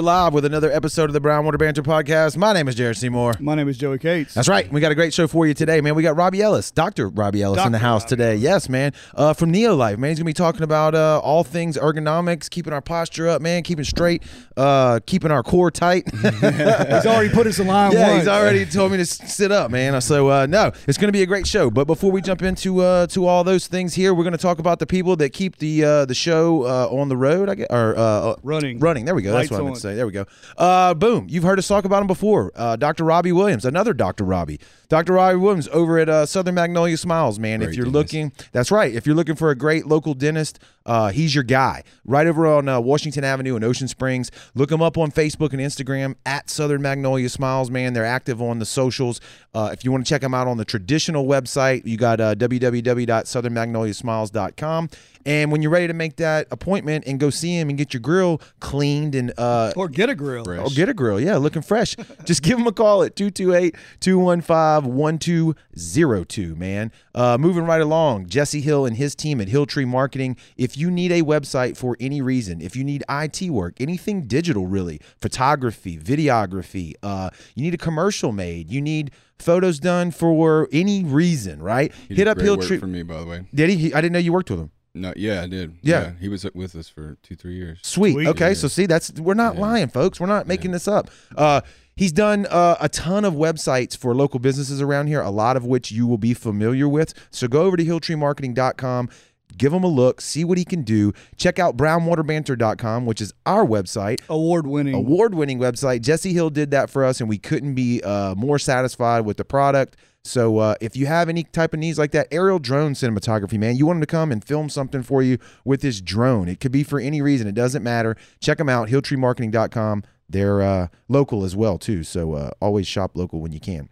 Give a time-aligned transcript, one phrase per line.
[0.00, 0.06] Boom.
[0.06, 2.36] And we are live with another episode of the Brownwater Banter podcast.
[2.36, 3.34] My name is Jared Seymour.
[3.40, 4.32] My name is Joey Cates.
[4.34, 4.70] That's right.
[4.72, 5.94] We got a great show for you today, man.
[5.94, 7.08] We got Robbie Ellis, Dr.
[7.08, 8.36] Robbie Ellis in the house Robbie today.
[8.36, 8.92] Yes, man.
[9.14, 10.10] Uh, from Neolife, man.
[10.10, 13.62] He's going to be talking about uh, all things ergonomics, keeping our posture up, man,
[13.62, 14.22] keeping straight,
[14.56, 16.04] uh, keeping our core tight.
[16.14, 18.20] He's already put us in line Yeah, once.
[18.22, 20.00] he's already told me to sit up, man.
[20.00, 21.70] So uh, no, it's going to be a great show.
[21.70, 24.58] But before we jump into uh, to all those things here, we're going to talk
[24.58, 27.48] about the people that keep the uh, the show uh, on the road.
[27.48, 28.78] I guess, or Running.
[28.78, 29.04] running.
[29.04, 29.32] There we go.
[29.32, 29.89] That's Lights what I meant to on.
[29.90, 29.96] Say.
[29.96, 30.26] There we go.
[30.56, 31.26] Uh, boom.
[31.28, 32.52] You've heard us talk about him before.
[32.54, 33.04] Uh, Dr.
[33.04, 34.24] Robbie Williams, another Dr.
[34.24, 34.60] Robbie.
[34.88, 35.12] Dr.
[35.14, 37.62] Robbie Williams over at uh, Southern Magnolia Smiles, man.
[37.62, 37.94] if you're dentist.
[37.94, 38.92] looking, that's right.
[38.92, 41.84] If you're looking for a great local dentist, uh, he's your guy.
[42.04, 44.32] Right over on uh, Washington Avenue in Ocean Springs.
[44.56, 47.92] Look him up on Facebook and Instagram at Southern Magnolia Smiles, man.
[47.92, 49.20] They're active on the socials.
[49.54, 52.34] Uh, if you want to check them out on the traditional website, you got uh,
[52.34, 54.88] www.southernmagnoliasmiles.com.
[55.26, 58.00] And when you're ready to make that appointment and go see him and get your
[58.00, 60.44] grill cleaned and uh, Or get a grill.
[60.44, 60.60] Fresh.
[60.64, 61.20] Oh, get a grill.
[61.20, 61.94] Yeah, looking fresh.
[62.24, 66.92] Just give him a call at 228 215 1202, man.
[67.14, 70.36] Uh, moving right along, Jesse Hill and his team at Hilltree Marketing.
[70.56, 74.66] If you need a website for any reason, if you need IT work, anything digital
[74.66, 81.02] really, photography, videography, uh, you need a commercial made, you need photos done for any
[81.04, 81.92] reason, right?
[82.08, 82.78] He Hit did up Hilltree.
[82.80, 83.46] for me, by the way.
[83.54, 83.76] Did he?
[83.76, 83.94] he?
[83.94, 84.70] I didn't know you worked with him.
[84.94, 85.76] No, yeah, I did.
[85.82, 86.12] Yeah.
[86.20, 87.78] he was with us for two, three years.
[87.82, 88.12] Sweet.
[88.14, 88.26] Sweet.
[88.28, 88.54] Okay, Yeah.
[88.54, 90.18] so see, that's we're not lying, folks.
[90.20, 91.10] We're not making this up.
[91.36, 91.60] Uh,
[91.94, 95.64] he's done uh, a ton of websites for local businesses around here, a lot of
[95.64, 97.14] which you will be familiar with.
[97.30, 99.10] So go over to hilltreemarketing.com.
[99.56, 101.12] Give him a look, see what he can do.
[101.36, 104.94] Check out brownwaterbanter.com, which is our website, Award winning.
[104.94, 106.02] award winning website.
[106.02, 109.44] Jesse Hill did that for us, and we couldn't be uh, more satisfied with the
[109.44, 109.96] product.
[110.24, 113.76] So uh, if you have any type of needs like that, aerial drone cinematography, man,
[113.76, 116.48] you want him to come and film something for you with his drone.
[116.48, 117.46] It could be for any reason.
[117.46, 118.16] It doesn't matter.
[118.38, 120.04] Check them out, hilltreemarketing.com.
[120.28, 122.04] They're uh, local as well, too.
[122.04, 123.88] So uh, always shop local when you can.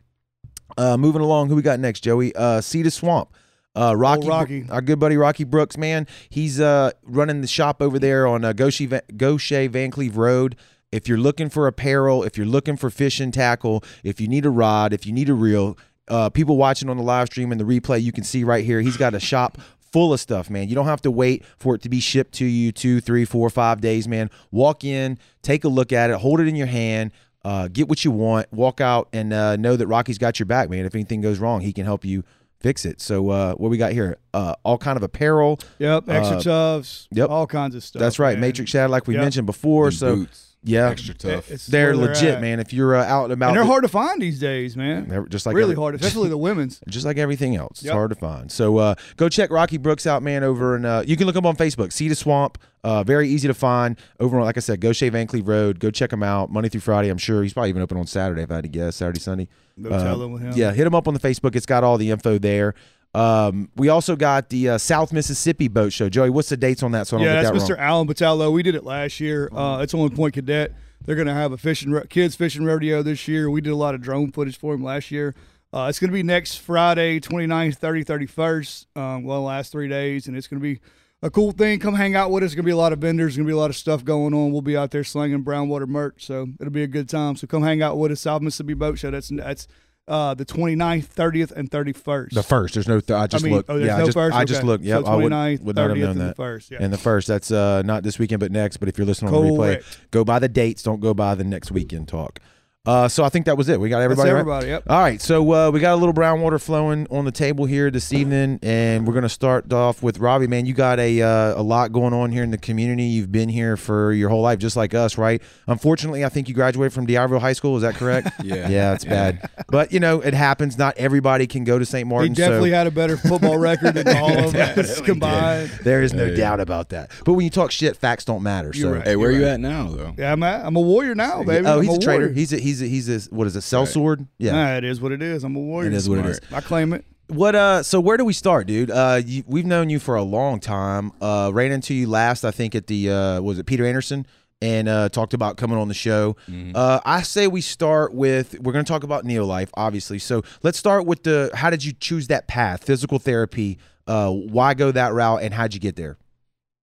[0.77, 2.35] Uh, moving along, who we got next, Joey?
[2.37, 3.31] Uh, Cedar Swamp.
[3.75, 4.67] Uh, Rocky, Rocky.
[4.71, 8.53] our good buddy Rocky Brooks, man, he's uh, running the shop over there on uh,
[8.53, 10.57] Gautier, Va- Gautier Vancleave Road.
[10.91, 14.51] If you're looking for apparel, if you're looking for fishing tackle, if you need a
[14.51, 17.65] rod, if you need a reel, uh, people watching on the live stream and the
[17.65, 19.59] replay, you can see right here, he's got a shop
[19.93, 20.69] full of stuff, man.
[20.69, 23.49] You don't have to wait for it to be shipped to you two, three, four,
[23.51, 24.31] five days, man.
[24.51, 27.11] Walk in, take a look at it, hold it in your hand,
[27.45, 30.69] uh, get what you want, walk out, and uh, know that Rocky's got your back,
[30.69, 30.85] man.
[30.85, 32.23] If anything goes wrong, he can help you
[32.61, 33.01] fix it.
[33.01, 34.19] So uh, what we got here?
[34.35, 35.59] Uh, all kind of apparel.
[35.79, 36.09] Yep.
[36.09, 37.07] Extra Uh, chuffs.
[37.13, 37.31] yep.
[37.31, 38.01] All kinds of stuff.
[38.01, 38.41] That's right, man.
[38.43, 39.23] Matrix Shadow, like we Yep.
[39.23, 39.87] mentioned before.
[39.87, 41.51] And so boots, yeah, extra tough.
[41.51, 42.41] It's they're where legit, at.
[42.41, 42.59] man.
[42.61, 45.09] If you're uh, out and about, And they're hard to find these days, man.
[45.09, 46.81] They're just like really every- hard, especially the women's.
[46.89, 47.83] just like everything else.
[47.83, 48.51] It's hard to find.
[48.51, 50.43] So uh, go check Rocky Brooks out, man.
[50.45, 51.93] Over and uh, you can look him up on Facebook.
[51.93, 52.59] Cedar Swamp.
[52.85, 53.99] Uh, very easy to find.
[54.21, 55.81] Over on, like I said, Gautier Vancleave Road.
[55.81, 56.51] Go check him out.
[56.51, 57.09] Monday through Friday.
[57.09, 58.97] I'm sure he's probably even open on Saturday if I had to guess.
[58.97, 59.49] Saturday, Sunday.
[59.77, 60.53] No Uh, telling with him.
[60.57, 61.55] Yeah, hit him up on the Facebook.
[61.57, 62.75] It's got all the info there.
[63.15, 66.09] Um, we also got the uh, South Mississippi Boat Show.
[66.09, 67.07] Joey, what's the dates on that?
[67.07, 67.77] So I don't Yeah, get that's that Mr.
[67.79, 67.87] wrong.
[67.87, 68.53] Alan Batallo.
[68.53, 69.49] We did it last year.
[69.53, 70.73] Uh, it's on Point Cadet.
[71.05, 73.49] They're going to have a fishing ro- kids fishing rodeo this year.
[73.51, 75.35] We did a lot of drone footage for him last year.
[75.73, 78.87] Uh, it's going to be next Friday, 29th, 30, 31st.
[78.97, 80.81] Um, well, the last three days, and it's going to be
[81.23, 81.79] a cool thing.
[81.79, 82.49] Come hang out with us.
[82.51, 83.37] There's going to be a lot of vendors.
[83.37, 84.53] Going to be a lot of stuff going on.
[84.53, 87.37] We'll be out there slinging brown water merch, so it'll be a good time.
[87.37, 88.21] So come hang out with us.
[88.21, 89.11] South Mississippi Boat Show.
[89.11, 89.67] That's that's
[90.09, 92.31] uh, the 29th, 30th, and 31st.
[92.31, 92.75] The first.
[92.75, 93.01] There's no.
[93.01, 93.71] Th- I just I mean, looked.
[93.71, 94.37] oh, there's yeah, I no just, first.
[94.37, 94.67] I just Okay.
[94.67, 94.85] looked.
[94.85, 96.27] Yep, so I would, 29th, would not have 30th, known and that.
[96.29, 96.71] the first.
[96.71, 96.79] Yeah.
[96.81, 98.79] And the first, that's uh, not this weekend, but next.
[98.79, 100.83] But if you're listening on the replay, go by the dates.
[100.83, 102.41] Don't go by the next weekend talk.
[102.89, 103.79] Uh, so I think that was it.
[103.79, 104.29] We got everybody.
[104.31, 104.41] That's right?
[104.41, 104.67] everybody.
[104.69, 104.85] Yep.
[104.89, 107.91] All right, so uh, we got a little brown water flowing on the table here
[107.91, 110.47] this evening, and we're gonna start off with Robbie.
[110.47, 113.03] Man, you got a uh, a lot going on here in the community.
[113.05, 115.43] You've been here for your whole life, just like us, right?
[115.67, 117.77] Unfortunately, I think you graduated from D'Iberville High School.
[117.77, 118.29] Is that correct?
[118.49, 118.69] Yeah.
[118.69, 120.79] yeah, it's bad, but you know it happens.
[120.79, 122.09] Not everybody can go to St.
[122.09, 122.39] Martin's.
[122.39, 125.69] He definitely so had a better football record than all of us combined.
[125.83, 126.37] there is no Hey.
[126.37, 127.11] doubt about that.
[127.27, 128.71] But when you talk shit, facts don't matter.
[128.73, 128.97] You're so.
[128.99, 129.07] right.
[129.07, 129.53] Hey, where You're you right.
[129.55, 130.15] at now, though?
[130.17, 131.67] Yeah, I'm, a, I'm a warrior now, baby.
[131.67, 132.21] Oh, I'm he's a, traitor.
[132.21, 132.35] warrior.
[132.35, 133.63] He's a he's a he's a what is it?
[133.63, 133.89] Cell Right.
[133.89, 134.27] sword?
[134.39, 134.53] Yeah.
[134.53, 135.45] Nah, it is what it is.
[135.45, 135.89] I'm a warrior.
[135.91, 136.41] It is what it is.
[136.53, 137.05] I claim it.
[137.29, 137.83] What uh?
[137.83, 138.91] So where do we start, dude?
[138.91, 141.13] Uh, you, we've known you for a long time.
[141.21, 144.27] Uh, ran into you last, I think, at the uh, was it Peter Anderson,
[144.63, 146.37] and uh, talked about coming on the show.
[146.75, 150.19] Uh, I say we start with we're going to talk about Neolife, obviously.
[150.19, 153.79] So let's start with the how did you choose that path, physical therapy?
[154.07, 156.17] Uh, why go that route, and how'd you get there?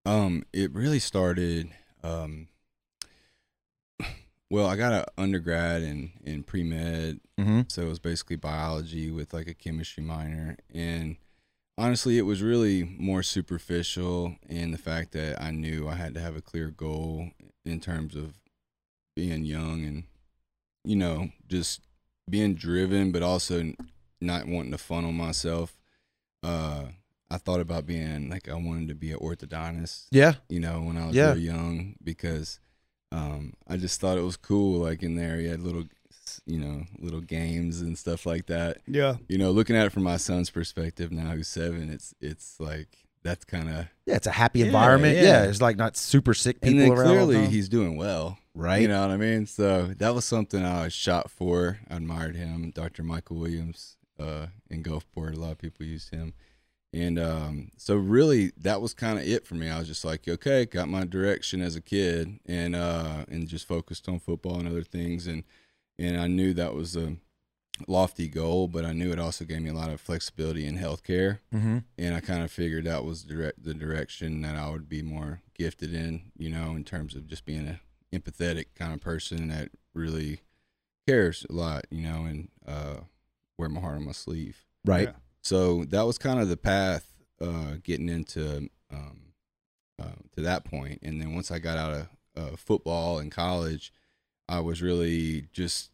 [0.05, 1.69] Um, it really started.
[2.03, 2.49] Um,
[4.49, 7.61] well, I got an undergrad in in pre med, Mm-hmm.
[7.67, 11.17] so it was basically biology with like a chemistry minor, and
[11.77, 16.21] honestly, it was really more superficial in the fact that I knew I had to
[16.21, 17.31] have a clear goal
[17.65, 18.39] in terms of
[19.15, 20.03] being young and
[20.83, 21.81] you know just
[22.29, 23.73] being driven, but also
[24.21, 25.75] not wanting to funnel myself.
[26.41, 26.85] Uh,
[27.29, 30.05] I thought about being like I wanted to be an orthodontist.
[30.11, 30.35] Yeah.
[30.47, 31.29] You know, when I was Yeah.
[31.33, 32.59] real young, because
[33.11, 34.79] um, I just thought it was cool.
[34.79, 35.83] Like in there, he had little,
[36.45, 38.77] you know, little games and stuff like that.
[38.87, 39.15] Yeah.
[39.27, 42.87] You know, looking at it from my son's perspective now, who's seven, it's it's like
[43.23, 45.15] that's kind of Yeah, it's a happy Yeah, environment.
[45.17, 45.23] Yeah.
[45.23, 45.43] yeah.
[45.45, 47.07] it's like not super sick people and then around.
[47.07, 47.51] all the clearly time.
[47.51, 48.37] he's doing well.
[48.53, 48.81] right.
[48.81, 49.45] You know what I mean?
[49.47, 51.79] So that was something I was shot for.
[51.89, 53.01] I admired him, Dr.
[53.03, 55.33] Michael Williams uh, in Gulfport.
[55.33, 56.33] A lot of people used him.
[56.95, 59.69] And um, so really that was kind of it for me.
[59.69, 63.67] I was just like, okay, got my direction as a kid and uh, and just
[63.67, 65.43] focused on football and other things and
[65.99, 67.17] and I knew that was a
[67.87, 71.39] lofty goal, but I knew it also gave me a lot of flexibility in healthcare
[71.53, 71.79] mm-hmm.
[71.97, 75.41] and I kind of figured that was direct the direction that I would be more
[75.53, 77.81] gifted in, you know, in terms of just being a
[78.17, 80.39] empathetic kind of person that really
[81.05, 83.01] cares a lot, you know, and uh,
[83.57, 84.63] wear my heart on my sleeve.
[84.85, 85.09] Right.
[85.09, 85.15] Yeah.
[85.45, 89.21] So that was kind of the path uh, getting into um,
[90.01, 90.99] uh, to that point.
[91.03, 93.93] and then once I got out of uh, football in college,
[94.49, 95.91] I was really just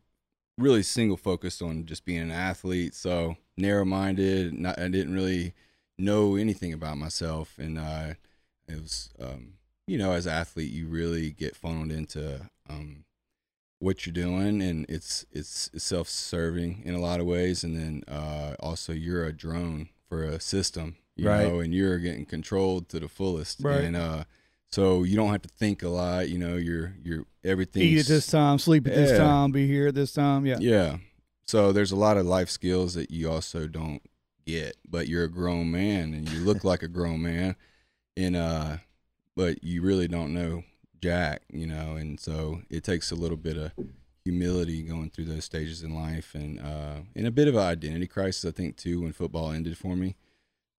[0.57, 2.95] really single focused on just being an athlete.
[2.95, 4.65] So narrow minded.
[4.65, 5.53] I didn't really
[5.97, 8.13] know anything about myself, and uh,
[8.69, 9.55] it was um,
[9.85, 13.03] you know as an athlete you really get funneled into um,
[13.81, 17.75] what you're doing, and it's it's, it's self serving in a lot of ways, and
[17.75, 21.47] then uh, also you're a drone for a system, you Right.
[21.47, 23.83] know, and you're getting controlled to the fullest, Right.
[23.83, 24.23] and uh,
[24.69, 26.29] so you don't have to think a lot.
[26.29, 27.81] You know, you're you're everything.
[27.83, 30.45] Eat at this time, sleep at this time, be here at this time.
[30.45, 30.57] Yeah.
[30.59, 30.97] Yeah.
[31.45, 34.01] So there's a lot of life skills that you also don't
[34.45, 37.55] get, but you're a grown man and you look like a grown man,
[38.15, 38.77] and uh,
[39.35, 40.63] but you really don't know
[41.01, 43.71] jack, you know, and so it takes a little bit of
[44.23, 48.07] humility going through those stages in life, and uh, and a bit of an identity
[48.07, 50.15] crisis, I think, too, when football ended for me.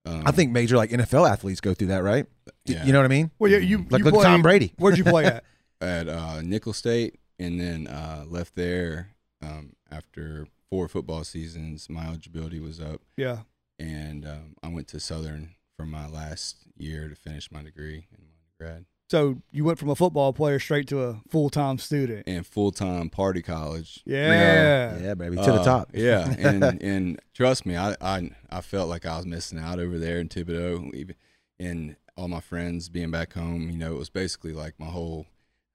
[0.04, 2.26] Um, I think major like NFL athletes go through that, right?
[2.64, 2.84] Yeah.
[2.84, 3.30] You know what I mean?
[3.38, 4.72] Well, yeah, you Like you look play, Tom Brady.
[4.78, 5.44] Where'd you play at?
[5.80, 9.10] at uh, Nicholls State, and then uh, left there
[9.42, 11.88] um, after four football seasons.
[11.88, 13.00] My eligibility was up.
[13.16, 13.40] Yeah.
[13.78, 18.24] and um, I went to Southern for my last year to finish my degree in
[18.24, 18.32] my
[18.64, 22.24] undergrad So you went from a football player straight to a full time student.
[22.26, 24.00] and full time party college.
[24.06, 24.18] you know.
[24.20, 24.98] Yeah.
[24.98, 25.90] Yeah, baby, to the Uh, top.
[25.92, 29.98] yeah, and and trust me, I, I I felt like I was missing out over
[29.98, 31.14] there in Thibodaux, even
[31.60, 33.68] and all my friends being back home.
[33.70, 35.26] You know, it was basically like my whole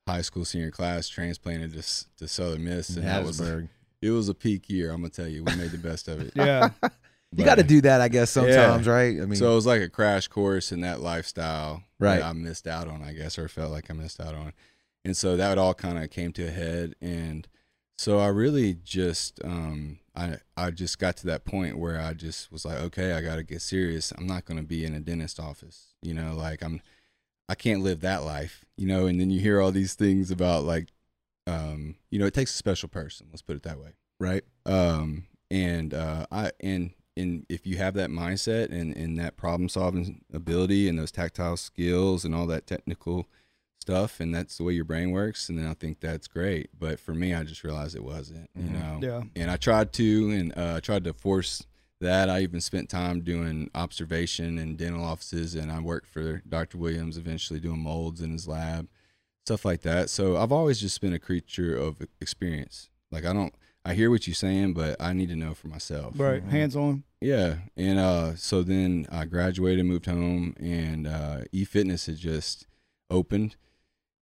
[0.08, 3.70] high school senior class transplanted to to Southern Miss, and that was Hattiesburg.
[4.02, 4.90] it was a peak year.
[4.90, 6.32] I'm gonna tell you, we made the best of it.
[6.36, 6.70] Yeah.
[7.36, 9.22] You got to do that, I guess, sometimes, right?
[9.22, 12.20] I mean, so it was like a crash course in that lifestyle Right.
[12.20, 14.54] that I missed out on, I guess, or felt like I missed out on.
[15.04, 16.96] And so that would all kind of came to a head.
[17.02, 17.48] And
[17.98, 22.52] so I really just, um, I, I just got to that point where I just
[22.52, 24.12] was like, okay, I got to get serious.
[24.18, 26.82] I'm not going to be in a dentist office, you know, like I'm,
[27.50, 30.64] I can't live that life, you know, and then you hear all these things about
[30.64, 30.90] like,
[31.46, 33.28] um, you know, it takes a special person.
[33.31, 34.44] Let's put it that way right?
[34.66, 39.68] um and uh i and and if you have that mindset and and that problem
[39.69, 43.28] solving ability and those tactile skills and all that technical
[43.81, 46.69] stuff and that's the way your brain works and then i think that's great.
[46.78, 48.71] But for me i just realized it wasn't you Mhm.
[48.74, 49.00] know?
[49.07, 49.24] Yeah.
[49.36, 51.66] and i tried to and uh, i tried to force
[52.00, 52.30] that.
[52.30, 57.18] I even spent time doing observation in dental offices and i worked for dr williams
[57.18, 58.88] eventually doing molds in his lab
[59.45, 60.09] stuff like that.
[60.09, 62.90] So i've always just been a creature of experience.
[63.12, 63.54] Like i don't
[63.88, 66.14] i hear what you're saying but i need to know for myself.
[66.18, 66.44] Right.
[66.46, 66.50] Mhm.
[66.50, 67.04] Hands on.
[67.22, 72.68] yeah, and uh, so then I graduated, moved home, and uh, eFitness had just
[73.10, 73.56] opened,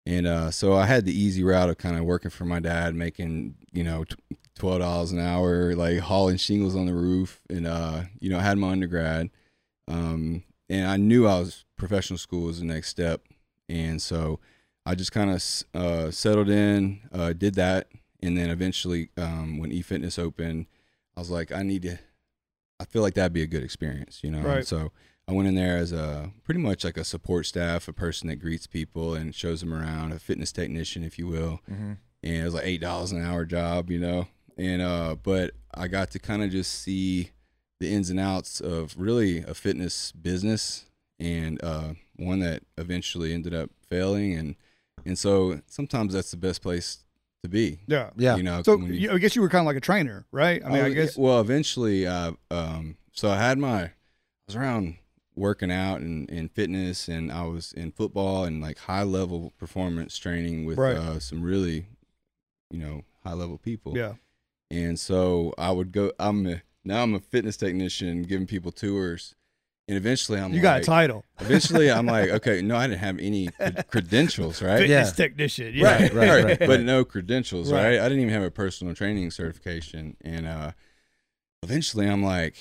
[0.05, 2.95] and uh, so I had the easy route of kind of working for my dad,
[2.95, 4.15] making you know t-
[4.55, 8.43] twelve dollars an hour, like hauling shingles on the roof, and uh, you know I
[8.43, 9.29] had my undergrad,
[9.87, 13.21] um, and I knew I was professional school was the next step,
[13.67, 14.39] and so
[14.85, 15.43] I just kind of
[15.73, 17.87] uh, settled in, uh, did that,
[18.25, 20.65] and then eventually um, when eFitness opened,
[21.15, 21.99] I was like, I need to.
[22.79, 24.39] I feel like that'd be a good experience, you know.
[24.39, 24.67] And Right.
[24.67, 24.91] So
[25.27, 28.35] I went in there as a pretty much like a support staff, a person that
[28.37, 31.61] greets people and shows them around, a fitness technician, if you will.
[31.71, 31.93] Mm-hmm.
[32.23, 34.27] And it was like eight dollars an hour job, you know.
[34.57, 37.31] And uh, but I got to kind of just see
[37.79, 40.85] the ins and outs of really a fitness business
[41.19, 44.55] and uh, one that eventually ended up failing and
[45.05, 47.04] and so sometimes that's the best place
[47.45, 47.79] to be.
[47.87, 48.09] Yeah.
[48.17, 48.35] Yeah.
[48.35, 50.61] You know, So you- you, I guess you were kind of like a trainer, right?
[50.65, 51.17] I mean, Oh, I guess.
[51.17, 53.91] Well, eventually, uh, um, so I had my, I
[54.47, 54.97] was around
[55.35, 60.17] working out and, and fitness, and I was in football and like high level performance
[60.17, 60.95] training with Right.
[60.97, 61.87] uh, some really,
[62.71, 63.97] you know, high level people.
[63.97, 64.13] Yeah.
[64.71, 66.11] And so I would go.
[66.19, 69.35] I'm a, now I'm a fitness technician giving people tours,
[69.87, 71.23] and eventually I'm You got a title.
[71.39, 73.49] eventually I'm like, okay, no, I didn't have any
[73.87, 74.79] credentials, right?
[74.79, 75.13] Fitness Yeah.
[75.13, 75.73] technician.
[75.75, 75.83] Yeah.
[76.01, 76.59] Right, right, right.
[76.59, 77.83] but no credentials, Right.
[77.83, 77.99] right.
[77.99, 80.71] I didn't even have a personal training certification, and uh,
[81.63, 82.57] eventually I'm like,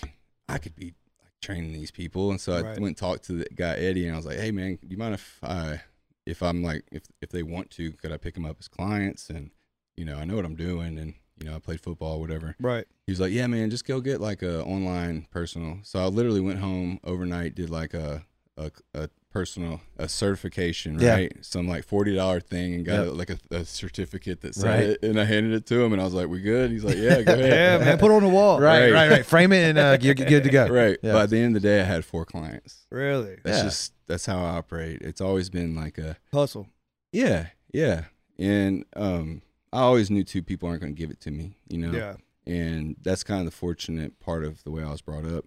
[0.49, 2.79] I could be like training these people, and so I Right.
[2.81, 4.97] went and talked to the guy Eddie, and I was like, hey man, do you
[4.97, 5.81] mind if I,
[6.27, 9.31] if I'm like, if if they want to, could I pick them up as clients,
[9.31, 9.51] and
[9.97, 12.55] you know, I know what I'm doing, and you know, I played football, whatever.
[12.61, 12.87] Right.
[13.07, 16.41] He was like, "Yeah, man, just go get like a online personal." So I literally
[16.41, 18.25] went home overnight, did like a
[18.57, 21.15] a, a personal a certification, Yeah.
[21.15, 21.33] right?
[21.45, 23.15] Some like forty dollar thing, and got Yep.
[23.15, 24.85] like a, a certificate that said Right.
[24.91, 26.97] it, and I handed it to him, and I was like, "We good?" He's like,
[26.97, 27.99] "Yeah, go Yeah, man.
[27.99, 28.61] Put it on the wall.
[28.61, 28.93] Right, Right.
[28.93, 29.27] right, right.
[29.27, 30.67] Frame it and uh, you're good to go.
[30.71, 30.97] right.
[31.03, 31.13] Yeah.
[31.15, 32.87] But the end of the day, I had four clients.
[32.91, 33.39] Really.
[33.43, 33.65] That's Yeah.
[33.65, 35.03] just that's how I operate.
[35.03, 36.69] It's always been like a Hustle.
[37.13, 38.05] yeah, yeah,
[38.39, 39.43] and um,
[39.75, 41.93] I always knew two people aren't going to give it to me, you know.
[41.93, 42.17] Yeah.
[42.47, 45.45] and that's kind of the fortunate part of the way I was brought up.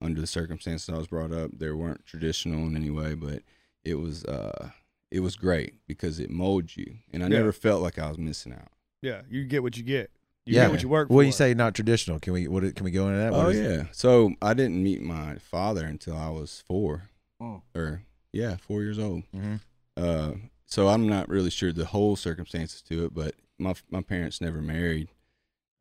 [0.00, 3.42] Under the circumstances I was brought up, they weren't traditional in any way, but
[3.84, 4.70] it was uh,
[5.10, 7.38] it was great because it molds you, and I Yeah.
[7.38, 8.68] never felt like I was missing out.
[9.02, 9.22] Yeah.
[9.30, 10.10] You get what you get.
[10.46, 10.64] You Yeah.
[10.64, 11.22] get what you work What for.
[11.22, 11.54] do you say?
[11.54, 12.20] Not traditional?
[12.20, 12.46] Can we?
[12.48, 12.62] What?
[12.74, 13.32] Can we go into that?
[13.32, 13.62] What Oh is it?
[13.70, 17.08] yeah, so I didn't meet my father until I was four,
[17.40, 17.62] Oh.
[17.74, 18.02] or
[18.32, 19.22] yeah, four years old.
[19.34, 19.60] Mhm.
[19.96, 20.32] Uh,
[20.66, 24.60] so I'm not really sure the whole circumstances to it, but my my parents never
[24.62, 25.08] married.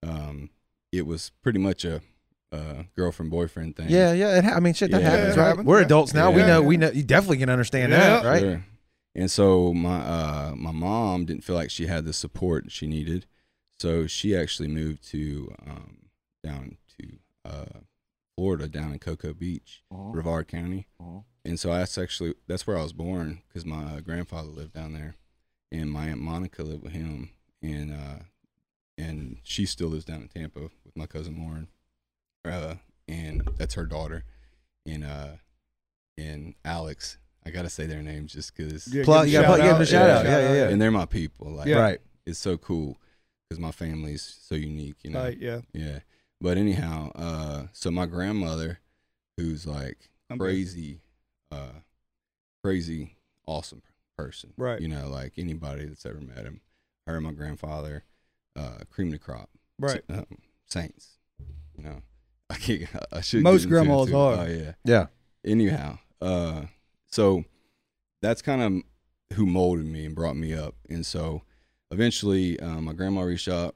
[0.02, 0.50] Um,
[0.92, 2.02] it was pretty much a,
[2.52, 3.90] uh girlfriend boyfriend thing.
[3.90, 4.38] Yeah, yeah.
[4.38, 5.10] It ha- I mean, shit, that Yeah.
[5.10, 5.48] happens, right?
[5.48, 5.86] happens, We're yeah.
[5.86, 6.32] adults now.
[6.32, 6.62] We know.
[6.62, 6.92] We know.
[6.92, 8.40] You definitely can understand that, right?
[8.42, 8.66] Sure.
[9.16, 13.26] And so my uh my mom didn't feel like she had the support she needed,
[13.80, 15.98] so she actually moved to um
[16.44, 17.80] down to uh
[18.36, 20.88] Florida, down in Cocoa Beach, Brevard County.
[21.46, 24.94] And so that's actually that's where I was born because my uh, grandfather lived down
[24.94, 25.16] there,
[25.72, 27.30] and my aunt Monica lived with him,
[27.64, 28.20] and uh
[28.98, 31.68] and she still lives down in Tampa with my cousin Lauren,
[32.46, 32.76] uh,
[33.08, 34.24] and that's her daughter,
[34.86, 35.30] and uh
[36.18, 37.18] and Alex.
[37.46, 39.80] I gotta say their names just because Yeah, Plug- yeah, them plug- shout give them
[39.80, 39.88] a out.
[39.88, 40.26] shout out.
[40.26, 40.70] Yeah, yeah, yeah.
[40.70, 41.52] and they're my people.
[41.52, 41.80] Like, Yeah.
[41.80, 42.00] Right.
[42.26, 42.98] it's so cool
[43.50, 45.24] because my family's so unique, you know.
[45.24, 45.60] Like, yeah.
[45.74, 46.00] Yeah,
[46.40, 48.80] but anyhow, uh, so my grandmother,
[49.36, 50.46] who's like I'm good.
[50.46, 51.02] crazy,
[51.52, 51.82] uh,
[52.64, 53.82] crazy, awesome
[54.18, 54.80] person, Right.
[54.80, 56.62] You know, like anybody that's ever met him,
[57.08, 58.04] her and my grandfather,
[58.56, 60.02] uh, cream of the crop, Right.
[60.10, 60.26] Um,
[60.68, 61.18] saints,
[61.78, 62.02] you know.
[62.50, 62.84] I can't.
[63.12, 63.42] I should.
[63.44, 64.16] Most get grandmas too.
[64.18, 64.36] are.
[64.40, 65.08] Oh yeah Yeah.
[65.46, 66.62] anyhow uh
[67.08, 67.44] so
[68.22, 71.42] that's kind of who molded me and brought me up and so
[71.92, 73.76] eventually um, my grandma reached out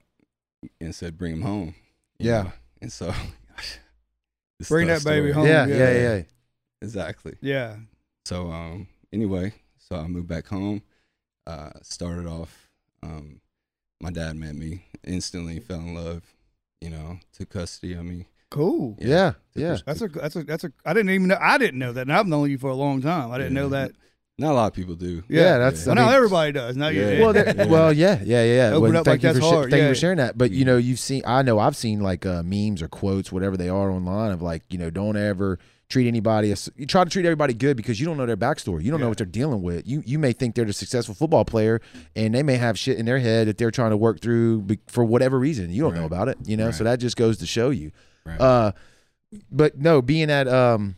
[0.79, 1.75] and said bring him home
[2.19, 2.43] Yeah.
[2.43, 2.51] know?
[2.81, 3.13] and so
[4.69, 5.31] Bring that our baby story.
[5.33, 5.47] home.
[5.47, 5.75] Yeah, yeah.
[5.75, 6.21] yeah, yeah.
[6.81, 7.77] exactly Yeah.
[8.25, 10.81] so um anyway so i moved back home
[11.47, 12.66] uh started off
[13.03, 13.41] um
[14.01, 16.23] my dad met me instantly fell in love
[16.81, 18.95] you know took custody of me Cool.
[19.01, 19.77] Yeah, took yeah.
[19.85, 22.03] That's a that's a that's a I didn't even know I didn't know that.
[22.03, 23.29] And I've known you for a long time.
[23.29, 23.61] I didn't Yeah.
[23.61, 23.91] know that.
[24.39, 25.57] not a lot of people do Yeah, Yeah.
[25.57, 25.85] that's.
[25.85, 25.91] Yeah.
[25.91, 26.77] I Well, now mean, everybody does.
[26.77, 27.09] Now you Yeah.
[27.09, 27.19] did.
[27.23, 27.65] well, that, Yeah.
[27.65, 28.69] well, yeah, yeah, yeah.
[28.69, 30.37] Open Well, up thank like you that's for sh- hard, thank you for sharing that.
[30.37, 31.23] But you know, you've seen.
[31.25, 34.63] I know I've seen like uh, memes or quotes, whatever they are online, of like
[34.69, 36.51] you know, don't ever treat anybody.
[36.51, 38.83] As, you try to treat everybody good because you don't know their backstory.
[38.83, 39.87] You don't know what they're dealing with.
[39.87, 41.81] You you may think they're a successful football player,
[42.15, 44.79] and they may have shit in their head that they're trying to work through be-
[44.87, 45.69] for whatever reason.
[45.71, 46.37] You don't know about it.
[46.45, 47.91] You know, so that just goes to show you.
[48.25, 48.71] right Uh,
[49.51, 50.95] but no, being at um,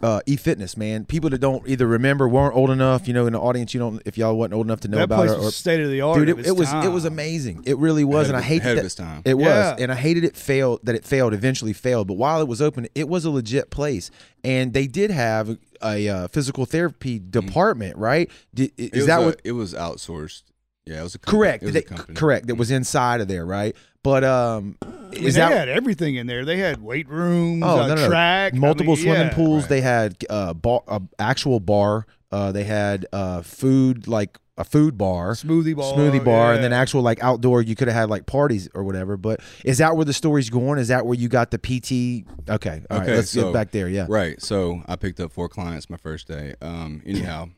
[0.00, 3.08] uh, e-fitness, man, people that don't either remember, weren't old enough.
[3.08, 5.04] You know, in the audience, you don't if y'all wasn't old enough to know that
[5.04, 5.38] about place it.
[5.38, 6.18] Or, was state of the art.
[6.18, 7.64] dude, it, it was it was amazing.
[7.66, 9.46] It really was, Ahead and I of- hate ahead that of its time it was,
[9.46, 9.76] Yeah.
[9.80, 11.34] and I hated it failed that it failed.
[11.34, 14.10] Eventually failed, but while it was open, it was a legit place,
[14.44, 18.30] and they did have a uh, physical therapy department, right?
[18.54, 19.40] Did, It is was that a- what?
[19.44, 20.42] it was outsourced
[20.86, 21.38] yeah it was a company.
[21.38, 21.62] Correct.
[21.62, 22.14] it was They- a company.
[22.14, 22.46] correct.
[22.46, 23.76] That was inside of there, right?
[24.08, 24.86] But um, I
[25.16, 26.44] mean, is they that had everything in there.
[26.46, 28.08] They had weight rooms, Oh, uh, no, no, no.
[28.08, 29.34] track, I multiple mean, swimming yeah.
[29.34, 29.64] pools.
[29.64, 29.68] Right.
[29.68, 32.06] They had uh, bar, uh, actual bar.
[32.32, 36.72] Uh, they had uh, food like a food bar, smoothie bar, smoothie bar, and then
[36.72, 37.60] actual like outdoor.
[37.62, 39.16] You could have had like parties or whatever.
[39.16, 40.78] But is that where the story's going?
[40.78, 42.26] Is that where you got the PT?
[42.50, 43.02] Okay, all right.
[43.08, 43.88] Okay, Let's so- get back there.
[43.88, 44.06] Yeah.
[44.08, 44.40] Right.
[44.42, 46.54] So I picked up four clients my first day.
[46.62, 47.50] Um, anyhow,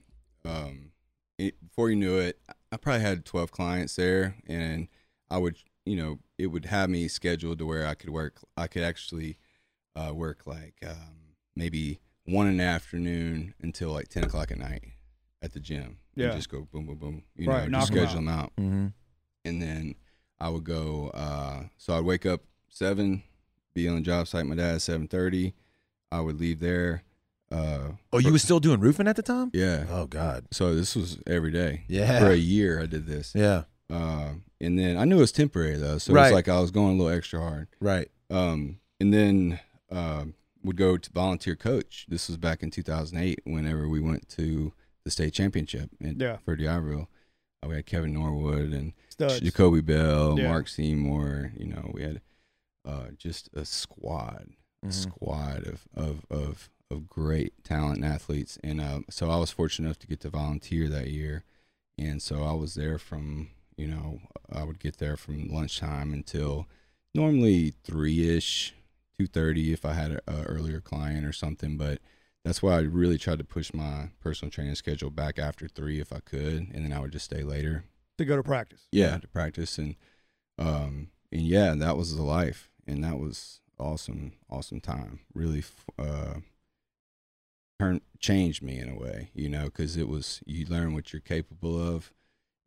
[0.45, 0.91] um,
[1.39, 2.39] it, before you knew it,
[2.73, 4.87] I probably had 12 clients there, and
[5.31, 5.57] I would,
[5.91, 8.39] you know, it would have me scheduled to where I could work.
[8.57, 9.37] I could actually
[9.97, 14.85] uh, work like um, maybe one in the afternoon until like 10 o'clock at night
[15.43, 15.99] at the gym.
[16.17, 16.31] And Yeah.
[16.31, 17.23] just go boom, boom, boom.
[17.37, 18.87] You Right, know, just schedule them out Mm-hmm.
[19.45, 19.95] and then
[20.39, 21.09] I would go.
[21.13, 23.23] Uh, so I'd wake up seven,
[23.75, 24.47] be on the job site.
[24.47, 25.55] My dad at seven thirty.
[26.13, 27.03] I would leave there,
[27.53, 29.51] Uh, Oh, you was still doing roofing at the time?
[29.53, 29.87] yeah.
[29.91, 30.47] Oh God.
[30.53, 31.85] So this was every day.
[31.89, 32.19] Yeah.
[32.21, 33.33] For a year, I did this.
[33.35, 33.65] Yeah.
[33.89, 36.27] Uh, and then I knew it was temporary though, so Right.
[36.27, 37.69] it's like I was going a little extra hard.
[37.81, 38.11] Right.
[38.31, 42.07] Um, and then um would go to volunteer coach.
[42.09, 43.41] This was back in 2008.
[43.45, 44.73] Whenever we went to
[45.05, 46.37] the state championship in, Yeah.
[46.45, 47.09] for D'Iberville,
[47.65, 49.41] uh, we had Kevin Norwood and Studs.
[49.41, 50.49] Jacoby Bell, Yeah.
[50.49, 51.53] Mark Seymour.
[51.57, 52.21] You know, we had
[52.85, 54.51] uh, just a squad,
[54.83, 54.93] a Mhm.
[54.93, 58.59] squad of, of of of great talent and athletes.
[58.65, 61.45] And uh, so I was fortunate enough to get to volunteer that year,
[61.97, 63.51] and so I was there from
[63.81, 64.21] you know
[64.53, 66.67] I would get there from lunchtime until
[67.15, 68.75] normally three ish,
[69.19, 71.99] two thirty if I had a, a earlier client or something, but.
[72.43, 76.11] That's why I really tried to push my personal training schedule back after three if
[76.11, 77.85] I could, and then I would just stay later
[78.21, 78.87] to go to practice.
[78.93, 79.97] yeah to practice and
[80.59, 85.65] um and yeah that was the life and that was awesome awesome time really
[85.99, 86.35] uh
[87.79, 91.21] turned changed me in a way you know because it was you learn what you're
[91.21, 92.13] capable of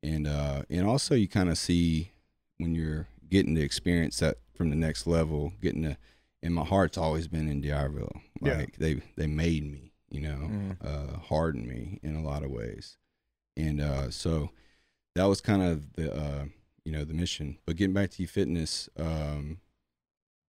[0.03, 2.11] and uh and also you kind of see
[2.57, 5.97] when you're getting to experience that from the next level getting to
[6.43, 8.21] and my heart's always been in D'Iberville.
[8.41, 8.57] Yeah.
[8.57, 10.75] Like they they made me, you know, Mhm.
[10.85, 12.97] uh, hardened me in a lot of ways,
[13.55, 14.49] and uh, so
[15.15, 16.45] that was kind of the uh,
[16.83, 17.57] you know the mission.
[17.65, 19.61] But getting back to eFitness, um,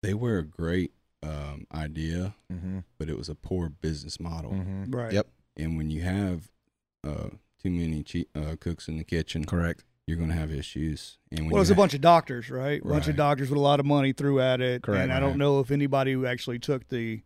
[0.02, 0.90] they were a great
[1.22, 2.80] um, idea, Mm-hmm.
[2.98, 4.50] but it was a poor business model.
[4.50, 4.90] Mm-hmm.
[4.90, 5.12] Right.
[5.12, 5.28] Yep.
[5.56, 6.50] And when you have
[7.04, 7.30] uh,
[7.64, 9.84] too many che- uh, cooks in the kitchen, Correct.
[10.06, 11.18] you're going to have issues.
[11.30, 12.80] And when Well, you it's a bunch of doctors, right?
[12.84, 14.82] A bunch of doctors with a lot of money threw at it.
[14.82, 15.02] Correct.
[15.04, 15.38] And I don't Right.
[15.38, 17.22] know if anybody who actually took the,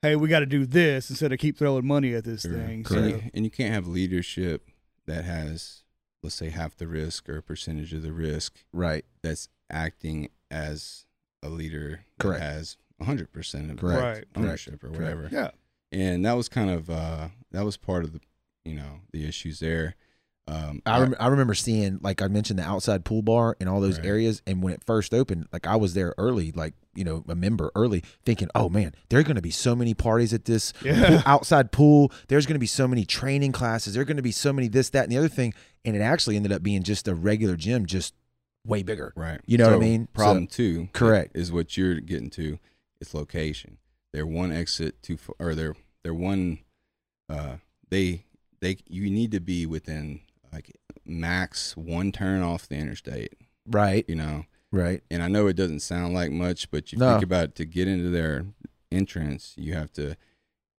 [0.00, 2.66] hey, we got to do this instead of keep throwing money at this Correct.
[2.66, 2.74] thing.
[2.78, 4.70] And So, you- and you can't have leadership
[5.06, 5.82] that has,
[6.22, 9.04] let's say, half the risk or a percentage of the risk Right.
[9.22, 11.04] that's acting as
[11.42, 12.40] a leader Correct.
[12.40, 14.00] that has 100% of Correct.
[14.00, 14.24] Right.
[14.36, 15.00] ownership or Correct.
[15.02, 15.28] whatever.
[15.30, 15.50] yeah.
[15.90, 18.20] And that was kind of, uh, that was part of the,
[18.64, 19.96] you know, the issues there.
[20.48, 23.80] Um, I, rem- I remember seeing, like I mentioned, the outside pool bar and all
[23.80, 24.06] those Right.
[24.08, 24.42] areas.
[24.44, 27.70] And when it first opened, like I was there early, like, you know, a member
[27.76, 31.06] early, thinking, oh man, there are going to be so many parties at this Yeah.
[31.08, 32.10] pool- outside pool.
[32.26, 33.94] There's going to be so many training classes.
[33.94, 35.54] There are going to be so many this, that, and the other thing.
[35.84, 38.12] And it actually ended up being just a regular gym, just
[38.66, 39.12] way bigger.
[39.14, 39.40] Right.
[39.46, 40.08] You know what I mean?
[40.12, 41.36] Problem two, Correct.
[41.36, 42.58] is what you're getting to.
[43.00, 43.78] It's location.
[44.12, 46.58] They're one exit too far, or they're they're one.
[47.28, 47.56] Uh,
[47.90, 48.24] they
[48.62, 50.20] they you need to be within
[50.52, 53.34] like max one turn off the interstate.
[53.66, 54.04] Right.
[54.08, 55.02] You know, Right.
[55.10, 57.12] and I know it doesn't sound like much, but you No.
[57.12, 58.46] think about it, to get into their
[58.90, 60.16] entrance, you have to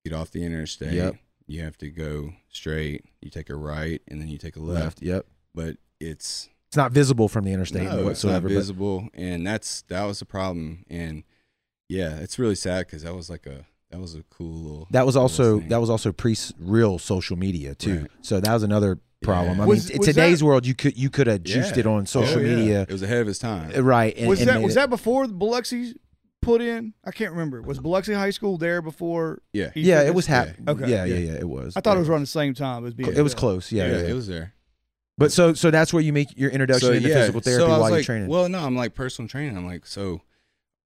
[0.03, 0.93] get off the interstate.
[0.93, 1.15] Yep.
[1.45, 3.05] You have to go straight.
[3.21, 4.83] You take a right, and then you take a Left.
[4.83, 5.01] left.
[5.03, 5.25] Yep.
[5.53, 8.47] But it's It's not visible from the interstate no, whatsoever.
[8.47, 10.85] It's not visible, and that's that was the problem.
[10.89, 11.23] And
[11.89, 14.87] yeah, it's really sad because that was like a that was a cool little.
[14.91, 15.69] That was also thing.
[15.69, 18.01] that was also pre real social media too.
[18.01, 18.11] Right.
[18.21, 19.57] So that was another problem.
[19.57, 19.63] Yeah.
[19.63, 21.81] I Was- mean, in was today's that- world, you could you could have juiced Yeah.
[21.81, 22.55] it on social Oh, yeah.
[22.55, 23.71] media, It was ahead of its time.
[23.75, 24.13] Uh, right?
[24.17, 25.95] And, was and that was it- that before the Biloxi
[26.41, 26.93] put in?
[27.05, 27.61] I can't remember.
[27.61, 29.41] Was Biloxi High School there before?
[29.53, 30.71] Yeah, Yeah, it was hap- Yeah.
[30.71, 30.89] Okay.
[30.89, 31.31] Yeah, yeah, Yeah.
[31.33, 31.37] yeah.
[31.39, 31.77] It was.
[31.77, 31.97] I thought Yeah.
[31.97, 33.13] it was around the same time as being.
[33.15, 33.71] It was close.
[33.71, 33.91] Yeah, yeah.
[33.91, 34.07] yeah, yeah.
[34.09, 34.53] it was there.
[35.17, 37.93] But so so that's where you make your introduction into physical therapy so while like,
[37.93, 38.27] you're training.
[38.27, 39.55] Well, no, I'm like personal training.
[39.55, 40.21] I'm like so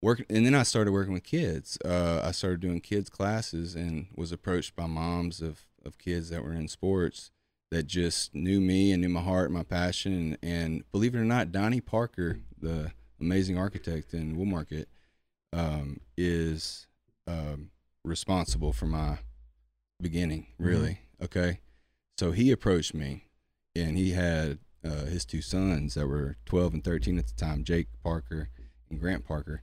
[0.02, 1.78] work, and then I started working with kids.
[1.84, 6.44] Uh, I started doing kids classes and was approached by moms of of kids that
[6.44, 7.32] were in sports
[7.72, 11.26] that just knew me and knew my heart, my passion, and, and believe it or
[11.26, 14.86] not, Donnie Parker, the amazing architect in Woolmarket,
[15.54, 16.88] um, is
[17.28, 17.72] um,
[18.04, 19.20] responsible for my
[20.02, 20.48] beginning.
[20.58, 21.60] Really, okay.
[22.18, 23.26] So he approached me,
[23.76, 27.64] and he had uh, his two sons that were 12 and 13 at the time,
[27.64, 28.50] Jake Parker
[28.90, 29.62] and Grant Parker,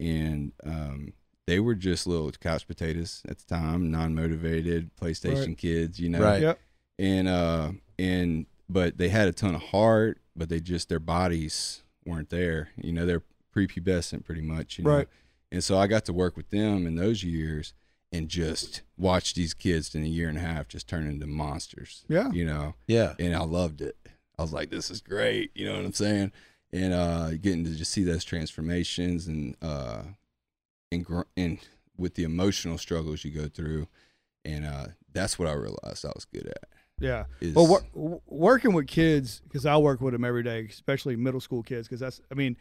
[0.00, 1.12] and um,
[1.46, 6.20] they were just little couch potatoes at the time, non-motivated PlayStation kids, you know.
[6.20, 6.42] Right.
[6.42, 6.60] Yep.
[6.98, 11.82] And uh, and but they had a ton of heart, but they just their bodies
[12.04, 12.70] weren't there.
[12.76, 13.22] You know, they're
[13.54, 14.78] prepubescent pretty much.
[14.78, 14.96] You know?
[14.96, 15.08] Right.
[15.50, 17.72] And so I got to work with them in those years
[18.12, 22.04] and just watch these kids in a year and a half just turn into monsters.
[22.08, 22.30] Yeah.
[22.30, 23.96] You know, yeah, and I loved it.
[24.38, 25.50] I was like, this is great.
[25.54, 26.32] You know what I'm saying?
[26.72, 30.02] And uh, getting to just see those transformations and uh,
[30.92, 31.58] and gr- and
[31.96, 33.88] with the emotional struggles you go through,
[34.44, 36.68] and uh, that's what I realized I was good at.
[37.00, 37.24] Yeah.
[37.40, 41.40] Is Well, wor- working with kids because I work with them every day, especially middle
[41.40, 41.88] school kids.
[41.88, 42.56] Because that's, I mean,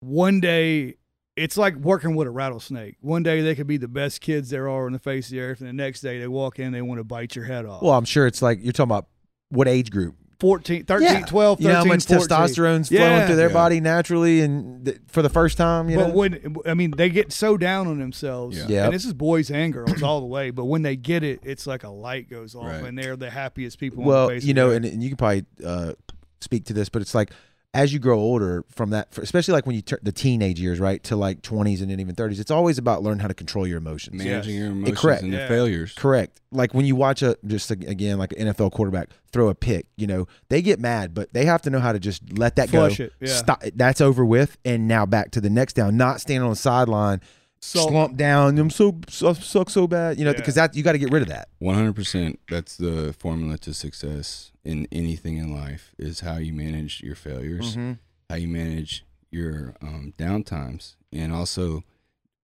[0.00, 0.96] one day
[1.36, 2.96] it's like working with a rattlesnake.
[3.00, 5.40] One day they could be the best kids there are on the face of the
[5.40, 7.82] earth, and the next day they walk in, they want to bite your head off.
[7.82, 9.06] Well, I'm sure it's like you're talking about
[9.50, 10.16] what age group?
[10.40, 11.20] 14, 13, Yeah.
[11.26, 12.26] 12, 13, you know how much 14.
[12.28, 13.26] testosterone's flowing Yeah.
[13.26, 13.54] through their Yeah.
[13.54, 16.14] body naturally, and th- for the first time, you but know.
[16.14, 18.68] when I mean they get so down on themselves, Yeah.
[18.68, 18.84] Yep.
[18.86, 20.50] and this is boys and girls all the way.
[20.50, 22.84] But when they get it, it's like a light goes off, Right.
[22.84, 24.04] and they're the happiest people.
[24.04, 25.92] well, on the face you know, and, and you can probably uh,
[26.40, 27.30] speak to this, but it's like
[27.78, 31.00] as you grow older from that, especially like when you turn the teenage years, right,
[31.04, 33.78] to like 20s and then even 30s, it's always about learning how to control your
[33.78, 34.16] emotions.
[34.22, 34.60] managing Yes.
[34.60, 35.22] your emotions correct.
[35.22, 35.42] and Yeah.
[35.42, 35.92] the failures.
[35.96, 36.40] Correct.
[36.50, 40.06] Like when you watch a just again like an NFL quarterback throw a pick, you
[40.08, 42.98] know, they get mad, but they have to know how to just let that Flush
[42.98, 43.04] go.
[43.04, 43.28] it, yeah.
[43.34, 43.62] Stop.
[43.76, 45.96] That's over with, and now back to the next down.
[45.96, 47.20] Not standing on the sideline,
[47.60, 48.58] So- slump down.
[48.58, 50.36] I'm so, so suck so bad, you know, Yeah.
[50.38, 51.48] because that you got to get rid of that.
[51.60, 52.40] One hundred percent.
[52.50, 57.76] That's the formula to success in anything in life is how you manage your failures,
[58.28, 61.82] how you manage your um, downtimes, and also,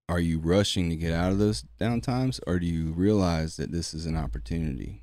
[0.08, 3.92] are you rushing to get out of those downtimes, or do you realize that this
[3.94, 5.02] is an opportunity,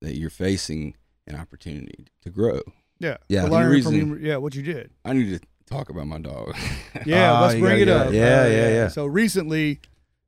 [0.00, 2.60] that you're facing an opportunity to grow?
[2.98, 3.42] yeah, Yeah.
[3.46, 4.90] To learn reason- from you, yeah, what you did.
[5.04, 6.54] I need to talk about my dog.
[7.06, 8.08] Yeah, Ah, let's bring it up.
[8.08, 8.14] it.
[8.14, 8.88] Yeah, Uh, yeah, yeah.
[8.88, 9.80] So recently,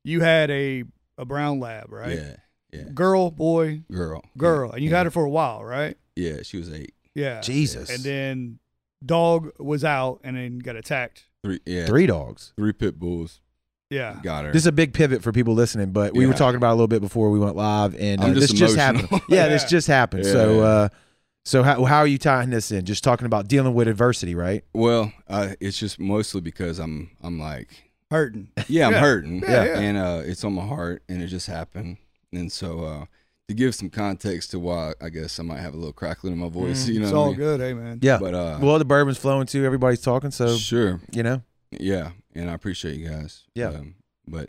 [0.03, 0.85] you had a
[1.17, 2.17] a brown lab, right?
[2.19, 2.37] Yeah,
[2.73, 2.83] yeah.
[2.93, 4.97] Girl, boy, Girl, girl, and you yeah.
[4.99, 5.97] had her for a while, right?
[6.16, 6.94] Yeah, she was eight.
[7.14, 7.40] Yeah.
[7.40, 7.90] Jesus.
[7.90, 8.59] And then
[9.05, 11.24] dog was out and then got attacked.
[11.42, 12.53] Three, yeah, Three dogs.
[12.57, 13.40] three pit bulls.
[13.90, 14.18] Yeah.
[14.22, 14.53] Got her.
[14.53, 16.77] This is a big pivot for people listening, but we were talking about it a
[16.77, 19.09] little bit before we went live, and uh, I'm this just just happened.
[19.29, 20.24] Yeah, this just happened.
[20.24, 20.62] Yeah, so, yeah.
[20.62, 20.88] uh,
[21.44, 22.87] so how how are you tying this in?
[22.87, 24.64] Just talking about dealing with adversity, right?
[24.72, 28.48] Well, I, it's just mostly because I'm I'm like, Hurting.
[28.68, 29.00] yeah, I'm Yeah.
[29.00, 29.79] hurting, Yeah, yeah.
[29.81, 31.98] and uh, it's on my heart, and it just happened,
[32.33, 33.05] and so uh,
[33.49, 36.39] to give some context to why I guess I might have a little crackling in
[36.39, 37.37] my voice, you know, it's what I all mean?
[37.37, 37.99] good, hey man.
[38.03, 38.19] Yeah.
[38.19, 39.65] But uh, well, the bourbon's flowing too.
[39.65, 41.43] Everybody's talking, so sure, you know.
[41.71, 43.45] yeah, and I appreciate you guys.
[43.55, 43.69] Yeah.
[43.69, 44.49] um, but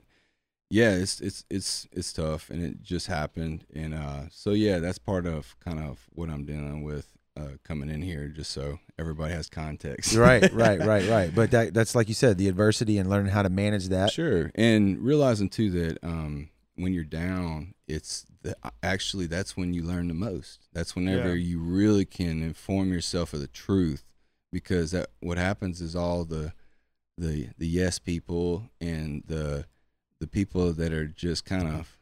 [0.70, 4.98] yeah, it's it's it's it's tough, and it just happened, and uh, so yeah, that's
[4.98, 7.08] part of kind of what I'm dealing with.
[7.38, 10.16] Uh, coming in here just so everybody has context.
[10.16, 11.36] right, right, right, right.
[11.36, 14.12] But that that's like you said, the adversity and learning how to manage that.
[14.14, 19.74] Sure, and realizing too that um, when you're down, it's the, Uh, actually that's when
[19.74, 20.68] you learn the most.
[20.74, 21.44] That's whenever Yeah.
[21.46, 24.04] you really can inform yourself of the truth,
[24.52, 26.54] because that what happens is all the
[27.18, 29.66] the the yes people and the
[30.20, 31.98] the people that are just kind of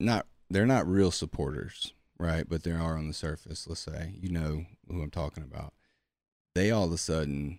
[0.00, 2.46] not they're not real supporters, right?
[2.48, 3.66] But they are on the surface.
[3.68, 5.72] Let's say you know who I'm talking about.
[6.54, 7.58] They all of a sudden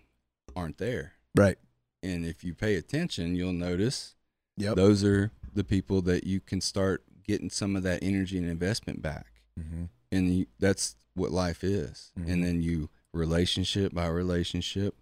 [0.54, 1.14] aren't there.
[1.34, 1.58] Right.
[2.02, 4.14] And if you pay attention, you'll notice
[4.56, 4.76] Yep.
[4.76, 9.02] those are the people that you can start getting some of that energy and investment
[9.02, 9.42] back.
[9.58, 9.88] Mhm.
[10.12, 12.12] And you, that's what life is.
[12.18, 12.28] Mhm.
[12.28, 14.94] And then you, relationship by relationship,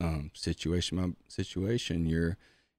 [0.00, 2.36] um, situation by situation, you're,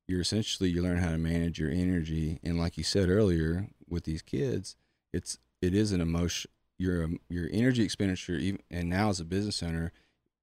[0.08, 2.40] you're essentially, you learn how to manage your energy.
[2.44, 4.76] And like you said earlier with these kids,
[5.12, 9.26] it's, it is an emotion, your, um, your energy expenditure, even, and now as a
[9.26, 9.92] business owner,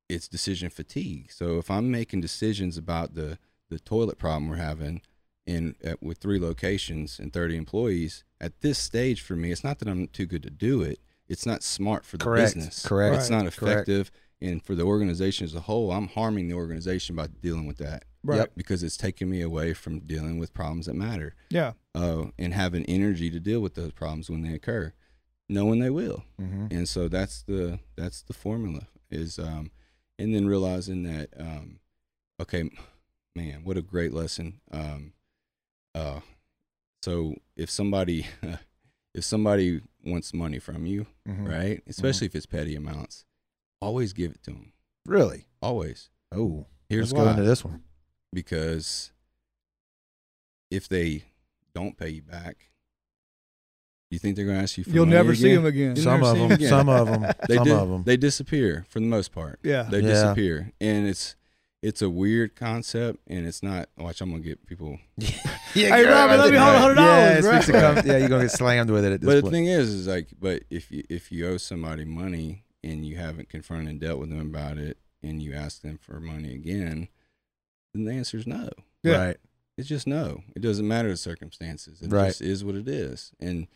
[0.08, 1.30] it's decision fatigue.
[1.30, 3.38] So if I'm making decisions about the,
[3.68, 5.02] the toilet problem we're having,
[5.46, 9.78] in at, with three locations and 30 employees at this stage for me it's not
[9.81, 12.55] that i'm too good to do it it's not smart for the Correct.
[12.55, 13.16] business Correct.
[13.16, 13.59] it's not Correct.
[13.88, 17.78] effective and for the organization as a whole i'm harming the organization by dealing with
[17.78, 18.37] that Right.
[18.37, 18.52] Yep.
[18.57, 21.72] because it's taking me away from dealing with problems that matter Yeah.
[21.92, 24.92] uh, and having energy to deal with those problems when they occur
[25.48, 26.72] knowing they will Mhm.
[26.72, 29.72] and so that's the that's the formula is um
[30.20, 31.81] and then realizing that um
[32.40, 32.70] okay
[33.35, 35.12] man what a great lesson um
[35.94, 36.20] uh
[37.02, 38.26] so if somebody
[39.14, 41.48] if somebody wants money from you Mhm.
[41.48, 43.24] right especially if it's petty amounts
[43.81, 44.72] always give it to them
[45.07, 45.46] Really?
[45.61, 47.83] always Oh, here's let's go into this one.
[48.33, 49.12] because
[50.70, 51.24] if they
[51.74, 52.70] don't pay you back
[54.11, 55.59] you think they're going to ask you for You'll money never see again?
[55.61, 55.96] him again.
[55.96, 56.52] You'll Some of them.
[56.52, 56.68] again.
[56.68, 57.22] Some of them.
[57.48, 58.02] they some di- of them.
[58.05, 59.59] they disappear for the most part.
[59.62, 59.85] Yeah.
[59.85, 60.09] They Yeah.
[60.09, 61.35] disappear, and it's
[61.83, 63.88] it's a weird concept, and it's not.
[63.99, 64.99] Watch, I'm gonna get people.
[65.16, 65.29] yeah,
[65.75, 67.51] Hey, Robin, let me hold $100, Yeah, bro.
[67.53, 69.42] speaks to come- yeah, you're gonna get slammed with it at this point.
[69.42, 73.05] But the thing is, is like, but if you if you owe somebody money and
[73.05, 76.55] you haven't confronted and dealt with them about it, and you ask them for money
[76.55, 77.09] again,
[77.95, 78.68] then the answer is no.
[79.03, 79.25] Yeah.
[79.27, 79.37] Right.
[79.79, 80.42] It's just no.
[80.55, 82.03] It doesn't matter the circumstances.
[82.03, 82.27] It Right.
[82.29, 83.33] just is what it is.
[83.40, 83.66] And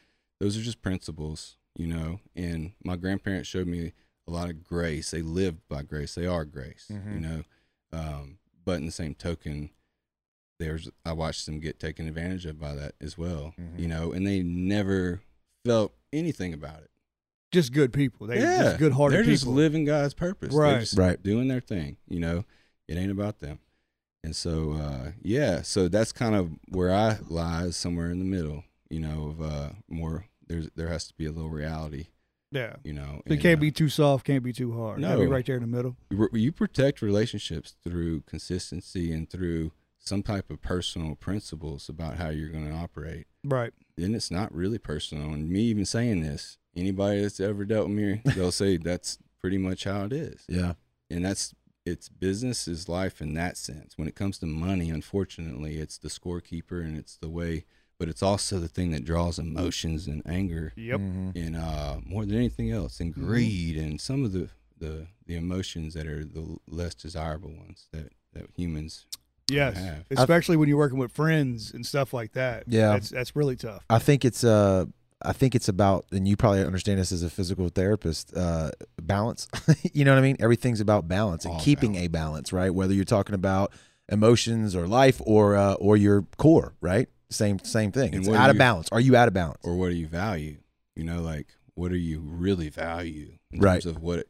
[0.41, 2.21] those are just principles, you know.
[2.37, 3.93] And my grandparents showed me
[4.29, 5.11] a lot of grace.
[5.13, 6.15] They lived by grace.
[6.15, 7.21] They are grace, you Mhm.
[7.21, 7.43] know.
[7.97, 9.71] Um, but in the same token,
[10.59, 13.79] there's I watched them get taken advantage of by that as well, Mhm.
[13.79, 14.13] you know.
[14.13, 15.21] And they never
[15.65, 16.91] felt anything about it.
[17.53, 18.27] Just good people.
[18.27, 19.17] They yeah, just good hearted people.
[19.17, 19.33] They're people.
[19.33, 20.53] just living God's purpose.
[20.55, 20.71] Right.
[20.73, 21.23] They're just Right.
[21.23, 21.97] doing their thing.
[22.09, 22.45] You know,
[22.89, 23.61] it ain't about them.
[24.25, 28.25] And so, uh, yeah, so that's kind of where I lie, is somewhere in the
[28.25, 28.65] middle.
[28.91, 30.27] You know, of uh, more.
[30.47, 32.07] There's there has to be a little reality
[32.51, 32.77] Yeah.
[32.85, 35.01] You know, So it and, can't uh, be too soft, can't be too hard.
[35.01, 35.97] Gotta be right there in the middle.
[36.11, 42.29] you- you protect relationships through consistency and through some type of personal principles about how
[42.29, 43.27] you're going to operate.
[43.43, 43.73] Right.
[43.97, 45.33] Then it's not really personal.
[45.33, 49.59] And me even saying this, anybody that's ever dealt with me, they'll say that's pretty
[49.59, 50.45] much how it is.
[50.49, 50.75] Yeah.
[51.11, 51.55] And that's
[51.85, 53.97] it's business is life in that sense.
[53.97, 57.65] When it comes to money, unfortunately, it's the scorekeeper and it's the way,
[57.99, 61.01] but it's also the thing that draws emotions and anger Yep.
[61.01, 61.37] Mhm.
[61.37, 63.25] and uh, more than anything else, and Mhm.
[63.27, 68.13] greed and some of the, the the emotions that are the less desirable ones that
[68.33, 69.07] that humans
[69.49, 69.77] Yes.
[69.77, 70.05] have.
[70.11, 72.65] Especially when you're working with friends and stuff like that.
[72.67, 72.93] Yeah.
[72.93, 73.85] That's that's really tough.
[73.89, 74.85] I think it's uh
[75.23, 79.49] I think it's about and you probably understand this as a physical therapist, uh balance.
[79.95, 80.37] you know what I mean?
[80.41, 82.71] Everything's about balance and All keeping a balance, right?
[82.75, 83.73] Whether you're talking about
[84.11, 87.09] emotions or life or uh or your core, right?
[87.31, 88.15] Same same thing.
[88.15, 88.89] And It's out of you- balance.
[88.93, 89.61] Are you out of balance?
[89.65, 90.59] or what do you value?
[90.95, 93.83] You know, like what do you really value in Right.
[93.83, 94.27] terms of what?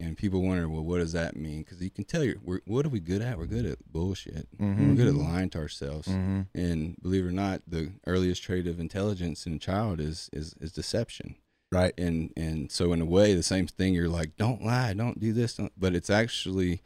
[0.00, 1.62] And people wonder, well, what does that mean?
[1.62, 3.36] Because you can tell you, what are we good at?
[3.36, 4.46] We're good at bullshit.
[4.56, 4.90] Mhm.
[4.90, 6.06] We're good at lying to ourselves.
[6.06, 6.46] Mhm.
[6.54, 10.54] And believe it or not, the earliest trait of intelligence in a child is is,
[10.60, 11.34] is deception.
[11.70, 11.92] Right.
[11.98, 15.34] and and so in a way the same thing you're like don't lie don't do
[15.34, 16.80] this don't, but it's actually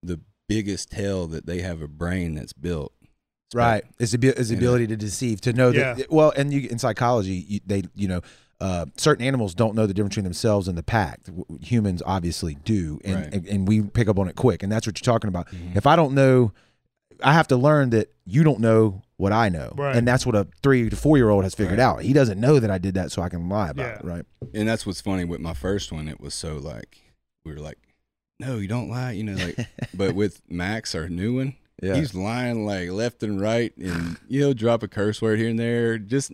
[0.00, 2.92] the biggest tell that they have a brain that's built
[3.54, 3.84] Right.
[3.98, 5.98] It's the, it's the ability to deceive, to know that.
[5.98, 6.04] Yeah.
[6.10, 8.20] Well, and you, in psychology, you, they, you know,
[8.60, 11.20] uh, certain animals don't know the difference between themselves and the pack.
[11.62, 13.32] Humans obviously do, and, Right.
[13.34, 14.62] and and we pick up on it quick.
[14.62, 15.48] And that's what you're talking about.
[15.50, 15.76] Mhm.
[15.76, 16.52] If I don't know,
[17.22, 19.96] I have to learn that you don't know what I know, Right.
[19.96, 21.84] and that's what a three to four year old has figured Right.
[21.84, 22.02] out.
[22.02, 23.98] He doesn't know that I did that, so I can lie about Yeah.
[23.98, 24.04] it.
[24.04, 24.24] Right.
[24.54, 26.98] and that's what's funny with my first one it was so like
[27.44, 27.76] we were like
[28.40, 29.58] no you don't lie you know like
[29.94, 31.94] but with max our new one Yeah.
[31.94, 35.98] he's lying like left and right and he'll drop a curse word here and there
[35.98, 36.32] just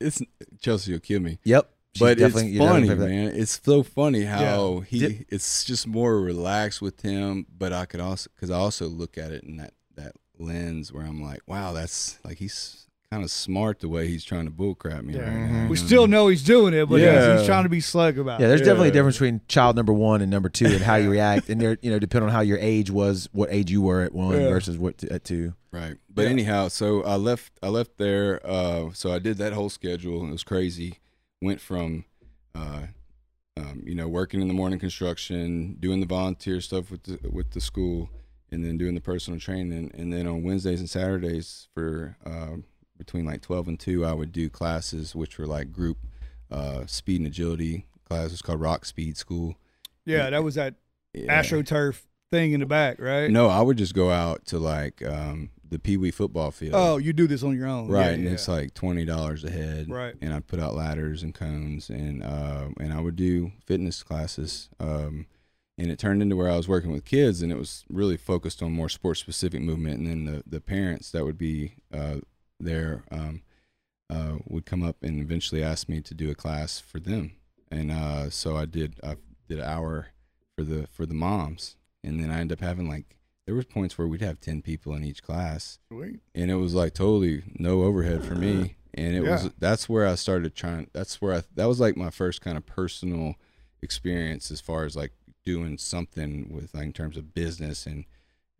[0.00, 0.20] it's
[0.60, 1.70] chelsea will kill me yep.
[1.94, 3.32] She's but it's funny, man.
[3.34, 4.98] It's so funny how he.
[4.98, 9.18] Did- it's just more relaxed with him, but I could also because I also look
[9.18, 12.81] at it in that that lens where I'm like, wow, that's like he's
[13.12, 15.20] kind of smart the way he's trying to bullcrap me Yeah.
[15.28, 15.62] right now.
[15.64, 15.74] We know?
[15.74, 18.48] still know he's doing it, but he's- he's, trying to be slick about Yeah, it.
[18.48, 21.50] there's definitely a difference between child number one and number two and how you react,
[21.50, 24.14] and there, you know, depending on how your age was, what age you were at
[24.14, 24.48] one Yeah.
[24.48, 25.52] versus what at two.
[25.70, 25.96] Right.
[26.08, 26.28] But Yeah.
[26.30, 30.30] anyhow, so I left I left there uh so I did that whole schedule and
[30.30, 30.94] it was crazy.
[31.42, 32.06] Went from
[32.54, 32.86] uh
[33.58, 37.50] um, you know, working in the morning construction, doing the volunteer stuff with the with
[37.50, 38.08] the school
[38.50, 42.64] and then doing the personal training and then on Wednesdays and Saturdays for um
[43.04, 45.98] between like 12 and 2 I would do classes which were like group
[46.50, 49.56] uh speed and agility classes called Rock Speed School.
[50.04, 50.74] Yeah, that was that
[51.14, 51.40] Yeah.
[51.42, 53.30] AstroTurf thing in the back, right?
[53.30, 56.74] No, I would just go out to like um the Pee Wee football field.
[56.74, 58.30] Oh, you do this on your own, Right, Yeah, and yeah.
[58.32, 59.88] it's like twenty dollars a head.
[59.90, 60.14] Right.
[60.20, 64.68] and I'd put out ladders and cones, and uh, and I would do fitness classes.
[64.78, 65.26] Um,
[65.78, 68.62] and it turned into where I was working with kids, and it was really focused
[68.62, 70.00] on more sports specific movement.
[70.00, 72.16] And then the the parents that would be uh,
[72.62, 73.42] there um,
[74.10, 77.32] uh, would come up and eventually ask me to do a class for them.
[77.70, 79.00] And uh, so I did.
[79.02, 79.16] I
[79.48, 80.08] did an hour
[80.56, 83.96] for the for the moms, and then I ended up having like there was points
[83.98, 86.20] where we'd have ten people in each class Sweet.
[86.34, 89.30] and it was like totally no overhead for me and it Yeah.
[89.32, 92.56] was that's where i started trying that's where i that was like my first kind
[92.56, 93.34] of personal
[93.82, 95.10] experience as far as like
[95.44, 98.04] doing something with like in terms of business and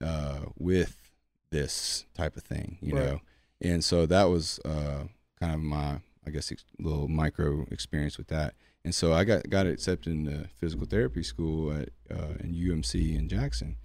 [0.05, 1.13] uh with
[1.53, 3.05] this type of thing you Right.
[3.05, 3.21] know
[3.63, 5.05] and so that was uh
[5.41, 9.67] kind of my i guess little micro experience with that and so i got got
[9.67, 13.77] accepted into physical therapy school at uh in umc in jackson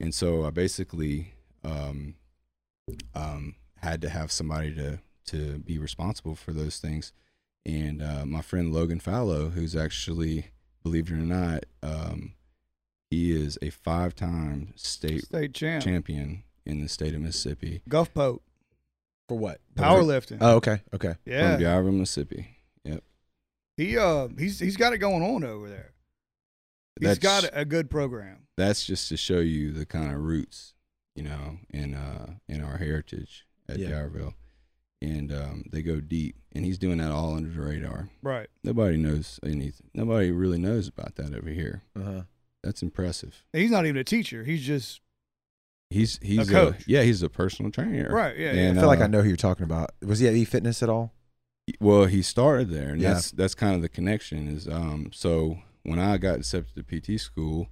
[0.00, 2.14] and so i basically um
[3.14, 7.12] um, had to have somebody to to be responsible for those things.
[7.64, 10.46] And uh, my friend Logan Fallow, who's actually,
[10.82, 12.32] believe it or not, um,
[13.08, 15.84] he is a five-time state State champ.
[15.84, 18.42] champion in the state of Mississippi Gulf Pope.
[19.32, 19.60] For what?
[19.76, 20.38] Powerlifting.
[20.42, 21.14] Oh, okay, okay.
[21.24, 21.52] yeah.
[21.54, 22.46] from Galveston, Mississippi.
[22.84, 23.02] Yep,
[23.78, 25.92] He uh he's he's got it going on over there.
[27.00, 28.46] He's That's- got a good program.
[28.58, 30.74] that's just to show you the kind of roots,
[31.16, 33.88] you know, in uh in our heritage at Yeah.
[33.90, 34.34] Yarville.
[35.00, 38.10] And um, they go deep, and he's doing that all under the radar.
[38.22, 38.46] Right.
[38.62, 39.90] Nobody knows anything.
[39.94, 41.82] Nobody really knows about that over here.
[41.98, 42.22] Uh-huh.
[42.62, 43.42] That's impressive.
[43.52, 44.44] He's not even a teacher.
[44.44, 45.00] He's just
[45.92, 46.84] He's he's a, coach.
[46.86, 48.08] yeah he's a personal trainer.
[48.12, 48.36] right.
[48.36, 48.50] Yeah.
[48.52, 49.90] And, I feel like uh, I know who you're talking about.
[50.04, 51.12] Was he at E Fitness at all?
[51.80, 53.14] Well, he started there, and Yeah.
[53.14, 54.48] that's that's kind of the connection.
[54.48, 57.68] Is um so when I got accepted to PT school,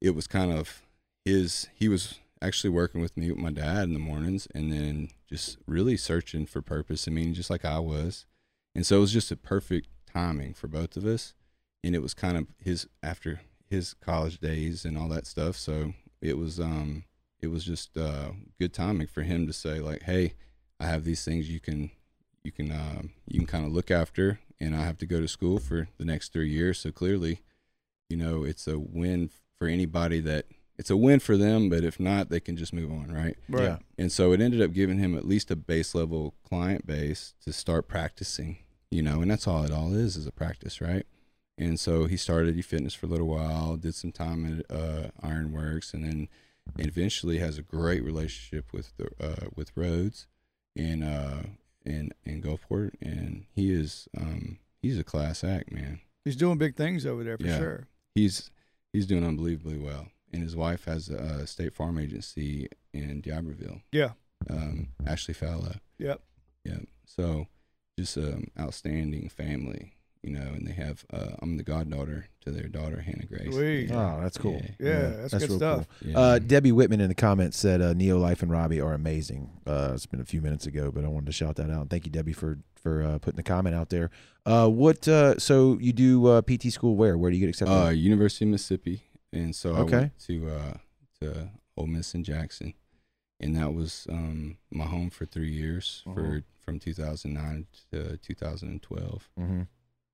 [0.00, 0.82] it was kind of
[1.24, 1.68] his.
[1.74, 5.58] He was actually working with me with my dad in the mornings, and then just
[5.66, 7.06] really searching for purpose.
[7.06, 8.26] I mean, just like I was,
[8.74, 11.34] and so it was just a perfect timing for both of us.
[11.84, 15.56] and it was kind of his after his college days and all that stuff.
[15.56, 17.04] So it was um
[17.40, 20.34] it was just uh, good timing for him to say like, hey,
[20.78, 21.90] I have these things you can
[22.42, 25.28] you can uh, you can kind of look after, and I have to go to
[25.28, 26.78] school for the next three years.
[26.80, 27.42] So clearly,
[28.08, 30.46] you know, it's a win for anybody that
[30.78, 33.36] it's a win for them, but if not, they can just move on, right?
[33.50, 33.64] Right.
[33.64, 33.78] Yeah.
[33.98, 37.52] And so it ended up giving him at least a base level client base to
[37.52, 38.58] start practicing,
[38.90, 41.04] you know, and that's all it all is is a practice, right?
[41.58, 45.08] And so he started e fitness for a little while, did some time at uh,
[45.22, 46.28] Ironworks, and then
[46.78, 50.26] eventually has a great relationship with the uh, with Rhodes
[50.76, 51.44] in uh
[51.84, 56.00] in in Gulfport, and he is um he's a class act, man.
[56.24, 57.58] He's doing big things over there for Yeah.
[57.58, 57.88] sure.
[58.14, 58.50] He's
[58.92, 63.82] he's doing unbelievably well, and his wife has a state farm agency in D'Iberville.
[63.92, 64.10] Yeah.
[64.48, 65.76] um, Ashley Fallow.
[65.98, 66.20] Yep.
[66.64, 66.82] Yep.
[67.06, 67.46] So
[67.98, 72.68] just um, outstanding family, you know, and they have uh, I'm the goddaughter to their
[72.68, 73.54] daughter Hannah Grace.
[73.54, 73.90] Sweet.
[73.90, 74.60] Oh, that's cool.
[74.78, 75.86] Yeah, that's good real stuff.
[76.04, 76.18] Yeah.
[76.18, 79.50] Uh, Debbie Whitman in the comments said uh, Neolife and Robbie are amazing.
[79.66, 81.88] Uh, it's been a few minutes ago, but I wanted to shout that out.
[81.90, 84.10] Thank you, Debbie, for for uh, putting the comment out there.
[84.46, 85.06] Uh, what?
[85.08, 87.16] Uh, so you do uh, PT school where?
[87.18, 87.74] Where do you get accepted?
[87.74, 89.02] uh, University of Mississippi,
[89.32, 89.96] and so I Okay.
[89.98, 90.74] went to uh,
[91.20, 92.74] to Ole Miss in Jackson,
[93.38, 96.14] and that was um, my home for three years Uh-huh.
[96.14, 99.28] for from 2009 to 2012.
[99.38, 99.62] mm-hmm.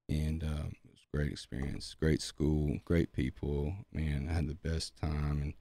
[0.09, 1.95] And um, it was a great experience.
[1.99, 3.75] Great school, great people.
[3.92, 5.55] Man, I had the best time and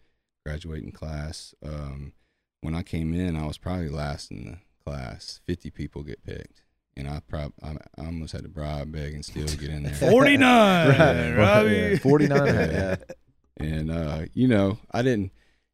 [0.45, 1.53] graduating class.
[1.65, 2.13] Um,
[2.61, 5.39] when I came in, I was probably last in the class.
[5.45, 6.63] Fifty people get picked,
[6.97, 9.83] and I prob I, I almost had to bribe, beg, and steal to get in
[9.83, 9.93] there.
[10.11, 11.31] 49, Right.
[11.35, 11.97] Robbie.
[11.97, 12.45] Forty nine.
[12.45, 12.71] Yeah.
[12.71, 12.95] yeah.
[13.57, 15.31] and uh, you know, I didn't.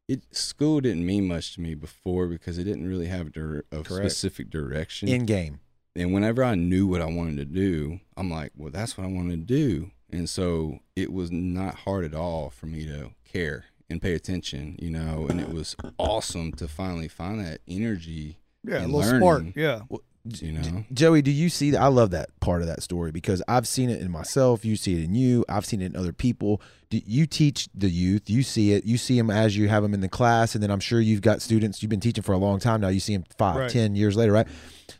[0.08, 3.64] It school didn't mean much to me before because it didn't really have a, dir-
[3.70, 4.10] a Correct.
[4.10, 5.08] specific direction.
[5.08, 5.60] In game.
[5.96, 9.10] And whenever I knew what I wanted to do, I'm like, well, that's what I
[9.10, 9.90] want to do.
[10.10, 14.76] And so it was not hard at all for me to care and pay attention,
[14.80, 19.22] you know, and it was awesome to finally find that energy, Yeah, a little spark.
[19.22, 19.52] learning.
[19.56, 19.80] Yeah.
[20.24, 20.84] You know.
[20.92, 21.80] Joey, do you see that?
[21.82, 24.64] I love that part of that story because I've seen it in myself.
[24.64, 25.44] You see it in you.
[25.48, 26.62] I've seen it in other people.
[26.90, 28.28] Do you teach the youth?
[28.30, 28.84] You see it.
[28.84, 31.22] You see them as you have them in the class, and then I'm sure you've
[31.22, 31.82] got students.
[31.82, 32.88] You've been teaching for a long time now.
[32.88, 33.70] You see them five, Right.
[33.70, 34.46] ten years later, right?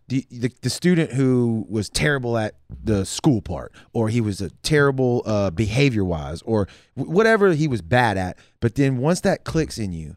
[0.09, 4.41] Do you- the, the student who was terrible at the school part, or he was
[4.41, 9.21] a terrible uh, behavior wise, or wh- whatever he was bad at, but then once
[9.21, 10.17] that clicks in you,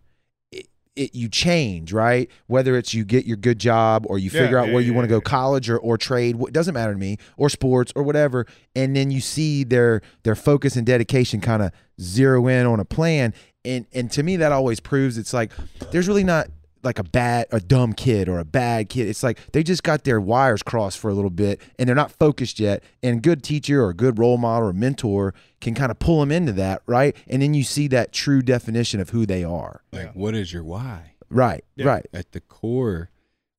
[0.96, 2.30] it, it you change, right?
[2.48, 4.92] Whether it's you get your good job or you Yeah, figure out yeah, where you
[4.92, 7.92] yeah, want to go college or, or trade what doesn't matter to me or sports
[7.96, 12.66] or whatever and then you see their their focus and dedication kind of zero in
[12.66, 15.52] on a plan and and to me that always proves it's like
[15.92, 16.48] there's really not
[16.84, 20.04] like a bad a dumb kid or a bad kid it's like they just got
[20.04, 23.84] their wires crossed for a little bit and they're not focused yet and good teacher
[23.84, 25.34] or a good role model or mentor
[25.66, 29.00] can kind of pull them into that right and then you see that true definition
[29.00, 30.12] of who they are Like, Yeah.
[30.14, 31.16] what is your why?
[31.30, 31.86] right Yeah.
[31.88, 33.10] right At the core,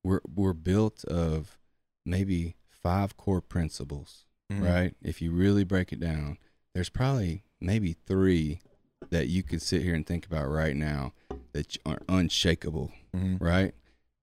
[0.04, 1.58] we're we're built of
[2.04, 4.62] maybe five core principles, Mhm.
[4.62, 4.94] right?
[5.02, 6.38] If you really break it down,
[6.72, 8.60] there's probably maybe three
[9.10, 11.12] that you can sit here and think about right now
[11.52, 13.40] that are unshakable, Mhm.
[13.40, 13.74] right?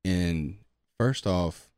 [0.05, 0.59] And
[0.97, 1.69] first off,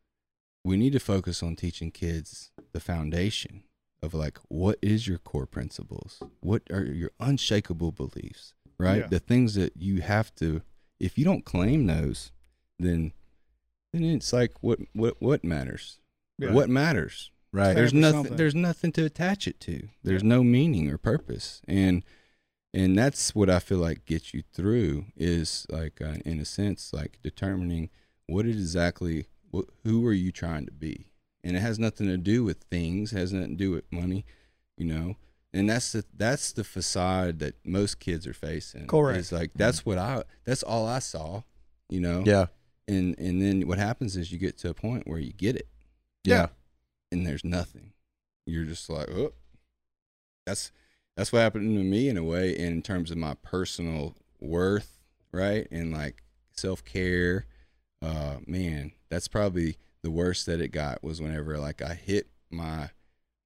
[0.63, 3.63] we need to focus on teaching kids the foundation
[4.05, 6.21] of like what is your core principles?
[6.39, 8.53] What are your unshakable beliefs?
[8.77, 9.01] Right?
[9.01, 9.07] Yeah.
[9.07, 10.61] The things that you have to
[10.99, 12.31] if you don't claim those,
[12.79, 13.11] then
[13.91, 15.99] then it's like what what what matters?
[16.37, 16.51] Yeah.
[16.51, 17.31] What matters?
[17.55, 18.37] right there's Stand nothing something.
[18.37, 22.03] there's nothing to attach it to there's no meaning or purpose and
[22.73, 26.91] and that's what i feel like gets you through is like uh, in a sense
[26.91, 27.89] like determining
[28.27, 31.07] what exactly what, who are you trying to be
[31.45, 34.25] and it has nothing to do with things has nothing to do with money
[34.77, 35.15] you know
[35.53, 39.19] and that's the that's the facade that most kids are facing Correct.
[39.19, 41.43] it's like that's what i that's all i saw
[41.89, 42.47] you know yeah
[42.87, 45.69] and and then what happens is you get to a point where you get it
[46.25, 46.47] yeah
[47.15, 47.93] and there's nothing.
[48.45, 49.33] You're just like, oh,
[50.45, 50.71] that's
[51.17, 54.99] that's what happened to me in a way in terms of my personal worth,
[55.31, 55.67] right?
[55.71, 57.45] And like self care.
[58.01, 62.89] Uh, man, that's probably the worst that it got was whenever like I hit my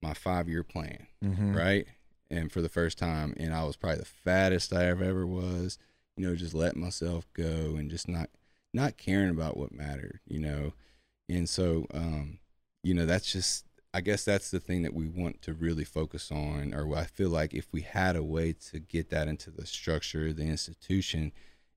[0.01, 1.55] my five year plan, Mhm.
[1.55, 1.87] right?
[2.29, 5.77] And for the first time, and I was probably the fattest I ever ever was.
[6.17, 8.29] You know, just letting myself go and just not
[8.73, 10.19] not caring about what mattered.
[10.27, 10.73] You know,
[11.29, 12.39] and so um,
[12.83, 16.31] you know that's just i guess that's the thing that we want to really focus
[16.31, 19.65] on or i feel like if we had a way to get that into the
[19.65, 21.31] structure the institution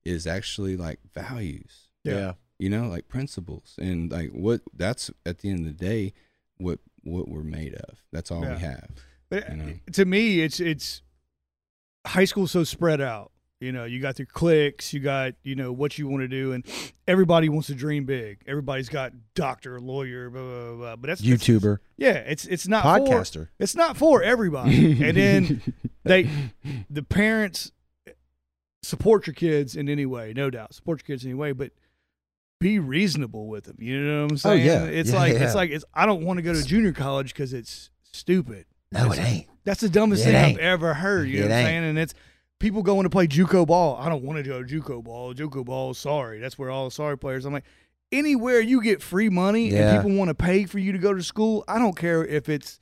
[0.04, 2.14] is actually like values Yeah.
[2.14, 2.32] yeah.
[2.62, 6.12] You know like principles and like what that's at the end of the day
[6.58, 8.54] what what we're made of that's all Yeah.
[8.54, 8.88] we have
[9.28, 9.72] But You know.
[9.88, 11.02] Uh, to me, it's it's
[12.06, 13.30] high school so spread out.
[13.60, 16.52] You know, you got your cliques, you got you know what you want to do,
[16.52, 16.64] and
[17.06, 18.42] everybody wants to dream big.
[18.46, 20.76] Everybody's got doctor, lawyer, blah blah blah.
[20.76, 20.96] blah.
[20.96, 23.46] But that's that's- YouTuber, yeah, it's it's not podcaster.
[23.46, 25.02] For, it's not for everybody.
[25.08, 25.62] and then
[26.04, 26.28] they,
[26.90, 27.70] the parents,
[28.82, 30.74] support your kids in any way, no doubt.
[30.74, 31.70] Support your kids in any way, but
[32.62, 33.76] be reasonable with them.
[33.80, 34.66] You know what I'm Oh, saying?
[34.66, 34.84] yeah.
[34.84, 35.44] It's Yeah, like yeah.
[35.44, 35.84] it's like it's.
[35.92, 38.64] I don't want to go to junior college because it's stupid.
[38.90, 39.46] No, it ain't.
[39.64, 40.58] That's the dumbest It thing ain't.
[40.58, 41.28] I've ever heard.
[41.28, 41.84] You It know what I'm saying?
[41.84, 42.14] And it's
[42.58, 43.96] people going to play JUCO ball.
[44.00, 45.34] I don't want to go to JUCO ball.
[45.34, 47.44] JUCO ball, sorry, that's where all the sorry players.
[47.44, 47.64] I'm like,
[48.10, 49.94] anywhere you get free money Yeah.
[49.94, 52.48] and people want to pay for you to go to school, I don't care if
[52.48, 52.78] it's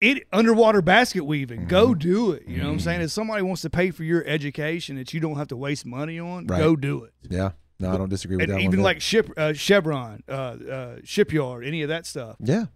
[0.00, 1.66] it underwater basket weaving.
[1.66, 1.98] Go Mm-hmm.
[1.98, 2.46] do it.
[2.46, 3.00] You know what I'm saying?
[3.00, 6.18] If somebody wants to pay for your education that you don't have to waste money
[6.18, 6.58] on, Right.
[6.58, 7.12] go do it.
[7.28, 7.52] Yeah.
[7.80, 8.60] No, I don't disagree with And that.
[8.62, 12.66] even like ship uh, Chevron, uh, uh, shipyard, any of that stuff yeah,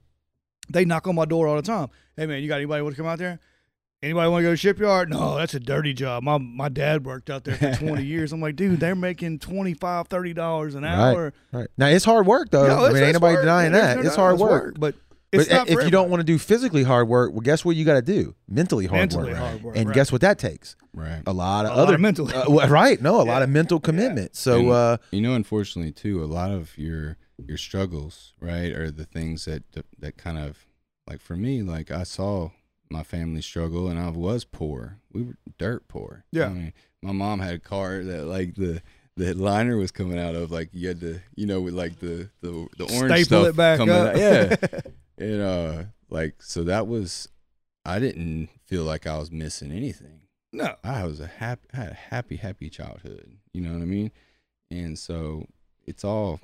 [0.70, 1.88] they knock on my door all the time.
[2.16, 3.38] Hey man, you got anybody want to come out there?
[4.00, 5.10] Anybody want to go to shipyard?
[5.10, 6.22] No, that's a dirty job.
[6.22, 8.32] My my dad worked out there for 20 years.
[8.32, 11.32] I'm like, dude, they're making 25 30 dollars an hour.
[11.52, 11.66] right.
[11.76, 12.66] Now it's hard work though.
[12.68, 13.42] No, I mean, ain't nobody work.
[13.42, 13.98] denying that.
[14.04, 14.76] it's hard it's work.
[14.78, 14.94] but
[15.32, 17.64] it's But not if for you don't want to do physically hard work, well, guess
[17.64, 18.34] what you got to do?
[18.48, 19.38] Mentally hard mentally work.
[19.38, 19.94] hard work, And right.
[19.94, 20.74] guess what that takes?
[20.94, 21.22] Right.
[21.26, 22.28] A lot of A other of mental.
[22.34, 23.00] uh, well, right?
[23.00, 24.34] No, a lot of mental commitment.
[24.36, 27.16] So, And- uh, You know, unfortunately, too, a lot of your
[27.46, 29.62] your struggles, right, are the things that
[29.98, 30.66] that kind of
[31.08, 32.50] like for me, like I saw
[32.90, 34.98] my family struggle, and I was poor.
[35.12, 36.24] We were dirt poor.
[36.32, 36.46] Yeah.
[36.46, 36.72] I mean,
[37.02, 38.82] my mom had a car that like the
[39.16, 42.30] the liner was coming out of, like you had to, you know, with like the
[42.40, 44.14] the the orange staple stuff it back coming up.
[44.14, 44.16] out.
[44.16, 44.56] Yeah,
[45.18, 47.28] and uh, like so that was,
[47.84, 50.20] I didn't feel like I was missing anything.
[50.52, 50.74] no.
[50.84, 53.36] I was a happy, I had a happy, happy childhood.
[53.52, 54.10] You know what I mean?
[54.70, 55.46] And so
[55.86, 56.40] it's all,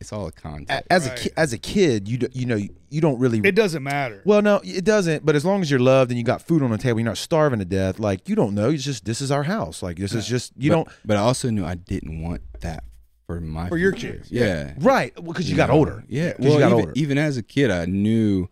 [0.00, 0.86] it's all a context.
[0.86, 1.18] a- as a Right.
[1.18, 2.60] ki- as a kid, you do, you know
[2.90, 3.40] you don't really.
[3.42, 4.20] It doesn't matter.
[4.26, 5.24] well, no, it doesn't.
[5.24, 7.16] But as long as you're loved and you got food on the table, you're not
[7.16, 7.98] starving to death.
[7.98, 8.68] Like you don't know.
[8.68, 9.82] It's just this is our house.
[9.82, 10.88] Like this is just you but, don't.
[11.06, 12.84] But I also knew I didn't want that
[13.36, 14.18] for my For your future.
[14.18, 15.74] kids, Yeah, Right, because you got know?
[15.76, 16.04] older.
[16.08, 16.92] Yeah, 'Cause you well, got even, older.
[16.96, 18.48] even as a kid, I knew,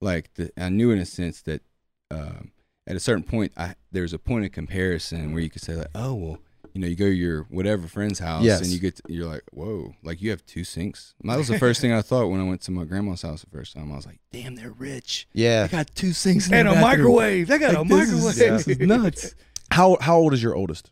[0.00, 1.62] like, the, I knew in a sense that
[2.10, 2.50] um,
[2.86, 5.88] at a certain point, I there's a point of comparison where you could say like,
[5.94, 6.38] oh well,
[6.74, 8.60] you know, you go to your whatever friend's house Yes.
[8.60, 11.14] and you get, to, you're like, whoa, like you have two sinks.
[11.24, 13.50] That was the first thing I thought when I went to my grandma's house the
[13.50, 13.90] first time.
[13.92, 15.26] I was like, damn, they're rich.
[15.32, 15.66] Yeah.
[15.66, 16.82] They got two sinks in and a bathroom.
[16.90, 17.46] microwave.
[17.48, 18.34] They got Like, a is- microwave.
[18.36, 19.34] this is nuts.
[19.70, 20.90] How how old is your oldest?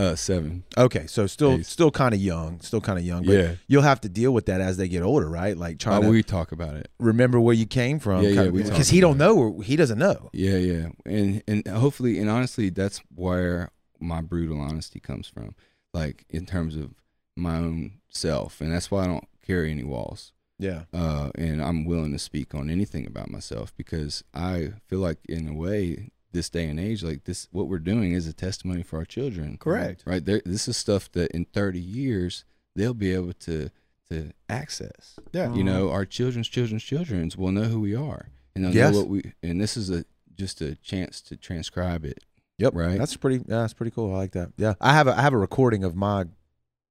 [0.00, 0.64] Uh, seven.
[0.78, 3.24] Okay, so still He's- still kind of young, still kind of young.
[3.24, 3.54] But Yeah.
[3.68, 5.56] you'll have to deal with that as they get older, right?
[5.56, 6.88] Like trying to we talk about it.
[6.98, 8.22] remember where you came from.
[8.22, 9.36] Yeah, yeah, because he don't know.
[9.36, 10.30] Or he doesn't know.
[10.32, 15.54] Yeah, yeah, and and hopefully, and honestly, that's where my brutal honesty comes from.
[15.92, 16.94] Like in terms of
[17.36, 20.32] my own self, and that's why I don't carry any walls.
[20.58, 20.84] Yeah.
[20.92, 25.48] Uh, and I'm willing to speak on anything about myself because I feel like, in
[25.48, 28.98] a way, this day and age, like this, what we're doing is a testimony for
[28.98, 29.56] our children.
[29.58, 30.04] Correct.
[30.06, 30.24] Right.
[30.24, 32.44] There, this is stuff that in 30 years
[32.76, 33.70] they'll be able to
[34.10, 35.18] to access.
[35.32, 35.54] Yeah.
[35.54, 38.92] You know, our children's children's children's will know who we are, and they'll Yes.
[38.92, 39.32] know what we.
[39.42, 40.04] And this is a
[40.34, 42.24] just a chance to transcribe it.
[42.58, 42.74] Yep.
[42.74, 42.98] Right.
[42.98, 43.36] That's pretty.
[43.36, 44.14] Yeah, that's pretty cool.
[44.14, 44.52] I like that.
[44.56, 44.74] Yeah.
[44.80, 46.24] I have a I have a recording of my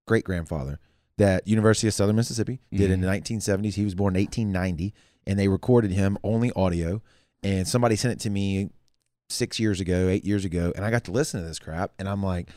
[0.08, 0.80] great grandfather
[1.18, 3.10] that University of Southern Mississippi did in mm-hmm.
[3.10, 3.74] the 1970s.
[3.74, 4.94] He was born in 1890,
[5.28, 7.02] and they recorded him only audio.
[7.44, 8.70] And somebody sent it to me
[9.30, 12.08] six years ago, eight years ago, and I got to listen to this crap, and
[12.10, 12.50] I'm like,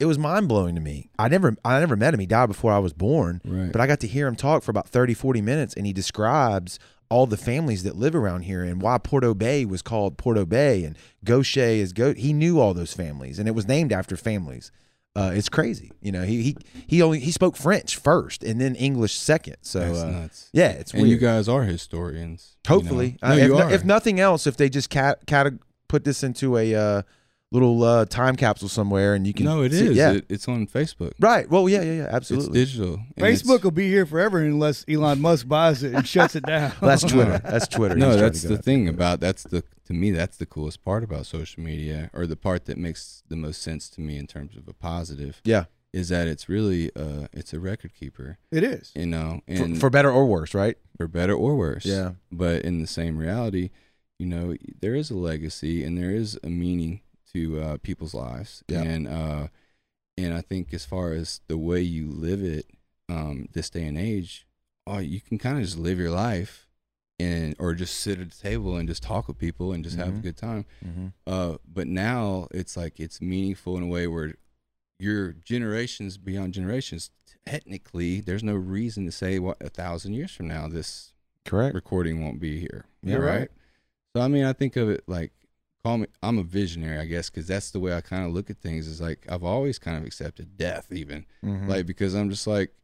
[0.00, 1.10] it was mind blowing to me.
[1.18, 2.20] I never I never met him.
[2.20, 3.40] He died before I was born.
[3.44, 3.70] Right.
[3.70, 6.78] But I got to hear him talk for about 30, 40 minutes, and he describes
[7.08, 10.82] all the families that live around here and why Porto Bay was called Porto Bay
[10.84, 12.14] and Gautier is Go.
[12.14, 14.72] He knew all those families, and it was named after families.
[15.14, 16.22] Uh, it's crazy, you know.
[16.24, 16.56] He he
[16.86, 19.56] he only he spoke French first, and then English second.
[19.60, 20.48] So That's uh, nuts.
[20.54, 21.10] yeah, it's And weird.
[21.12, 22.56] you guys are historians.
[22.66, 22.80] you know?
[22.80, 25.52] Hopefully, no, Uh, if, no- if nothing else, if they just cat, cat
[25.92, 27.02] put this into a uh,
[27.50, 29.96] little uh, time capsule somewhere, and you can no, it see- is.
[29.96, 31.12] Yeah, It, it's on Facebook.
[31.20, 31.48] right.
[31.50, 32.58] Well, yeah, yeah, yeah, It's absolutely.
[32.60, 32.94] digital.
[32.94, 36.44] and it's- Facebook will be here forever unless Elon Musk buys it and shuts it
[36.46, 36.72] down.
[36.80, 37.38] Well, that's Twitter.
[37.44, 37.94] That's Twitter.
[37.94, 41.26] No, that's the go thing about that's the to me that's the coolest part about
[41.26, 44.66] social media, or the part that makes the most sense to me in terms of
[44.68, 45.40] a positive.
[45.44, 45.64] Yeah.
[45.92, 48.92] is that it's really uh it's a record keeper, It is.
[48.94, 50.76] you know, for, for better or worse, right?
[50.96, 51.84] for better or worse.
[51.84, 52.12] Yeah.
[52.30, 53.68] But in the same reality,
[54.22, 57.00] you know, there is a legacy and there is a meaning
[57.32, 58.62] to uh, people's lives.
[58.68, 58.82] Yeah.
[58.82, 59.48] And uh,
[60.16, 62.66] and I think as far as the way you live it,
[63.08, 64.46] um, this day and age,
[64.86, 66.68] oh, you can kind of just live your life
[67.18, 70.08] and or just sit at the table and just talk with people and just have
[70.08, 70.22] a Mhm.
[70.22, 70.64] good time.
[70.86, 71.06] Mm-hmm.
[71.26, 74.34] Uh, but now it's like it's meaningful in a way where
[75.00, 77.10] your generations beyond generations
[77.44, 81.12] technically there's no reason to say what a thousand years from now this
[81.44, 81.74] Correct.
[81.74, 82.84] recording won't be here.
[83.02, 83.38] Yeah, right?
[83.40, 83.50] right.
[84.14, 85.32] So I mean, I think of it like
[85.84, 86.06] call me.
[86.22, 88.86] I'm a visionary, I guess, because that's the way I kind of look at things.
[88.86, 91.68] Is like I've always kind of accepted death, even Mhm.
[91.68, 92.74] like because I'm just like,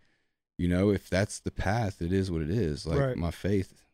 [0.56, 2.86] you know, if that's the path, it is what it is.
[2.86, 3.16] Like Right.
[3.16, 3.84] my faith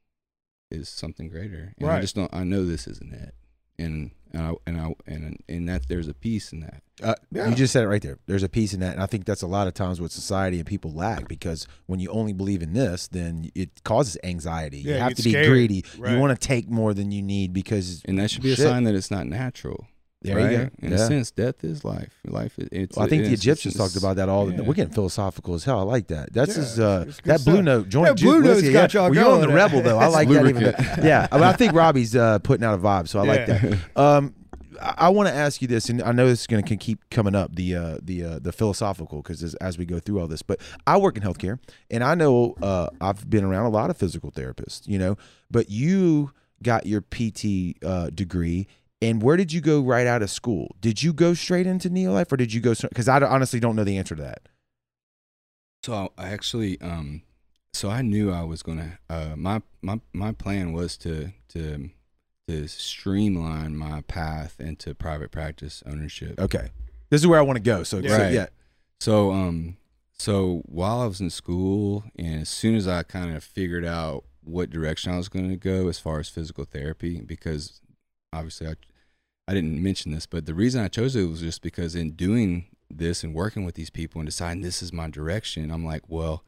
[0.70, 2.32] is something greater, and I just don't.
[2.32, 3.35] I know this isn't it,
[3.78, 6.82] and and I and I and and that there's a piece in that.
[7.03, 7.49] Uh, Yeah.
[7.49, 8.18] You just said it right there.
[8.26, 10.59] There's a piece in that, and I think that's a lot of times what society
[10.59, 14.78] and people lack because when you only believe in this, then it causes anxiety.
[14.78, 15.47] Yeah, you you have to be scared.
[15.49, 15.85] greedy.
[15.99, 16.12] Right.
[16.12, 18.85] You want to take more than you need because And that should be a sign
[18.85, 19.87] that it's not natural.
[20.25, 20.51] There right?
[20.51, 20.70] you go.
[20.83, 20.97] In Yeah.
[20.97, 22.18] a sense, death is life.
[22.27, 22.59] Life.
[22.59, 22.97] is- It's.
[22.97, 24.47] Well, I think the Egyptians it's- talked about that all.
[24.47, 24.61] The, yeah.
[24.62, 25.79] We're getting philosophical as hell.
[25.79, 26.33] I like that.
[26.33, 28.07] That's Yeah, his, uh, it's good that blue note joint.
[28.16, 29.99] That Blue Ju- Note's yeah, got y'all well, you're on the rebel though.
[29.99, 30.55] I like that even.
[30.64, 31.05] Lubricant.
[31.05, 33.79] Yeah, I, mean, I think Robbie's uh, putting out a vibe, so I like that.
[33.97, 34.35] Um,
[34.81, 37.09] I, I want to ask you this, and I know this is going to keep
[37.11, 40.27] coming up the uh, the uh, the philosophical because as, as we go through all
[40.27, 40.43] this.
[40.43, 41.59] But I work in healthcare,
[41.91, 45.16] and I know uh, I've been around a lot of physical therapists, you know.
[45.51, 48.66] But you got your PT uh, degree,
[49.03, 50.77] and where did you go right out of school?
[50.81, 52.75] Did you go straight into Neolife, or did you go?
[52.75, 54.43] Because I honestly don't know the answer to that.
[55.83, 57.23] So I actually, um,
[57.73, 58.99] so I knew I was gonna.
[59.11, 61.91] Uh, my my my plan was to to
[62.49, 66.41] to streamline my path into private practice ownership.
[66.41, 66.69] Okay,
[67.11, 67.83] this is where I want to go.
[67.83, 68.47] So, so yeah,
[69.01, 69.77] So um,
[70.17, 74.25] so while I was in school, and as soon as I kind of figured out
[74.43, 77.81] what direction I was going to go as far as physical therapy, because
[78.35, 78.74] obviously I
[79.47, 82.66] I didn't mention this, but the reason I chose it was just because in doing
[82.91, 86.43] this and working with these people and deciding this is my direction, I'm like, well,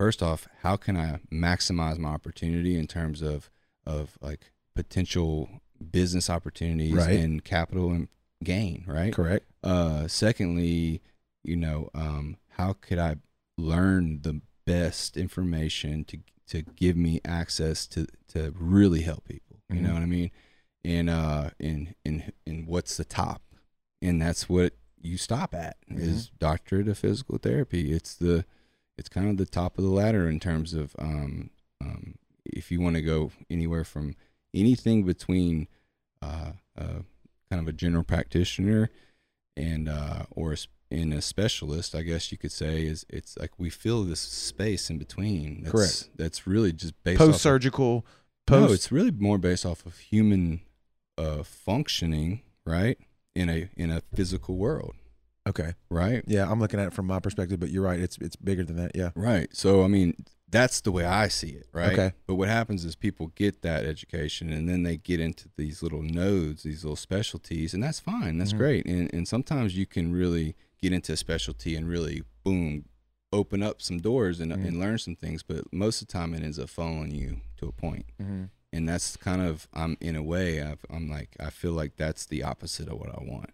[0.00, 3.50] first off, how can I maximize my opportunity in terms of
[3.86, 5.48] of like potential
[5.92, 7.20] business opportunities Right.
[7.20, 8.08] and capital and
[8.42, 9.12] gain, right?
[9.14, 9.46] correct.
[9.62, 11.00] Uh, secondly,
[11.44, 13.16] you know, um, how could I
[13.56, 19.60] learn the best information to to give me access to to really help people?
[19.70, 19.94] You know Mhm.
[19.94, 20.30] what I mean?
[20.84, 23.42] And uh, and and and what's the top?
[24.00, 27.92] And that's what you stop at is doctorate of physical therapy.
[27.92, 28.44] It's the
[28.96, 31.50] it's kind of the top of the ladder in terms of um,
[31.80, 32.14] um,
[32.44, 34.14] if you want to go anywhere from
[34.54, 35.68] anything between
[36.22, 37.02] uh, uh,
[37.50, 38.90] kind of a general practitioner
[39.56, 40.56] and uh, or
[40.90, 44.90] in a specialist, I guess you could say is it's like we fill this space
[44.90, 45.62] in between.
[45.62, 46.10] That's, Correct.
[46.16, 48.06] That's really just based off Post of- surgical,
[48.50, 50.60] no, it's really more based off of human
[51.18, 52.96] uh, functioning, right?
[53.34, 54.94] In a in a physical world,
[55.48, 55.74] okay.
[55.90, 56.24] right?
[56.26, 58.00] Yeah, I'm looking at it from my perspective, but you're right.
[58.00, 58.92] It's it's bigger than that.
[58.94, 59.10] Yeah.
[59.14, 59.54] Right.
[59.54, 60.14] So I mean,
[60.50, 61.92] that's the way I see it, right?
[61.92, 62.12] Okay.
[62.26, 66.02] But what happens is people get that education and then they get into these little
[66.02, 68.38] nodes, these little specialties, and that's fine.
[68.38, 68.58] That's Mhm.
[68.58, 68.86] great.
[68.86, 72.86] And and sometimes you can really get into a specialty and really boom,
[73.32, 74.66] open up some doors and Mhm.
[74.66, 75.42] and learn some things.
[75.44, 78.06] But most of the time, it ends up following you to a point.
[78.20, 78.44] Mm-hmm.
[78.72, 82.26] And that's kind of I'm in a way I've, I'm like I feel like that's
[82.26, 83.50] the opposite of what I want.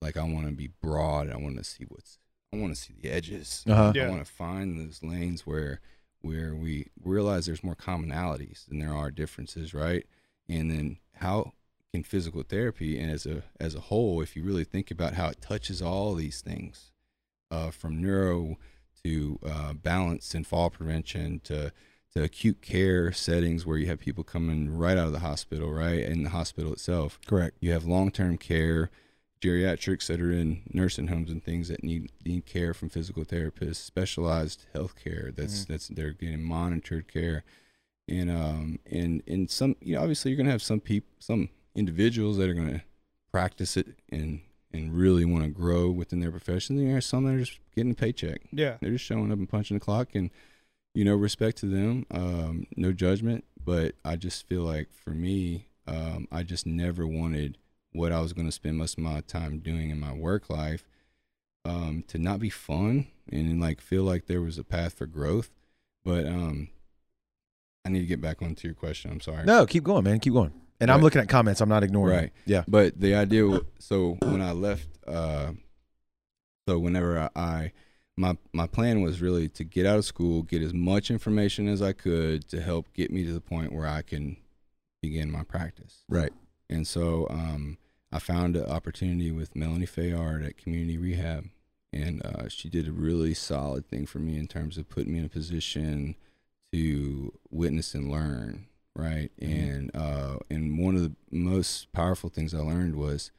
[0.00, 1.30] Like I want to be broad.
[1.30, 2.18] I want to see what's
[2.52, 3.64] I want to see the edges.
[3.68, 3.92] Uh-huh.
[3.94, 4.06] Yeah.
[4.06, 5.80] I want to find those lanes where
[6.20, 10.06] where we realize there's more commonalities than there are differences, right?
[10.48, 11.52] And then how
[11.92, 15.28] can physical therapy and as a as a whole, if you really think about how
[15.28, 16.92] it touches all these things,
[17.50, 18.58] uh, from neuro
[19.04, 21.72] to uh, balance and fall prevention to
[22.16, 26.00] to acute care settings where you have people coming right out of the hospital, right?
[26.00, 27.20] In the hospital itself.
[27.26, 27.58] Correct.
[27.60, 28.90] You have long term care,
[29.42, 33.76] geriatrics that are in nursing homes and things that need need care from physical therapists,
[33.76, 37.44] specialized health care that's that's they're getting monitored care.
[38.08, 42.38] And um and and some you know, obviously you're gonna have some people some individuals
[42.38, 42.82] that are gonna
[43.30, 44.40] practice it and
[44.72, 46.76] and really want to grow within their profession.
[46.76, 48.40] Then there's some that are just getting a paycheck.
[48.52, 48.78] Yeah.
[48.80, 50.30] They're just showing up and punching the clock and
[50.96, 53.44] you know, respect to them, um, no judgment.
[53.62, 57.58] But I just feel like for me, um, I just never wanted
[57.92, 60.88] what I was going to spend most of my time doing in my work life
[61.66, 65.50] um, to not be fun and like feel like there was a path for growth.
[66.02, 66.68] But um,
[67.84, 69.10] I need to get back onto your question.
[69.10, 69.44] I'm sorry.
[69.44, 70.18] No, keep going, man.
[70.18, 70.52] Keep going.
[70.80, 71.60] And I'm looking at comments.
[71.60, 72.16] I'm not ignoring.
[72.16, 72.32] Right.
[72.46, 72.64] Yeah.
[72.66, 75.52] But the idea, so when I left, uh,
[76.66, 77.72] so whenever I, I,
[78.16, 81.82] my my plan was really to get out of school, get as much information as
[81.82, 84.36] I could to help get me to the point where I can
[85.02, 86.04] begin my practice.
[86.08, 86.32] Right.
[86.68, 87.78] And so um,
[88.10, 91.48] I found an opportunity with Melanie Fayard at Community Rehab,
[91.92, 95.18] and uh, she did a really solid thing for me in terms of putting me
[95.20, 96.16] in a position
[96.72, 98.66] to witness and learn.
[98.94, 99.30] Right.
[99.40, 99.48] Mhm.
[99.48, 103.30] And uh, and one of the most powerful things I learned was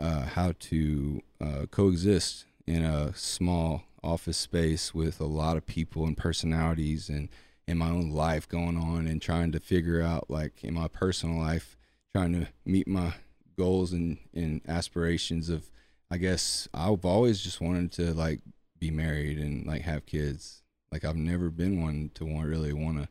[0.00, 6.04] uh, how to uh, coexist in a small office space with a lot of people
[6.04, 7.28] and personalities and
[7.66, 11.38] in my own life going on and trying to figure out like in my personal
[11.38, 11.76] life
[12.14, 13.12] trying to meet my
[13.58, 15.70] goals and, and aspirations of
[16.10, 18.40] I guess I've always just wanted to like
[18.78, 20.62] be married and like have kids.
[20.90, 23.08] Like I've never been one to want really want to,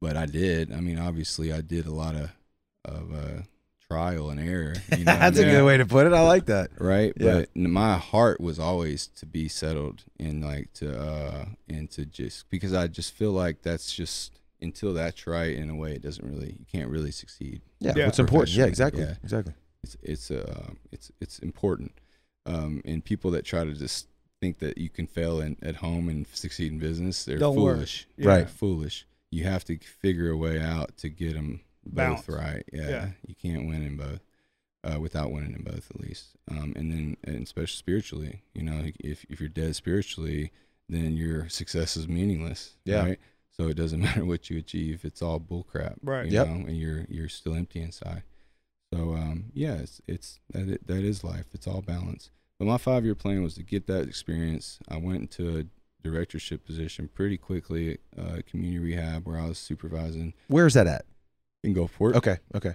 [0.00, 0.72] but I did.
[0.72, 2.30] I mean, obviously, I did a lot of
[2.86, 3.42] of uh,
[3.90, 4.74] trial and error.
[4.96, 6.12] You know, That's a good way to put it.
[6.12, 6.70] I like that.
[6.78, 7.12] right?
[7.16, 7.40] Yeah.
[7.54, 12.48] But my heart was always to be settled and like to uh and to just
[12.50, 16.28] because I just feel like that's just until that's right in a way it doesn't
[16.28, 17.62] really you can't really succeed.
[17.80, 18.06] Yeah, Yeah.
[18.06, 18.56] what's important.
[18.56, 19.02] Yeah, exactly.
[19.02, 19.14] yeah.
[19.22, 19.54] Exactly.
[19.82, 21.92] It's it's uh it's it's important.
[22.46, 24.06] Um, and people that try to just
[24.40, 28.06] think that you can fail in, at home and succeed in business, they're Don't foolish.
[28.16, 28.28] Yeah.
[28.28, 28.48] Right.
[28.50, 29.06] Foolish.
[29.30, 32.26] You have to figure a way out to get them Balance.
[32.26, 32.62] both right.
[32.72, 32.88] Yeah.
[32.88, 33.08] Yeah.
[33.26, 34.20] You can't win in both.
[34.82, 36.28] Uh, without winning in both, at least.
[36.50, 40.52] Um, and then, and especially spiritually, you know, if if you're dead spiritually,
[40.88, 42.76] then your success is meaningless.
[42.86, 43.04] Yeah.
[43.04, 43.18] Right.
[43.50, 45.96] So it doesn't matter what you achieve; it's all bullcrap.
[46.02, 46.24] Right.
[46.26, 46.46] You Yep.
[46.46, 48.22] know, and you're you're still empty inside.
[48.92, 51.46] So um, yeah, it's it's that i- that is life.
[51.52, 52.30] It's all balance.
[52.58, 54.78] But my five year plan was to get that experience.
[54.88, 55.64] I went into a
[56.02, 61.04] directorship position pretty quickly uh, community rehab where I was supervising Where's that at?
[61.62, 62.14] In Gulfport.
[62.16, 62.38] Okay.
[62.54, 62.74] Okay.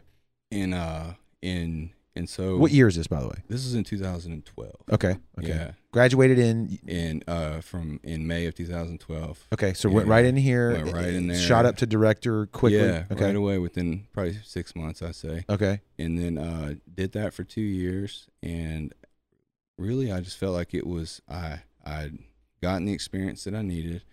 [0.51, 3.43] And uh, in and so What year is this, by the way?
[3.49, 4.71] This is in 2012.
[4.93, 5.17] Okay.
[5.37, 5.47] Okay.
[5.49, 6.79] Yeah, Graduated in.
[6.87, 9.47] in uh from in May of 2012.
[9.53, 10.71] Okay, so went right in here.
[10.73, 11.37] Went right in there.
[11.37, 12.79] Shot up to director quickly.
[12.79, 13.25] Yeah, Okay.
[13.25, 15.43] right away within probably six months, I say.
[15.49, 15.81] Okay.
[15.99, 18.93] and then uh, did that for two years and
[19.77, 22.17] really i just felt like it was i i'd
[22.63, 24.03] gotten the experience that i needed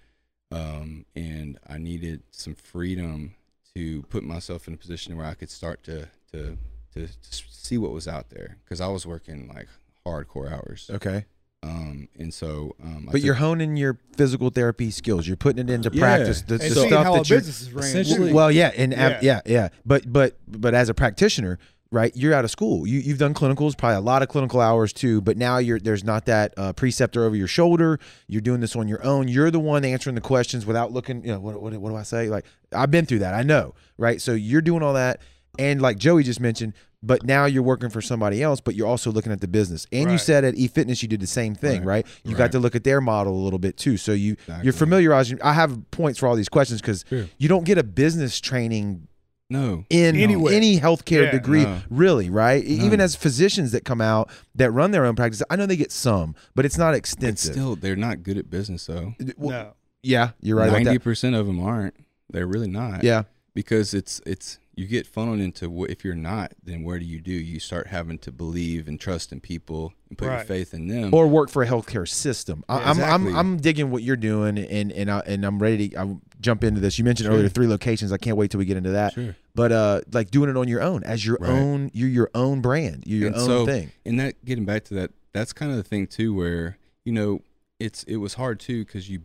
[0.50, 3.34] um, and i needed some freedom
[3.74, 6.56] to put myself in a position where i could start to to
[6.94, 7.12] to, to
[7.50, 9.68] see what was out there because i was working like
[10.06, 11.24] hardcore hours Okay.
[11.62, 15.28] um, and so um, I But you're honing your physical therapy skills.
[15.28, 16.00] You're putting it into Yeah.
[16.00, 16.42] practice.
[16.42, 17.84] The, And the seeing stuff how a that you're business is ran.
[17.84, 19.20] essentially- Well, yeah, and yeah.
[19.22, 19.40] Yeah.
[19.46, 21.60] yeah, But but but as a practitioner,
[21.92, 22.10] right?
[22.16, 22.86] You're out of school.
[22.86, 25.20] You you've done clinicals, probably a lot of clinical hours too.
[25.20, 28.00] But now you're there's not that uh, preceptor over your shoulder.
[28.26, 29.28] You're doing this on your own.
[29.28, 31.24] You're the one answering the questions without looking.
[31.24, 32.28] You know what what, what do I say?
[32.28, 33.34] Like I've been through that.
[33.34, 34.20] I know, right?
[34.20, 35.20] So you're doing all that,
[35.58, 36.72] and like Joey just mentioned.
[37.04, 39.88] But now you're working for somebody else, but you're also looking at the business.
[39.90, 42.06] And you said at eFitness you did the same thing, right?
[42.06, 42.06] Right.
[42.22, 43.96] You got to look at their model a little bit too.
[43.96, 44.64] So you Exactly.
[44.64, 45.42] you're familiarizing.
[45.42, 47.04] I have points for all these questions because
[47.38, 49.08] you don't get a business training
[49.52, 50.52] no in Anywhere.
[50.54, 51.30] any healthcare Yeah.
[51.32, 51.80] degree, No.
[51.90, 52.64] really, right?
[52.64, 55.76] E- Even as physicians that come out that run their own practice, I know they
[55.76, 57.52] get some, but it's not it's extensive.
[57.52, 59.72] still they're not good at business though Well, no.
[60.02, 61.04] Yeah, you're right about Ninety that.
[61.04, 61.94] percent of them aren't.
[62.28, 63.04] They're really not.
[63.04, 63.22] Yeah,
[63.54, 67.20] because it's it's you get funneled into what if you're not then what do you
[67.20, 70.46] do you start having to believe and trust in people and put your Right.
[70.46, 72.64] faith in them or work for a healthcare system.
[72.70, 73.28] I, Yeah, I'm, exactly.
[73.32, 76.64] I'm I'm digging what you're doing, and and I, and I'm ready to I'll jump
[76.64, 76.98] into this.
[76.98, 77.34] You mentioned Sure.
[77.36, 78.12] earlier three locations.
[78.12, 79.14] I can't wait till we get into that.
[79.14, 81.50] sure But uh, like doing it on your own as your Right.
[81.50, 83.04] own, you're your own brand.
[83.06, 83.92] You're your And own so- thing.
[84.04, 86.76] and that getting back to that that's kind of the thing too where
[87.06, 87.40] you know
[87.80, 89.20] it's it was hard too because you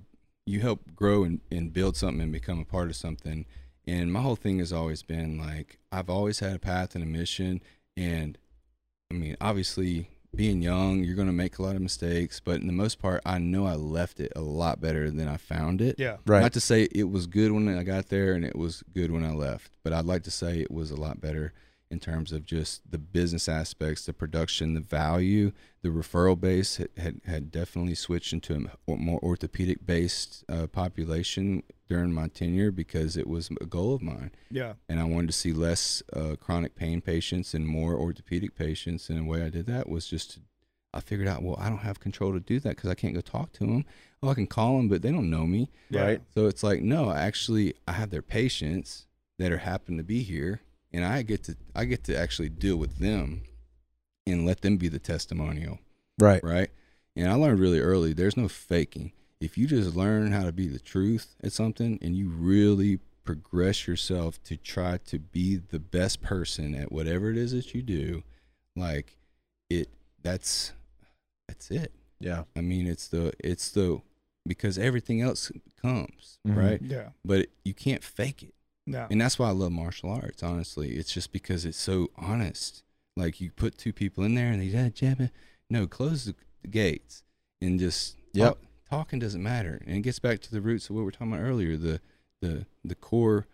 [0.45, 3.45] you help grow and, and build something and become a part of something
[3.85, 7.07] and my whole thing has always been like i've always had a path and a
[7.07, 7.61] mission
[7.97, 8.37] and
[9.11, 12.67] i mean obviously being young you're going to make a lot of mistakes but in
[12.67, 15.95] the most part i know i left it a lot better than i found it
[15.97, 16.17] Yeah.
[16.25, 16.41] Right.
[16.41, 19.23] Not to say it was good when I got there and it was good when
[19.25, 21.53] I left, but I'd like to say it was a lot better
[21.89, 26.89] in terms of just the business aspects, the production, the value, the referral base had,
[26.97, 33.15] had, had definitely switched into a more orthopedic based uh, population during my tenure because
[33.15, 34.31] it was a goal of mine.
[34.51, 34.73] Yeah.
[34.89, 39.09] And I wanted to see less uh, chronic pain patients and more orthopedic patients.
[39.09, 40.41] And the way I did that was just to
[40.93, 43.21] I figured out, well, I don't have control to do that because I can't go
[43.21, 43.85] talk to them.
[44.23, 45.69] Oh, I can call them, but they don't know me.
[45.89, 46.01] Yeah.
[46.01, 46.21] Right.
[46.33, 49.05] So it's like, no, actually, I have their patients
[49.37, 50.61] that are happen to be here,
[50.93, 53.43] and I get to I get to actually deal with them,
[54.25, 55.79] and let them be the testimonial,
[56.19, 56.43] Right.
[56.43, 56.69] right?
[57.15, 59.11] And I learned really early, there's no faking.
[59.39, 63.87] If you just learn how to be the truth at something, and you really progress
[63.87, 68.23] yourself to try to be the best person at whatever it is that you do,
[68.75, 69.17] like
[69.69, 69.89] it,
[70.23, 70.73] that's
[71.47, 71.91] that's it.
[72.19, 72.43] Yeah.
[72.55, 74.01] I mean, it's the it's the
[74.47, 76.55] because everything else comes Mhm.
[76.55, 77.09] right, Yeah.
[77.25, 78.53] but you can't fake it,
[78.87, 79.05] No.
[79.11, 80.41] and that's why I love martial arts.
[80.41, 82.83] Honestly, it's just because it's so honest.
[83.15, 85.31] Like you put two people in there and they yeah, jab it.
[85.69, 87.23] No, close the, the gates
[87.61, 88.47] and just Yep.
[88.53, 88.59] talk,
[88.89, 91.33] talking doesn't matter, and it gets back to the roots of what we were talking
[91.33, 91.75] about earlier.
[91.77, 91.99] The
[92.41, 93.47] the the core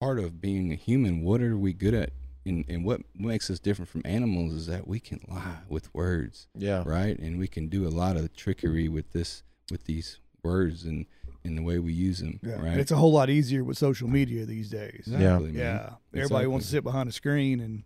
[0.00, 1.22] part of being a human.
[1.22, 2.10] What are we good at?
[2.46, 6.46] And, and what makes us different from animals is that we can lie with words
[6.54, 6.82] Yeah.
[6.86, 7.18] right?
[7.18, 11.04] And we can do a lot of trickery with this with these words and
[11.44, 12.40] in the way we use them.
[12.42, 12.54] Yeah.
[12.54, 12.66] Right.
[12.72, 15.04] And it's a whole lot easier with social media these days.
[15.06, 15.54] Exactly, man.
[15.54, 15.90] Yeah.
[16.14, 17.84] Everybody wants to sit behind a screen and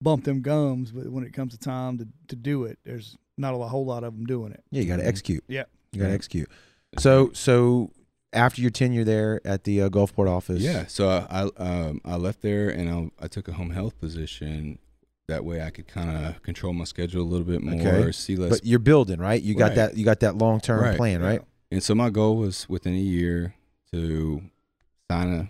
[0.00, 3.54] bump them gums, but when it comes to time to, to do it, there's not
[3.54, 4.62] a whole lot of them doing it.
[4.70, 5.44] Yeah, you got to execute.
[5.48, 5.64] Yeah.
[5.92, 6.14] You got to Yeah.
[6.14, 6.50] execute.
[6.98, 7.90] So so
[8.32, 10.86] after your tenure there at the uh, Gulfport office, Yeah.
[10.86, 14.78] So I I, um, I left there and I, I took a home health position.
[15.26, 18.12] That way I could kind of control my schedule a little bit more, Okay.
[18.12, 18.50] see less.
[18.50, 19.40] but you're building, right?
[19.42, 19.74] You got Right.
[19.76, 20.96] that you got that long term Right.
[20.98, 21.40] plan, right?
[21.70, 23.54] And so my goal was within a year
[23.92, 24.42] to
[25.10, 25.48] sign a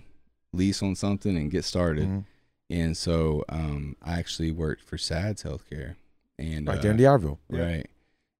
[0.56, 2.06] lease on something and get started.
[2.08, 2.24] Mhm.
[2.70, 5.96] And so um, I actually worked for SAAD's Healthcare,
[6.38, 7.60] and Right uh, there in D'Iberville, Yeah.
[7.62, 7.90] right.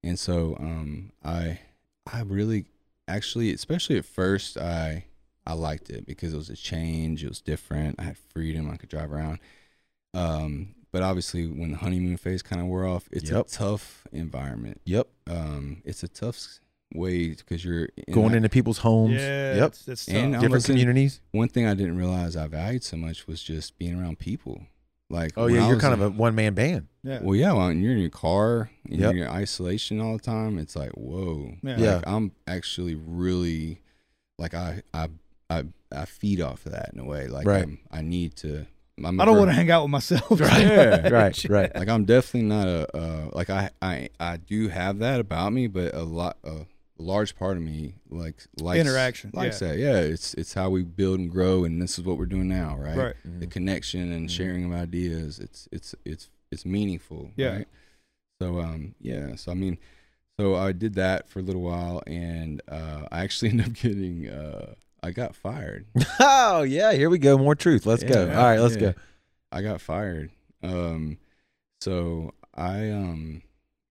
[0.02, 1.60] And so um, I
[2.06, 2.66] I really
[3.06, 5.04] actually, especially at first, I
[5.46, 7.22] I liked it because it was a change.
[7.22, 7.96] It was different.
[8.00, 8.70] I had freedom.
[8.70, 9.40] I could drive around.
[10.14, 13.46] Um, but obviously, when the honeymoon phase kind of wore off, it's Yep.
[13.46, 14.80] a tough environment.
[14.84, 15.08] Yep.
[15.26, 16.60] Um, it's a tough
[16.95, 19.14] s- way because you're in Going that- into people's homes.
[19.14, 19.57] Yeah.
[19.57, 19.66] Yep.
[19.68, 21.20] It's, it's And Different listening- communities.
[21.32, 24.62] One thing I didn't realize I valued so much was just being around people.
[25.11, 26.88] Like, Oh yeah, you're kind in- of a one man band.
[27.03, 27.20] yeah.
[27.22, 29.14] Well, yeah, when you're in your car and Yep.
[29.14, 31.53] you're in isolation all the time, it's like, whoa.
[31.62, 31.70] Yeah.
[31.72, 32.01] Like, Yeah.
[32.07, 33.80] I'm actually really,
[34.38, 35.09] like, I, I,
[35.51, 35.64] I,
[35.95, 37.26] I feed off of that in a way.
[37.28, 37.62] Like, Right.
[37.64, 38.66] I'm, I need to.
[39.05, 40.40] I'm I don't a want to hang out with myself.
[40.40, 41.09] Yeah.
[41.11, 41.74] Right, right.
[41.76, 45.66] Like, I'm definitely not a, uh, like, I, I, I do have that about me,
[45.66, 46.64] but a lot, a
[46.99, 49.68] large part of me, like, likes Interaction, likes yeah.
[49.68, 49.78] that.
[49.78, 52.76] Yeah, it's, it's how we build and grow, and this is what we're doing now,
[52.76, 52.97] right?
[52.97, 53.14] Right.
[53.40, 54.32] the connection and Mhm.
[54.32, 57.57] sharing of ideas it's it's it's it's meaningful Yeah.
[57.57, 57.68] right
[58.40, 59.76] so um yeah so i mean
[60.38, 64.28] so i did that for a little while and uh i actually ended up getting
[64.28, 65.86] uh i got fired
[66.20, 67.36] oh yeah, here we go.
[67.38, 67.86] More truth.
[67.86, 68.22] Let's go.
[68.30, 68.92] All right, let's yeah.
[68.92, 68.95] go.
[69.53, 70.30] i got fired
[70.62, 71.18] um
[71.80, 73.42] so i um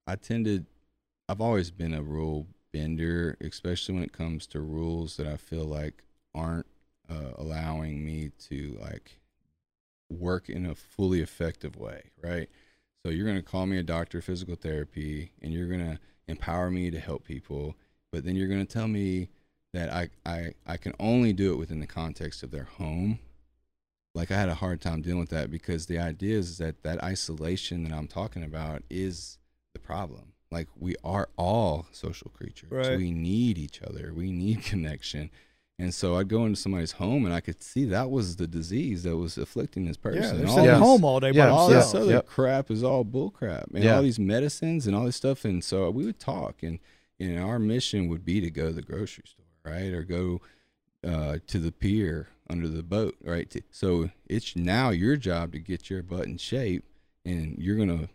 [0.06, 0.66] i tended
[1.28, 5.64] i've always been a rule bender especially when it comes to rules that i feel
[5.64, 6.02] like
[6.34, 6.66] aren't
[7.08, 9.18] uh, allowing me to like
[10.10, 12.48] work in a fully effective way right
[13.04, 15.98] so you're going to call me a doctor of physical therapy and you're going to
[16.26, 17.76] empower me to help people
[18.10, 19.28] but then you're going to tell me
[19.72, 23.20] that I, I i can only do it within the context of their home
[24.14, 27.02] like I had a hard time dealing with that because the idea is that that
[27.02, 29.38] isolation that I'm talking about is
[29.72, 30.33] the problem.
[30.50, 32.70] Like we are all social creatures.
[32.70, 32.96] Right.
[32.96, 34.12] We need each other.
[34.14, 35.30] We need connection.
[35.76, 39.02] And so I'd go into somebody's home and I could see that was the disease
[39.02, 40.22] that was afflicting this person.
[40.22, 42.06] Yeah, they're All sitting this- home all day yeah, by all this themselves.
[42.06, 42.26] other Yep.
[42.26, 43.96] crap is all bull crap and Yeah.
[43.96, 46.78] all these medicines and all this stuff and so we would talk and
[47.20, 50.40] and our mission would be to go to the grocery store right or go
[51.04, 55.90] uh, to the pier under the boat right so it's now your job to get
[55.90, 56.84] your butt in shape
[57.24, 58.08] and you're gonna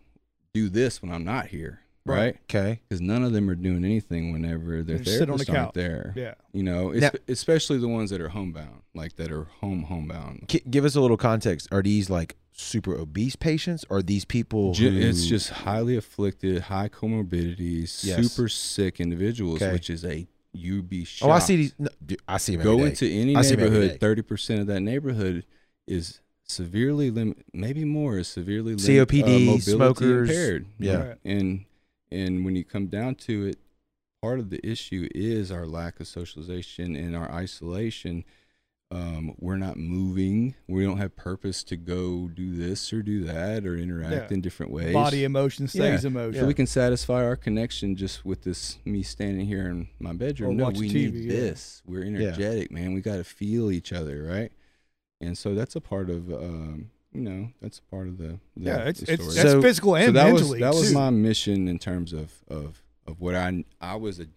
[0.54, 2.18] do this when i'm not here Right.
[2.18, 2.80] right Okay.
[2.88, 5.50] because none of them are doing anything whenever their They just sit on the therapists
[5.56, 5.74] aren't couch.
[5.76, 6.34] there Yeah.
[6.54, 10.86] you know Now- especially the ones that are homebound like that are home homebound give
[10.86, 11.68] us a little context.
[11.72, 13.86] Are these like super obese patients?
[13.90, 14.74] Or are these people?
[14.74, 18.28] Who- it's just highly afflicted, high comorbidities, Yes.
[18.34, 19.72] super sick individuals, Okay.
[19.72, 21.30] which is a you'd be shocked.
[21.30, 21.74] Oh, I see these.
[21.78, 22.64] No, dude, I see them.
[22.64, 22.90] Go every day.
[22.90, 23.80] into any I see 'em every day.
[23.82, 25.46] neighborhood, thirty percent of that neighborhood
[25.88, 30.30] is severely lim- maybe more is severely lim- COPD, uh, smokers.
[30.30, 30.66] impaired.
[30.80, 30.96] Yeah.
[31.10, 31.18] Right.
[31.24, 31.66] and
[32.12, 33.60] and when you come down to it,
[34.22, 38.26] part of the issue is our lack of socialization and our isolation.
[38.92, 40.56] Um, we're not moving.
[40.68, 44.36] We don't have purpose to go do this or do that or interact Yeah.
[44.36, 44.94] in different ways.
[44.94, 46.42] Body emotion stays emotion.
[46.42, 50.52] So we can satisfy our connection just with this me standing here in my bedroom.
[50.60, 51.32] Or no, we TV, need yeah.
[51.34, 51.84] this.
[51.86, 52.94] We're energetic, man.
[52.94, 54.52] We got to feel each other, right?
[55.22, 58.66] And so that's a part of, um, you know, that's a part of the, the
[58.70, 59.36] yeah, it's the it's story.
[59.36, 60.94] that's So- physical and so that was mentally that was too.
[60.94, 64.28] my mission in terms of of of what I I was a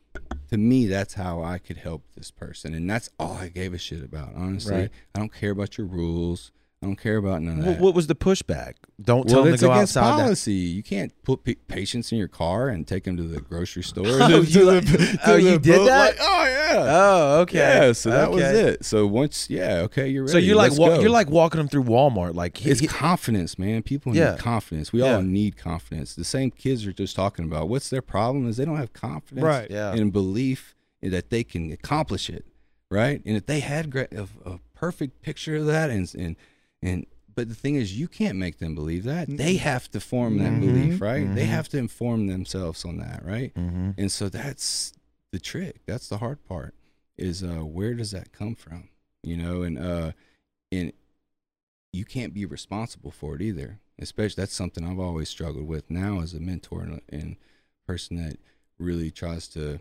[0.51, 3.79] to me that's how I could help this person, and that's all I gave a
[3.79, 4.35] shit about.
[4.35, 4.91] Honestly, Right.
[5.15, 6.53] I don't care about your rules.
[6.83, 7.79] I don't care about none of that.
[7.81, 8.73] What was the pushback?
[9.01, 10.19] Don't tell well, them to go against outside.
[10.19, 10.53] that- policy.
[10.53, 14.05] You can't put pa- patients in your car and take them to the grocery store.
[14.09, 15.99] Oh, you to like- the- oh, you did boat, that?
[15.99, 16.85] like, oh yeah.
[16.85, 17.59] Oh, okay.
[17.59, 18.85] Yeah, so that was it.
[18.85, 20.33] So once, yeah, okay, you're ready.
[20.33, 21.01] So you're like let's wa- go.
[21.01, 22.35] you're like walking them through Walmart.
[22.35, 23.83] Like he- It's he- confidence, man.
[23.83, 24.33] People Yeah.
[24.33, 24.93] need confidence.
[24.93, 25.15] We Yeah.
[25.17, 26.15] all need confidence.
[26.17, 27.69] The same kids are just talking about.
[27.69, 29.71] What's their problem is they don't have confidence Right.
[29.71, 29.93] yeah.
[29.95, 32.45] and belief that they can accomplish it,
[32.91, 33.23] right?
[33.25, 36.37] And if they had gra- a, a perfect picture of that, and and
[36.83, 39.27] and but the thing is, you can't make them believe that.
[39.29, 40.61] They have to form that Mhm.
[40.61, 41.33] belief, right?
[41.35, 41.49] They Mhm.
[41.49, 43.55] have to inform themselves on that, right?
[43.55, 43.95] Mhm.
[43.97, 44.93] And so that's
[45.31, 45.81] the trick.
[45.87, 46.75] That's the hard part.
[47.17, 48.91] Is uh, where does that come from?
[49.23, 50.13] You know, and uh,
[50.71, 50.93] and
[51.93, 53.81] you can't be responsible for it either.
[53.99, 57.37] Especially that's something I've always struggled with now as a mentor and, and
[57.87, 58.39] person that
[58.79, 59.79] really tries to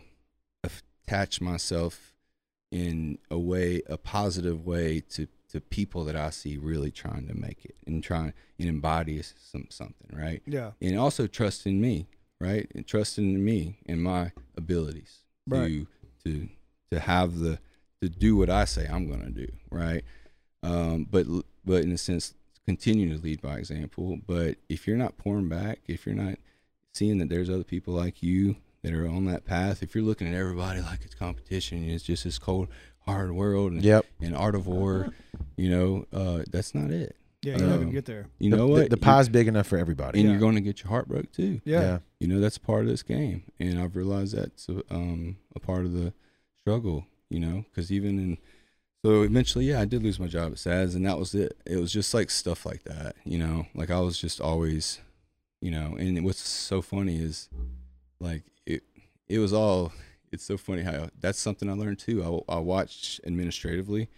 [0.62, 2.14] attach myself
[2.70, 7.34] in a way, a positive way to to people that I see really trying to
[7.34, 10.42] make it and trying and embody some something, right?
[10.46, 10.72] Yeah.
[10.80, 12.08] And also trust in me,
[12.40, 12.70] right?
[12.74, 15.86] And trust in me and my abilities Right.
[16.24, 16.48] to to
[16.90, 17.58] to have the
[18.00, 20.02] to do what I say I'm to do, right?
[20.62, 21.26] Um, but
[21.64, 22.34] but in a sense,
[22.66, 24.18] continue to lead by example.
[24.26, 26.38] But if you're not pouring back, if you're not
[26.92, 30.26] seeing that there's other people like you that are on that path, if you're looking
[30.28, 32.68] at everybody like it's competition, it's just as cold,
[33.06, 34.06] hard world and, Yep.
[34.20, 35.10] and art of war,
[35.56, 37.16] you know, uh, that's not it.
[37.42, 37.56] Yeah.
[37.58, 38.26] You're not gonna Um, get there.
[38.38, 38.90] You the, know the- what?
[38.90, 40.20] The, You- pie's big enough for everybody.
[40.20, 40.32] and Yeah.
[40.34, 41.60] you're going to get your heart broke too.
[41.64, 41.98] Yeah.
[42.20, 45.84] You know, that's part of this game, and I've realized that's a, um, a part
[45.84, 46.12] of the
[46.60, 47.06] struggle.
[47.30, 48.38] You know, because even in
[49.04, 51.56] so eventually, yeah, I did lose my job at SAAD's, and that was it.
[51.66, 53.16] It was just like stuff like that.
[53.24, 55.00] You know, like I was just always,
[55.62, 57.48] you know, and what's so funny is,
[58.20, 58.84] like it,
[59.28, 59.92] it was all.
[60.32, 62.44] It's so funny how that's something I learned too.
[62.48, 64.08] I, I watched administratively,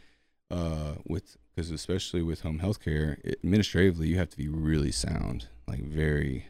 [0.50, 5.48] uh, with because especially with home health care, administratively you have to be really sound,
[5.68, 6.46] like very,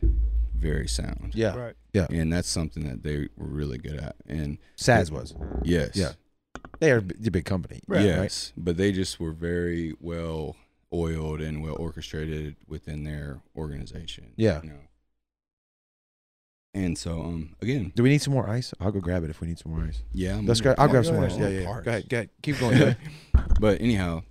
[0.57, 1.33] very sound.
[1.35, 1.55] Yeah.
[1.57, 1.75] Right.
[2.11, 4.17] And that's something that they were really good at.
[4.27, 5.35] And Saz was.
[5.63, 6.13] yes, Yeah.
[6.81, 7.81] They are a b- big company.
[7.87, 8.05] Right.
[8.05, 10.57] yes, but they just were very well
[10.93, 14.33] oiled and well orchestrated within their organization.
[14.37, 14.61] Yeah.
[14.63, 14.79] You know?
[16.75, 18.75] And so, um, again, Do we need some more ice?
[18.81, 20.03] I'll go grab it if we need some more ice.
[20.13, 20.75] yeah, I'm Let's grab.
[20.79, 21.37] I'll grab some more ice.
[21.39, 21.61] Yeah, yeah.
[21.61, 21.81] yeah.
[21.85, 22.09] Go ahead.
[22.09, 22.31] Go ahead.
[22.43, 22.79] Keep going.
[22.79, 22.95] Go
[23.61, 24.23] but anyhow,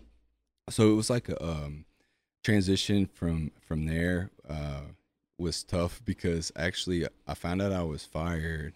[0.69, 1.85] so it was like a um,
[2.43, 4.81] transition from from there uh,
[5.37, 8.73] was tough because actually I found out I was fired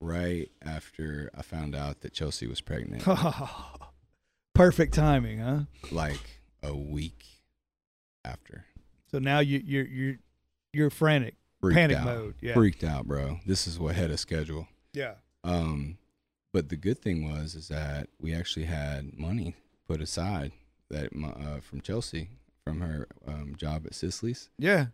[0.00, 3.04] right after I found out that Chelsea was pregnant,
[4.54, 5.60] Perfect timing, huh?
[5.90, 7.24] like a week
[8.24, 8.66] after.
[9.10, 10.16] So now you you're you're
[10.72, 12.04] you're frantic, Freaked panic out.
[12.04, 12.34] mode.
[12.40, 12.54] Yeah.
[12.54, 13.38] Freaked out, bro.
[13.46, 14.68] This is what had a schedule.
[14.92, 15.14] Yeah.
[15.44, 15.96] Um,
[16.52, 19.54] but the good thing was is that we actually had money
[19.88, 20.52] put aside
[20.90, 22.28] that my, uh, from Chelsea
[22.64, 24.50] from her um, job at Sicily's.
[24.58, 24.86] Yeah.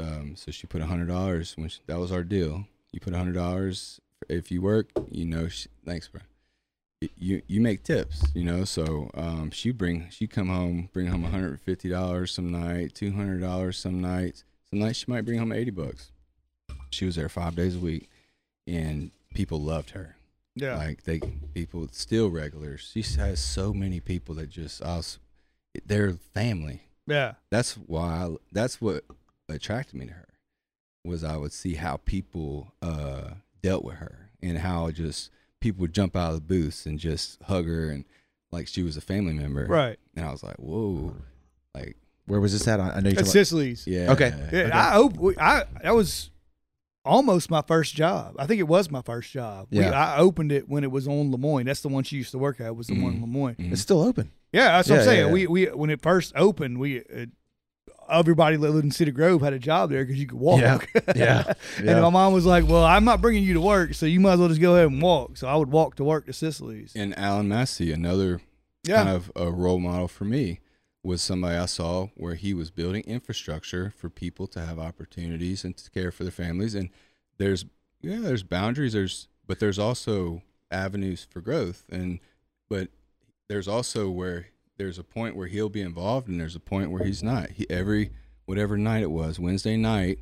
[0.00, 2.66] um, so she put a hundred dollars when she, that was our deal.
[2.92, 4.90] You put a hundred dollars if you work.
[5.10, 6.20] You know, she, thanks, bro.
[7.16, 8.64] You you make tips, you know.
[8.64, 12.50] So um, she bring she come home, bring home one hundred and fifty dollars some
[12.50, 14.42] night, two hundred dollars some nights.
[14.70, 16.10] Some nights she might bring home eighty bucks.
[16.90, 18.08] She was there five days a week,
[18.66, 20.16] and people loved her.
[20.54, 20.76] Yeah.
[20.76, 21.20] Like they
[21.54, 22.90] people still regulars.
[22.92, 25.18] She has so many people that just us,
[25.86, 27.34] they're family yeah.
[27.50, 29.04] that's why I, that's what
[29.48, 30.28] attracted me to her
[31.04, 33.30] was I would see how people uh
[33.62, 37.40] dealt with her and how just people would jump out of the booths and just
[37.44, 38.04] hug her and
[38.50, 39.98] like she was a family member Right.
[40.16, 41.14] and I was like whoa
[41.74, 41.96] like
[42.28, 42.78] Where was this at?
[42.80, 43.86] I I know you're At talking Sicily's.
[43.86, 44.28] yeah Okay.
[44.30, 44.70] Yeah, Okay.
[44.70, 46.30] I op- we- I that was
[47.04, 48.34] almost my first job.
[48.38, 49.68] I think it was my first job.
[49.70, 49.90] We, Yeah.
[49.92, 51.64] I opened it when it was on Lemoyne.
[51.66, 52.76] That's the one she used to work at.
[52.76, 53.22] Was the one in Mhm.
[53.22, 53.54] Lemoyne.
[53.54, 53.72] Mhm.
[53.72, 54.30] It's still open.
[54.52, 55.18] Yeah, that's what Yeah, I'm saying.
[55.20, 55.32] yeah, yeah.
[55.32, 57.26] We we when it first opened, we uh,
[58.10, 60.60] everybody that lived in City Grove had a job there because you could walk.
[60.60, 60.78] Yeah.
[61.14, 61.52] Yeah.
[61.78, 62.00] and Yeah.
[62.00, 64.38] my mom was like, "Well, I'm not bringing you to work, so you might as
[64.40, 66.92] well just go ahead and walk." So I would walk to work to Sicily's.
[66.96, 68.40] and Alan Massey another
[68.84, 70.60] Yeah, kind of a role model for me
[71.08, 75.76] was somebody I saw where he was building infrastructure for people to have opportunities and
[75.76, 76.74] to care for their families.
[76.74, 76.90] And
[77.38, 77.64] there's
[78.00, 78.92] yeah, there's boundaries.
[78.92, 81.84] There's but there's also avenues for growth.
[81.90, 82.20] And
[82.68, 82.88] but
[83.48, 84.46] there's also where
[84.76, 87.50] there's a point where he'll be involved and there's a point where he's not.
[87.52, 88.10] He every
[88.44, 90.18] whatever night it was Wednesday night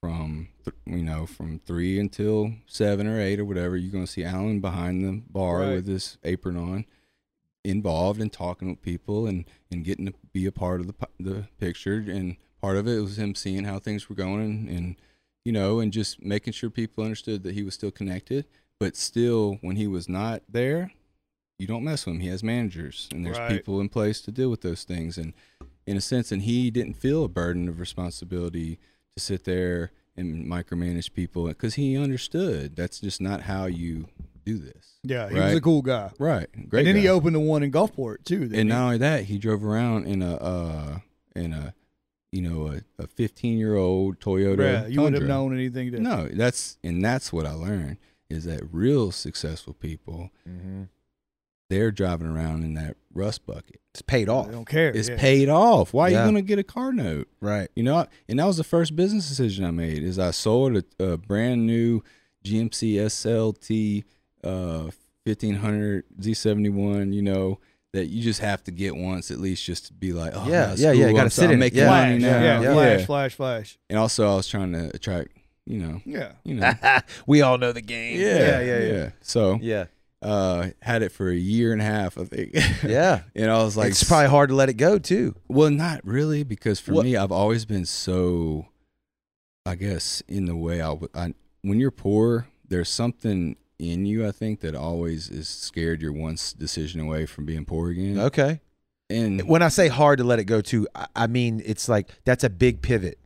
[0.00, 4.24] from th- you know from three until seven or eight or whatever you're gonna see
[4.24, 5.74] Alan behind the bar Right.
[5.74, 6.84] with his apron on
[7.64, 11.46] involved and talking with people and and getting to be a part of the the
[11.58, 12.04] picture.
[12.06, 14.96] And part of it was him seeing how things were going and, and
[15.44, 18.46] you know and just making sure people understood that he was still connected.
[18.78, 20.92] But still when he was not there
[21.58, 22.20] you don't mess with him.
[22.20, 23.52] He has managers and there's Right.
[23.52, 25.16] people in place to deal with those things.
[25.16, 25.32] And
[25.86, 28.78] in a sense and he didn't feel a burden of responsibility
[29.16, 32.74] to sit there and micromanage people because he understood.
[32.76, 34.06] That's just not how you
[34.44, 36.10] do this yeah, he was a cool guy.
[36.18, 38.42] right great and then he opened the one in Gulfport too.
[38.44, 38.64] And he?
[38.64, 40.98] not only that, he drove around in a uh
[41.36, 41.74] in a
[42.32, 42.68] you know
[42.98, 44.56] a, a 15 year old Toyota.
[44.56, 45.92] Bruh, you wouldn't have known anything.
[45.92, 47.98] To, No, that's and that's what I learned
[48.30, 50.84] is that real successful people Mm-hmm.
[51.70, 53.80] they're driving around in that rust bucket.
[53.92, 54.50] It's paid they off.
[54.50, 54.88] don't care.
[54.90, 55.16] It's yeah.
[55.18, 55.92] paid off.
[55.94, 56.18] Why Yeah.
[56.18, 57.28] are you gonna get a car note?
[57.40, 57.68] Right.
[57.76, 60.02] You know, and that was the first business decision I made.
[60.02, 62.02] Is I sold a, a brand new
[62.44, 64.04] GMC SLT
[64.44, 64.90] uh,
[65.24, 67.12] 1500 Z71.
[67.14, 67.58] You know
[67.92, 70.66] that you just have to get once at least, just to be like, oh Yeah,
[70.66, 71.72] that's yeah, yeah, you gotta sit in it.
[71.72, 71.88] Yeah.
[71.88, 72.42] money Flash, now.
[72.42, 72.72] yeah, Yeah.
[72.74, 73.78] flash, flash, flash.
[73.88, 75.28] And also, I was trying to attract,
[75.64, 76.32] you know, Yeah.
[76.42, 76.72] you know,
[77.28, 78.20] we all know the game.
[78.20, 78.60] yeah, Yeah.
[78.60, 78.78] Yeah.
[78.92, 79.10] Yeah.
[79.20, 79.84] So, Yeah.
[80.22, 82.54] uh, had it for a year and a half, I think.
[82.82, 83.20] Yeah.
[83.36, 85.36] and I was like, it's probably hard to let it go too.
[85.48, 88.66] well, not really, because for What- me, I've always been so,
[89.64, 94.26] I guess, in the way I, w- I- when you're poor, there's something in you,
[94.26, 98.18] I think, that always is scared you're one decision away from being poor again.
[98.18, 98.60] Okay.
[99.10, 102.08] And When I say hard to let it go too, I, I mean it's like
[102.24, 103.18] that's a big pivot,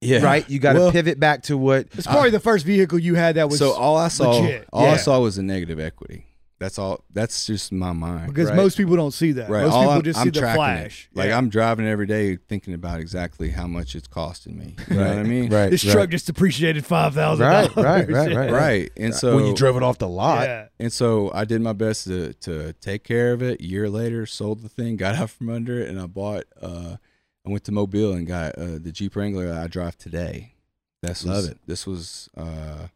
[0.00, 0.48] yeah, right?
[0.48, 1.86] You got to Well, pivot back to what.
[1.94, 4.68] It's probably the first vehicle you had that was so all I saw, legit.
[4.72, 6.26] all I saw was a negative equity.
[6.62, 7.04] That's all.
[7.12, 8.28] That's just my mind.
[8.28, 8.56] because Right.
[8.56, 9.50] most people don't see that.
[9.50, 9.64] Right.
[9.64, 11.08] Most all people I'm, just I'm see the tracking flash.
[11.10, 11.16] It.
[11.16, 11.38] Like Yeah.
[11.38, 14.76] I'm driving every day thinking about exactly how much it's costing me.
[14.88, 15.50] You know what I mean?
[15.50, 15.70] Right.
[15.70, 15.92] this right.
[15.92, 17.84] truck just depreciated five thousand Right, dollars.
[17.84, 18.50] right, right, right.
[18.52, 18.92] Right.
[18.96, 20.44] And so when you drove it off the lot.
[20.44, 20.68] Yeah.
[20.78, 23.60] And so I did my best to to take care of it.
[23.60, 26.44] A year later, sold the thing, got out from under it, and I bought.
[26.60, 26.96] uh
[27.44, 30.54] I went to Mobile and got uh, the Jeep Wrangler that I drive today.
[31.02, 31.58] That's Love was, it.
[31.66, 32.86] This was uh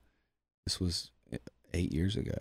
[0.64, 1.10] this was
[1.74, 2.38] eight years ago,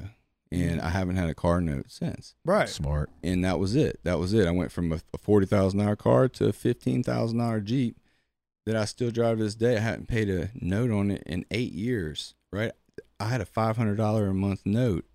[0.52, 2.36] and I haven't had a car note since.
[2.46, 2.70] Right.
[2.70, 3.10] Smart.
[3.24, 4.00] And that was it.
[4.04, 4.48] That was it.
[4.48, 7.98] I went from a, a forty thousand dollar car to a fifteen thousand dollar Jeep
[8.66, 9.78] that I still drive to this day.
[9.78, 12.36] I hadn't paid a note on it in eight years.
[12.52, 12.72] Right.
[13.20, 15.06] I had a five hundred dollar a month note.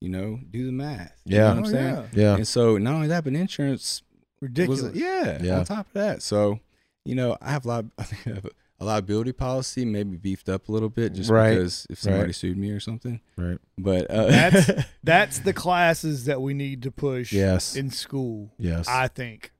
[0.00, 1.20] You know, do the math.
[1.24, 1.42] You Yeah.
[1.42, 1.94] know what I'm Oh, saying?
[2.12, 2.22] yeah.
[2.22, 2.34] Yeah.
[2.36, 4.02] And so not only that, but insurance
[4.40, 4.82] Ridiculous.
[4.82, 5.58] was yeah, Yeah.
[5.60, 6.60] On top of that, so
[7.06, 8.50] you know, I have li- I think I have a,
[8.80, 11.50] a liability policy, maybe beefed up a little bit, just Right.
[11.54, 12.34] because if somebody Right.
[12.34, 13.20] sued me or something.
[13.36, 13.58] Right.
[13.78, 14.70] But uh, That's
[15.04, 17.76] that's the classes that we need to push Yes.
[17.76, 18.52] in school.
[18.58, 18.88] Yes.
[18.88, 19.52] I think,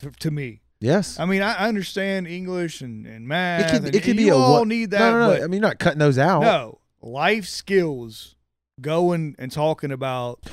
[0.00, 0.62] to, to me.
[0.80, 1.18] yes.
[1.20, 3.60] I mean, I I understand English and, and math.
[3.60, 4.98] It could- and, it could and be you a all what- need that.
[4.98, 5.28] no, no, no.
[5.34, 6.40] but I mean, you're not cutting those out.
[6.42, 8.34] no, life skills,
[8.80, 10.44] going and talking about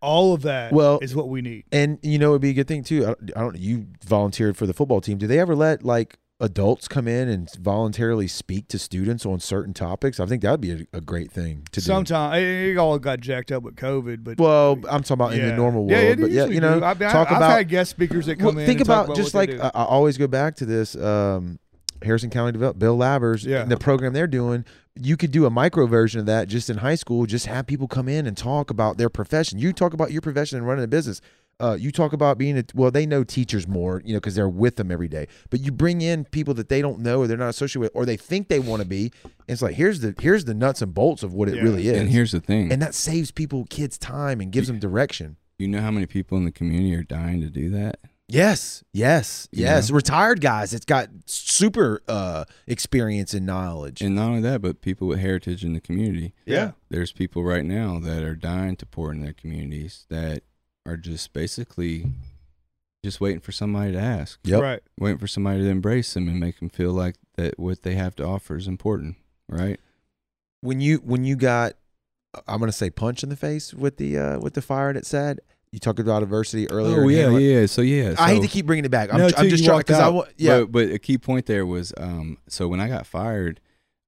[0.00, 0.72] all of that.
[0.72, 1.64] Well- is what we need.
[1.70, 3.02] And you know, it'd be a good thing too.
[3.02, 3.58] I don't, I don't.
[3.58, 5.18] You volunteered for the football team.
[5.18, 9.74] Do they ever let like adults come in and voluntarily speak to students on certain
[9.74, 10.20] topics?
[10.20, 11.84] I think that would be a, a great thing to do.
[11.84, 15.54] Sometimes it, all got jacked up with COVID, but Well, I'm talking about in the
[15.54, 16.80] normal world, Yeah, yeah, but yeah, you know.
[16.82, 18.66] I mean, talk I, about had guest speakers that come Well, in.
[18.66, 19.50] think talk about, just like.
[19.50, 21.58] I, I always go back to this um,
[22.02, 23.64] Harrison County Develop Bill Labbers Yeah.
[23.64, 24.64] the program they're doing.
[25.00, 27.26] You could do a micro version of that just in high school.
[27.26, 29.58] Just have people come in and talk about their profession.
[29.58, 31.20] You talk about your profession and running a business.
[31.60, 34.48] Uh, you talk about being a well, they know teachers more, you know, because they're
[34.48, 35.26] with them every day.
[35.50, 38.06] But you bring in people that they don't know or they're not associated with, or
[38.06, 39.10] they think they want to be.
[39.24, 41.62] And it's like here's the here's the nuts and bolts of what it Yeah.
[41.62, 41.98] really is.
[42.00, 45.36] and here's the thing: and that saves people kids time and gives them direction.
[45.58, 47.98] you know how many people in the community are dying to do that?
[48.30, 49.90] Yes, yes, You yes.
[49.90, 54.02] Retired guys it's got super uh, experience and knowledge.
[54.02, 56.34] And not only that, but people with heritage in the community.
[56.46, 56.72] yeah.
[56.90, 60.42] There's people right now that are dying to pour in their communities that
[60.88, 62.06] are just basically
[63.04, 64.60] just waiting for somebody to ask, Yep.
[64.62, 64.80] right.
[64.98, 68.16] waiting for somebody to embrace them and make them feel like that what they have
[68.16, 69.16] to offer is important,
[69.48, 69.78] right?
[70.60, 71.74] When you when you got,
[72.48, 75.38] I'm gonna say punch in the face with the uh, with the fire that said
[75.70, 77.02] you talked about adversity earlier.
[77.04, 77.42] oh in yeah, Hamlet.
[77.42, 77.66] yeah.
[77.66, 79.12] So yeah, I hate to keep bringing it back.
[79.12, 80.30] I'm, No, I'm just trying because I want.
[80.36, 83.60] Yeah, But, but a key point there was, um, so when I got fired,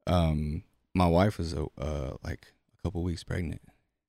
[0.06, 0.64] um,
[0.94, 2.46] my wife was uh, like
[2.78, 3.60] a couple weeks pregnant.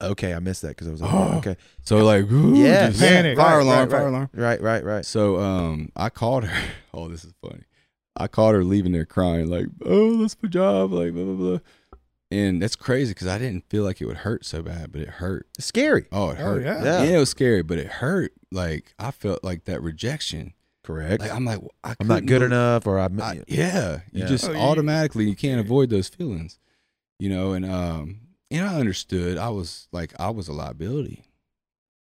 [0.04, 1.34] Okay, I missed that because I was like, Oh.
[1.38, 3.38] okay, So like, ooh, yeah, just Panic.
[3.38, 4.10] fire Right, alarm, right, fire right.
[4.10, 4.30] alarm.
[4.34, 5.06] right, right, right.
[5.06, 6.64] So um, I called her.
[6.94, 7.64] Oh, this is funny.
[8.18, 11.58] I called her leaving there crying, like, "Oh, that's my job," like blah blah blah.
[12.30, 15.08] And that's crazy because I didn't feel like it would hurt so bad, but it
[15.08, 15.48] hurt.
[15.58, 16.06] It's scary.
[16.12, 16.64] Oh, it Oh, hurt.
[16.64, 16.84] yeah.
[16.84, 17.04] Yeah.
[17.04, 18.34] It was scary, but it hurt.
[18.52, 20.54] Like I felt like that rejection.
[20.84, 21.22] Correct.
[21.22, 23.22] Like I'm like, I I'm not good believe- enough, or I'm.
[23.22, 24.26] I, yeah, you Yeah.
[24.28, 26.60] just Oh, you- automatically you can't avoid those feelings,
[27.20, 27.54] you know.
[27.54, 28.20] And um,
[28.52, 29.38] and I understood.
[29.38, 31.24] I was like, I was a liability,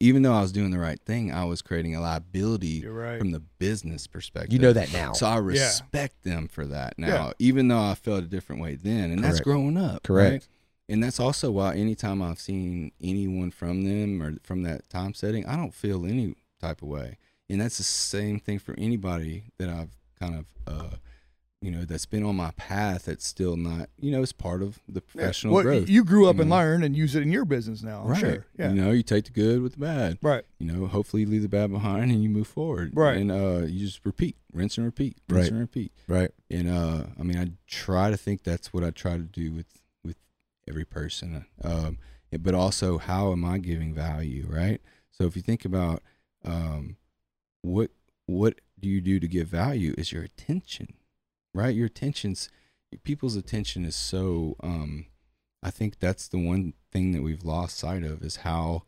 [0.01, 1.33] even though I was doing the right thing.
[1.33, 3.19] I was creating a liability right.
[3.19, 4.53] from the business perspective.
[4.53, 5.13] you know that now.
[5.15, 7.33] So I respect them for that now, Yeah.
[7.39, 10.03] even though I felt a different way then, and that's growing up.
[10.03, 10.33] Correct.
[10.33, 10.49] right?
[10.89, 15.45] And that's also why anytime I've seen anyone from them or from that time setting,
[15.47, 17.19] I don't feel any type of way.
[17.49, 20.97] And that's the same thing for anybody that I've kind of, uh,
[21.63, 24.79] you know, that's been on my path that's still not, you know, it's part of
[24.89, 25.89] the professional Well, growth.
[25.89, 28.03] you grew up you and learned and use it in your business now.
[28.03, 28.21] I'm right.
[28.21, 28.47] Sure.
[28.59, 28.73] Yeah.
[28.73, 30.19] You know, you take the good with the bad.
[30.23, 30.45] Right.
[30.59, 32.93] You know, hopefully you leave the bad behind and you move forward.
[32.95, 33.17] Right.
[33.17, 35.51] And uh, you just repeat, rinse and repeat, rinse Right.
[35.53, 35.93] and repeat.
[36.07, 36.31] right.
[36.51, 39.67] And uh, I mean, I try to think that's what I try to do with
[40.05, 40.17] with
[40.69, 41.47] every person.
[41.65, 41.99] Um,
[42.39, 44.81] but also, how am I giving value, right?
[45.11, 46.03] So if you think about
[46.45, 46.97] um,
[47.63, 47.91] what
[48.27, 50.89] what do you do to give value is your attention,
[51.57, 51.75] right?
[51.75, 52.49] Your attention's
[53.03, 54.57] people's attention is so.
[54.63, 55.07] Um,
[55.63, 58.85] I think that's the one thing that we've lost sight of is how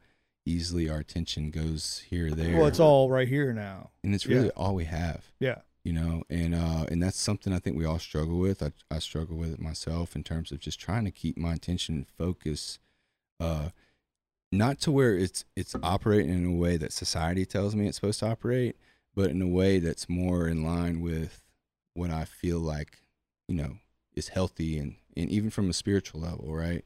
[0.47, 2.57] easily our attention goes here or there.
[2.57, 3.91] Well, it's all right here now.
[4.05, 4.37] and it's yeah.
[4.37, 5.59] really all we have Yeah.
[5.85, 8.99] you know and uh and that's something i think we all struggle with i, I
[8.99, 12.79] struggle with it myself in terms of just trying to keep my attention and focus
[13.41, 13.71] uh
[14.51, 18.21] not to where it's it's operating in a way that society tells me it's supposed
[18.21, 18.77] to operate,
[19.15, 21.43] but in a way that's more in line with
[21.99, 22.99] what I feel like,
[23.49, 23.79] you know,
[24.15, 26.85] is healthy and and even from a spiritual level, right?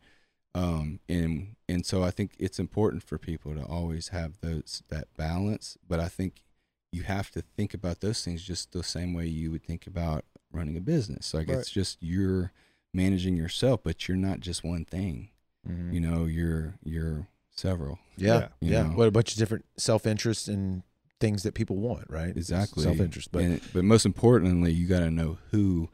[0.54, 5.08] Um, and and so I think it's important for people to always have those that
[5.16, 5.76] balance.
[5.86, 6.42] But I think
[6.90, 10.24] you have to think about those things just the same way you would think about
[10.52, 11.32] running a business.
[11.32, 11.58] Like Right.
[11.58, 12.52] it's just you're
[12.92, 15.30] managing yourself, but you're not just one thing.
[15.66, 15.92] Mhm.
[15.94, 17.98] You know, you're you're several.
[18.16, 18.82] Yeah, you yeah.
[18.82, 18.88] know.
[18.90, 20.82] What a bunch of different self interests and
[21.22, 22.36] things that people want, right?
[22.36, 22.82] Exactly.
[22.82, 25.88] Self interest, but and, but most importantly, you got to know who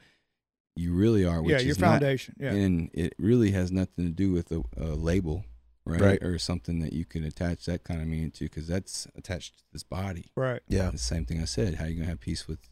[0.75, 1.41] you really are.
[1.41, 2.35] Which yeah, your is not- foundation.
[2.41, 2.51] yeah.
[2.53, 5.45] and it really has nothing to do with a, a label,
[5.85, 6.01] right?
[6.01, 6.23] Right.
[6.23, 9.65] Or something that you can attach that kind of meaning to, because that's attached to
[9.73, 10.27] this body.
[10.37, 10.61] right.
[10.69, 11.77] yeah, The same thing I said.
[11.77, 12.69] How you gonna have peace with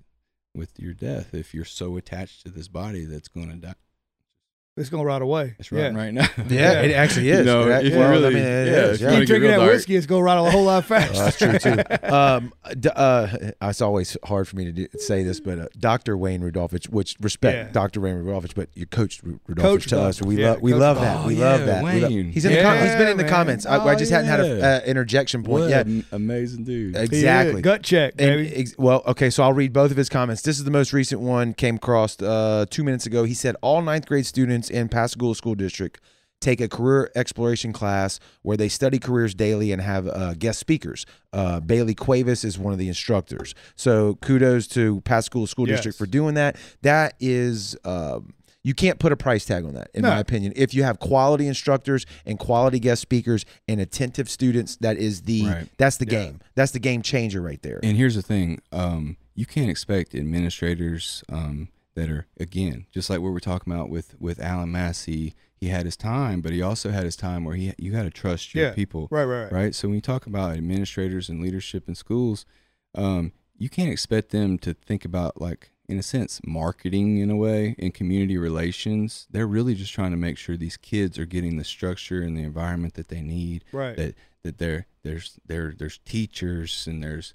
[0.55, 3.75] with your death if you're so attached to this body that's gonna die?
[4.77, 5.55] It's gonna rot away.
[5.59, 5.85] It's yeah.
[5.87, 6.27] right right now.
[6.37, 6.83] yeah, Yeah.
[6.83, 7.39] it actually is.
[7.41, 9.19] You know, That- if you I really- mean, it yeah, is, if you yeah.
[9.21, 9.71] Keep drinking that dark.
[9.73, 11.15] whiskey, it's gonna rot a whole lot faster.
[11.17, 12.15] Well, that's true too.
[12.15, 13.29] Um, d- uh,
[13.63, 16.17] it's always hard for me to do, say this, but uh, Dr.
[16.19, 17.73] Wayne Rodolfich, which respect Yeah.
[17.73, 18.01] Dr.
[18.03, 20.21] Wayne Rodolfich, but you coached Ru- Rodolfich Coach to us.
[20.23, 21.01] We yeah, love, we love Rodolfich.
[21.01, 21.27] that.
[21.27, 21.85] We Oh, love yeah, that.
[21.85, 23.65] We lo- he's in the com- he's been in the Yeah, comments.
[23.67, 23.99] I, I man.
[23.99, 25.87] just hadn't had Oh, a uh, interjection point What yet.
[25.87, 26.97] an amazing dude.
[26.97, 27.63] Exactly.
[27.63, 30.43] Gut check, And ex- well, okay, so I'll read both of his comments.
[30.43, 33.25] This is the most recent one, came across uh, two minutes ago.
[33.25, 36.01] He said all ninth grade students in Pascagoula School District
[36.39, 41.07] take a career exploration class where they study careers daily and have uh, guest speakers.
[41.33, 43.55] Uh, Bailey Cuevas is one of the instructors.
[43.75, 45.79] So kudos to Pascagoula School Yes.
[45.79, 46.57] District for doing that.
[46.83, 47.75] That is.
[47.85, 50.11] Um, you can't put a price tag on that, in No.
[50.11, 50.53] my opinion.
[50.57, 55.45] If you have quality instructors and quality guest speakers and attentive students, that is the
[55.47, 55.69] Right.
[55.79, 56.25] that's the Yeah.
[56.25, 56.41] game.
[56.57, 57.79] That's the game changer right there.
[57.85, 63.21] And here's the thing: um, you can't expect administrators um, that are again just like
[63.21, 65.35] what we're talking about with with Alan Massey.
[65.59, 68.11] He had his time, but he also had his time where he you got to
[68.11, 68.73] trust your Yeah.
[68.75, 69.53] people, right, right, right.
[69.53, 69.75] right?
[69.75, 72.45] So when you talk about administrators and leadership in schools,
[72.95, 77.37] um, you can't expect them to think about like in a sense marketing in a
[77.37, 79.27] way in community relations.
[79.31, 82.43] They're really just trying to make sure these kids are getting the structure and the
[82.43, 83.97] environment that they need Right.
[83.97, 87.33] that that there there's there there's teachers and there's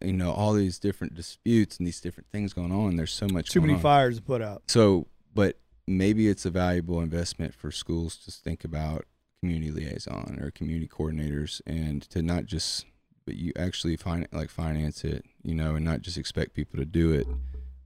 [0.00, 2.96] you know all these different disputes and these different things going on.
[2.96, 3.80] There's so much Too many on.
[3.80, 4.62] fires to put out.
[4.68, 9.04] So, but maybe it's a valuable investment for schools to think about
[9.40, 12.86] community liaison or community coordinators and to not just
[13.24, 16.84] but you actually find like finance it, you know, and not just expect people to
[16.84, 17.26] do it.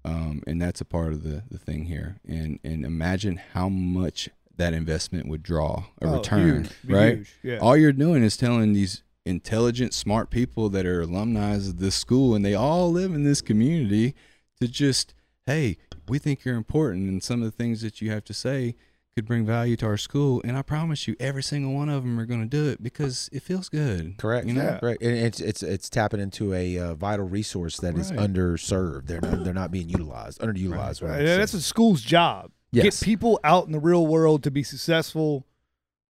[0.04, 2.16] Um, and that's a part of the, the thing here.
[2.26, 6.72] And and imagine how much that investment would draw a Oh, return, huge.
[6.88, 7.16] Right?
[7.18, 7.34] huge.
[7.42, 7.58] Yeah.
[7.58, 12.34] all you're doing is telling these intelligent, smart people that are alumni of this school
[12.34, 14.14] and they all live in this community
[14.60, 15.12] to just,
[15.44, 15.76] hey,
[16.08, 18.76] we think you're important and some of the things that you have to say
[19.14, 20.42] could bring value to our school.
[20.44, 23.30] And I promise you, every single one of them are going to do it because
[23.32, 24.18] it feels good.
[24.18, 24.46] Correct.
[24.46, 24.62] You know?
[24.62, 24.78] Yeah.
[24.82, 24.98] Right.
[25.00, 28.30] And it's it's it's tapping into a uh, vital resource that is Right.
[28.30, 29.06] underserved.
[29.06, 31.02] They're not they're not being utilized, underutilized.
[31.02, 31.10] Right.
[31.10, 31.40] rather, And.
[31.40, 32.52] That's a school's job.
[32.72, 33.00] Yes.
[33.00, 35.46] Get people out in the real world to be successful,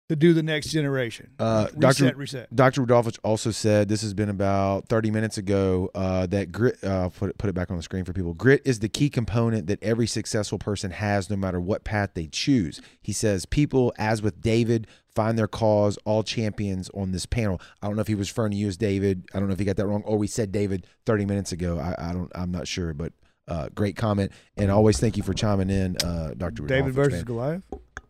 [0.10, 1.32] to do the next generation.
[1.40, 2.18] Uh, reset, Dr.
[2.18, 2.56] reset.
[2.56, 2.86] Dr.
[2.86, 6.84] Rodolfich also said this has been about 30 minutes ago uh, that grit.
[6.84, 8.34] Uh, put it, put it back on the screen for people.
[8.34, 12.28] Grit is the key component that every successful person has, no matter what path they
[12.28, 12.82] choose.
[13.02, 15.98] He says people, as with David, find their cause.
[16.06, 17.62] All champions on this panel.
[17.82, 19.26] I don't know if he was referring to you as David.
[19.34, 21.80] I don't know if he got that wrong, or we said David 30 minutes ago.
[21.80, 22.32] I, I don't.
[22.36, 23.14] I'm not sure, but.
[23.46, 26.64] Uh, great comment, and always thank you for chiming in, uh, Dr.
[26.66, 27.24] David Rodolfich, versus man.
[27.26, 27.64] Goliath.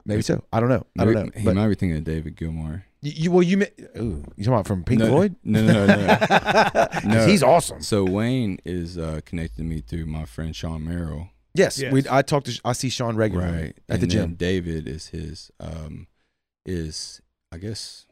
[0.05, 0.43] Maybe so.
[0.51, 0.85] I don't know.
[0.99, 1.29] I don't know.
[1.35, 2.83] He But might be thinking of David Gilmore.
[3.01, 3.67] you, you- well, you mi-
[3.97, 5.35] ooh, you talking about from Pink no, Floyd?
[5.43, 5.95] No, no, no.
[5.95, 6.15] no.
[6.17, 7.25] 'Cause No.
[7.27, 7.81] he's awesome.
[7.81, 11.29] so Wayne is uh, connected to me through my friend Sean Merrill.
[11.55, 11.93] Yes, Yes.
[11.93, 12.03] we.
[12.09, 12.59] I talk to.
[12.65, 14.35] I see Sean regularly right at and the then gym.
[14.35, 16.07] david is his um
[16.65, 17.21] is
[17.51, 18.05] i guess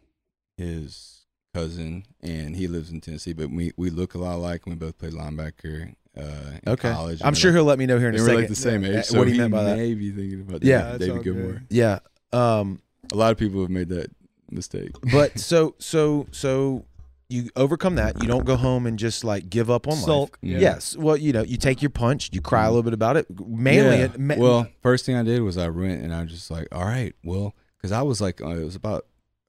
[0.58, 4.76] his cousin and he lives in tennessee but we we look a lot alike and
[4.76, 7.98] we both play linebacker uh in Okay, college I'm sure we're he'll let me know
[8.00, 8.42] here in like, a and we're second.
[8.42, 9.78] like the same age so what he he meant by that.
[9.78, 10.98] may be thinking about Yeah.
[10.98, 11.64] David, That's David Gilmore.
[11.70, 12.00] Yeah.
[12.34, 12.82] Um.
[13.12, 14.12] a lot of people have made that
[14.52, 16.86] mistake But so so so
[17.30, 18.22] you overcome that.
[18.22, 20.04] You don't go home and just like give up on life.
[20.04, 20.38] Sulk.
[20.42, 20.60] Yeah.
[20.60, 20.98] Yes.
[20.98, 22.30] Well, you know, you take your punch.
[22.34, 23.26] You cry a little bit about it.
[23.48, 24.04] Mainly, Yeah.
[24.04, 26.68] it, ma- well first thing i did was i went and i was just like
[26.74, 29.06] all right well because i was like uh, it was about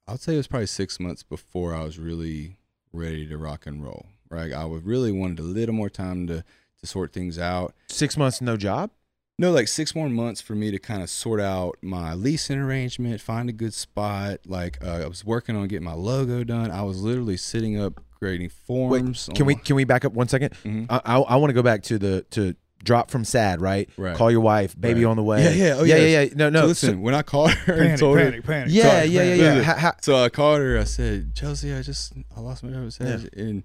[0.06, 2.56] i'd say it was probably six months before i was really
[2.92, 6.42] ready to rock and roll right i would really wanted a little more time to
[6.80, 8.90] to sort things out six months no job.
[9.38, 13.20] no like six more months for me to kind of sort out my leasing arrangement
[13.20, 16.82] find a good spot like uh, i was working on getting my logo done i
[16.82, 20.52] was literally sitting up creating Wait, forms can we can we back up one second?
[20.64, 20.86] Mhm.
[20.88, 22.54] I I, I want to go back to the to
[22.84, 23.88] drop from SAAD, right?
[23.96, 24.16] Right.
[24.16, 25.10] Call your wife, baby Right.
[25.10, 25.42] on the way.
[25.44, 26.04] Yeah, yeah, oh, yeah, yeah.
[26.06, 26.34] yeah, yeah.
[26.34, 26.60] No, no.
[26.60, 28.68] so so- listen, when I called her and Panic, told her, panic, panic.
[28.72, 29.42] yeah, Sorry, yeah, yeah, yeah.
[29.54, 29.64] Listen.
[29.64, 30.78] Ha- ha- so I called her.
[30.78, 32.90] I said, Chelsea, I just I lost my job.
[33.00, 33.62] edge, and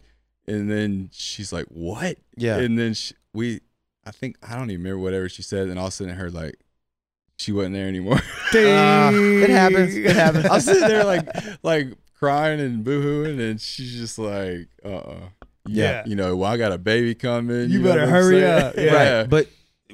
[0.47, 2.17] and then she's like, what?
[2.35, 2.57] yeah.
[2.57, 3.61] And then she, we,
[4.05, 6.15] I think I don't even remember whatever she said, and all of a sudden I
[6.15, 6.55] heard like
[7.37, 8.19] she wasn't there anymore.
[8.55, 9.95] Ah, it happens.
[9.95, 10.45] It happens.
[10.45, 11.27] I'm sitting there like
[11.63, 11.87] like
[12.17, 15.19] crying and boohooing, and she's just like, uh, uh
[15.67, 16.03] Yeah.
[16.05, 17.69] you know, well, I got a baby coming.
[17.69, 18.75] You know better hurry up.
[18.77, 19.19] Yeah.
[19.19, 19.29] Right.
[19.29, 19.47] But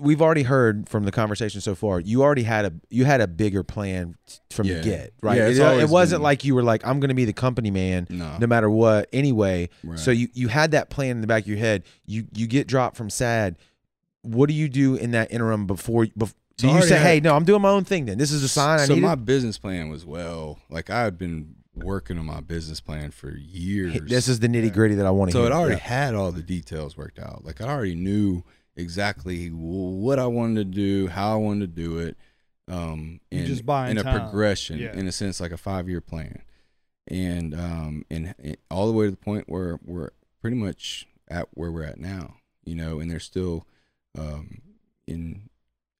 [0.03, 1.99] we've already heard from the conversation so far.
[1.99, 4.15] You already had a you had a bigger plan
[4.51, 4.75] from Yeah.
[4.75, 5.37] the get, right?
[5.37, 7.33] Yeah, it, uh, it wasn't been- like you were like I'm going to be the
[7.33, 9.69] company man no, no matter what anyway.
[9.83, 9.97] right.
[9.97, 11.83] So you you had that plan in the back of your head.
[12.05, 13.55] You you get dropped from SAAD.
[14.21, 17.05] What do you do in that interim before bef- So do I you say, had-
[17.07, 18.17] "Hey, no, I'm doing my own thing then.
[18.17, 21.55] This is a sign I so my business plan was well, like I had been
[21.75, 23.99] working on my business plan for years.
[24.07, 25.51] This is the nitty-gritty that I want to so hear.
[25.51, 25.79] it already Yeah.
[25.87, 27.43] had all the details worked out.
[27.43, 28.43] Like I already knew
[28.75, 32.17] exactly what I wanted to do, how I wanted to do it.
[32.67, 34.21] Um, You in, just buying in a time.
[34.21, 34.93] progression, Yeah.
[34.93, 36.41] in a sense, like a five year plan,
[37.07, 41.47] and um, and, and all the way to the point where we're pretty much at
[41.53, 42.35] where we're at now.
[42.63, 43.67] You know, and there's still
[44.17, 44.61] um,
[45.05, 45.49] in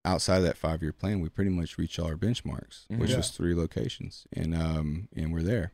[0.05, 2.99] outside of that five year plan, we pretty much reach all our benchmarks, Mhm.
[2.99, 3.17] which Yeah.
[3.17, 5.73] was three locations, and um, and we're there.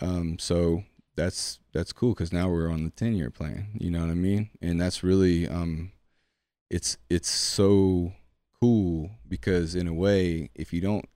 [0.00, 0.84] Um, so
[1.16, 3.68] that's that's cool because now we're on the ten year plan.
[3.78, 4.48] You know what I mean?
[4.62, 5.92] And that's really um,
[6.74, 8.12] it's it's so
[8.60, 11.06] cool because in a way, if you don't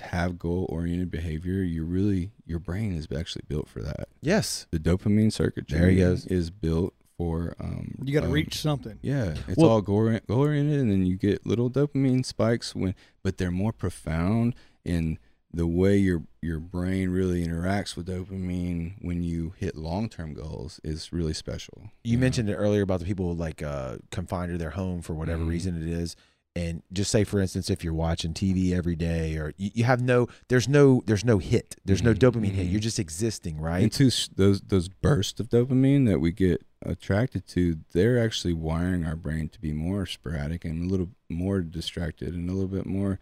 [0.00, 4.08] have goal oriented behavior, you're really your brain is actually built for that.
[4.20, 4.66] Yes.
[4.70, 6.26] The dopamine circuitry There he goes.
[6.26, 8.98] is built for um, You got to um, reach something.
[9.02, 12.94] yeah, it's Well- all goal goal oriented, and then you get little dopamine spikes when,
[13.22, 14.54] but they're more profound
[14.84, 15.18] in
[15.54, 20.80] the way your your brain really interacts with dopamine when you hit long term goals
[20.82, 21.90] is really special.
[22.04, 22.20] You know?
[22.22, 25.48] mentioned it earlier about the people like uh, confined to their home for whatever Mhm.
[25.48, 26.16] reason it is,
[26.56, 30.00] and just say for instance, if you're watching TV every day, or you, you have
[30.02, 32.18] no, there's no, there's no hit, there's no Mhm.
[32.18, 32.66] dopamine hit.
[32.66, 32.70] Mhm.
[32.72, 33.82] You're just existing, right?
[33.82, 39.04] and to those those bursts of dopamine that we get attracted to, they're actually wiring
[39.04, 42.86] our brain to be more sporadic and a little more distracted and a little bit
[42.86, 43.20] more.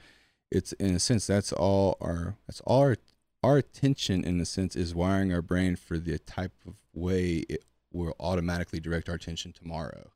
[0.50, 2.96] It's in a sense that's all our that's all our
[3.42, 7.64] our attention in a sense is wiring our brain for the type of way it
[7.92, 10.10] will automatically direct our attention tomorrow.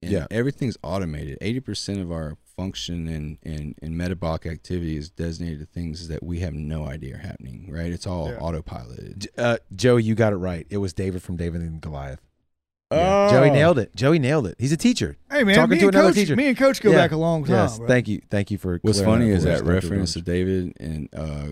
[0.00, 0.26] And Yeah.
[0.30, 1.38] everything's automated.
[1.40, 6.22] Eighty percent of our function and, and, and metabolic activity is designated to things that
[6.22, 7.66] we have no idea are happening.
[7.70, 7.92] Right?
[7.92, 8.38] It's all Yeah.
[8.38, 9.26] autopiloted.
[9.36, 10.66] Uh, Joey, you got it right.
[10.70, 12.20] It was David from David and Goliath.
[12.90, 13.30] Oh.
[13.30, 13.94] Joey nailed it.
[13.94, 14.54] Joey nailed it.
[14.58, 15.16] He's a teacher.
[15.30, 16.36] Hey man, Talking to and another Coach, teacher.
[16.36, 16.96] me and Coach go Yeah.
[16.96, 17.54] back a long time.
[17.54, 17.78] yes.
[17.78, 17.86] bro.
[17.86, 18.22] Thank you.
[18.30, 18.78] Thank you for.
[18.82, 19.58] What's funny that is for us.
[19.60, 20.22] that Thank reference to.
[20.22, 21.48] David and uh,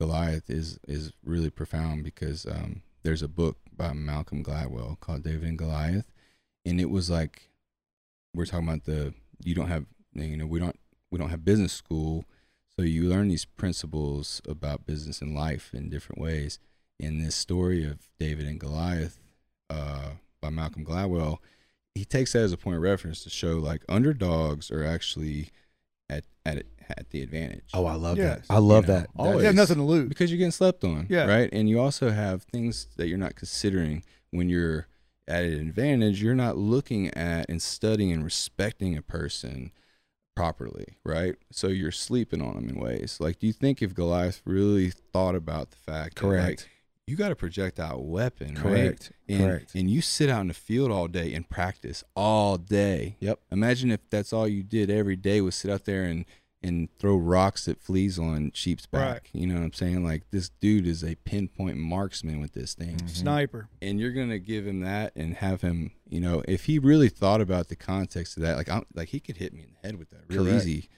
[0.00, 5.44] Goliath is is really profound because um, there's a book by Malcolm Gladwell called David
[5.46, 6.10] and Goliath,
[6.64, 7.50] and it was like
[8.34, 9.12] we're talking about the
[9.44, 9.84] you don't have
[10.14, 10.78] you know we don't
[11.10, 12.24] we don't have business school,
[12.74, 16.58] so you learn these principles about business and life in different ways.
[16.98, 19.18] In this story of David and Goliath
[19.70, 21.38] uh, by Malcolm Gladwell,
[21.94, 25.50] he takes that as a point of reference to show like underdogs are actually
[26.08, 26.64] at at
[26.96, 27.64] at the advantage.
[27.74, 28.46] Oh, I love Yes.
[28.48, 28.54] that.
[28.54, 29.10] I love You know, that.
[29.16, 29.40] always.
[29.40, 30.08] You have nothing to lose.
[30.08, 31.26] because you're getting slept on, Yeah.
[31.26, 31.50] right?
[31.52, 34.86] And you also have things that you're not considering when you're
[35.26, 36.22] at an advantage.
[36.22, 39.70] You're not looking at and studying and respecting a person
[40.34, 41.34] properly, right?
[41.52, 43.18] So you're sleeping on them in ways.
[43.20, 46.68] Like, do you think if Goliath really thought about the fact that, like, Correct.
[47.08, 48.62] You got a projectile weapon, right?
[48.62, 49.12] Correct.
[49.28, 49.74] And, Correct.
[49.74, 53.16] and you sit out in the field all day and practice all day.
[53.20, 53.40] Yep.
[53.50, 56.24] Imagine if that's all you did every day was sit out there and
[56.60, 59.30] and throw rocks at fleas on sheep's back.
[59.32, 60.02] You know what I'm saying?
[60.02, 62.96] Like this dude is a pinpoint marksman with this thing.
[62.96, 63.08] Mhm.
[63.10, 63.68] Sniper.
[63.80, 67.40] And you're gonna give him that and have him, you know, if he really thought
[67.40, 69.98] about the context of that, like I'm like he could hit me in the head
[70.00, 70.66] with that real Correct.
[70.66, 70.88] easy.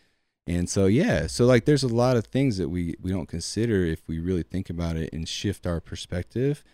[0.47, 3.85] And so yeah, so like there's a lot of things that we we don't consider
[3.85, 6.65] if we really think about it and shift our perspective.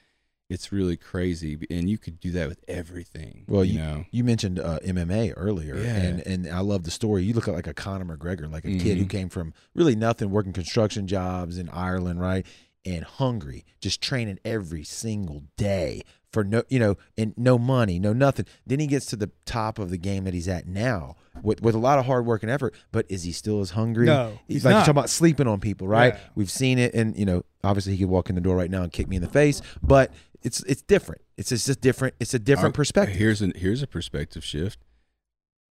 [0.49, 3.45] It's really crazy, and you could do that with everything.
[3.49, 5.97] Well, you, you- know, You mentioned uh, MMA earlier, Yeah.
[5.97, 7.25] and and I love the story.
[7.25, 9.11] You look at like a Conor McGregor, like a kid who Mhm.
[9.11, 12.47] came from really nothing, working construction jobs in Ireland, right,
[12.87, 16.03] and hungry, just training every single day
[16.33, 18.47] for no, you know, and no money, no nothing.
[18.67, 21.75] Then he gets to the top of the game that he's at now with with
[21.75, 22.75] a lot of hard work and effort.
[22.93, 24.07] But is he still as hungry?
[24.07, 24.79] No, He's he's like not.
[24.79, 26.15] you're talking about sleeping on people, right?
[26.15, 26.21] Yeah.
[26.35, 28.83] We've seen it, and you know, obviously he could walk in the door right now
[28.83, 31.23] and kick me in the face, but it's it's different.
[31.37, 32.15] It's just just different.
[32.21, 33.17] It's a different Our- perspective.
[33.17, 34.79] Here's a here's a perspective shift.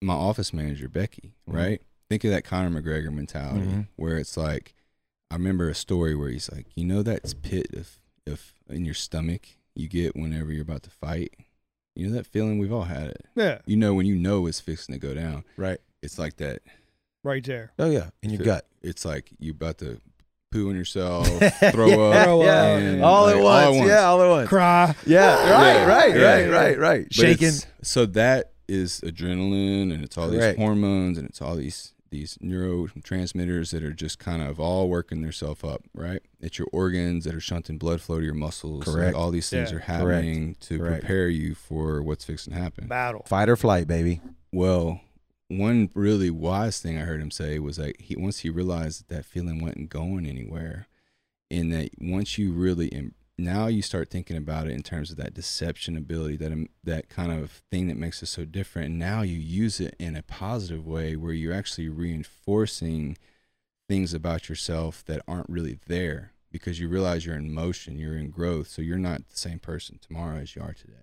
[0.02, 1.54] My office manager Becky, Mhm.
[1.56, 1.82] right?
[2.10, 3.88] Think of that Conor McGregor mentality, Mhm.
[3.96, 4.74] where it's like,
[5.32, 7.98] I remember a story where he's like, you know, that pit of
[8.28, 11.34] of in your stomach you get whenever you're about to fight.
[11.96, 13.26] You know that feeling we've all had it.
[13.36, 15.44] Yeah, You know when you know it's fixing to go down.
[15.58, 15.80] Right.
[16.04, 16.62] It's like that.
[17.24, 17.72] right there.
[17.80, 18.66] Oh yeah, in your Fi- gut.
[18.82, 20.00] It's like you're about to
[20.52, 21.40] poo on yourself, throw
[22.12, 22.46] up, Throw up.
[22.46, 22.78] yeah.
[22.78, 23.66] and, all, like, at all once.
[23.66, 23.88] at once.
[23.90, 24.50] Yeah, all at once.
[24.50, 24.96] Cry.
[25.06, 25.86] Yeah, right, Yeah.
[25.86, 26.22] right, Yeah.
[26.22, 27.14] right, right, right.
[27.14, 27.52] Shaking.
[27.84, 30.58] So that is adrenaline, and it's all Correct.
[30.58, 35.22] these hormones, and it's all these these neurotransmitters that are just kind of all working
[35.22, 36.22] themselves up, right?
[36.40, 38.86] It's your organs that are shunting blood flow to your muscles.
[38.86, 39.16] Like, Correct.
[39.16, 39.78] all these things Yeah.
[39.78, 41.00] are happening to Correct.
[41.02, 42.88] prepare you for what's fixing to happen.
[42.88, 43.24] Battle.
[43.26, 44.22] Fight or flight, baby.
[44.52, 45.02] Well,
[45.48, 49.16] one really wise thing I heard him say was like he once he realized that
[49.16, 50.88] that feeling wasn't going anywhere,
[51.50, 53.14] and that once you really em-
[53.44, 57.10] now you start thinking about it in terms of that deception ability, that um, that
[57.10, 58.88] kind of thing that makes us so different.
[58.88, 63.18] And now you use it in a positive way where you're actually reinforcing
[63.88, 68.30] things about yourself that aren't really there because you realize you're in motion, you're in
[68.30, 70.94] growth, so you're not the same person tomorrow as you are today.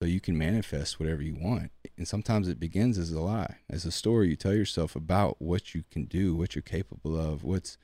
[0.00, 1.70] So you can manifest whatever you want.
[1.96, 5.74] And sometimes it begins as a lie, as a story you tell yourself about what
[5.74, 7.78] you can do, what you're capable of, what's what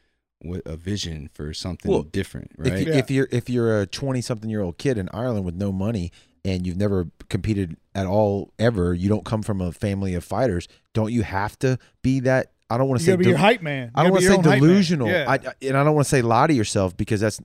[0.65, 2.87] a vision for something Well, different, If, right?
[2.87, 5.71] you, if you're if you're a 20 something year old kid in Ireland with no
[5.73, 6.13] money
[6.45, 10.67] and you've never competed at all ever, you don't come from a family of fighters.
[10.95, 12.53] Don't you have to be that?
[12.71, 13.87] I don't want to say be del- your hype man.
[13.89, 14.69] You I don't want to say own hype man.
[14.69, 15.09] delusional.
[15.09, 15.25] Yeah.
[15.29, 17.41] I, I- and I don't want to say lie to yourself because that's.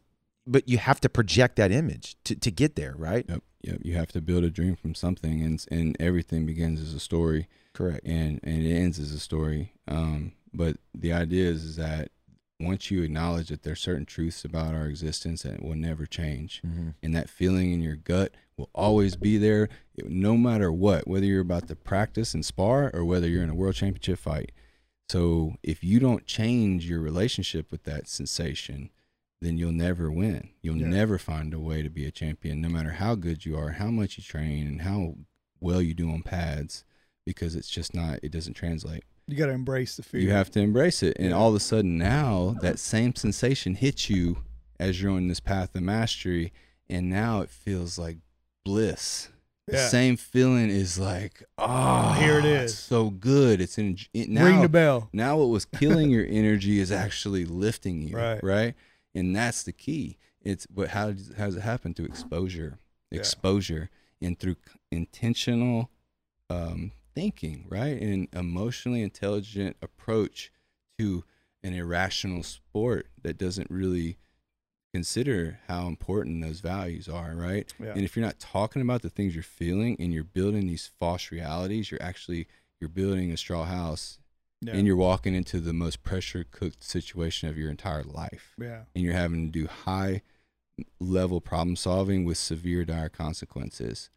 [0.47, 3.25] But you have to project that image to, to get there, right?
[3.27, 3.77] Yep, yep.
[3.81, 7.47] You have to build a dream from something, and and everything begins as a story,
[7.73, 8.05] Correct.
[8.05, 9.73] and and it ends as a story.
[9.87, 12.11] Um, but the idea is, is that
[12.59, 16.89] once you acknowledge that there's certain truths about our existence that will never change, Mm-hmm.
[17.03, 21.25] and that feeling in your gut will always be there, it- no matter what, whether
[21.25, 24.51] you're about to practice and spar or whether you're in a world championship fight.
[25.09, 28.89] So if you don't change your relationship with that sensation,
[29.41, 30.49] then you'll never win.
[30.61, 30.87] You'll Yeah.
[30.87, 33.91] never find a way to be a champion, no matter how good you are, how
[33.91, 35.17] much you train, and how
[35.59, 36.85] well you do on pads,
[37.25, 39.03] because it's just not, it doesn't translate.
[39.27, 40.21] You gotta embrace the fear.
[40.21, 41.17] You have to embrace it.
[41.19, 44.37] And all of a sudden now that same sensation hits you
[44.79, 46.53] as you're on this path of mastery.
[46.89, 48.17] And now it feels like
[48.63, 49.29] bliss.
[49.67, 49.87] The Yeah.
[49.87, 53.59] same feeling is like, oh, Here it it's so good.
[53.61, 54.45] It's in it, now.
[54.45, 55.09] Ring the bell.
[55.11, 58.43] Now what was killing your energy is actually lifting you, Right.
[58.43, 58.75] right?
[59.15, 60.17] And that's the key.
[60.41, 62.77] It's but how does, how does it happen through exposure,
[63.09, 63.19] Yeah.
[63.21, 63.89] exposure,
[64.21, 64.57] and through
[64.91, 65.89] intentional
[66.51, 67.99] um, thinking, right?
[68.01, 70.51] An emotionally intelligent approach
[70.99, 71.23] to
[71.63, 74.17] an irrational sport that doesn't really
[74.93, 77.73] consider how important those values are, right?
[77.81, 77.91] Yeah.
[77.91, 81.31] And if you're not talking about the things you're feeling and you're building these false
[81.31, 82.47] realities, you're actually
[82.79, 84.19] you're building a straw house
[84.61, 84.73] Yeah.
[84.73, 88.83] and you're walking into the most pressure cooked situation of your entire life yeah.
[88.93, 90.21] and you're having to do high
[90.99, 94.09] level problem solving with severe dire consequences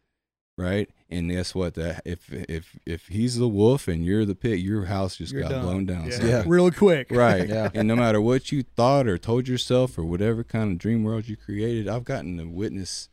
[0.59, 4.59] right and guess what that if if if he's the wolf and you're the pit,
[4.59, 5.61] your house just You're got done.
[5.63, 6.17] blown down Yeah.
[6.17, 6.27] son.
[6.27, 6.43] Yeah.
[6.45, 7.07] Really quick.
[7.11, 7.69] right Yeah.
[7.73, 11.27] and no matter what you thought or told yourself or whatever kind of dream world
[11.29, 13.09] you created i've gotten to witness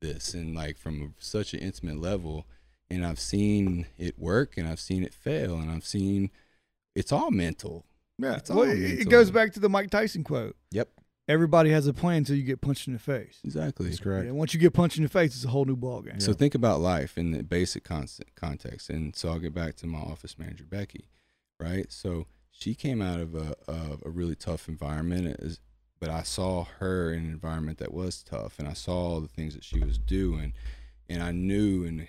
[0.00, 2.46] this and like from such an intimate level
[2.90, 6.30] and i've seen it work and i've seen it fail and i've seen
[6.96, 7.84] it's all mental
[8.18, 8.34] Yeah.
[8.36, 10.56] It's Well, all it, it goes back to the Mike Tyson quote.
[10.72, 10.88] Yep.
[11.28, 13.38] Everybody has a plan until you get punched in the face.
[13.44, 14.26] exactly That's correct.
[14.26, 16.22] And once you get punched in the face, it's a whole new ballgame.
[16.22, 19.86] So think about life in the basic concept, context, and so I'll get back to
[19.86, 21.10] my office manager Becky,
[21.60, 21.92] right?
[21.92, 25.60] So she came out of a of a really tough environment, as,
[26.00, 29.28] but I saw her in an environment that was tough, and I saw all the
[29.28, 30.54] things that she was doing,
[31.10, 32.08] and I knew in a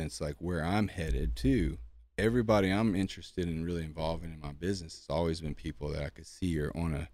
[0.00, 1.78] sense like where I'm headed too.
[2.18, 6.08] Everybody I'm interested in really involving in my business has always been people that I
[6.08, 7.08] could see are on a.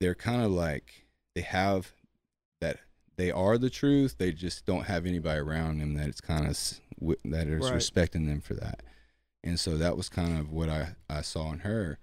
[0.00, 1.92] They're kind of like they have
[2.60, 2.78] that
[3.16, 4.16] they are the truth.
[4.18, 6.58] They just don't have anybody around them that it's kind of
[7.24, 7.74] that is Right.
[7.74, 8.82] respecting them for that.
[9.44, 11.98] And so that was kind of what I I saw in her,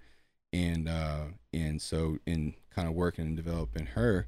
[0.52, 4.26] and uh and so in kind of working and developing her,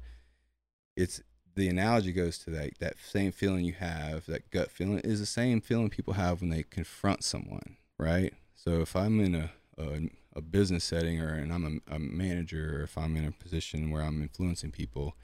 [0.95, 1.21] it's
[1.55, 5.25] the analogy goes to that that same feeling you have, that gut feeling is the
[5.25, 8.33] same feeling people have when they confront someone, right?
[8.55, 12.79] So if I'm in a a, a business setting or and I'm a, a manager
[12.79, 15.15] or if I'm in a position where I'm influencing people,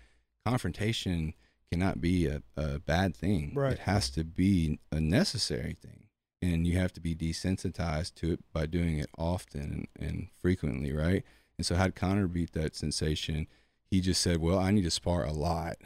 [0.45, 1.33] confrontation
[1.71, 3.53] cannot be a, a bad thing.
[3.55, 3.73] Right.
[3.73, 6.05] It has to be a necessary thing.
[6.41, 10.93] And you have to be desensitized to it by doing it often and, and frequently,
[10.93, 11.23] right?
[11.57, 13.47] And so how'd Conor beat that sensation?
[13.89, 15.77] He just said, Well, I need to spar a lot,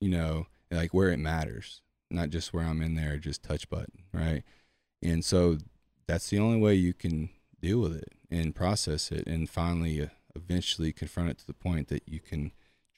[0.00, 4.04] you know, like where it matters, not just where I'm in there, just touch button,
[4.12, 4.44] right?
[5.02, 5.58] And so
[6.06, 10.06] that's the only way you can deal with it and process it and finally uh,
[10.36, 12.52] eventually confront it to the point that you can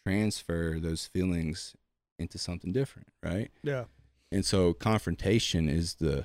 [0.04, 1.74] transfer those feelings
[2.18, 3.50] into something different, right?
[3.62, 3.84] yeah.
[4.30, 6.24] and so confrontation is the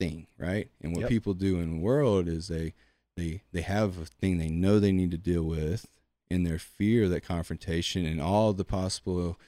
[0.00, 0.70] thing, right?
[0.80, 1.08] And what Yep.
[1.10, 2.72] people do in the world is they
[3.16, 5.86] they they have a thing they know they need to deal with,
[6.30, 9.38] and their fear of that confrontation and all the possible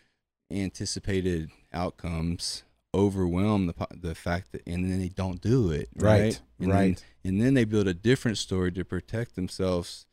[0.51, 2.65] anticipated outcomes
[2.95, 6.21] overwhelm the the fact that, and then they don't do it, right?
[6.23, 7.03] Right, And right.
[7.23, 10.07] Then, and then they build a different story to protect themselves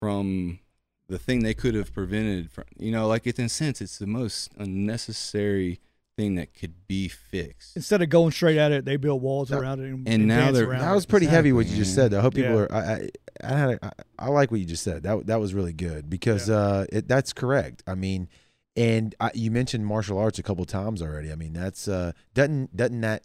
[0.00, 0.58] from
[1.08, 3.98] the thing they could have prevented from you know like it's in a sense it's
[3.98, 5.80] the most unnecessary
[6.16, 9.58] thing that could be fixed Instead of going straight at it, they build walls That-
[9.60, 9.88] around it.
[9.88, 12.12] And, and now they're- around That was pretty heavy what you just said.
[12.12, 12.18] though.
[12.20, 12.60] I hope people Yeah.
[12.60, 12.72] are.
[12.72, 13.08] I, I,
[13.42, 13.70] I had.
[13.70, 13.90] A, I,
[14.20, 15.02] I like what you just said.
[15.02, 16.54] That that was really good because Yeah.
[16.54, 17.82] uh, it, that's correct.
[17.88, 18.28] I mean,
[18.76, 21.30] and I, you mentioned martial arts a couple times already.
[21.30, 23.22] I mean, that's uh, doesn't doesn't that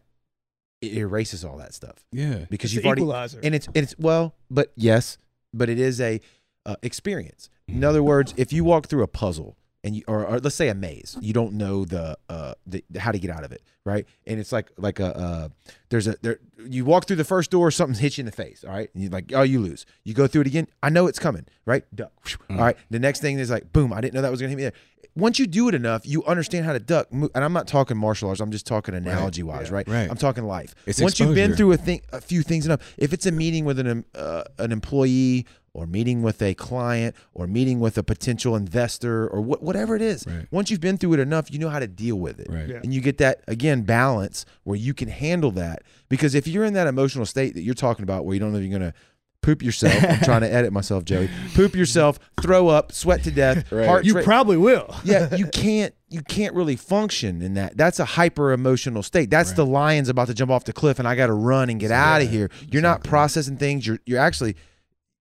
[0.80, 3.40] it erases all that stuff yeah because you've already equalizer.
[3.42, 5.18] and it's it's well, but yes,
[5.52, 6.20] but it is a
[6.66, 7.50] uh, experience.
[7.68, 10.68] In other words, if you walk through a puzzle and you, or, or let's say
[10.68, 14.04] a maze, you don't know the uh the, how to get out of it, right?
[14.26, 15.48] And it's like like a uh,
[15.88, 18.62] there's a there you walk through the first door, something hits you in the face,
[18.66, 18.90] all right?
[18.94, 19.86] And you're like, oh, you lose.
[20.04, 20.66] You go through it again.
[20.82, 21.84] I know it's coming, right?
[21.94, 22.12] Duck.
[22.50, 22.76] All right.
[22.90, 23.92] The next thing is like, boom!
[23.92, 24.72] I didn't know that was gonna hit me there.
[25.16, 27.12] Once you do it enough, you understand how to duck.
[27.12, 28.40] Mo- And I'm not talking martial arts.
[28.40, 29.74] I'm just talking analogy wise, Yeah.
[29.74, 29.88] right?
[29.88, 30.08] Right.
[30.08, 30.72] I'm talking life.
[30.86, 32.94] It's Once you've been through a thing, a few things enough.
[32.96, 37.46] If it's a meeting with an uh, an employee, or meeting with a client, or
[37.46, 40.46] meeting with a potential investor, or wh- whatever it is, Right.
[40.50, 42.80] once you've been through it enough, you know how to deal with it, right Yeah.
[42.82, 45.82] and you get that again balance where you can handle that.
[46.08, 48.58] Because if you're in that emotional state that you're talking about, where you don't know
[48.58, 48.92] if you're gonna
[49.42, 51.30] poop yourself, I'm trying to edit myself, Joey.
[51.54, 53.86] Poop yourself, throw up, sweat to death, Right.
[53.86, 54.94] heart you rate- probably will.
[55.04, 57.76] yeah, you can't you can't really function in that.
[57.76, 59.30] That's a hyper emotional state.
[59.30, 61.78] That's the lion's about to jump off the cliff and I got to run and
[61.78, 62.50] get out of here.
[62.68, 63.86] You're not processing things.
[63.86, 64.56] You're you're actually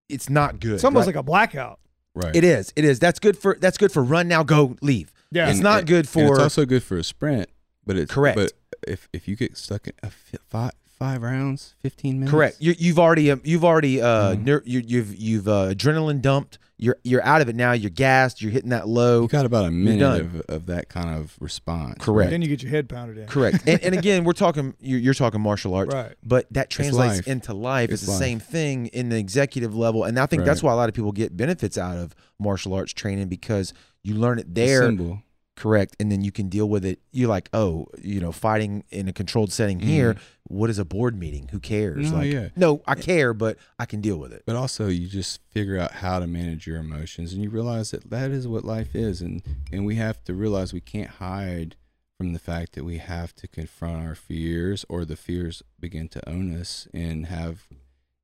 [0.10, 0.74] it's not good.
[0.74, 1.16] It's almost right?
[1.16, 1.80] like a blackout.
[2.16, 2.74] right it is.
[2.76, 3.00] It is.
[3.00, 5.12] That's good for that's good for run now go leave.
[5.32, 5.50] Yeah.
[5.50, 7.50] It's not and- good and for it's also good for a sprint
[7.86, 8.36] but it's Correct.
[8.38, 8.54] but
[8.88, 12.58] if if you get stuck in a fi- five five rounds 15 minutes correct.
[12.60, 16.60] You, you've already um, you've already uh ner- you, you've you've uh, adrenaline dumped.
[16.82, 17.72] You're you're out of it now.
[17.74, 18.42] You're gassed.
[18.42, 19.24] You're hitting that low.
[19.24, 22.32] you got about a minute of, of that kind of response Correct.
[22.32, 23.28] Then you get your head pounded in.
[23.28, 23.64] Correct.
[23.68, 25.94] and, and again, we're talking you're, you're talking martial arts.
[25.94, 26.16] Right.
[26.24, 27.28] but that translates life.
[27.28, 27.90] into life.
[27.90, 28.20] It's, It's the life.
[28.20, 31.12] same thing in the executive level, and I think that's why a lot of people
[31.12, 33.74] get benefits out of martial arts training because
[34.04, 35.22] you learn it It's there, symbol.
[35.60, 37.00] Correct, and then you can deal with it.
[37.12, 40.16] You're like, oh, you know, fighting in a controlled setting here.
[40.46, 41.50] What is a board meeting?
[41.52, 42.08] Who cares?
[42.08, 42.12] Mm-hmm.
[42.12, 42.50] No, like, yeah.
[42.56, 44.44] no, I care, but I can deal with it.
[44.48, 48.10] but also you just figure out how to manage your emotions and you realize that
[48.10, 51.76] that is what life is and and we have to realize we can't hide
[52.18, 56.30] from the fact that we have to confront our fears or the fears begin to
[56.30, 57.68] own us and have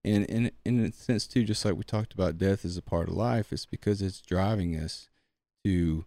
[0.04, 3.08] and in in a sense too just like we talked about death is a part
[3.08, 5.10] of life it's because it's driving us
[5.64, 6.06] to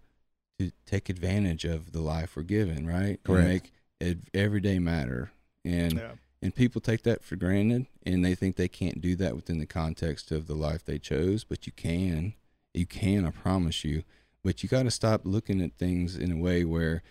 [0.58, 3.22] to take advantage of the life we're given right?
[3.24, 3.44] Correct.
[3.44, 5.30] and make it every day matter.
[5.64, 6.12] And Yeah.
[6.42, 9.66] and people take that for granted and they think they can't do that within the
[9.66, 12.34] context of the life they chose but you can.
[12.74, 14.04] You can i promise you.
[14.44, 17.02] But you got to stop looking at things in a way where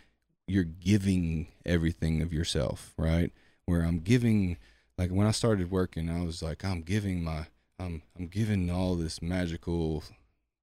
[0.47, 3.31] you're giving everything of yourself right?
[3.65, 4.57] Where i'm giving
[4.97, 7.47] like when i started working i was like i'm giving my
[7.79, 10.03] i'm i'm giving all this magical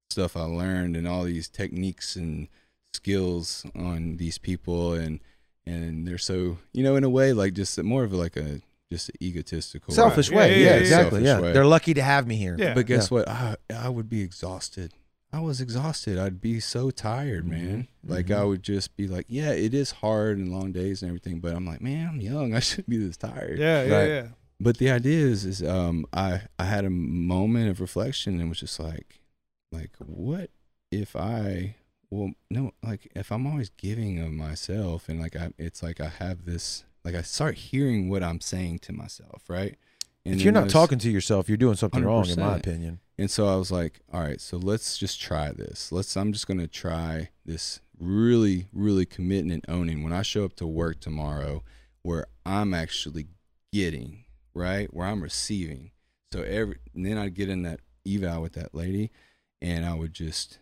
[0.09, 2.47] stuff i learned and all these techniques and
[2.95, 5.19] skills on these people and
[5.67, 8.61] and they're so you know in a way like just more of like a
[8.91, 10.79] just an egotistical Selfish Yeah, way, yeah, yeah, yeah, yeah.
[10.81, 11.39] exactly, yeah.
[11.39, 11.51] Way.
[11.53, 12.55] They're lucky to have me here.
[12.57, 12.73] Yeah.
[12.75, 14.93] but guess what I I would be exhausted
[15.33, 19.51] I was exhausted I'd be so tired man like I would just be like yeah
[19.51, 22.59] it is hard and long days and everything but I'm like man I'm young I
[22.59, 24.07] shouldn't be this tired Yeah, yeah, Right.
[24.09, 24.27] yeah.
[24.59, 28.59] but the idea is is um I I had a moment of reflection and was
[28.59, 29.19] just like
[29.71, 30.51] like what
[30.91, 31.75] if I
[32.09, 36.09] well no like if I'm always giving of myself and like I it's like I
[36.19, 39.77] have this like I start hearing what I'm saying to myself right
[40.25, 42.99] and If you're not talking to yourself, you're doing something wrong, in my opinion.
[43.15, 45.91] and so I was like, all right, so let's just try this.
[45.91, 50.43] Let's I'm just going to try this really really committing and owning when I show
[50.43, 51.63] up to work tomorrow
[52.01, 53.27] where I'm actually
[53.71, 54.91] getting, right?
[54.93, 55.91] Where I'm receiving.
[56.33, 59.11] So every and then I'd get in that eval with that lady
[59.61, 60.59] and I would just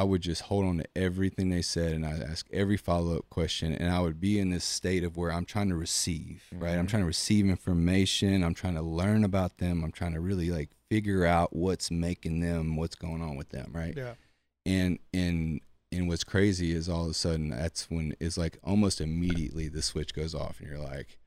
[0.00, 3.30] I would just hold on to everything they said and I'd ask every follow up
[3.30, 6.76] question and I would be in this state of where I'm trying to receive, right?
[6.78, 6.90] I'm Mhm.
[6.90, 10.70] trying to receive information, I'm trying to learn about them, I'm trying to really like
[10.90, 13.94] figure out what's making them, what's going on with them, right?
[13.96, 14.14] Yeah.
[14.64, 15.60] And and
[15.92, 19.82] and what's crazy is all of a sudden that's when it's like almost immediately the
[19.82, 21.18] switch goes off and you're like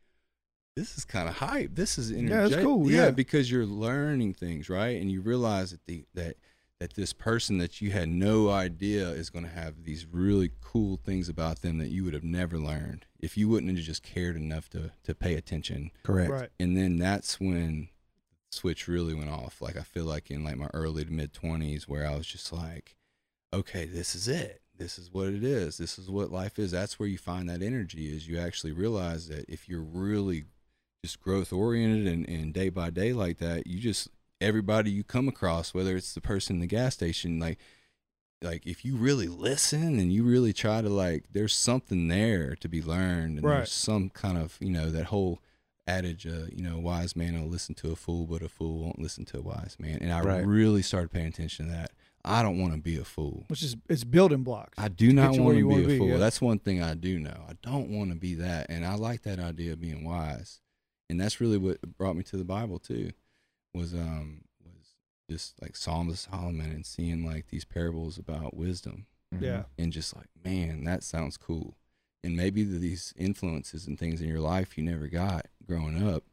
[0.75, 1.75] this is kind of hype.
[1.75, 2.49] This is Yeah, energetic.
[2.51, 3.11] that's cool, yeah.
[3.11, 5.01] because you're learning things, right?
[5.01, 6.37] And you realize that the that
[6.79, 10.97] that this person that you had no idea is going to have these really cool
[10.97, 14.37] things about them that you would have never learned if you wouldn't have just cared
[14.37, 15.91] enough to to pay attention.
[16.03, 16.31] Correct.
[16.31, 16.49] Right.
[16.59, 17.89] And then that's when
[18.49, 19.61] the switch really went off.
[19.61, 22.53] Like I feel like in like my early to mid twenties where I was just
[22.53, 22.95] like,
[23.53, 24.61] okay, this is it.
[24.77, 25.77] This is what it is.
[25.77, 26.71] This is what life is.
[26.71, 30.45] That's where you find that energy is you actually realize that if you're really
[31.03, 34.07] just growth oriented and, and day by day like that, you just
[34.41, 37.57] everybody you come across, whether it's the person in the gas station, like
[38.41, 42.69] like if you really listen and you really try to like there's something there to
[42.69, 43.57] be learned and Right.
[43.57, 45.39] there's some kind of you know that whole
[45.85, 48.79] adage uh, you know a wise man will listen to a fool but a fool
[48.79, 50.45] won't listen to a wise man and i Right.
[50.45, 51.91] really started paying attention to that
[52.23, 54.77] i don't want to be a fool Which is it's building blocks.
[54.77, 56.17] i do not want to be a be, fool yeah.
[56.17, 59.23] that's one thing i do know i don't want to be that and i like
[59.23, 60.61] that idea of being wise
[61.09, 63.11] and that's really what brought me to the bible too
[63.73, 64.95] was um was
[65.29, 69.41] just like psalm of solomon and seeing like these parables about wisdom Mhm.
[69.43, 69.63] yeah.
[69.77, 71.77] and just like, man, that sounds cool.
[72.23, 76.23] And maybe these influences and things in your life you never got growing up,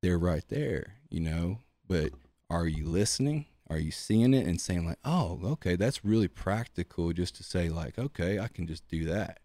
[0.00, 1.58] they're right there, you know.
[1.86, 2.12] But
[2.48, 3.44] are you listening?
[3.68, 7.12] Are you seeing it and saying like, oh, okay, that's really practical?
[7.12, 9.40] Just to say like, okay, I can just do that.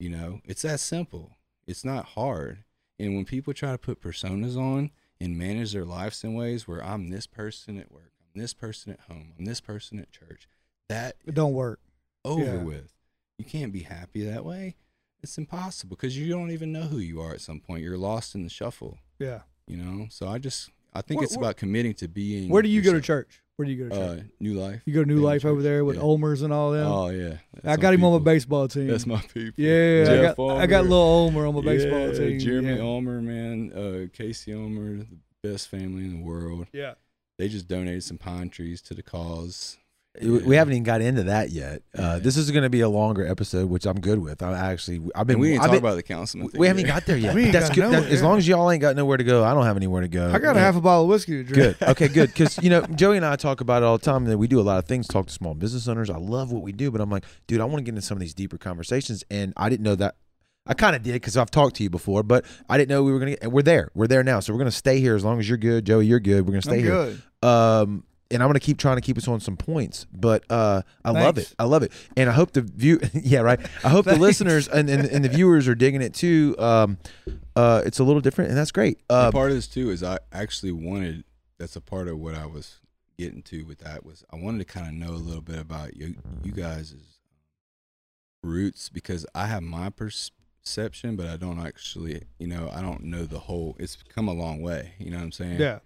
[0.00, 1.36] You know, it's that simple.
[1.64, 2.64] It's not hard.
[2.98, 4.90] And when people try to put personas on
[5.20, 8.92] and manage their lives in ways where I'm this person at work, I'm this person
[8.92, 10.48] at home, I'm this person at church,
[10.88, 11.80] that It don't work.
[12.24, 12.62] over Yeah.
[12.62, 12.92] with.
[13.38, 14.76] You can't be happy that way.
[15.22, 17.82] It's impossible because you don't even know who you are at some point.
[17.82, 19.42] You're lost in the shuffle, Yeah.
[19.66, 20.06] you know?
[20.10, 22.48] So I just, I think Where- it's where- about committing to being.
[22.48, 23.40] Where do you go to church?
[23.56, 24.20] Where do you go to church?
[24.20, 24.82] Uh, New Life.
[24.84, 26.02] you go to New Life over there with Yeah.
[26.02, 26.86] Olmers and all them.
[26.86, 27.36] Oh, yeah.
[27.62, 28.88] That's I got him on my baseball team.
[28.88, 29.52] That's my people.
[29.64, 32.38] yeah, I Jeff got, I got little Olmer on my baseball Yeah, team.
[32.40, 32.82] Jeremy yeah.
[32.82, 33.72] Ulmer, man.
[33.72, 35.06] Uh, Casey Ulmer, the
[35.42, 36.66] best family in the world.
[36.72, 36.94] yeah.
[37.38, 39.76] They just donated some pine trees to the cause.
[40.22, 41.82] We- We haven't even got into that yet.
[41.98, 42.18] Uh, Yeah.
[42.20, 44.42] This is going to be a longer episode, which I'm good with.
[44.42, 45.34] I actually, I've been.
[45.34, 46.60] And we didn't I've talk been- about the councilman thing.
[46.60, 47.34] We haven't got there yet.
[47.34, 47.92] We ain't That's got good.
[47.92, 50.08] That- as long as y'all ain't got nowhere to go, I don't have anywhere to
[50.08, 50.30] go.
[50.30, 50.66] I got a Yeah.
[50.66, 51.78] half a bottle of whiskey to drink.
[51.78, 51.88] Good.
[51.88, 52.28] Okay, good.
[52.28, 54.24] Because you know, Joey and I talk about it all the time.
[54.26, 55.08] That we do a lot of things.
[55.08, 56.10] Talk to small business owners.
[56.10, 58.16] I love what we do, but I'm like, dude, I want to get into some
[58.16, 60.14] of these deeper conversations, and I didn't know that.
[60.66, 63.12] I kind of did because I've talked to you before, but I didn't know we
[63.12, 63.32] were gonna.
[63.32, 63.90] Get, and we're there.
[63.94, 64.40] We're there now.
[64.40, 66.06] So we're gonna stay here as long as you're good, Joey.
[66.06, 66.46] You're good.
[66.46, 66.90] We're gonna stay I'm here.
[67.42, 67.46] good.
[67.46, 70.06] Um, and I'm gonna keep trying to keep us on some points.
[70.12, 71.54] But uh, I love it.
[71.58, 73.00] I love it, and I hope the view.
[73.14, 73.60] yeah, right.
[73.84, 76.54] I hope the listeners and, and and the viewers are digging it too.
[76.58, 76.98] Um,
[77.56, 79.00] uh, it's a little different, and that's great.
[79.08, 81.24] Uh, part of this too is I actually wanted.
[81.58, 82.80] That's a part of what I was
[83.16, 85.96] getting to with that was I wanted to kind of know a little bit about
[85.96, 86.94] you, you guys'
[88.42, 93.24] roots because I have my perception, but I don't actually, you know, I don't know
[93.24, 93.76] the whole.
[93.78, 94.94] It's come a long way.
[94.98, 95.60] You know what I'm saying?
[95.60, 95.78] Yeah.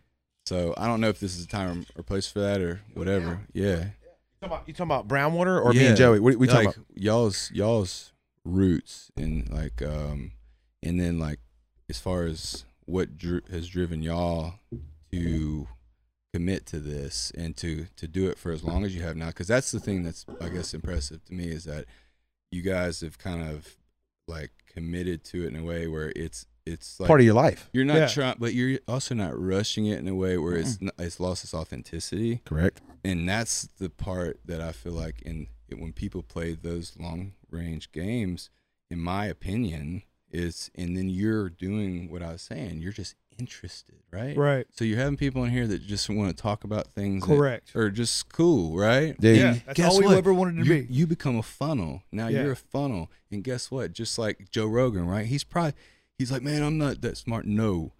[0.48, 3.40] So I don't know if this is a time or place for that or whatever.
[3.52, 3.64] Yeah.
[3.64, 3.74] You
[4.40, 6.20] talking about, you talking about Brownwater or me and Joey?
[6.20, 6.86] What, we talking like about?
[6.94, 8.12] y'all's y'all's
[8.46, 10.32] roots and like um
[10.82, 11.38] and then like
[11.90, 14.54] as far as what dri- has driven y'all
[15.12, 15.68] to
[16.32, 19.26] commit to this and to to do it for as long as you have now
[19.26, 21.84] because that's the thing that's i guess impressive to me is that
[22.50, 23.76] you guys have kind of
[24.26, 27.68] like committed to it in a way where it's it's like Part of your life,
[27.72, 28.06] you're not Yeah.
[28.08, 31.54] trying but you're also not rushing it in a way where it's it's lost its
[31.54, 32.80] authenticity correct?
[33.04, 37.92] and that's the part that I feel like in when people play those long range
[37.92, 38.50] games,
[38.90, 42.80] in my opinion, is and then you're doing what I was saying.
[42.80, 44.36] You're just interested, right?
[44.36, 44.66] Right.
[44.72, 47.76] So you're having people in here that just want to talk about things, that Correct.
[47.76, 49.18] are just cool, right?
[49.20, 49.58] Dude, Yeah.
[49.66, 50.16] That's all we what?
[50.18, 50.92] ever wanted to you, be.
[50.92, 52.02] you become a funnel.
[52.10, 52.42] Now Yeah.
[52.42, 53.92] you're a funnel, and guess what?
[53.92, 55.26] Just like Joe Rogan, right?
[55.26, 55.74] He's probably
[56.18, 57.46] he's like, man, I'm not that smart.
[57.46, 57.92] No,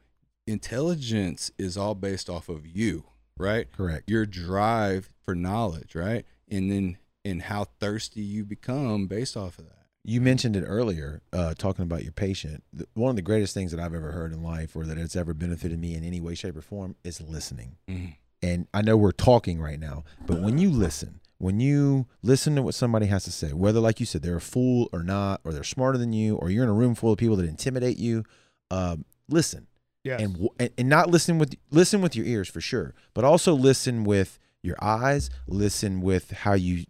[0.47, 3.05] intelligence is all based off of you,
[3.37, 3.71] right?
[3.73, 4.11] correct.
[4.11, 6.25] your drive for knowledge, right?
[6.49, 9.75] And then and how thirsty you become based off of that.
[10.05, 12.65] You mentioned it earlier, uh, talking about your patient.
[12.95, 15.35] One of the greatest things that I've ever heard in life, or that it's ever
[15.35, 17.77] benefited me in any way, shape, or form, is listening.
[17.89, 18.15] Mm.
[18.41, 22.63] And I know we're talking right now, but when you listen, when you listen to
[22.63, 25.53] what somebody has to say, whether, like you said, they're a fool or not, or
[25.53, 28.25] they're smarter than you, or you're in a room full of people that intimidate you,
[28.71, 29.67] um, listen.
[30.05, 30.23] Yes.
[30.23, 34.05] and, and and not listen with listen with your ears for sure, but also listen
[34.05, 35.29] with your eyes.
[35.47, 36.85] Listen with how you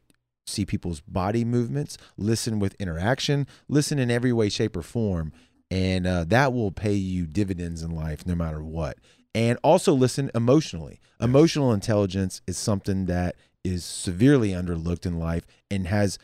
[0.47, 1.97] see people's body movements.
[2.17, 3.47] Listen with interaction.
[3.69, 5.33] Listen in every way, shape, or form,
[5.71, 8.99] and uh, that will pay you dividends in life, no matter what.
[9.35, 11.01] And also listen emotionally.
[11.21, 16.19] Emotional intelligence is something that is severely underlooked in life and has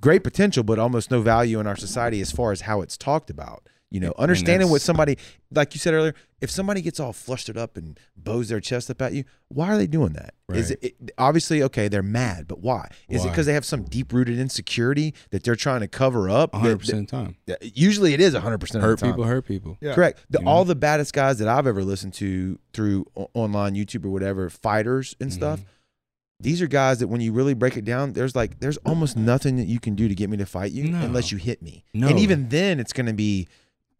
[0.00, 3.30] great potential, but almost no value in our society as far as how it's talked
[3.30, 3.68] about.
[3.90, 5.18] You know, understanding what somebody,
[5.50, 9.02] like you said earlier, if somebody gets all flustered up and bows their chest up
[9.02, 10.32] at you, why are they doing that?
[10.50, 10.78] Is Right.
[10.80, 11.88] it, it obviously okay?
[11.88, 12.88] They're mad, but why?
[13.10, 16.54] Is it because they have some deep rooted insecurity that they're trying to cover up?
[16.54, 17.36] hundred That- percent time.
[17.60, 19.12] usually, it is hundred percent Hurt of the time.
[19.12, 19.76] people, hurt people.
[19.82, 19.94] Yeah.
[19.94, 20.24] Correct.
[20.30, 20.50] The, You know?
[20.50, 25.14] All the baddest guys that I've ever listened to through online YouTube or whatever, fighters
[25.20, 25.60] and stuff.
[25.60, 25.68] Mm-hmm.
[26.42, 29.56] These are guys that when you really break it down, there's like there's almost nothing
[29.56, 31.00] that you can do to get me to fight you No.
[31.00, 31.84] unless you hit me.
[31.94, 32.08] No.
[32.08, 33.48] And even then, it's going to be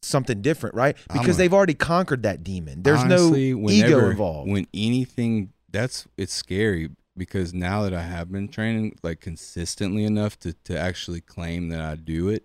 [0.02, 0.96] something different, right?
[1.12, 2.82] Because a- they've already conquered that demon.
[2.82, 4.50] There's Honestly, no ego involved.
[4.50, 10.38] When anything that's it's scary because now that I have been training like consistently enough
[10.40, 12.44] to to actually claim that I do it.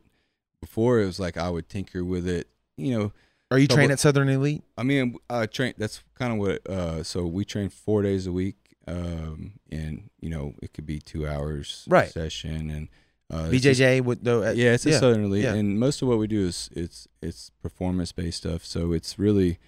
[0.61, 2.48] Before it was like I would tinker with it,
[2.78, 3.11] you know.
[3.52, 4.64] are you so trained at Southern Elite?
[4.78, 5.74] I mean, I train.
[5.78, 6.68] That's kind of what.
[6.68, 8.56] Uh, so we train four days a week,
[8.88, 12.09] um, and you know it could be two hours Right.
[12.09, 12.88] session, and
[13.30, 15.53] uh, BJJ with the uh, yeah, it's a yeah, Southern yeah.
[15.53, 18.64] and most of what we do is it's it's performance based stuff.
[18.64, 19.59] So it's really,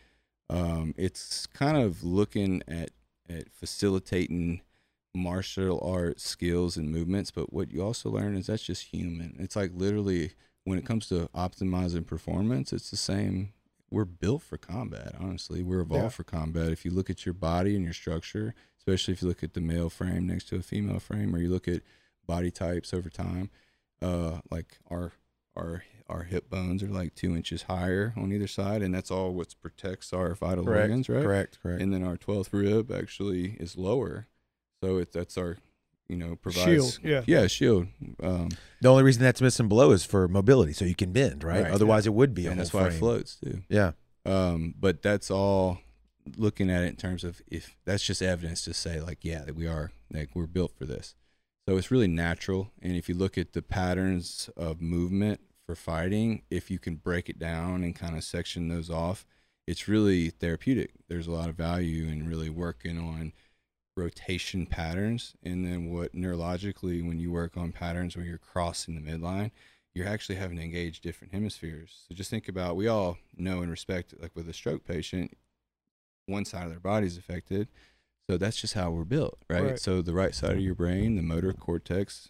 [0.50, 2.92] um, it's kind of looking at
[3.30, 4.62] at facilitating
[5.14, 7.32] martial art skills and movements.
[7.32, 9.36] But what you also learn is that's just human.
[9.40, 10.32] It's like literally
[10.64, 13.54] when it comes to optimizing performance, it's the same.
[13.92, 15.16] We're built for combat.
[15.20, 16.10] Honestly, we're evolved Yeah.
[16.10, 16.72] for combat.
[16.72, 19.62] If you look at your body and your structure, especially if you look at the
[19.62, 21.82] male frame next to a female frame, or you look at
[22.26, 23.50] body types over time,
[24.02, 25.14] uh, like our
[25.56, 29.34] our our hip bones are like two inches higher on either side, and that's all
[29.34, 30.82] what protects our vital Correct.
[30.82, 31.24] organs, right?
[31.24, 31.60] Correct.
[31.62, 31.82] Correct.
[31.82, 34.28] And then our twelfth rib actually is lower,
[34.82, 35.58] so it that's our
[36.08, 37.24] you know provides Shield, yeah.
[37.28, 37.88] yeah shield.
[38.22, 38.50] Um,
[38.82, 41.64] the only reason that's missing below is for mobility, so you can bend, right?
[41.64, 41.72] Right.
[41.72, 43.62] Otherwise, it would be and whole that's why it floats too.
[43.70, 43.92] Yeah.
[44.26, 45.80] Um, but that's all
[46.38, 49.56] looking at it in terms of if that's just evidence to say like yeah that
[49.56, 51.16] we are like we're built for this.
[51.68, 52.72] So it's really natural.
[52.82, 57.30] And if you look at the patterns of movement for fighting, if you can break
[57.30, 59.26] it down and kind of section those off,
[59.68, 60.94] it's really therapeutic.
[61.08, 63.34] There's a lot of value in really working on
[63.96, 65.36] rotation patterns.
[65.44, 69.52] And then what neurologically, when you work on patterns where you're crossing the midline,
[69.94, 72.06] you're actually having to engage different hemispheres.
[72.08, 75.38] So just think about we all know and respect, like with a stroke patient,
[76.30, 77.68] one side of their body is affected.
[78.30, 79.64] So that's just how we're built, right?
[79.64, 79.80] Right.
[79.80, 80.66] So the right side of mm-hmm.
[80.66, 82.30] your brain, the motor cortex,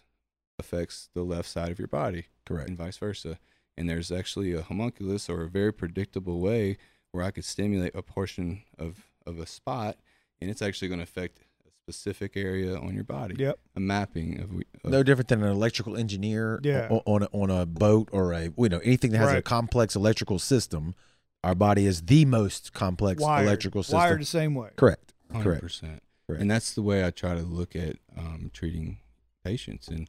[0.58, 2.68] affects the left side of your body, Correct.
[2.68, 3.38] and vice versa.
[3.76, 6.78] And there's actually a homunculus or a very predictable way
[7.12, 9.96] where I could stimulate a portion of, of a spot,
[10.40, 13.34] and it's actually going to affect a specific area on your body.
[13.38, 13.58] Yep.
[13.76, 14.50] A mapping of,
[14.84, 16.88] of No different than an electrical engineer Yeah.
[16.90, 19.96] o- on a, on a boat or a you know anything that has a complex
[19.96, 20.94] electrical system.
[21.42, 23.46] Our body is the most complex Wired.
[23.46, 23.98] electrical system.
[23.98, 24.70] Wired the same way.
[24.76, 25.14] Correct.
[25.30, 25.62] Hundred Correct.
[25.62, 26.02] percent.
[26.26, 26.42] Correct.
[26.42, 28.98] And that's the way I try to look at um, treating
[29.44, 30.08] patients and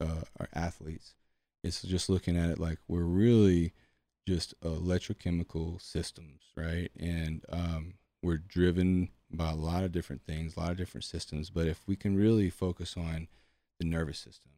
[0.00, 1.14] uh, our athletes.
[1.62, 3.72] It's just looking at it like we're really
[4.26, 6.90] just electrochemical systems, right?
[6.98, 11.50] And um, we're driven by a lot of different things, a lot of different systems.
[11.50, 13.28] But if we can really focus on
[13.78, 14.52] the nervous system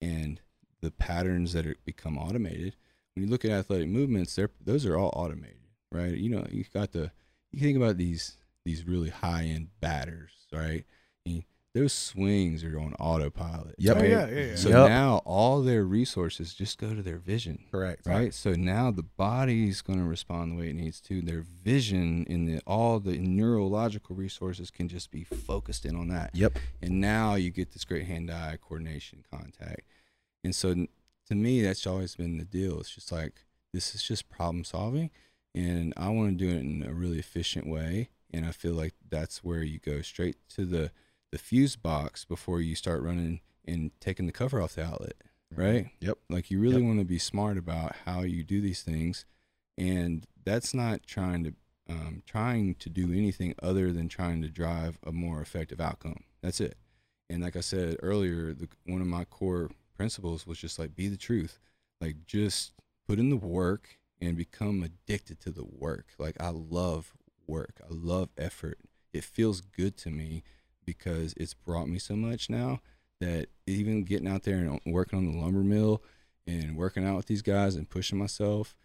[0.00, 0.40] and
[0.80, 2.76] the patterns that are, become automated,
[3.18, 5.56] when you look at athletic movements, they're those are all automated,
[5.90, 6.16] right?
[6.16, 7.10] You know, you got the
[7.50, 10.84] you think about these these really high end batters, right?
[11.26, 11.42] And
[11.74, 13.74] those swings are on autopilot.
[13.78, 13.96] Yep.
[13.96, 14.54] Oh, yeah, yeah, yeah.
[14.54, 14.88] So Yep.
[14.88, 18.06] now all their resources just go to their vision, Correct.
[18.06, 18.32] right?
[18.32, 21.20] So now the body's going to respond the way it needs to.
[21.20, 26.30] Their vision and the, all the neurological resources can just be focused in on that.
[26.34, 26.58] Yep.
[26.82, 29.82] And now you get this great hand-eye coordination contact.
[30.44, 30.86] And so
[31.28, 32.80] to me, that's always been the deal.
[32.80, 35.10] It's just like this is just problem solving,
[35.54, 38.10] and I want to do it in a really efficient way.
[38.32, 40.90] And I feel like that's where you go straight to the
[41.32, 45.14] the fuse box before you start running and taking the cover off the outlet,
[45.54, 45.88] right?
[46.00, 46.18] Yep.
[46.30, 46.82] Like you really Yep.
[46.82, 49.24] want to be smart about how you do these things,
[49.76, 51.54] and that's not trying to
[51.90, 56.24] um, trying to do anything other than trying to drive a more effective outcome.
[56.42, 56.76] That's it.
[57.30, 61.08] And like I said earlier, the, one of my core principles was just like be
[61.08, 61.58] the truth,
[62.00, 62.72] like just
[63.06, 66.06] put in the work and become addicted to the work.
[66.18, 67.12] Like I love
[67.46, 67.80] work.
[67.82, 68.78] I love effort.
[69.12, 70.44] It feels good to me
[70.86, 72.80] because it's brought me so much now
[73.20, 76.02] that even getting out there and working on the lumber mill
[76.46, 78.76] and working out with these guys and pushing myself,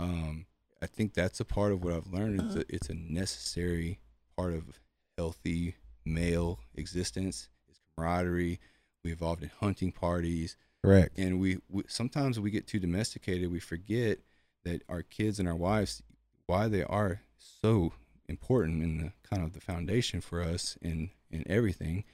[0.00, 0.46] um,
[0.82, 2.40] I think that's a part of what I've learned.
[2.40, 4.00] It's a, it's a necessary
[4.36, 4.80] part of
[5.16, 7.48] healthy male existence.
[7.68, 8.60] It's camaraderie.
[9.04, 11.18] We evolved in hunting parties, Correct.
[11.18, 13.52] and we, we sometimes we get too domesticated.
[13.52, 14.18] We forget
[14.64, 16.02] that our kids and our wives,
[16.46, 17.92] why they are so
[18.28, 22.04] important in the kind of the foundation for us in in everything.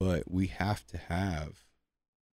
[0.00, 1.64] But we have to have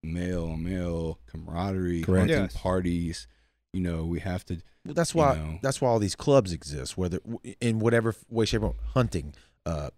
[0.02, 2.30] male male camaraderie, Correct.
[2.30, 2.58] hunting Yes.
[2.58, 3.28] parties,
[3.74, 4.62] you know, we have to.
[4.86, 5.60] Well, that's you why know.
[5.62, 7.20] that's why all these clubs exist, whether
[7.60, 9.34] in whatever way, shape, or hunting,
[9.66, 9.90] uh,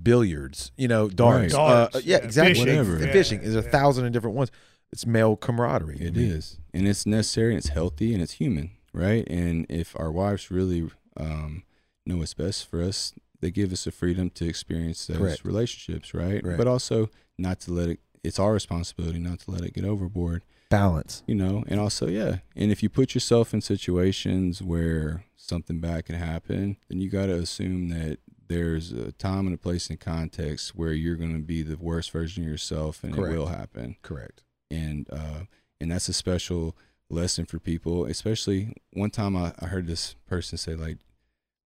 [0.00, 1.60] billiards, you know, darts, Right.
[1.60, 3.04] uh, Darts, yeah, yeah, exactly, fishing, Whatever.
[3.06, 3.40] Yeah, fishing.
[3.40, 4.50] There's a thousand of different ones.
[4.92, 5.98] It's male camaraderie.
[6.00, 9.26] It is, and it's necessary, and it's healthy, and it's human, right?
[9.28, 11.62] And if our wives really um,
[12.04, 15.44] know what's best for us, they give us the freedom to experience those Correct.
[15.44, 16.44] relationships, right?
[16.44, 16.58] Right.
[16.58, 17.08] But also
[17.38, 18.00] not to let it.
[18.22, 20.42] It's our responsibility not to let it get overboard.
[20.70, 21.22] Balance.
[21.26, 26.06] you know and also yeah and if you put yourself in situations where something bad
[26.06, 28.16] can happen then you got to assume that
[28.48, 32.10] there's a time and a place and context where you're going to be the worst
[32.10, 33.34] version of yourself and Correct.
[33.34, 34.42] it will happen Correct.
[34.70, 35.40] and uh
[35.80, 36.76] and that's a special
[37.10, 40.98] lesson for people especially one time i, I heard this person say like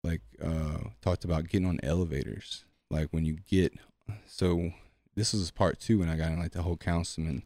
[0.03, 3.73] like uh talked about getting on elevators like when you get
[4.27, 4.73] so
[5.15, 7.43] this was part two when i got in like the whole councilman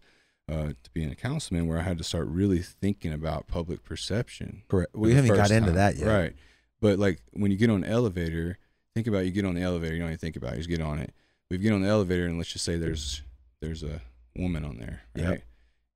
[0.51, 4.63] uh, to being a councilman where I had to start really thinking about public perception.
[4.67, 4.91] Correct.
[4.97, 5.77] We haven't got first into time.
[5.77, 6.09] that yet.
[6.09, 6.33] Right.
[6.81, 8.59] But like when you get on the elevator,
[9.03, 10.69] think about you get on the elevator, you don't even think about it, you just
[10.71, 11.15] get on it.
[11.51, 13.23] We get on the elevator and let's just say there's
[13.63, 14.01] there's a
[14.37, 15.29] woman on there, Yep.
[15.29, 15.43] right?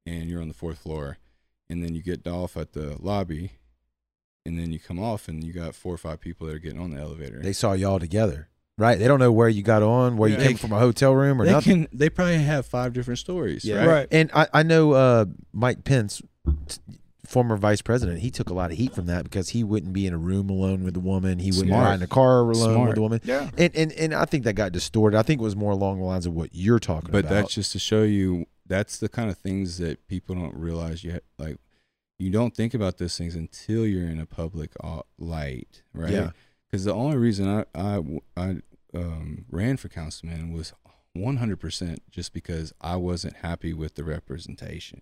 [0.07, 1.19] And you're on the fourth floor.
[1.71, 3.53] And then you get off at the lobby
[4.47, 6.81] and then you come off and you got four or five people that are getting
[6.81, 7.41] on the elevator.
[7.41, 8.99] They saw y'all together, right?
[8.99, 10.39] They don't know where you got on, where Yeah.
[10.41, 11.87] you came from a hotel room or they nothing.
[11.87, 13.77] can they probably have five different stories, Yeah.
[13.79, 13.87] right?
[13.89, 14.09] Right.
[14.11, 16.21] And I, I know uh, Mike Pence,
[16.69, 16.79] t-
[17.27, 20.07] former vice president, he took a lot of heat from that because he wouldn't be
[20.07, 21.39] in a room alone with a woman.
[21.39, 21.85] He wouldn't Smart.
[21.85, 22.89] ride in a car alone Smart.
[22.91, 23.21] with a woman.
[23.25, 23.51] Yeah.
[23.59, 25.17] And, and and I think that got distorted.
[25.19, 27.29] I think it was more along the lines of what you're talking but about.
[27.31, 31.05] But that's just to show you that's the kind of things that people don't realize
[31.05, 31.59] yet like
[32.19, 36.31] you don't think about those things until you're in a public uh, light right Yeah.
[36.71, 38.01] because the only reason I I,
[38.37, 38.57] I
[38.95, 40.73] um, ran for councilman was
[41.17, 45.01] 100% just because I wasn't happy with the representation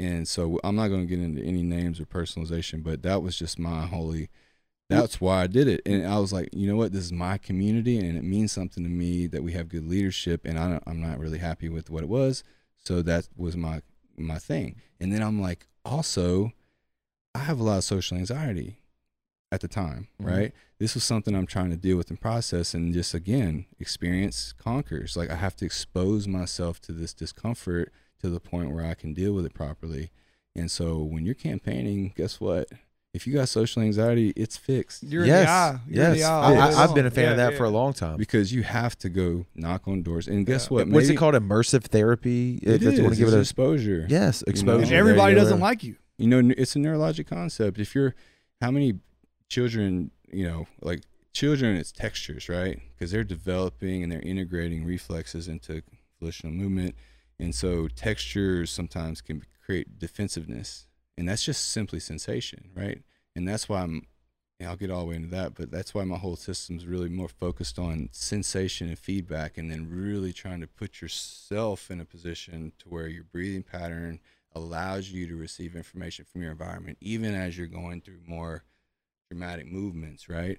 [0.00, 3.38] and so I'm not going to get into any names or personalization but that was
[3.38, 4.28] just my holy
[4.88, 5.82] that's why I did it.
[5.86, 6.90] And I was like, you know what?
[6.92, 10.40] This is my community and it means something to me that we have good leadership
[10.44, 12.42] and I don't, I'm not really happy with what it was.
[12.76, 13.82] So that was my
[14.16, 14.80] my thing.
[14.98, 16.50] And then I'm like, also,
[17.36, 18.80] I have a lot of social anxiety
[19.52, 20.26] at the time, Mhm.
[20.26, 20.52] right?
[20.80, 25.16] This was something I'm trying to deal with and process and just again, experience conquers.
[25.16, 29.12] Like I have to expose myself to this discomfort to the point where I can
[29.14, 30.10] deal with it properly.
[30.54, 32.68] And so when you're campaigning, guess what?
[33.12, 35.80] If you got social anxiety, it's fixed You're yes, the eye.
[35.88, 36.16] You're yes.
[36.18, 37.14] the eye I, all day I, I've been a long.
[37.14, 37.58] fan of that yeah.
[37.58, 38.16] for a long time.
[38.18, 40.28] because you have to go knock on doors.
[40.28, 40.74] And guess Yeah.
[40.76, 40.88] what?
[40.88, 41.34] What's it called?
[41.34, 42.60] Immersive therapy.
[42.62, 44.06] It If you want to give It's it a exposure.
[44.08, 44.94] yes You know, exposure.
[44.94, 45.96] Everybody doesn't like you.
[46.18, 48.14] you know it's a neurologic concept if you're
[48.60, 48.98] how many
[49.48, 51.00] children you know like
[51.32, 55.82] children it's textures right because they're developing and they're integrating reflexes into
[56.20, 56.94] volitional movement
[57.40, 60.86] and so textures sometimes can create defensiveness
[61.16, 63.02] and that's just simply sensation right
[63.34, 64.06] and that's why i'm
[64.66, 67.28] I'll get all the way into that, but that's why my whole system's really more
[67.28, 72.72] focused on sensation and feedback, and then really trying to put yourself in a position
[72.80, 74.20] to where your breathing pattern
[74.54, 78.64] allows you to receive information from your environment, even as you're going through more
[79.30, 80.58] dramatic movements, right?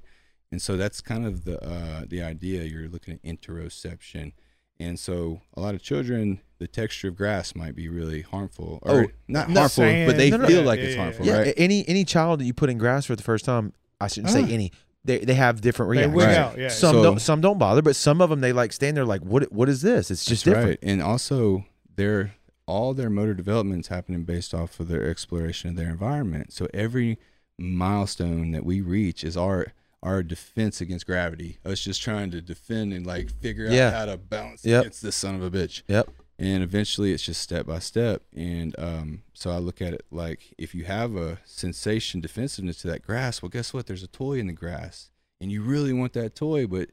[0.52, 2.64] And so that's kind of the uh, the idea.
[2.64, 4.34] You're looking at interoception,
[4.82, 8.92] and so a lot of children, the texture of grass might be really harmful, or
[8.92, 10.08] Oh, not no, harmful, sand.
[10.08, 11.54] but they No, no, feel yeah, like yeah, it's yeah, harmful, Yeah, right?
[11.58, 14.46] any any child that you put in grass for the first time, I shouldn't Ah.
[14.46, 14.72] say any.
[15.04, 16.16] They they have different reactions.
[16.16, 16.38] wig Right.
[16.38, 16.58] out.
[16.58, 16.68] Yeah.
[16.70, 19.22] Some So- don't some don't bother, but some of them they like stand there like
[19.22, 20.12] what what is this?
[20.12, 20.80] It's just That's different.
[20.84, 20.90] Right.
[20.92, 22.34] And also their
[22.68, 26.54] all their motor development is happening based off of their exploration of their environment.
[26.54, 27.18] So every
[27.58, 29.68] milestone that we reach is our
[30.04, 31.58] our defense against gravity.
[31.66, 33.88] Us just trying to defend and like figure Yeah.
[33.90, 34.82] out how to balance Yep.
[34.82, 35.84] against this son of a bitch.
[35.88, 36.10] Yep.
[36.40, 38.24] And eventually it's just step by step.
[38.36, 42.88] And um, so I look at it like if you have a sensation defensiveness to
[42.88, 43.86] that grass, well guess what?
[43.86, 45.12] There's a toy in the grass.
[45.40, 46.90] And you really want that toy, but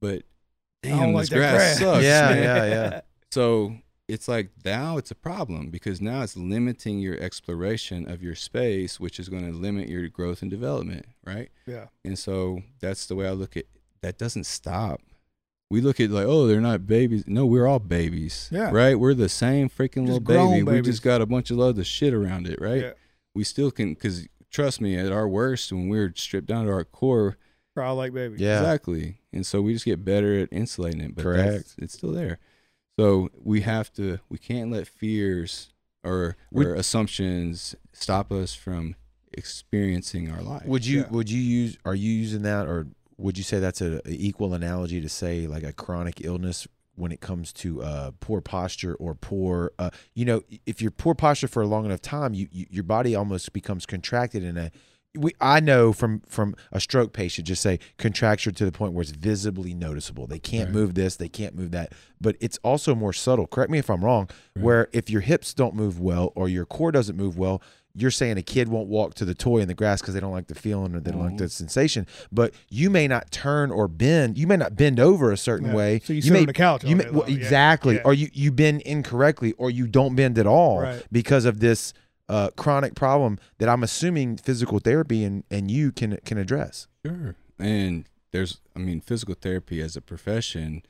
[0.00, 0.22] but
[0.82, 1.78] damn, like this that grass, grass.
[1.78, 2.04] sucks.
[2.04, 2.42] Yeah, man.
[2.42, 3.00] yeah, yeah.
[3.32, 3.76] So
[4.08, 9.00] it's like now it's a problem because now it's limiting your exploration of your space,
[9.00, 11.50] which is going to limit your growth and development, right?
[11.66, 11.86] Yeah.
[12.04, 13.64] And so that's the way I look at
[14.02, 15.00] that doesn't stop.
[15.68, 17.24] We look at like, oh, they're not babies.
[17.26, 18.48] No, we're all babies.
[18.52, 18.70] Yeah.
[18.70, 18.94] Right?
[18.94, 20.76] We're the same freaking Just little grown baby.
[20.76, 22.82] We just got a bunch of other shit around it, right?
[22.82, 22.92] Yeah.
[23.34, 26.84] We still can because trust me, at our worst, when we're stripped down to our
[26.84, 27.36] core,
[27.74, 28.40] Cry like babies.
[28.40, 28.60] Yeah.
[28.60, 29.18] Exactly.
[29.32, 31.74] And so we just get better at insulating it, but Correct.
[31.76, 32.38] it's still there.
[32.98, 35.68] So we have to we can't let fears
[36.02, 38.94] or Would- or assumptions stop us from
[39.32, 40.66] experiencing our life.
[40.66, 41.08] Would you Yeah.
[41.10, 42.86] would you use are you using that or
[43.18, 46.66] would you say that's a, a equal analogy to say like a chronic illness
[46.96, 51.14] when it comes to uh, poor posture or poor, uh, you know, if you're poor
[51.14, 54.70] posture for a long enough time, you, you your body almost becomes contracted in a.
[55.16, 59.02] We, I know from from a stroke patient, just say contracture to the point where
[59.02, 60.26] it's visibly noticeable.
[60.26, 60.74] They can't Right.
[60.74, 63.46] move this, they can't move that, but it's also more subtle.
[63.46, 64.28] Correct me if I'm wrong.
[64.54, 67.62] Where if your hips don't move well or your core doesn't move well,
[67.98, 70.32] you're saying a kid won't walk to the toy in the grass because they don't
[70.32, 71.50] like the feeling or they don't like the mm.
[71.50, 72.06] sensation.
[72.30, 74.36] But you may not turn or bend.
[74.36, 75.74] You may not bend over a certain Yeah.
[75.74, 76.00] way.
[76.04, 78.02] So you sit may, on the couch You may, well, exactly, Yeah.
[78.04, 81.02] or you you bend incorrectly, or you don't bend at all Right.
[81.10, 81.94] because of this
[82.28, 86.88] uh, chronic problem that I'm assuming physical therapy and, and you can can address.
[87.04, 87.36] Sure.
[87.58, 90.82] And there's, I mean, physical therapy as a profession,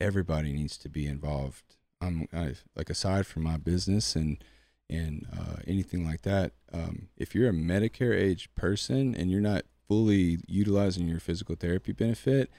[0.00, 1.76] everybody needs to be involved.
[2.00, 4.42] I'm I, like aside from my business and
[4.90, 6.52] and uh, anything like that.
[6.72, 11.92] Um, if you're a Medicare age person and you're not fully utilizing your physical therapy
[11.92, 12.50] benefit,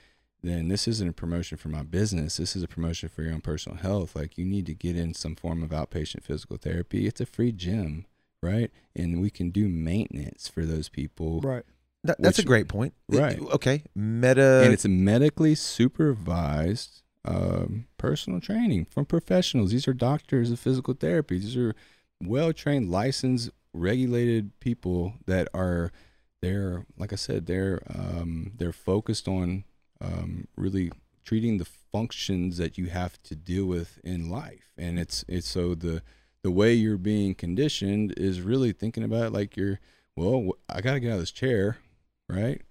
[0.42, 2.36] then this isn't a promotion for my business.
[2.36, 4.14] This is a promotion for your own personal health.
[4.14, 7.06] Like you need to get in some form of outpatient physical therapy.
[7.06, 8.04] It's a free gym,
[8.44, 8.70] right?
[8.94, 11.64] And we can do maintenance for those people Right.
[12.04, 12.92] That, that's a great point.
[13.08, 13.40] right.
[13.40, 13.82] Okay.
[13.94, 14.60] Meta.
[14.62, 19.70] and it's a medically supervised um, personal training from professionals.
[19.70, 21.38] These are doctors of physical therapy.
[21.38, 21.74] These are
[22.22, 25.90] well trained, licensed, regulated people that are
[26.40, 29.64] they're like I said they're um, they're focused on
[30.00, 30.92] um, really
[31.24, 35.74] treating the functions that you have to deal with in life, and it's it's so
[35.74, 36.02] the
[36.44, 39.80] the way you're being conditioned is really thinking about it like you're
[40.14, 41.78] well I got to get out of this chair,
[42.28, 42.62] right?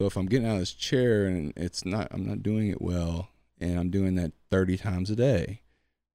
[0.00, 2.80] So if I'm getting out of this chair and it's not, I'm not doing it
[2.80, 3.28] well,
[3.60, 5.62] and I'm doing that 30 times a day,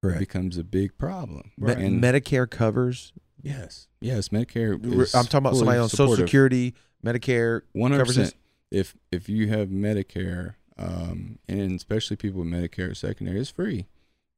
[0.02, 0.16] Correct.
[0.16, 1.50] it becomes a big problem.
[1.58, 3.12] Me- And Medicare covers.
[3.42, 4.74] yes, yes, Medicare.
[5.14, 6.16] I'm talking about somebody on Social.
[6.16, 6.74] Security,
[7.04, 7.62] Medicare.
[7.72, 8.28] One hundred covers this?
[8.30, 8.40] percent.
[8.70, 13.86] If if you have Medicare, um, and especially people with Medicare secondary, it's free,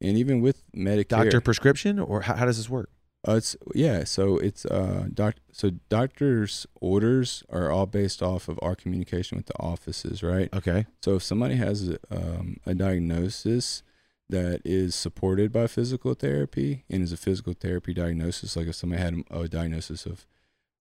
[0.05, 2.91] and even with Medicare, Doctor prescription, or how, how does this work?
[3.27, 8.59] Uh, it's yeah, so it's uh doc so doctors' orders are all based off of
[8.61, 10.53] our communication with the offices, right?
[10.55, 10.87] Okay.
[11.03, 13.83] So if somebody has a, um, a diagnosis
[14.29, 19.01] that is supported by physical therapy and is a physical therapy diagnosis, like if somebody
[19.01, 20.27] had a diagnosis of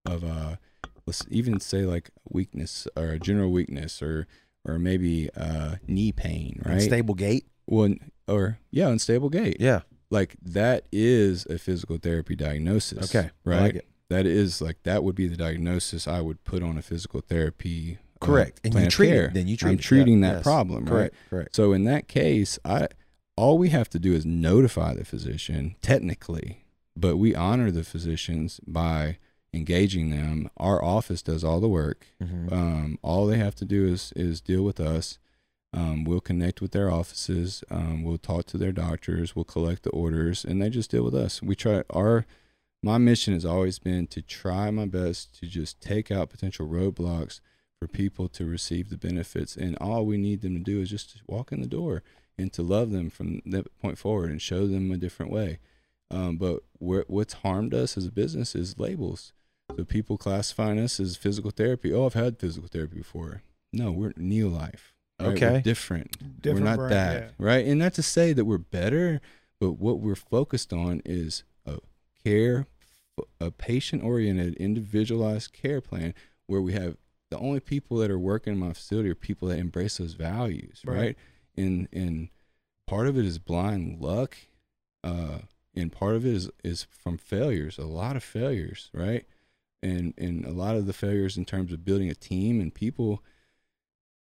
[0.06, 0.58] of uh,
[1.06, 4.28] let's even say like weakness or a general weakness or
[4.66, 6.82] or maybe uh, knee pain, right?
[6.82, 7.46] Stable gait.
[7.68, 7.96] Well,
[8.28, 9.58] or yeah, unstable gait.
[9.60, 9.82] Yeah.
[10.10, 13.14] Like that is a physical therapy diagnosis.
[13.16, 13.30] Okay.
[13.46, 13.62] Right.
[13.76, 13.88] like.
[14.10, 17.98] That is like that would be the diagnosis I would put on a physical therapy.
[18.22, 18.60] uh, Correct.
[18.64, 19.26] And plan you treat care.
[19.26, 19.34] it.
[19.34, 19.82] Then you treat I'm it.
[19.82, 20.28] treating Yeah.
[20.28, 20.44] that Yes.
[20.44, 20.90] problem, right?
[20.90, 21.16] Correct.
[21.32, 21.56] Correct.
[21.56, 22.90] So in that case, I
[23.36, 26.66] all we have to do is notify the physician technically,
[26.96, 29.18] but we honor the physicians by
[29.52, 30.50] engaging them.
[30.58, 32.06] Our office does all the work.
[32.22, 32.52] Mhm.
[32.52, 35.18] Um, all they have to do is is deal with us.
[35.74, 37.64] Um, we'll connect with their offices.
[37.72, 39.36] Um, we'll talk to their doctors.
[39.36, 41.42] We'll collect the orders, and they just deal with us.
[41.42, 42.26] We try our
[42.86, 47.40] my mission has always been to try my best to just take out potential roadblocks
[47.80, 51.22] for people to receive the benefits, and all we need them to do is just
[51.26, 52.04] walk in the door
[52.38, 55.60] and to love them from that point forward and show them a different way.
[56.12, 59.34] Um, but what's harmed us as a business is labels.
[59.76, 61.94] So people classifying us as physical therapy.
[61.94, 63.44] Oh, I've had physical therapy before.
[63.72, 64.93] No, we're Neolife.
[65.20, 65.28] Right?
[65.28, 65.62] We're Okay.
[65.62, 66.42] different.
[66.42, 67.30] Different we're not brand, that, yeah.
[67.46, 67.66] right?
[67.66, 69.22] And not to say that we're better,
[69.60, 71.80] but what we're focused on is a
[72.24, 72.68] care,
[73.40, 76.14] a patient-oriented, individualized care plan
[76.48, 76.98] where we have
[77.30, 80.82] the only people that are working in my facility are people that embrace those values,
[80.86, 80.98] Right.
[80.98, 81.18] right?
[81.58, 82.30] And and
[82.88, 84.38] part of it is blind luck,
[85.04, 85.40] uh,
[85.76, 89.26] and part of it is is from failures, a lot of failures, right?
[89.82, 93.24] And and a lot of the failures in terms of building a team and people.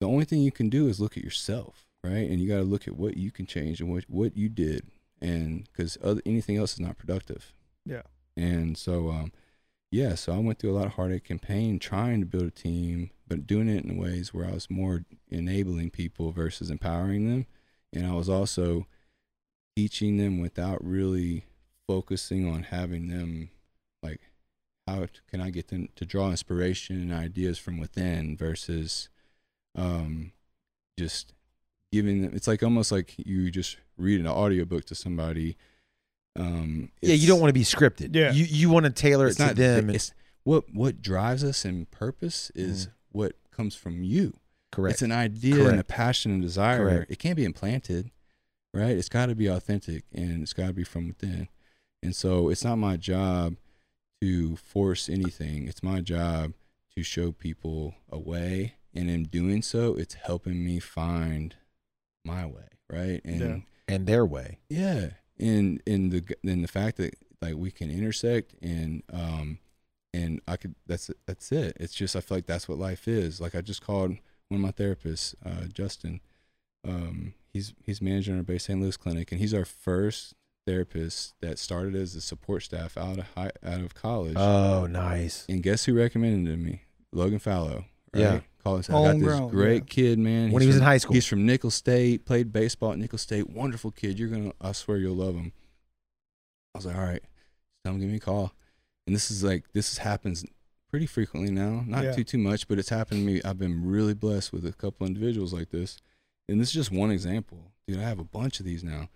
[0.02, 2.28] The only thing you can do is look at yourself, right?
[2.28, 4.88] And you got to look at what you can change and what what you did,
[5.22, 5.96] and because
[6.26, 7.54] anything else is not productive.
[7.86, 8.02] Yeah.
[8.36, 9.32] And so, um,
[9.92, 12.52] yeah, so I went through a lot of heartache and pain trying to build a
[12.52, 17.46] team, but doing it in ways where I was more enabling people versus empowering them.
[17.94, 18.88] And I was also
[19.76, 21.46] teaching them without really
[21.88, 23.50] focusing on having them
[24.02, 24.22] like,
[24.88, 29.10] how can I get them to draw inspiration and ideas from within versus
[29.76, 30.32] um,
[31.00, 31.34] just
[31.92, 35.58] giving them, it's like almost like you just read an audiobook to somebody.
[36.38, 38.16] Um, Yeah, you don't want to be scripted.
[38.16, 38.32] Yeah.
[38.32, 39.88] You you want to tailor it to not them.
[39.88, 44.38] and- It's what what drives us in purpose is what comes from you.
[44.72, 44.94] correct.
[44.94, 46.78] It's an idea and a passion and desire.
[46.80, 47.12] Correct.
[47.12, 48.10] It can't be implanted,
[48.74, 48.96] right?
[48.98, 51.50] It's got to be authentic and it's got to be from within.
[52.02, 53.58] And so it's not my job
[54.22, 55.68] to force anything.
[55.68, 56.54] It's my job
[56.96, 61.56] to show people a way, and in doing so, it's helping me find
[62.26, 63.22] my way, right?
[63.24, 63.58] And Yeah.
[63.88, 64.60] and their way.
[64.70, 69.58] Yeah, and and the and the fact that like we can intersect and um
[70.14, 71.78] and I could that's that's it.
[71.80, 73.40] It's just I feel like that's what life is.
[73.42, 74.12] Like I just called
[74.50, 76.20] one of my therapists, uh, Justin.
[76.88, 78.80] Um, he's he's managing our Bay St.
[78.82, 80.34] Louis clinic, and he's our first
[80.68, 84.36] therapist that started as a support staff out of high, out of college.
[84.38, 85.46] Oh, nice.
[85.48, 86.84] and guess who recommended to me?
[87.14, 87.86] Logan Fallow.
[88.14, 88.22] Right?
[88.22, 88.40] Yeah.
[88.64, 88.90] College.
[88.90, 89.94] I got this Homegrown, great yeah.
[89.94, 90.52] kid, man.
[90.52, 91.14] When He's he was in high school.
[91.16, 92.26] He's from Nicholls State.
[92.26, 93.50] Played baseball at Nicholls State.
[93.50, 94.20] Wonderful kid.
[94.20, 94.52] You're gonna.
[94.62, 95.52] I swear you'll love him.
[96.76, 97.24] I was like, all right,
[97.84, 98.54] tell him give me a call.
[99.08, 100.46] And this is like this happens
[100.90, 101.84] pretty frequently now.
[101.88, 102.12] Not Yeah.
[102.14, 103.42] too too much, but it's happened to me.
[103.44, 105.98] I've been really blessed with a couple individuals like this.
[106.48, 107.98] And this is just one example, dude.
[108.00, 109.10] I have a bunch of these now.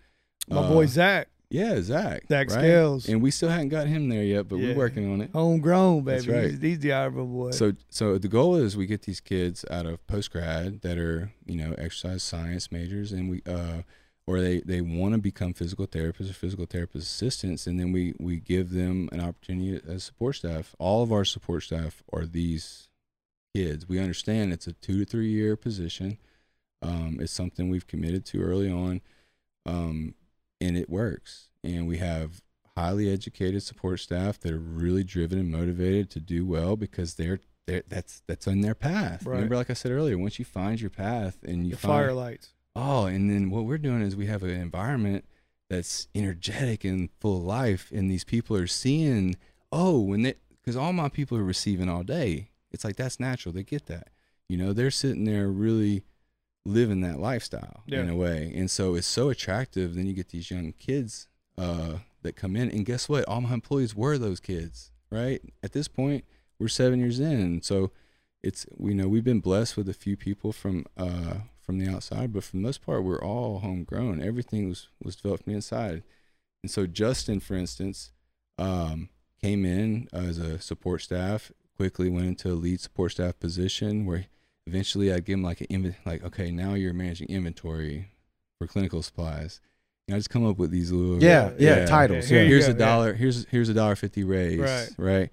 [0.47, 2.59] My Uh, boy Zach, yeah, Zach, Zach right?
[2.59, 3.07] Scales.
[3.07, 4.69] and we still haven't got him there yet, but Yeah.
[4.69, 5.29] we're working on it.
[5.31, 6.15] homegrown baby.
[6.15, 6.51] That's right.
[6.51, 7.51] He's, he's the Iowa boy.
[7.51, 11.31] So, so the goal is we get these kids out of post grad that are
[11.45, 13.81] you know exercise science majors, and we uh,
[14.27, 18.13] or they they want to become physical therapists or physical therapist assistants, and then we
[18.19, 20.75] we give them an opportunity as support staff.
[20.79, 22.89] All of our support staff are these
[23.55, 23.87] kids.
[23.87, 26.17] We understand it's a two to three year position.
[26.81, 29.01] Um, it's something we've committed to early on,
[29.65, 30.13] um,
[30.59, 31.49] and it works.
[31.63, 32.41] And we have
[32.75, 37.39] highly educated support staff that are really driven and motivated to do well because they're,
[37.65, 39.25] they're that's that's on their path.
[39.25, 39.35] Right.
[39.35, 42.49] Remember, like I said earlier, once you find your path and you the find firelights.
[42.75, 45.25] Oh, and then what we're doing is we have an environment
[45.69, 49.35] that's energetic and full of life, and these people are seeing,
[49.71, 52.49] oh, when they, because all my people are receiving all day.
[52.71, 53.53] It's like that's natural.
[53.53, 54.09] They get that.
[54.49, 56.03] You know, they're sitting there really
[56.65, 58.51] living that lifestyle in a way.
[58.55, 59.95] And so it's so attractive.
[59.95, 61.27] Then you get these young kids
[61.57, 63.25] uh, that come in, and guess what?
[63.27, 65.41] All my employees were those kids, right?
[65.63, 66.25] At this point,
[66.59, 67.61] we're seven years in.
[67.61, 67.91] So
[68.41, 72.33] it's, we know we've been blessed with a few people from, uh, from the outside,
[72.33, 74.21] but for the most part, we're all homegrown.
[74.21, 76.03] Everything was was developed from the inside.
[76.63, 78.11] And so Justin, for instance,
[78.57, 79.09] um,
[79.41, 81.51] came in as a support staff.
[81.75, 84.27] Quickly went into a lead support staff position where
[84.67, 88.11] eventually I'd give him like an inven- like okay now you're managing inventory
[88.59, 89.59] for clinical supplies.
[90.07, 92.29] And I just come up with these little Yeah, yeah, titles.
[92.29, 92.41] Yeah.
[92.43, 92.85] you Here's go, a yeah.
[92.85, 93.13] dollar.
[93.13, 94.59] Here's here's a dollar fifty raise.
[94.59, 94.89] Right.
[94.97, 95.29] Right.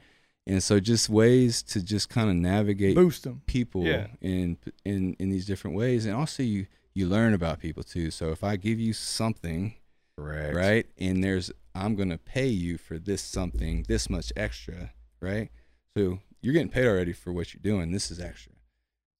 [0.47, 3.43] And so just ways to just kind of navigate Boost them.
[3.47, 4.09] people Yeah.
[4.21, 8.33] in in in these different ways and also you you learn about people too so
[8.33, 9.75] if i give you something
[10.19, 10.55] Correct.
[10.55, 15.49] right and there's i'm going to pay you for this something this much extra right
[15.97, 18.52] so you're getting paid already for what you're doing this is extra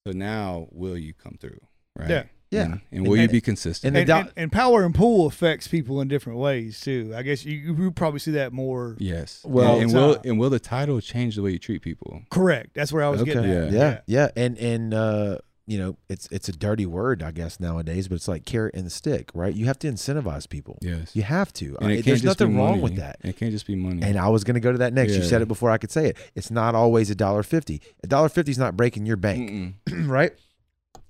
[0.07, 1.59] so now will you come through
[1.97, 2.23] right Yeah.
[2.51, 2.63] Yeah.
[2.65, 5.69] and, and will you be consistent and And, doc- and, and power and pull affects
[5.69, 7.13] people in different ways too.
[7.17, 8.97] I guess you, you probably see that more.
[8.99, 12.23] yes Well- and, and will and will the title change the way you treat people
[12.31, 12.75] Correct.
[12.75, 13.33] That's where I was Okay.
[13.35, 13.73] getting at.
[13.73, 13.79] Yeah.
[13.81, 18.09] Yeah, yeah, and and uh, you know, it's it's a dirty word, I guess nowadays,
[18.09, 19.55] but it's like carrot and stick, right?
[19.55, 20.79] You have to incentivize people.
[20.83, 21.77] yes You have to.
[21.81, 23.19] I- there's nothing wrong with that.
[23.23, 25.15] it can't just be money And I was going to go to that next.
[25.15, 26.17] You said it before I could say it.
[26.35, 27.81] It's not always a dollar fifty.
[28.03, 30.33] A dollar fifty is not breaking your bank, right?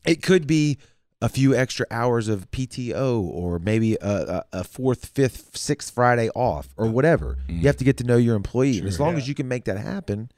[0.06, 0.78] It could be
[1.22, 6.68] a few extra hours of PTO, or maybe a, a, fourth, fifth, sixth Friday off,
[6.76, 7.38] or whatever.
[7.48, 7.60] Mm.
[7.60, 9.18] You have to get to know your employee, and as long Yeah.
[9.18, 10.30] as you can make that happen,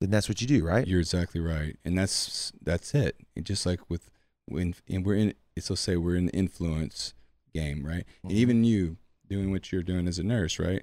[0.00, 0.86] then that's what you do, right?
[0.86, 3.16] You're exactly right, and that's that's it.
[3.36, 4.10] And just like with
[4.46, 7.14] when and we're in, so say we're in the influence
[7.54, 8.04] game, right?
[8.22, 8.36] And Mhm.
[8.36, 8.96] even you
[9.28, 10.82] doing what you're doing as a nurse, right?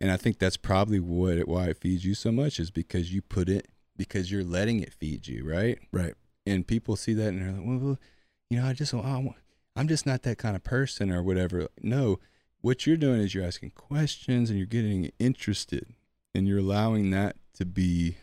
[0.00, 3.12] And I think that's probably what it, why it feeds you so much is because
[3.12, 5.78] you put it because you're letting it feed you, right?
[5.90, 6.14] Right.
[6.46, 7.98] And people see that and they're like, well,
[8.50, 9.36] you know, I just I want,
[9.74, 11.68] I'm just not that kind of person or whatever.
[11.82, 12.20] No,
[12.60, 15.94] what you're doing is you're asking questions and you're getting interested
[16.34, 18.18] and you're allowing that to be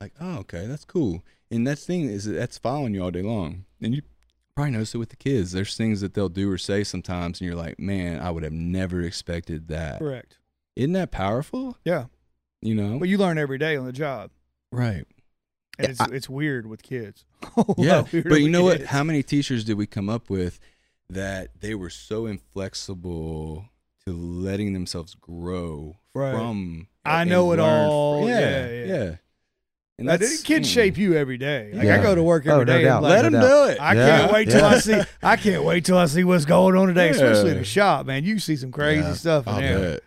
[0.00, 1.22] like, oh, okay, that's cool.
[1.50, 3.64] And that thing is that's following you all day long.
[3.80, 4.02] And you
[4.54, 5.52] probably notice it with the kids.
[5.52, 8.52] There's things that they'll do or say sometimes, and you're like, man, I would have
[8.52, 9.98] never expected that.
[9.98, 10.38] Correct.
[10.76, 11.78] Isn't that powerful?
[11.84, 12.06] Yeah.
[12.60, 14.30] You know, But you learn every day on the job.
[14.72, 15.04] right?
[15.78, 17.24] And it's, I- it's weird with kids.
[17.78, 18.82] Yeah, but you know what?
[18.86, 20.58] How many teachers did we come up with
[21.10, 23.66] that they were so inflexible
[24.06, 26.34] to letting themselves grow Right.
[26.34, 26.88] from?
[27.04, 28.22] I know it all.
[28.24, 28.84] fr- Yeah, yeah, yeah.
[29.04, 29.14] yeah.
[29.98, 30.72] And Now, that's- kids mm.
[30.74, 31.70] shape you every day.
[31.72, 32.00] Like Yeah.
[32.00, 32.90] I go to work Oh, every no day.
[32.90, 33.42] like, Let No them doubt.
[33.66, 33.78] do it.
[33.80, 34.66] I Yeah, can't wait till yeah.
[34.66, 35.00] I see.
[35.22, 38.24] I can't wait till I see what's going on today, especially in the shop, man.
[38.24, 40.00] You see some crazy stuff in I'll there.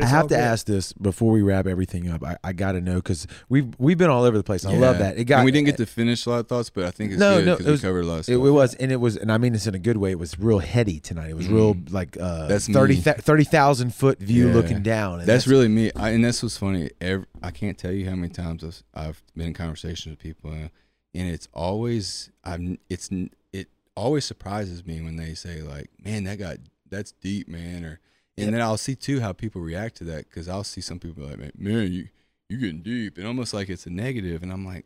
[0.00, 0.38] I have to good.
[0.40, 2.22] ask this before we wrap everything up.
[2.24, 4.64] I, I got to know because we've we've been all over the place.
[4.64, 5.18] I love that.
[5.18, 7.10] It got and we didn't get to finish a lot of thoughts, but I think
[7.12, 8.34] it's No, good no, because it was- we covered a lot of It, stuff.
[8.36, 10.12] it was, and it was, and I mean this in a good way.
[10.12, 11.30] It was real heady tonight.
[11.30, 13.02] It was real like uh, That's thirty me.
[13.02, 14.54] th- thirty thousand foot view Yeah.
[14.54, 15.18] looking down.
[15.20, 15.90] And that's, really me.
[15.96, 16.90] I, and that's what's funny.
[17.00, 20.50] Every, I can't tell you how many times I've, I've been in conversations with people,
[20.52, 20.68] uh,
[21.14, 22.78] and it's always I'm.
[22.88, 23.10] It's
[23.52, 26.56] it always surprises me when they say like, "Man, that got
[26.88, 27.84] that's deep, man.
[27.84, 28.00] Or
[28.38, 31.24] and then I'll see too how people react to that because I'll see some people
[31.24, 32.08] like, man, you
[32.48, 34.84] you getting deep, and almost like it's a negative, and I'm like,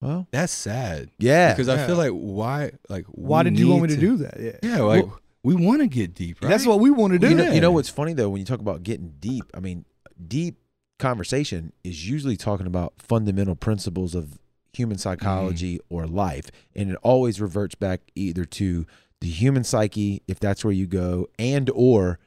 [0.00, 1.52] Well, that's sad yeah.
[1.52, 4.40] because I feel like why like Why did you want me need to do that?
[4.40, 4.58] Yeah.
[4.62, 6.48] Yeah, like Well- we want to get deep, right?
[6.48, 7.28] That's what we want to do.
[7.28, 9.44] you know, you know what's funny though when you talk about getting deep.
[9.54, 9.84] I mean,
[10.26, 10.56] deep
[10.98, 14.40] conversation is usually talking about fundamental principles of
[14.72, 15.80] human psychology mm.
[15.88, 18.86] or life, and it always reverts back either to
[19.20, 22.18] the human psyche, if that's where you go, and or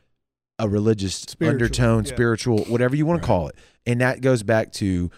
[0.59, 2.11] a religious Spiritual, undertone, yeah.
[2.11, 3.23] spiritual, whatever you want Right.
[3.23, 3.55] to call it,
[3.85, 5.09] and that goes back to.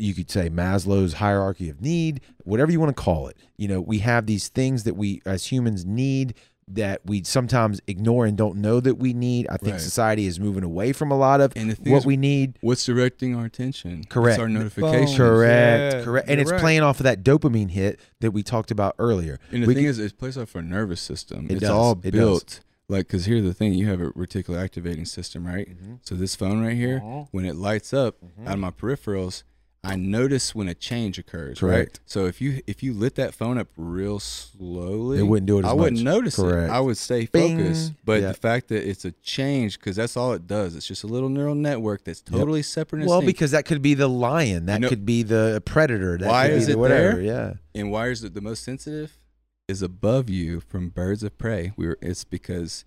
[0.00, 3.36] You could say Maslow's hierarchy of need, whatever you want to call it.
[3.56, 6.34] You know, we have these things that we as humans need
[6.68, 9.48] that we sometimes ignore and don't know that we need.
[9.50, 9.80] I think Right.
[9.80, 12.58] society is moving away from a lot of And the thing what is, we need.
[12.60, 14.04] what's directing our attention?
[14.08, 14.34] Correct.
[14.34, 14.54] It's our phone.
[14.54, 15.16] notifications.
[15.16, 16.28] Correct, Yeah, correct.
[16.28, 16.60] And you're it's right.
[16.60, 19.40] playing off of that dopamine hit that we talked about earlier.
[19.50, 21.46] And the We thing can- is, it plays off our nervous system.
[21.46, 21.70] It it's does.
[21.70, 22.20] all It does.
[22.20, 22.60] built.
[22.90, 25.68] Like, because here's the thing you have a reticular activating system, right?
[25.68, 25.98] Mhm.
[26.02, 27.24] So, this phone right here, Uh-huh.
[27.32, 28.46] when it lights up Mhm.
[28.46, 29.42] out of my peripherals,
[29.84, 32.00] I notice when a change occurs, right?
[32.04, 35.64] So if you if you lit that phone up real slowly, It wouldn't do it
[35.64, 36.68] as I wouldn't notice Correct.
[36.68, 36.74] it.
[36.74, 37.58] I would stay Bing.
[37.58, 37.92] focused.
[38.04, 38.28] But Yeah.
[38.28, 40.74] the fact that it's a change, because that's all it does.
[40.74, 42.40] It's just a little neural network that's Yep.
[42.40, 43.06] totally separate.
[43.06, 43.26] Well, distinct.
[43.38, 46.18] because that could be the lion, that know- could be the predator.
[46.18, 47.12] That Why could is it whatever.
[47.16, 47.22] there?
[47.22, 47.54] Yeah.
[47.74, 49.16] and why is it the most sensitive?
[49.68, 51.72] Is above you from birds of prey.
[51.76, 51.98] We were.
[52.00, 52.86] It's because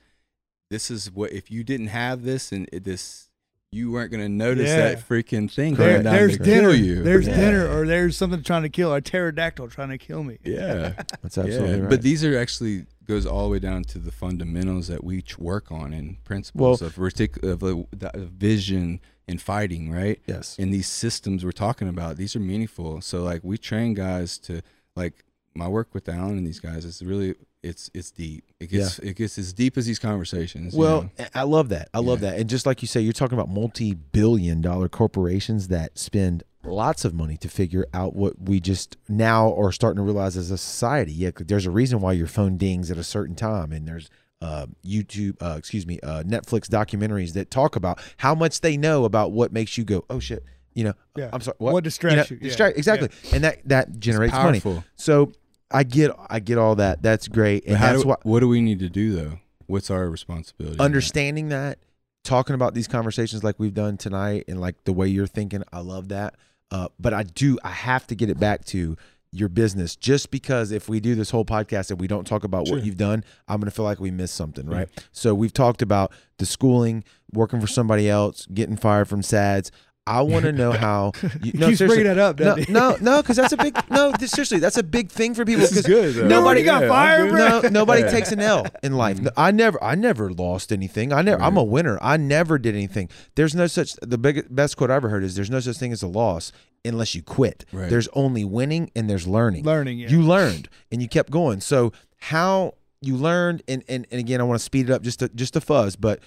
[0.71, 3.29] this is what if you didn't have this and it, this,
[3.71, 4.77] you weren't going to notice Yeah.
[4.95, 6.69] that freaking thing There, down there's to dinner.
[6.71, 7.03] kill you.
[7.03, 7.35] There's Yeah.
[7.39, 8.91] dinner, or there's something trying to kill.
[8.95, 10.39] A pterodactyl trying to kill me.
[10.43, 10.93] Yeah.
[11.21, 11.81] That's absolutely yeah.
[11.81, 11.89] right.
[11.89, 15.37] But these are actually goes all the way down to the fundamentals that we ch-
[15.37, 20.19] work on and principles of, retic- of, of vision and fighting, right?
[20.25, 20.57] yes.
[20.57, 23.01] And these systems we're talking about, these are meaningful.
[23.01, 24.61] So like we train guys to
[24.95, 25.23] like
[25.53, 28.43] my work with Alan and these guys is really it's it's deep.
[28.59, 30.73] It gets it gets as deep as these conversations.
[30.73, 31.25] you Well, know?
[31.35, 31.89] I love that.
[31.93, 32.31] I love Yeah.
[32.31, 32.39] that.
[32.39, 37.13] And just like you say, you're talking about multi-billion dollar corporations that spend lots of
[37.13, 41.11] money to figure out what we just now are starting to realize as a society.
[41.11, 44.09] Yeah, there's a reason why your phone dings at a certain time, and there's
[44.41, 49.05] uh, YouTube, uh, excuse me, uh, Netflix documentaries that talk about how much they know
[49.05, 51.29] about what makes you go, oh shit, you know, Yeah.
[51.33, 52.39] I'm sorry, What, what, distracts you you?
[52.41, 52.49] know, Yeah.
[52.49, 54.59] distract exactly, and that that generates money.
[54.59, 54.83] powerful.
[54.95, 55.31] So
[55.73, 57.01] I get I get all that.
[57.01, 59.39] That's great, and that's do, why what do we need to do though?
[59.67, 60.73] What's our responsibility?
[60.73, 60.83] in that?
[60.83, 61.79] understanding that
[62.23, 65.79] talking about these conversations like we've done tonight and like the way you're thinking i
[65.79, 66.35] love that
[66.69, 68.95] uh, but i do i have to get it back to
[69.31, 72.67] your business just because if we do this whole podcast and we don't talk about
[72.67, 72.75] Sure.
[72.77, 75.81] what you've done i'm going to feel like we missed something right so we've talked
[75.81, 77.03] about the schooling
[77.33, 79.71] working for somebody else getting fired from SAAD's
[80.07, 81.11] i want to know how
[81.43, 81.87] you, no, Keeps seriously.
[81.87, 84.83] bringing that up, no no no because that's a big no this, seriously that's a
[84.83, 86.15] big thing for people This is 'cause good.
[86.15, 86.27] though.
[86.27, 88.09] Nobody got Yeah, I'm fired, no, nobody Yeah.
[88.11, 89.17] takes an L in life.
[89.17, 89.25] Mm-hmm.
[89.25, 91.13] No, I never, I never lost anything.
[91.13, 91.99] I never, I'm a winner.
[92.01, 93.09] I never did anything.
[93.35, 93.93] There's no such.
[94.01, 96.51] The big, best quote I ever heard is, "There's no such thing as a loss
[96.83, 97.65] unless you quit.
[97.71, 97.89] Right.
[97.89, 99.63] There's only winning and there's learning.
[99.65, 100.09] Learning, yeah.
[100.09, 101.61] You learned and you kept going.
[101.61, 105.19] So how you learned, and and, and again, I want to speed it up just
[105.19, 106.19] to just a fuzz, but.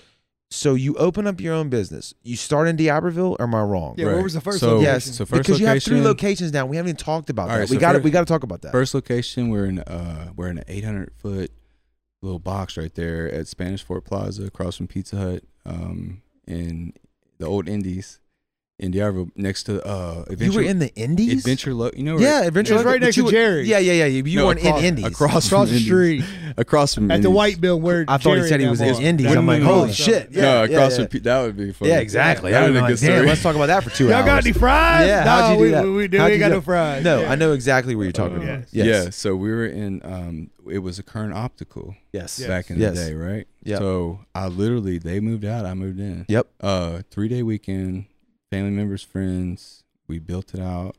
[0.51, 2.15] So you open up your own business.
[2.23, 3.95] You start in D'Iberville, or am I wrong?
[3.99, 4.85] Yeah, where was the first So- location?
[4.85, 6.65] Yes, So first because you have three locations now.
[6.66, 7.59] We haven't even talked about that.
[7.59, 8.73] right, we so got to we got to talk about that.
[8.73, 11.51] First location, we're in uh we're in an 800 foot
[12.23, 16.93] little box right there at Spanish Fort Plaza, across from Pizza Hut, um, in
[17.39, 18.21] the old Indies
[18.81, 21.39] in D'Iberville, next to uh you were in the Indies.
[21.39, 22.75] Adventure, Lo- you know, Yeah, Adventure.
[22.75, 23.69] It was right next to Jerry.
[23.69, 24.07] Yeah, yeah, yeah.
[24.07, 25.05] You, you No, weren't across- in Indies.
[25.05, 26.25] across, Across the street
[26.57, 29.01] across from at the white bill where I thought he said he was in are.
[29.01, 29.35] Indies.
[29.35, 29.93] I'm like, holy mean?
[29.95, 30.31] shit.
[30.33, 31.07] Yeah, no, yeah, across yeah.
[31.07, 31.91] from that would be funny.
[31.93, 32.51] Yeah, exactly.
[32.51, 33.27] That I would would be like, a good damn, story.
[33.29, 34.27] let's talk about that for two Y'all hours.
[34.27, 35.07] got any fries?
[35.07, 35.85] Yeah, no, how'd you do we, that?
[35.85, 36.25] we, we, do.
[36.25, 37.05] We got no fries.
[37.05, 38.47] No, I know exactly what you're talking about.
[38.47, 38.69] yes.
[38.73, 39.05] Yes.
[39.05, 42.41] Yeah, so we were in um it was a current optical Yes.
[42.45, 43.47] Back in the day, right?
[43.63, 43.79] Yep.
[43.79, 46.27] So I literally they moved out, I moved in.
[46.29, 46.49] Yep.
[46.61, 48.07] Uh three day weekend,
[48.55, 50.97] family members, friends, we built it out.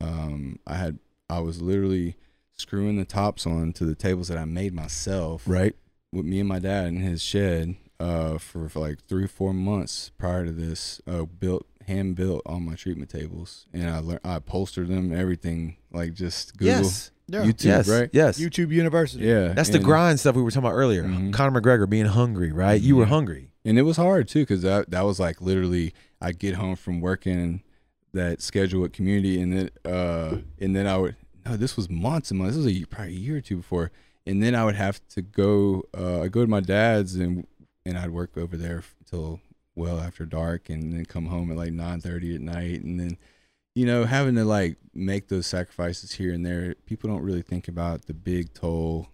[0.00, 0.98] Um I had
[1.30, 2.16] I was literally
[2.54, 5.74] screwing the tops on to the tables that I made myself Right.
[6.12, 9.52] with me and my dad in his shed uh for, for like three or four
[9.54, 14.20] months prior to this uh built hand built all my treatment tables and I learned
[14.24, 17.10] I upholstered them everything like just Google Yes.
[17.26, 17.44] Yeah.
[17.44, 17.88] YouTube yes.
[17.88, 18.38] right Yes.
[18.38, 19.24] YouTube University.
[19.24, 21.04] yeah That's the grind stuff we were talking about earlier.
[21.04, 21.32] Mhm.
[21.32, 22.80] Conor McGregor being hungry, right?
[22.80, 23.08] You were Mhm.
[23.16, 23.44] hungry.
[23.64, 27.00] and it was hard too because that that was like literally I'd get home from
[27.00, 27.62] working
[28.14, 32.30] that schedule at community and then uh and then I would no this was months
[32.30, 33.90] and months this was a, probably a year or two before
[34.26, 37.46] and then I would have to go uh I'd go to my dad's and
[37.84, 39.40] and I'd work over there until
[39.74, 43.18] well after dark and then come home at like nine thirty at night and then
[43.74, 47.68] you know having to like make those sacrifices here and there people don't really think
[47.68, 49.08] about the big toll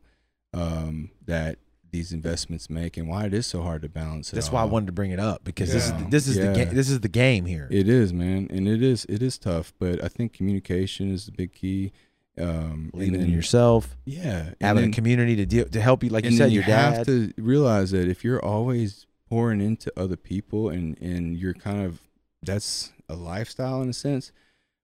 [0.55, 1.59] um that
[1.95, 4.35] these investments make and why it is so hard to balance it.
[4.35, 6.53] That's why I wanted to bring it up because this is the, this is the
[6.53, 6.75] game.
[6.75, 7.69] This is the game here.
[7.71, 11.33] It is, man, and it is it is tough, but I think communication is the
[11.33, 11.93] big key.
[12.37, 16.25] Um, Believing in yourself, yeah, having then- a community to deal to help you, like
[16.25, 16.97] you said, you your dad.
[16.97, 21.87] have to realize that if you're always pouring into other people and and you're kind
[21.87, 22.01] of
[22.43, 24.33] that's a lifestyle in a sense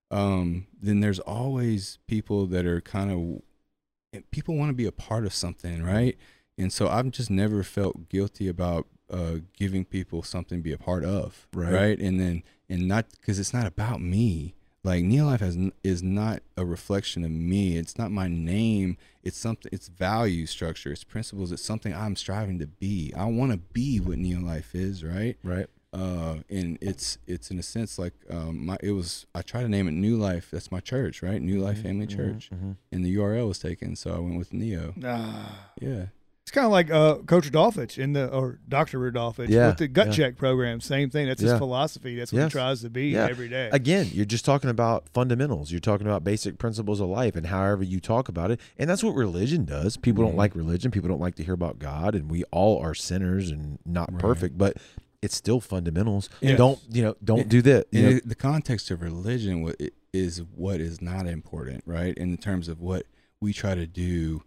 [0.09, 5.25] um then there's always people that are kind of people want to be a part
[5.25, 6.17] of something right
[6.61, 10.77] and so i've just never felt guilty about uh giving people something to be a
[10.77, 11.73] part of Right.
[11.73, 16.01] right and then and not because it's not about me like Neo Life has is
[16.01, 17.77] not a reflection of me.
[17.77, 18.97] It's not my name.
[19.21, 19.69] It's something.
[19.71, 20.91] It's value structure.
[20.91, 21.51] It's principles.
[21.51, 23.13] It's something I'm striving to be.
[23.15, 25.37] I want to be what Neo Life is, right?
[25.43, 25.67] right.
[25.93, 29.27] Uh, and it's it's in a sense like um, my it was.
[29.35, 30.49] I try to name it New Life.
[30.49, 31.39] That's my church, right?
[31.39, 32.75] New Life Family Mhm, Church, mhm.
[32.91, 34.95] and the URL was taken, so I went with Neo.
[35.05, 35.73] Ah.
[35.79, 36.05] Yeah,
[36.51, 39.87] It's kind of like uh, Coach Rodolfich in the or Doctor Rodolfich Yeah, with the
[39.87, 40.11] gut yeah.
[40.13, 40.81] check program.
[40.81, 41.27] Same thing.
[41.27, 41.57] That's his Yeah.
[41.57, 42.17] philosophy.
[42.17, 42.51] That's what Yes.
[42.51, 43.27] he tries to be Yeah.
[43.29, 43.69] every day.
[43.71, 45.71] Again, you're just talking about fundamentals.
[45.71, 48.59] You're talking about basic principles of life and however you talk about it.
[48.77, 49.95] And that's what religion does.
[49.95, 50.27] People Mhm.
[50.27, 50.91] don't like religion.
[50.91, 52.15] People don't like to hear about God.
[52.15, 54.19] And we all are sinners and not Right.
[54.21, 54.75] perfect, but
[55.21, 56.27] it's still fundamentals.
[56.41, 56.57] Yes.
[56.57, 57.87] Don't, you know, don't And- do that.
[57.91, 59.71] You know, it- the context of religion
[60.11, 62.13] is what is not important, right?
[62.17, 63.05] In terms of what
[63.39, 64.43] we try to do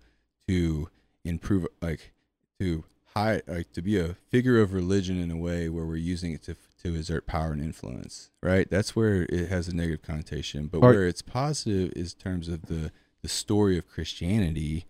[0.49, 0.91] to
[1.25, 2.13] improve, like
[2.61, 2.85] to
[3.15, 6.43] high, like to be a figure of religion in a way where we're using it
[6.45, 8.69] to to exert power and influence, right?
[8.71, 10.67] That's where it has a negative connotation.
[10.67, 12.91] But Are- where it's positive is in terms of the
[13.23, 14.87] the story of Christianity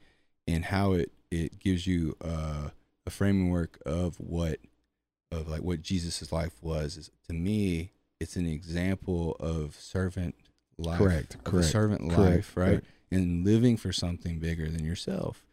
[0.47, 2.70] and how it it gives you uh,
[3.06, 4.59] a framework of what
[5.31, 7.90] of like what jesus's life was is to me
[8.20, 10.35] it's an example of servant
[10.78, 12.86] life Correct, correct, servant correct, life right correct.
[13.11, 15.44] and living for something bigger than yourself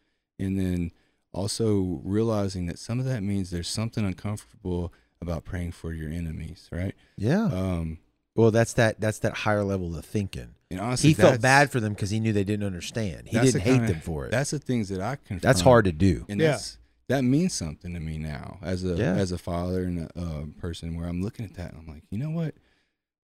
[0.42, 0.92] and then
[1.34, 4.92] also realizing that some of that means there's something uncomfortable
[5.22, 7.46] about praying for your enemies right yeah.
[7.46, 8.00] um
[8.34, 9.02] well, that's that.
[9.02, 10.56] That's that higher level of thinking.
[10.72, 13.28] and honestly He felt bad for them because he knew they didn't understand.
[13.28, 14.32] He didn't the hate kinda- them for it.
[14.32, 15.40] that's the things that i can.
[15.40, 16.26] That's hard to do.
[16.30, 16.52] and Yeah.
[16.52, 16.78] that's
[17.10, 19.16] that means something to me now as a Yeah.
[19.16, 22.04] as a father and a um, person where I'm looking at that and I'm like,
[22.10, 22.56] you know what,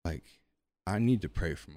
[0.05, 0.25] like
[0.89, 1.77] I need to pray for my.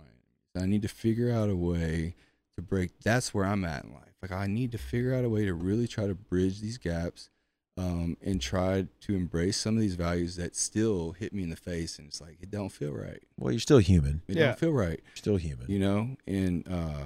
[0.59, 2.15] I need to figure out a way
[2.55, 2.99] to break.
[3.01, 4.08] That's where I'm at in life.
[4.21, 7.29] Like I need to figure out a way to really try to bridge these gaps.
[7.77, 11.55] Um, and try to embrace some of these values that still hit me in the
[11.55, 13.23] face, and it's like it don't feel right.
[13.37, 14.21] Well, you're still human.
[14.27, 14.47] It Yeah.
[14.47, 15.65] don't feel right You're still human.
[15.71, 17.03] you know and uh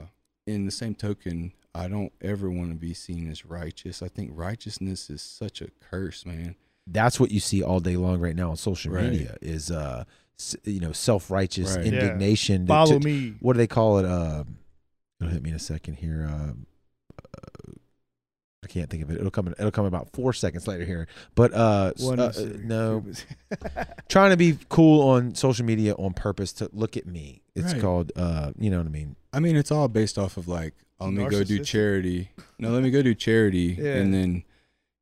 [0.47, 4.31] in the same token i don't ever want to be seen as righteous i think
[4.33, 6.55] righteousness is such a curse man
[6.87, 9.11] that's what you see all day long right now on social Right.
[9.11, 10.05] media is uh
[10.63, 11.85] you know self-righteous Right.
[11.85, 13.35] Indignation to- Follow to- me.
[13.41, 14.43] what do they call it uh
[15.21, 16.72] it'll hit me in a second here um uh,
[18.63, 19.17] I can't think of it.
[19.19, 19.47] It'll come.
[19.47, 21.07] In, it'll come about four seconds later here.
[21.35, 23.05] But uh, One uh, uh, no,
[24.09, 27.41] trying to be cool on social media on purpose to look at me.
[27.55, 27.81] It's Right.
[27.81, 28.11] called.
[28.15, 29.15] Uh, you know what I mean?
[29.35, 32.29] i mean it's all based off of like oh, let me go do charity
[32.59, 33.95] no let me go do charity Yeah.
[33.95, 34.43] and then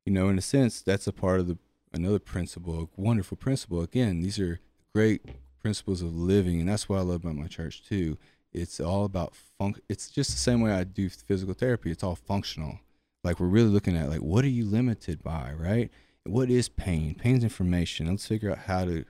[0.06, 1.58] you know in a sense that's a part of the
[1.92, 4.58] another principle a wonderful principle again these are
[4.94, 5.20] great
[5.60, 8.16] principles of living and that's what i love about my church too
[8.54, 12.16] it's all about fun it's just the same way i do physical therapy it's all
[12.16, 12.78] functional
[13.24, 15.90] like we're really looking at like what are you limited by right
[16.24, 19.04] what is pain pain's information let's figure out how to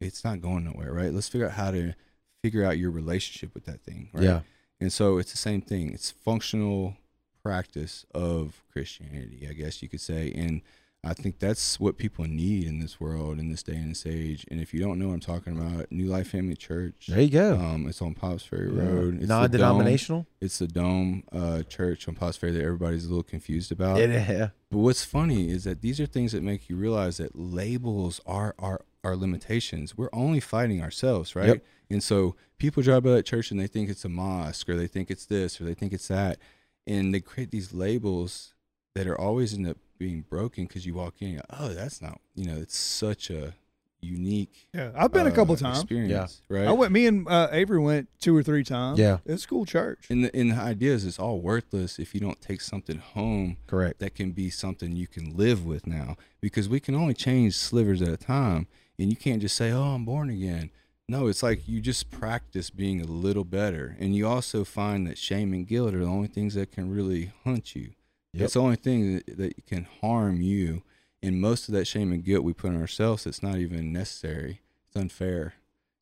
[0.00, 1.94] it's not going nowhere right let's figure out how to
[2.42, 4.40] figure out your relationship with that thing right Yeah.
[4.80, 5.92] and so it's the same thing.
[5.92, 6.96] It's functional
[7.42, 10.32] practice of Christianity, I guess you could say.
[10.34, 10.62] And
[11.04, 14.46] I think that's what people need in this world, in this day and this age.
[14.50, 17.06] And if you don't know what I'm talking about, New Life Family Church.
[17.08, 17.54] There you go.
[17.54, 19.14] Um, it's on Pops Ferry Road.
[19.14, 20.20] It's the Non-denominational.
[20.20, 20.26] Dome.
[20.40, 23.98] It's the Dome uh, Church on Pops Ferry that everybody's a little confused about.
[23.98, 24.50] Yeah.
[24.70, 28.54] But what's funny is that these are things that make you realize that labels are
[28.58, 29.98] our our limitations.
[29.98, 31.48] We're only fighting ourselves, right?
[31.48, 31.64] Yep.
[31.90, 34.86] And so people drive by that church and they think it's a mosque or they
[34.86, 36.38] think it's this or they think it's that.
[36.86, 38.53] And they create these labels
[38.94, 42.00] that are always end up being broken because you walk in, and you're, oh, that's
[42.02, 43.54] not, you know, it's such a
[44.00, 45.80] unique Yeah, I've been a uh, couple times.
[45.80, 46.66] experience, right?
[46.68, 46.92] I went.
[46.92, 48.98] Me and uh, Avery went two or three times.
[48.98, 49.18] Yeah.
[49.24, 50.06] it's a cool church.
[50.10, 53.56] and the, and the idea is it's all worthless if you don't take something home
[53.66, 54.00] Correct.
[54.00, 58.02] that can be something you can live with now because we can only change slivers
[58.02, 58.66] at a time
[58.98, 60.70] and you can't just say oh i'm born again
[61.08, 65.16] no it's like you just practice being a little better and you also find that
[65.18, 67.92] shame and guilt are the only things that can really hunt you
[68.34, 68.44] Yep.
[68.44, 70.82] it's the only thing that, that can harm you
[71.22, 74.60] and most of that shame and guilt we put on ourselves it's not even necessary
[74.88, 75.54] it's unfair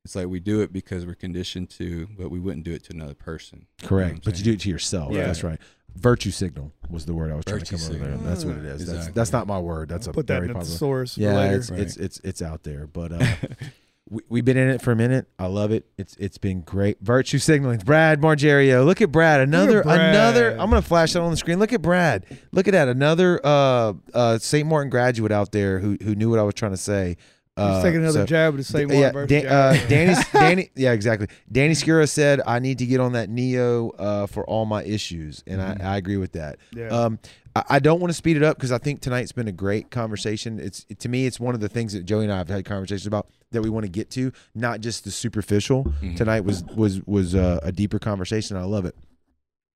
[0.05, 2.93] it's like we do it because we're conditioned to but we wouldn't do it to
[2.93, 4.25] another person You know Correct.
[4.25, 5.13] But you do it to yourself.
[5.13, 5.27] Yeah.
[5.27, 5.61] That's right.
[5.95, 8.17] virtue signal was the word I was trying to come over there.
[8.17, 8.81] That's what it is.
[8.81, 9.13] That's, Exactly.
[9.15, 9.89] that's not my word.
[9.89, 10.77] That's a Put that very in the popular.
[10.79, 11.57] source Yeah, later.
[11.57, 11.81] it's, Right.
[11.81, 13.19] it's it's it's out there, but uh,
[14.13, 15.27] we, we've been in it for a minute.
[15.39, 15.87] I love it.
[15.97, 16.99] It's it's been great.
[17.01, 17.79] Virtue signaling.
[17.79, 18.85] Brad Margerio.
[18.85, 19.41] Look at Brad.
[19.41, 20.11] Another Brad.
[20.15, 20.51] another.
[20.53, 21.59] I'm gonna flash that on the screen.
[21.59, 22.27] Look at Brad.
[22.53, 22.89] Look at that.
[22.89, 24.69] Another uh uh St.
[24.69, 27.17] Martin graduate out there who who knew what I was trying to say.
[27.55, 29.27] Uh, He's taking another so- jab at the same yeah, one.
[29.27, 31.29] Dan, uh, Danny, Danny, yeah, exactly.
[31.51, 35.45] Danny Skura said, "I need to get on that Neo uh, for all my issues,"
[35.47, 36.57] and I, I agree with that.
[36.75, 36.89] Yeah.
[36.89, 37.19] Um,
[37.55, 40.59] I, don't want to speed it up because I think tonight's been a great conversation.
[40.59, 43.07] It's to me, it's one of the things that Joey and I have had conversations
[43.07, 45.93] about that we want to get to, not just the superficial.
[46.17, 48.57] Tonight was was was uh, a deeper conversation.
[48.57, 48.97] I love it,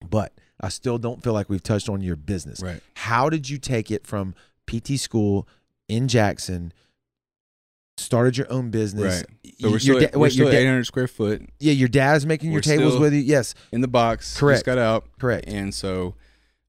[0.09, 2.63] but I still don't feel like we've touched on your business.
[2.63, 2.81] Right.
[2.95, 4.35] How did you take it from
[4.67, 5.47] PT school
[5.89, 6.73] in Jackson?
[7.99, 9.25] Started your own business.
[9.25, 9.53] Right.
[9.61, 12.27] So we're still, da- we're wait, still your da- 800 square foot yeah, your dad's
[12.27, 13.21] making your We're tables with you.
[13.21, 14.39] Yes, in the box.
[14.39, 14.57] Correct.
[14.59, 15.07] Just got out.
[15.19, 15.49] correct.
[15.49, 16.15] And so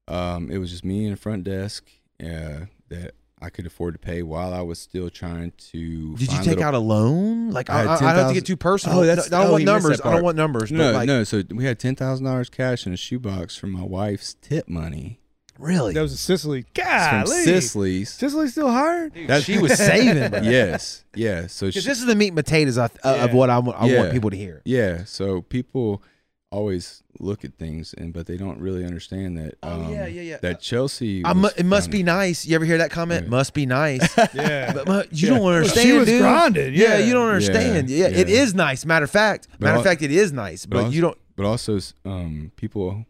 [0.08, 1.88] um, it was just me and the front desk
[2.22, 6.16] uh, that I could afford to pay while I was still trying to.
[6.16, 7.50] Did you take little- out a loan?
[7.50, 9.00] Like I, I had I, I don't have to get too personal.
[9.00, 10.00] Oh, that's- I don't oh, want you missed numbers.
[10.00, 10.72] I don't want numbers.
[10.72, 11.24] No, like, no.
[11.24, 15.20] So we had ten thousand dollars cash in a shoebox from my wife's tip money
[15.58, 16.62] really, that was in Sicily.
[16.62, 17.44] from Golly.
[17.44, 18.10] Sicily's.
[18.12, 19.12] Sicily still hired?
[19.26, 20.30] That- she was saving.
[20.30, 20.40] bro.
[20.42, 21.46] yes, yeah.
[21.46, 23.96] So she, this is the meat and potatoes of, uh, of what I, want- I
[23.96, 24.62] want people to hear.
[24.64, 25.04] yeah.
[25.04, 26.02] So people
[26.50, 29.54] always look at things and but they don't really understand that.
[29.62, 30.36] Oh, um, yeah, yeah, yeah.
[30.40, 31.22] That Chelsea.
[31.24, 32.46] I mu- it must be nice.
[32.46, 33.22] You ever hear that comment?
[33.22, 33.30] Right.
[33.30, 34.16] Must be nice.
[34.34, 34.72] Yeah.
[34.72, 35.34] but, but you Yeah.
[35.34, 36.20] don't Well, understand, she was dude.
[36.22, 36.74] grinded.
[36.74, 37.04] Yeah, Yeah.
[37.06, 37.90] you don't understand.
[37.90, 38.40] Yeah, Yeah, it yeah.
[38.42, 38.84] is nice.
[38.86, 40.64] Matter of fact, But matter of fact, it is nice.
[40.66, 41.18] But, but also- you don't.
[41.36, 43.04] But also, um, people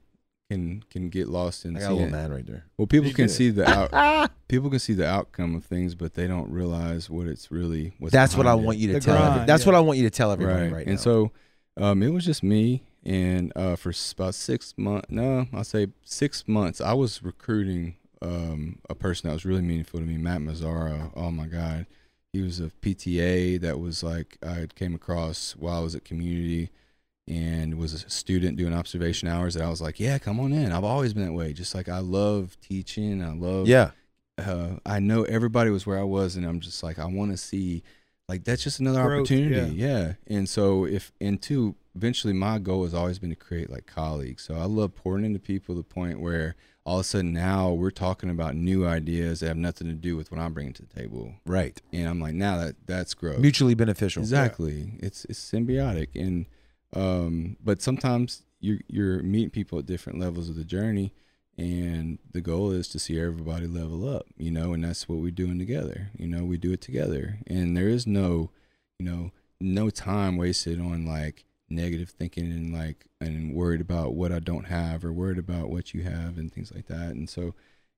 [0.51, 2.65] can can get lost in I got a little mad right there.
[2.77, 3.35] Well, people You can did.
[3.35, 7.27] see the out, people can see the outcome of things, but they don't realize what
[7.27, 7.93] it's really.
[7.99, 8.61] What's That's what I it.
[8.61, 9.17] want you to The tell.
[9.17, 9.67] every- that's yeah.
[9.69, 10.87] what I want you to tell everybody right, right.
[10.87, 10.91] now.
[10.93, 11.33] and so,
[11.79, 16.47] um, it was just me, and uh, for about six months, no, I'll say six
[16.47, 21.13] months, I was recruiting um a person that was really meaningful to me, Matt Mazzara.
[21.15, 21.87] Oh my God,
[22.33, 26.71] he was a PTA that was like I came across while I was at community.
[27.31, 30.73] And was a student doing observation hours that I was like, yeah, come on in.
[30.73, 31.53] I've always been that way.
[31.53, 33.23] Just like I love teaching.
[33.23, 33.91] I love yeah,
[34.39, 37.37] uh, I know everybody was where I was, and I'm just like, I want to
[37.37, 37.83] see,
[38.29, 39.75] like, that's just another Growth, opportunity.
[39.75, 40.15] Yeah.
[40.27, 44.43] And so, if, and two, eventually my goal has always been to create like colleagues.
[44.43, 47.71] So I love pouring into people to the point where all of a sudden now
[47.73, 50.83] we're talking about new ideas that have nothing to do with what I'm bringing to
[50.83, 51.35] the table.
[51.45, 51.81] right.
[51.93, 53.41] And I'm like, now that that's growth.
[53.41, 54.23] Mutually beneficial.
[54.23, 54.93] Exactly.
[55.01, 56.47] It's it's symbiotic, and
[56.95, 61.13] um, but sometimes you're you're meeting people at different levels of the journey,
[61.59, 64.27] and the goal is to see everybody level up.
[64.39, 66.11] You know, and that's what we're doing together.
[66.17, 68.51] You know, we do it together, and there is no,
[68.99, 74.33] you know, no time wasted on like negative thinking and like and worried about what
[74.33, 77.11] I don't have or worried about what you have and things like that.
[77.11, 77.55] And so,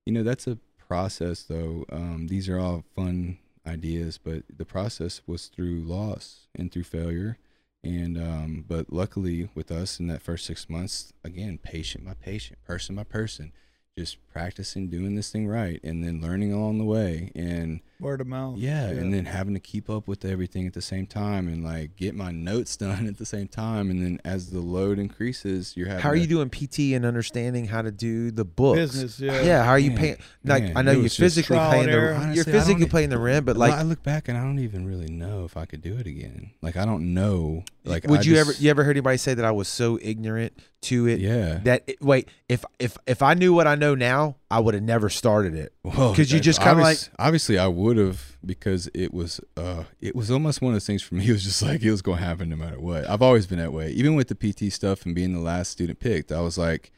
[0.07, 1.85] you know, that's a process though.
[1.93, 7.39] Um, these are all fun ideas, but the process was through loss and through failure.
[7.83, 12.63] And um, but luckily with us in that first six months, again, patient by patient,
[12.65, 13.53] person by person,
[13.97, 18.27] just practicing doing this thing right, and then learning along the way, and Word of
[18.27, 18.57] mouth.
[18.59, 21.97] yeah, and then having to keep up with everything at the same time, and like
[21.97, 25.87] get my notes done at the same time, and then as the load increases, you're
[25.89, 28.79] having How are to- you doing PT and understanding how to do the books?
[28.81, 29.43] Business, yeah.
[29.43, 30.17] Yeah, how are you Man, paying?
[30.45, 32.05] Like man, I know you're physically trial paying the error.
[32.13, 34.87] you're Honestly, physically paying the rent, but like, I look back and I don't even
[34.87, 36.53] really know if I could do it again.
[36.63, 37.65] Like I don't know.
[37.85, 39.99] Like would I you just- ever you ever heard anybody say that I was so
[40.03, 40.53] ignorant
[40.83, 41.21] to it?
[41.21, 41.61] Yeah.
[41.65, 44.83] That it, wait, if if if I knew what I know now, I would have
[44.83, 45.73] never started it.
[45.83, 50.15] Well, because you just kinda obvious- obviously I would have because it was uh it
[50.17, 51.25] was almost one of those things for me.
[51.29, 53.09] It was just like it was going to happen no matter what.
[53.09, 53.91] I've always been that way.
[53.91, 56.93] Even with the PT stuff and being the last student picked, I was like,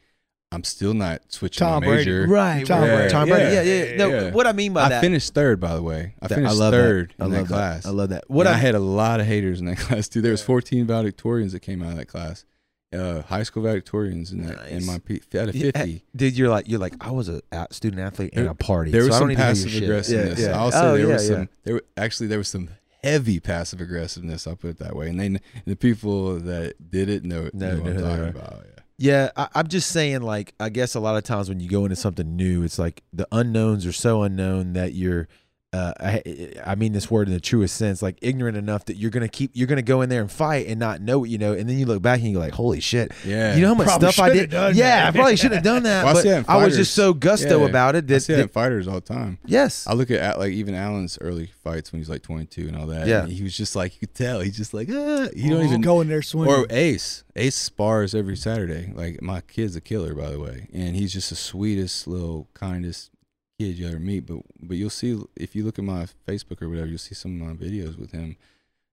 [0.51, 2.11] I'm still not switching Tom my Brady.
[2.11, 2.27] major.
[2.29, 3.11] Right, Tom right, Brady.
[3.11, 3.55] Tom Brady.
[3.55, 3.85] Yeah, Yeah, yeah.
[3.93, 3.97] yeah.
[3.97, 4.31] No, yeah.
[4.33, 4.99] what I mean by I that.
[4.99, 6.15] I finished third, by the way.
[6.21, 7.23] I that- finished love third that.
[7.23, 7.87] I in love that class.
[7.87, 8.25] I love that.
[8.29, 10.21] What What I I had a lot of haters in that class too.
[10.21, 12.45] There was 14 valedictorians that came out of that class.
[12.93, 16.05] Uh, high school valedictorians in that in my P, out of Yeah, 50.
[16.15, 17.41] dude, you're like you're like I was a
[17.71, 18.91] student athlete and a party.
[18.91, 20.39] There was so I some passive aggressiveness.
[20.41, 20.59] Yeah, yeah.
[20.59, 21.37] I'll say Oh, there yeah, was yeah.
[21.37, 21.49] some.
[21.65, 22.69] There were, actually there was some
[23.03, 24.47] heavy passive aggressiveness.
[24.47, 25.09] I'll put it that way.
[25.09, 28.29] And then the people that did it know, No, know what I'm no, talking no.
[28.29, 28.65] about.
[28.65, 28.69] Yeah.
[28.99, 30.21] Yeah, I, I'm just saying.
[30.23, 33.03] Like, I guess a lot of times when you go into something new, it's like
[33.13, 35.27] the unknowns are so unknown that you're
[35.73, 39.11] uh, I, I mean this word in the truest sense, like ignorant enough that you're
[39.11, 41.55] gonna keep, you're gonna go in there and fight and not know what you know,
[41.55, 43.55] and then you look back and you're like, holy shit, Yeah.
[43.55, 44.51] you know how much Probably stuff I did.
[44.51, 45.09] done yeah, that.
[45.09, 47.61] I probably should have done that, Well, I see but I was just so gusto
[47.61, 47.69] Yeah.
[47.69, 49.39] about it I that, see that that- fighters all the time.
[49.47, 52.87] yes, I look at like even Alan's early fights when he's like 22 and all
[52.89, 53.07] that.
[53.07, 53.27] Yeah.
[53.27, 54.93] he was just like you could tell he's just like ah.
[54.93, 56.53] you Just don't even go in there swinging.
[56.55, 57.25] Or Ace.
[57.35, 58.93] Ace spars every Saturday.
[58.95, 63.11] Like my kid's a killer, by the way, and he's just the sweetest little, kindest
[63.67, 64.27] kid you ever meet.
[64.27, 67.41] But but you'll see if you look at my Facebook or whatever, you'll see some
[67.41, 68.37] of my videos with him,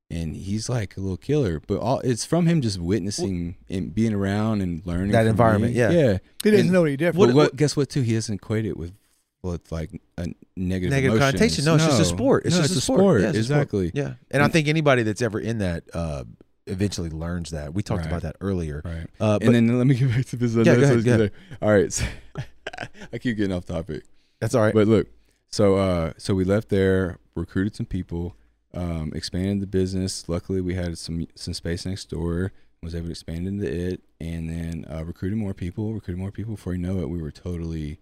[0.10, 1.60] and he's like a little killer.
[1.60, 5.80] But all it's from him just witnessing and being around and learning That environment, me.
[5.80, 5.91] yeah.
[5.91, 6.18] yeah.
[6.44, 7.28] he doesn't and- know any different.
[7.30, 7.90] But what, guess what?
[7.90, 8.94] Too, he doesn't equate it with
[9.41, 10.28] with like a
[10.58, 11.32] negative negative emotions.
[11.40, 11.66] connotation.
[11.66, 12.46] No, it's just a sport.
[12.46, 13.22] It's no, just it's a sport.
[13.22, 13.58] Yeah, it's a sport.
[13.62, 13.91] exactly.
[13.94, 16.26] Yeah, and I think anybody that's ever in that uh,
[16.68, 17.74] eventually learns that.
[17.74, 18.08] We talked Right.
[18.10, 18.82] about that earlier.
[18.84, 19.08] Right.
[19.20, 20.54] Uh, but and then let me get back to this.
[20.56, 21.32] Yeah, go ahead, go ahead.
[21.62, 21.91] All right.
[21.94, 22.04] So,
[23.14, 24.04] I keep getting off topic.
[24.41, 24.74] That's all right.
[24.74, 25.07] But look,
[25.49, 28.36] so uh, so we left there, recruited some people,
[28.74, 30.28] um, expanded the business.
[30.30, 32.52] Luckily, we had some some space next door.
[32.82, 35.94] Was able to expand into it, and then uh, recruited more people.
[35.94, 36.56] Recruited more people.
[36.56, 37.99] Before you know it, we were totally.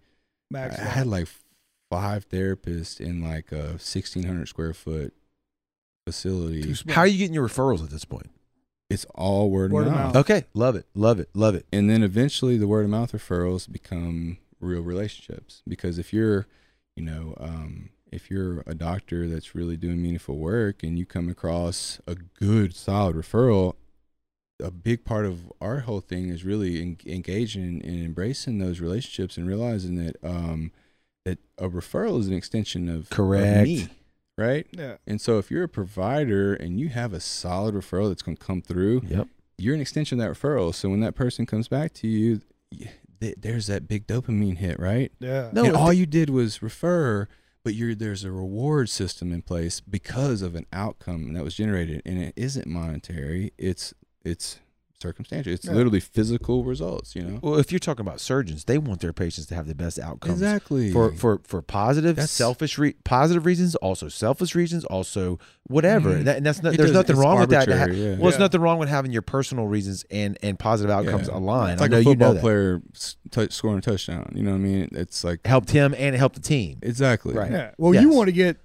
[0.51, 1.27] Max I had like
[1.89, 5.14] five therapists in like a sixteen hundred square foot
[6.05, 6.73] facility.
[6.89, 8.30] How are you getting your referrals at this point?
[8.89, 10.05] It's all word, Word of of mouth.
[10.14, 10.15] mouth.
[10.18, 11.65] Okay, love it, love it, love it.
[11.73, 16.47] and then eventually the word of mouth referrals become real relationships because if you're
[16.95, 21.29] you know um, if you're a doctor that's really doing meaningful work and you come
[21.29, 23.73] across a good solid referral
[24.63, 29.38] a big part of our whole thing is really en- engaging and embracing those relationships
[29.38, 30.71] and realizing that um,
[31.25, 33.63] that a referral is an extension of, of Correct.
[33.67, 33.88] me
[34.38, 34.95] right yeah.
[35.05, 38.43] and so if you're a provider and you have a solid referral that's going to
[38.43, 39.27] come through Yep.
[39.59, 40.73] you're an extension of that referral.
[40.73, 44.80] So when that person comes back to you, y- th- there's that big dopamine hit,
[44.80, 45.11] right?
[45.19, 45.49] Yeah.
[45.52, 47.27] No, and all you did was refer,
[47.64, 52.02] but you're there's a reward system in place because of an outcome that was generated,
[52.06, 53.53] and it isn't monetary.
[53.57, 54.60] It's it's
[55.02, 55.53] circumstantial.
[55.53, 55.74] It's Yeah.
[55.74, 57.15] literally physical results.
[57.15, 57.40] You know.
[57.41, 60.34] Well, if you're talking about surgeons, they want their patients to have the best outcomes.
[60.41, 60.91] Exactly.
[60.91, 66.15] For for for positive, That's- selfish, re- positive reasons, also selfish reasons, also whatever.
[66.15, 66.24] Mhm.
[66.26, 67.68] That, and that's not, It there's does- nothing it's wrong with that.
[67.68, 68.10] ha- yeah.
[68.11, 68.40] Well, there's Yeah.
[68.40, 71.38] nothing wrong with having your personal reasons and and positive outcomes Yeah.
[71.38, 71.74] align.
[71.74, 74.32] It's I like know a you know football player s- tou- scoring a touchdown.
[74.36, 74.90] You know what I mean?
[74.94, 76.80] It's like helped him and it helped the team.
[76.82, 77.52] exactly Right.
[77.52, 77.72] Yeah.
[77.78, 78.57] Well, you want to get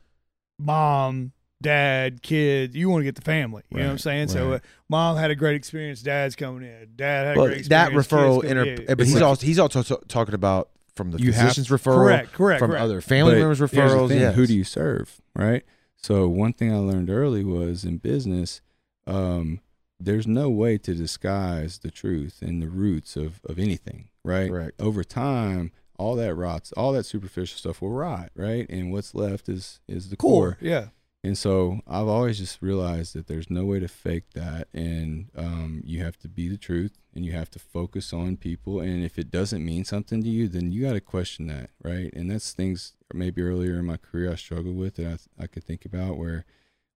[0.59, 1.33] mom,
[1.63, 2.75] dad, kid.
[2.75, 3.63] You want to get the family.
[3.71, 4.29] You know what I'm Right, saying?
[4.29, 4.59] So, uh,
[4.89, 6.03] mom had a great experience.
[6.03, 6.89] Dad's coming in.
[6.97, 8.85] Dad had a Well, great that referral, inter- in.
[8.97, 11.95] but he's like- also he's also t- talking about from the You have- physician's referral,
[11.95, 12.83] correct, correct, from correct.
[12.85, 14.09] other family But members' here's referrals.
[14.09, 15.21] thing, Yeah, Who do you serve?
[15.35, 15.65] Right.
[15.97, 18.61] So one thing I learned early was in business,
[19.07, 19.61] um,
[20.01, 24.09] there's no way to disguise the truth and the roots of, of anything.
[24.25, 24.51] Right.
[24.51, 24.81] Correct.
[24.81, 28.31] Over time, all that rots, all that superficial stuff will rot.
[28.37, 28.67] Right.
[28.69, 30.53] And what's left is is the core.
[30.53, 30.59] core.
[30.61, 30.87] Yeah.
[31.24, 35.81] And so I've always just realized that there's no way to fake that, and um,
[35.85, 38.81] you have to be the truth, and you have to focus on people.
[38.81, 42.12] And if it doesn't mean something to you, then you got to question that, right?
[42.12, 45.65] And that's things maybe earlier in my career I struggled with that I, I could
[45.65, 46.44] think about where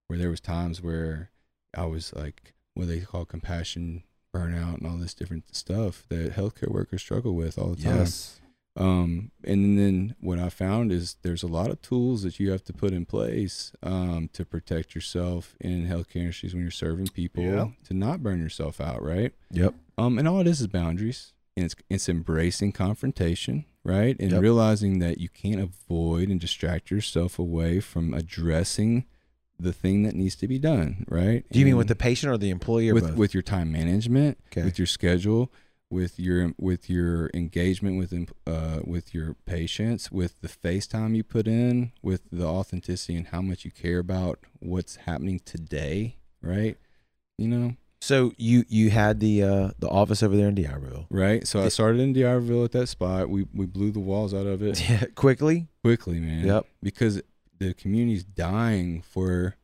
[0.07, 1.31] where there was times where
[1.75, 6.71] I was like what they call compassion burnout and all this different stuff that healthcare
[6.71, 7.97] workers struggle with all the time.
[7.97, 8.39] yes,
[8.77, 12.63] Um, and then what I found is there's a lot of tools that you have
[12.65, 17.43] to put in place um, to protect yourself in healthcare industries when you're serving people
[17.43, 17.67] Yeah.
[17.85, 19.33] to not burn yourself out, right?
[19.51, 24.15] yep, Um, and all it is is boundaries, and it's it's embracing confrontation, right?
[24.19, 24.41] And Yep.
[24.41, 29.05] realizing that you can't avoid and distract yourself away from addressing
[29.59, 31.43] the thing that needs to be done, right?
[31.51, 33.15] Do you mean with the patient or the employee or with both?
[33.17, 34.63] with your time management, Okay.
[34.63, 35.51] with your schedule,
[35.89, 41.47] with your with your engagement with uh, with your patients, with the FaceTime you put
[41.47, 46.77] in, with the authenticity and how much you care about what's happening today, right?
[47.37, 51.47] You know, so you you had the uh, the office over there in D'Iberville, right?
[51.47, 53.29] So I started in D'Iberville at that spot.
[53.29, 54.83] We we blew the walls out of it
[55.15, 55.67] quickly.
[55.83, 56.45] quickly, man.
[56.45, 56.65] Yep.
[56.83, 57.21] Because
[57.59, 59.55] the community's dying for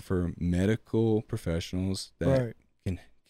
[0.00, 2.56] for medical professionals that Right.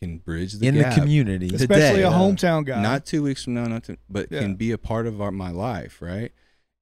[0.01, 0.95] Can can bridge the in gap.
[0.95, 2.03] the community, Especially today.
[2.03, 2.83] a hometown guy.
[2.83, 4.41] not two weeks from now, not to, but Yeah.
[4.41, 6.33] can be a part of our, my life, right?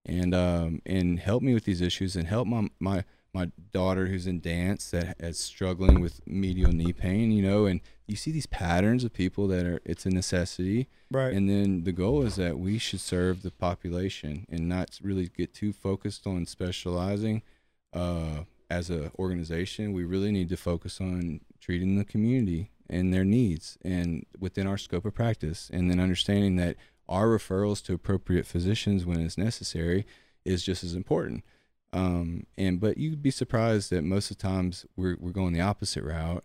[0.06, 4.26] And um and help me with these issues and help my my my daughter who's
[4.28, 8.46] in dance that is struggling with medial knee pain, you know, and you see these
[8.46, 11.32] patterns of people that are it's a necessity, right.
[11.32, 15.52] and then the goal is that we should serve the population and not really get
[15.54, 17.42] too focused on specializing.
[17.92, 23.24] Uh, as an organization, we really need to focus on treating the community and their
[23.24, 26.76] needs and within our scope of practice, and then understanding that
[27.08, 30.06] our referrals to appropriate physicians when it's necessary
[30.44, 31.44] is just as important.
[31.92, 35.60] Um, and but you'd be surprised that most of the times we're we're going the
[35.60, 36.44] opposite route,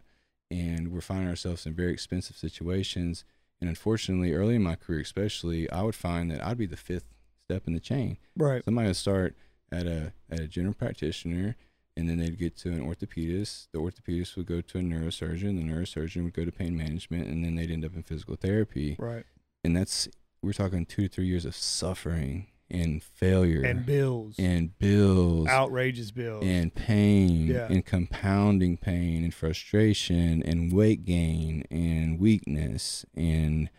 [0.52, 3.26] and we're finding ourselves in very expensive situations.
[3.60, 7.14] And unfortunately, early in my career, especially, I would find that I'd be the fifth
[7.44, 8.18] step in the chain.
[8.38, 8.64] Right.
[8.64, 9.36] Somebody would start
[9.72, 11.56] at a at a general practitioner,
[12.00, 13.68] and then they'd get to an orthopedist.
[13.74, 15.58] The orthopedist would go to a neurosurgeon.
[15.58, 18.96] The neurosurgeon would go to pain management, and then they'd end up in physical therapy.
[18.98, 19.26] Right.
[19.64, 20.08] And that's
[20.42, 24.36] we're talking two to three years of suffering and failure And bills.
[24.40, 26.46] and bills outrageous bills.
[26.46, 27.68] and pain Yeah.
[27.70, 33.70] and compounding pain and frustration and weight gain and weakness and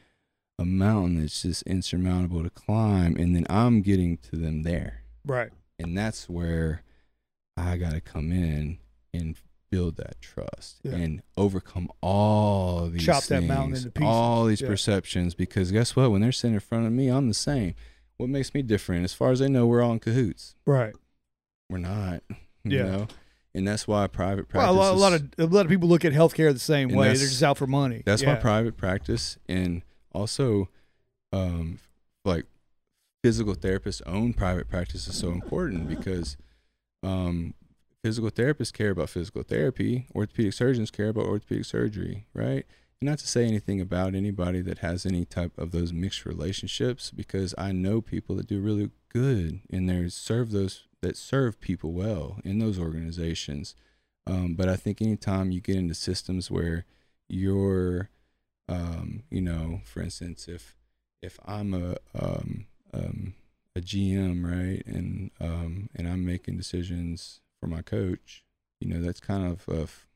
[0.59, 5.51] a mountain that's just insurmountable to climb and then I'm getting to them there right.
[5.79, 6.83] and that's where
[7.57, 8.79] I got to come in
[9.13, 9.37] and
[9.71, 10.93] build that trust Yeah.
[10.97, 14.09] and overcome all these Chop that mountain things, into pieces.
[14.09, 14.67] all these Yeah.
[14.69, 17.75] perceptions because guess what when they're sitting in front of me I'm the same
[18.17, 20.95] what makes me different as far as they know we're all in cahoots Right.
[21.69, 22.23] we're not.
[22.65, 22.83] You Yeah.
[22.85, 23.09] know?
[23.55, 24.77] And that's why private practice.
[24.77, 26.91] Well, a lot, a lot of a lot of people look at healthcare the same
[26.91, 27.07] way.
[27.09, 28.03] They're just out for money.
[28.05, 28.35] that's yeah.
[28.35, 29.81] why private practice and
[30.13, 30.69] also,
[31.33, 31.79] um,
[32.25, 32.45] like
[33.25, 36.37] physical therapists own private practice is so important because,
[37.03, 37.55] um,
[38.03, 40.07] physical therapists care about physical therapy.
[40.15, 42.67] Orthopedic surgeons care about orthopedic surgery, right?
[43.03, 47.55] Not to say anything about anybody that has any type of those mixed relationships because
[47.57, 52.41] I know people that do really good and they serve those that serve people well
[52.45, 53.75] in those organizations.
[54.27, 56.85] Um, but I think anytime you get into systems where
[57.27, 58.11] you're,
[58.69, 60.77] um, you know, for instance, if
[61.23, 63.35] if I'm a um, um,
[63.77, 68.43] a GM, right, and um, and I'm making decisions for my coach,
[68.81, 70.07] you know, that's kind of a, f-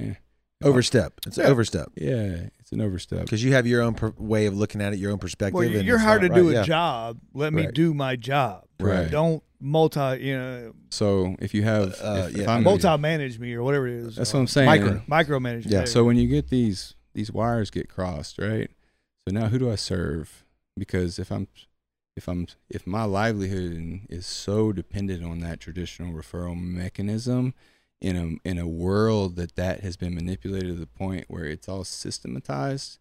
[0.00, 0.14] eh,
[0.62, 1.20] Overstep.
[1.26, 3.22] It's an overstep yeah, it's an overstep.
[3.24, 5.54] because you have your own per- way of looking at it, your own perspective.
[5.54, 6.62] Well, you're it's hired to not do a Yeah.
[6.62, 7.18] job.
[7.34, 8.64] Let me do my job.
[8.80, 9.10] Right.
[9.10, 12.50] Don't multi, you know, So if you have, Uh, if, if yeah.
[12.54, 14.16] I'm, multi manage me or whatever it is.
[14.16, 14.66] that's uh, what I'm saying.
[14.66, 15.02] Micro.
[15.08, 15.66] Micromanage.
[15.70, 18.70] Yeah, So when you get these these wires get crossed, right?
[19.28, 20.44] So now who do I serve?
[20.78, 21.46] Because if I'm
[22.16, 27.54] if I'm if my livelihood is so dependent on that traditional referral mechanism
[28.00, 31.68] in a in a world that that has been manipulated to the point where it's
[31.68, 32.98] all systematized,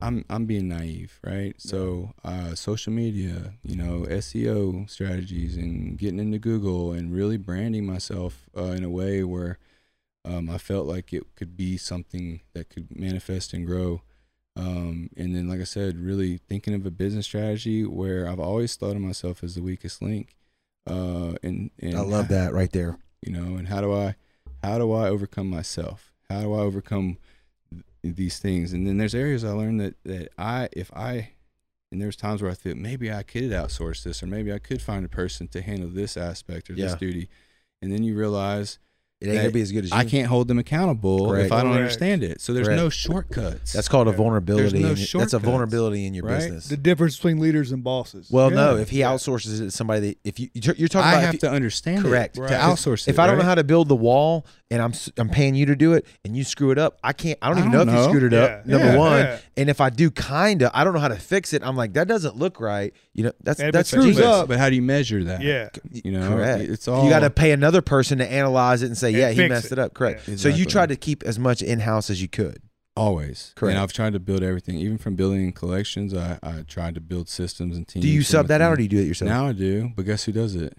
[0.00, 1.54] I'm I'm being naive, right?
[1.60, 7.86] So uh, social media, you know, SEO strategies and getting into Google and really branding
[7.86, 9.58] myself uh, in a way where
[10.24, 14.02] um, I felt like it could be something that could manifest and grow.
[14.56, 18.76] Um, and then, like I said, really thinking of a business strategy where I've always
[18.76, 20.36] thought of myself as the weakest link.
[20.88, 22.98] Uh, and, and I love that right there.
[23.22, 24.14] you know and how do i
[24.62, 27.16] how do i overcome myself how do i overcome
[28.02, 31.30] th- these things and then there's areas i learned that that i if i
[31.90, 34.82] and there's times where i thought maybe i could outsource this or maybe i could
[34.82, 37.28] find a person to handle this aspect or this duty
[37.80, 38.78] and then you realize
[39.20, 39.96] It ain't gonna be as good as you.
[39.96, 41.46] i can't hold them accountable Correct.
[41.46, 41.78] if i don't Correct.
[41.82, 42.82] understand it so there's Correct.
[42.82, 44.16] no shortcuts That's called a Yeah.
[44.16, 44.80] vulnerability.
[44.80, 46.38] no in that's a vulnerability in your right?
[46.40, 46.66] business.
[46.68, 48.28] The difference between leaders and bosses.
[48.30, 51.12] well, no, if he outsources it to somebody that if you you're you're talking i
[51.12, 52.48] about if have you- to understand correct it Right.
[52.50, 55.10] to outsource it if I don't know how to build the wall and I'm s-
[55.16, 57.38] I'm paying you to do it and you screw it up, I can't.
[57.40, 58.62] I don't I even don't know if you screwed it up.
[58.66, 58.72] Yeah.
[58.72, 58.98] Number Yeah.
[58.98, 59.38] one, Yeah.
[59.56, 61.62] and if I do kinda, I don't know how to fix it.
[61.64, 62.92] I'm like that doesn't look right.
[63.14, 65.68] You know, that's And that's it screws up- but how do you measure that yeah.
[65.92, 66.62] you know Correct.
[66.64, 69.30] it's all you got to pay another person to analyze it and say, And yeah,
[69.30, 69.72] he messed it.
[69.72, 69.94] it, up.
[69.94, 70.28] Correct.
[70.28, 70.36] Yeah.
[70.36, 72.62] So you tried to keep as much in house as you could.
[72.96, 73.52] Always.
[73.56, 73.74] Correct.
[73.74, 76.14] And I've tried to build everything, even from building collections.
[76.14, 78.04] I, I tried to build systems and teams.
[78.04, 79.28] Do you sub that out or do you do it yourself?
[79.28, 80.76] Now I do, but guess who does it?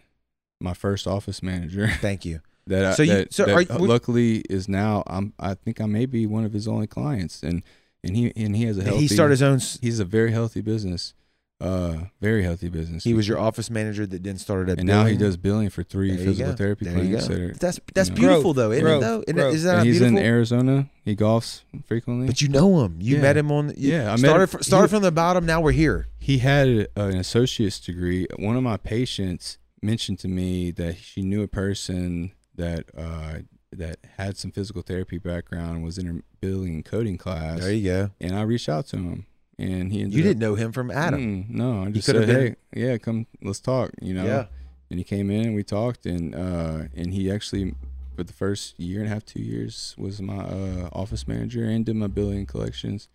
[0.61, 1.89] My first office manager.
[1.99, 2.39] Thank you.
[2.68, 5.03] that I, So you- that, so that are uh, you- luckily is now.
[5.07, 5.34] I'm.
[5.39, 7.64] I think I may be one of his only clients, and
[8.02, 9.02] and he and he has a healthy.
[9.02, 9.60] he started his own.
[9.81, 11.14] He's a very healthy business.
[11.61, 13.06] Uh, very healthy business.
[13.06, 15.84] He was your office manager that then started at and now he does billing for
[15.84, 16.57] three There you physical go.
[16.57, 17.27] therapy There you clinics.
[17.30, 17.34] go.
[17.34, 18.15] That are, That's that's know.
[18.15, 19.06] beautiful Growth, though, isn't growth, it?
[19.06, 19.53] Though, Isn't, growth.
[19.53, 20.18] it, is that and he's beautiful?
[20.19, 20.90] in Arizona.
[21.06, 22.27] He golfs frequently.
[22.27, 22.98] But you know him.
[22.99, 23.22] You Yeah.
[23.22, 23.69] met him on.
[23.77, 25.45] You Yeah, I met started him- fr- started he- from the bottom.
[25.45, 26.07] Now we're here.
[26.19, 28.27] he had a- an associate's degree.
[28.38, 33.40] One of my patients mentioned to me that she knew a person that uh,
[33.72, 37.84] that had some physical therapy background, was in her billing and coding class, There you
[37.84, 38.10] go.
[38.22, 39.26] and I reached out to him,
[39.57, 41.45] and he You didn't know him from Adam.
[41.45, 43.91] Mm, no, I just said, been- hey, yeah, come, let's talk.
[44.02, 44.45] You know, Yeah.
[44.90, 47.73] and he came in and we talked, and uh, and he actually
[48.15, 51.86] for the first year and a half, two years, was my uh, office manager and
[51.86, 53.10] did my billing and collections.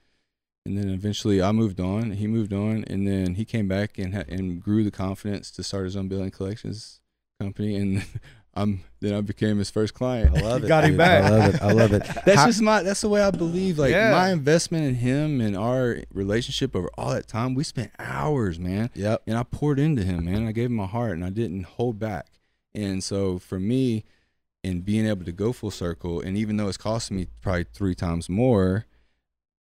[0.67, 2.11] And then eventually I moved on.
[2.13, 5.63] He moved on, and then he came back and ha- and grew the confidence to
[5.63, 7.01] start his own billing collections
[7.41, 7.77] company.
[7.77, 8.05] And
[8.55, 10.37] I'm then I became his first client.
[10.37, 10.69] I love it.
[10.69, 11.25] Got him back.
[11.25, 11.63] I love it.
[11.63, 12.03] I love it.
[12.25, 12.83] That's How- just my.
[12.83, 13.79] That's the way I believe.
[13.79, 14.11] Like Yeah.
[14.11, 18.91] my investment in him and our relationship over all that time, we spent hours, man.
[18.95, 19.23] Yep.
[19.27, 20.47] And I poured into him, man.
[20.47, 22.27] I gave him my heart, and I didn't hold back.
[22.75, 24.05] And so for me,
[24.63, 27.95] in being able to go full circle, and even though it's costing me probably three
[27.95, 28.85] times more,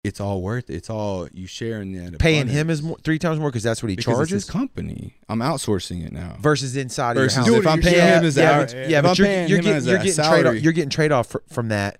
[0.07, 0.75] it's all worth it.
[0.77, 2.19] It's all you share in that.
[2.19, 4.51] Paying him is more, three times more because that's what he because it's charges his
[4.51, 5.15] company.
[5.29, 6.37] I'm outsourcing it now.
[6.41, 7.63] versus inside Versus of your house.
[7.65, 8.21] Do if I'm paying yourself.
[8.23, 8.89] him as yeah, a- but, yeah.
[8.89, 10.59] yeah, but I'm you're, paying you're him getting as you're a getting trade off, salary-
[10.61, 11.99] you're getting trade off fr- from that,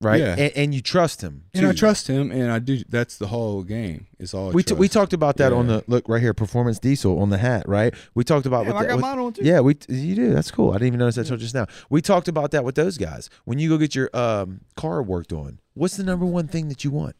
[0.00, 0.20] right?
[0.20, 0.32] Yeah.
[0.38, 1.44] And, and you trust him.
[1.54, 2.82] and I trust him, and I do.
[2.88, 4.06] That's the whole game.
[4.18, 7.18] It's all We, t- we talked about that on the look right here, performance diesel
[7.20, 7.94] on the hat, right?
[8.14, 9.42] We talked about Yeah, with I that- got with- mine on too.
[9.44, 10.32] Yeah, we you do.
[10.34, 10.70] That's cool.
[10.70, 11.66] I didn't even notice that till just now.
[11.90, 13.30] We talked about that with those guys.
[13.44, 16.84] When you go get your um, car worked on, what's the number one thing that
[16.84, 17.16] you want?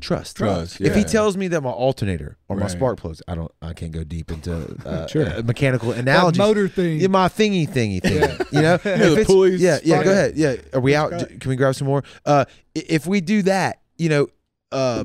[0.00, 0.36] Trust.
[0.36, 2.70] Trust, If he tells me that my alternator or my Right.
[2.70, 3.50] spark plugs, I don't.
[3.60, 5.26] I can't go deep into uh, Sure.
[5.26, 6.38] uh, mechanical That analogies.
[6.38, 7.00] motor thing.
[7.00, 8.46] Yeah, my thingy thingy thing.
[8.52, 10.04] You know, If the it's- pulleys, Yeah, yeah.
[10.04, 10.36] Go ahead.
[10.36, 10.56] Yeah.
[10.72, 11.12] Are we out?
[11.18, 11.40] Scott.
[11.40, 12.04] Can we grab some more?
[12.24, 12.44] Uh,
[12.76, 14.28] i- if we do that, you know,
[14.70, 15.04] uh,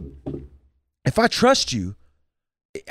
[1.06, 1.96] if I trust you,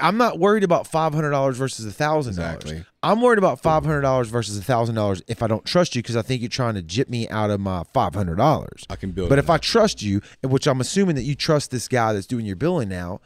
[0.00, 2.54] I'm not worried about five hundred dollars versus a thousand dollars.
[2.62, 2.84] exactly.
[3.02, 6.02] I'm worried about five hundred dollars versus a thousand dollars if I don't trust you
[6.02, 8.84] because I think you're trying to jip me out of my five hundred dollars.
[8.88, 9.28] I can build.
[9.28, 12.46] But if I trust you, which I'm assuming that you trust this guy that's doing
[12.46, 13.20] your billing now,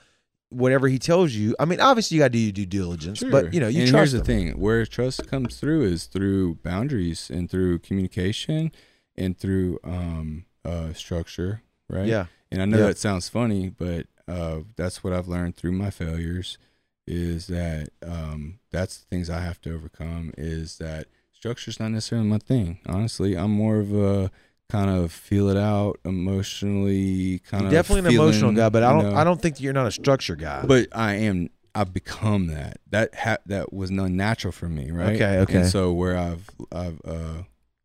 [0.48, 3.30] whatever he tells you, I mean, obviously you got to do your due diligence, Sure.
[3.30, 6.54] but you know, you and trust here's the thing: where trust comes through is through
[6.56, 8.72] boundaries and through communication
[9.14, 11.60] and through um, uh, structure,
[11.90, 12.06] right?
[12.06, 12.86] Yeah, And I know Yeah.
[12.86, 16.58] that sounds funny, but uh, that's what I've learned through my failures.
[17.06, 20.32] Is that um, that's the things I have to overcome.
[20.36, 22.80] Is that structure's not necessarily my thing.
[22.86, 24.30] Honestly, I'm more of a
[24.68, 28.92] kind of feel it out emotionally kind you're of definitely an emotional guy, but I
[28.92, 29.12] don't.
[29.12, 29.16] know.
[29.16, 30.64] I don't think you're not a structure guy.
[30.66, 31.50] But I am.
[31.74, 32.78] I've become that.
[32.90, 35.14] That ha- that was unnatural for me, right?
[35.14, 35.58] Okay, okay.
[35.58, 37.42] And so where I've I've uh,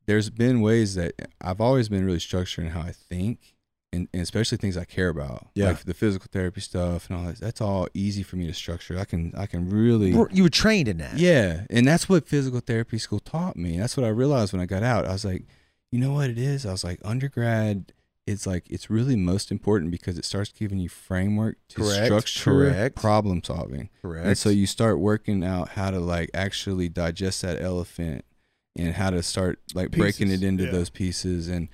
[0.08, 3.54] there's been ways that I've always been really structured in how I think,
[3.94, 5.68] and, and especially things I care about, Yeah.
[5.68, 7.40] like the physical therapy stuff and all that.
[7.40, 8.98] That's all easy for me to structure.
[8.98, 10.12] I can I can really.
[10.32, 11.18] you were trained in that.
[11.18, 13.78] Yeah, and that's what physical therapy school taught me.
[13.80, 15.06] That's what I realized when I got out.
[15.06, 15.44] I was like,
[15.92, 16.66] you know what it is?
[16.66, 17.92] I was like, undergrad,
[18.26, 22.52] it's like it's really most important because it starts giving you framework to Correct, structure
[22.72, 22.96] correct.
[22.96, 23.90] problem solving.
[24.02, 24.26] correct.
[24.26, 28.24] And so you start working out how to like actually digest that elephant
[28.78, 30.72] and how to start like breaking it into yeah.
[30.72, 31.68] those pieces and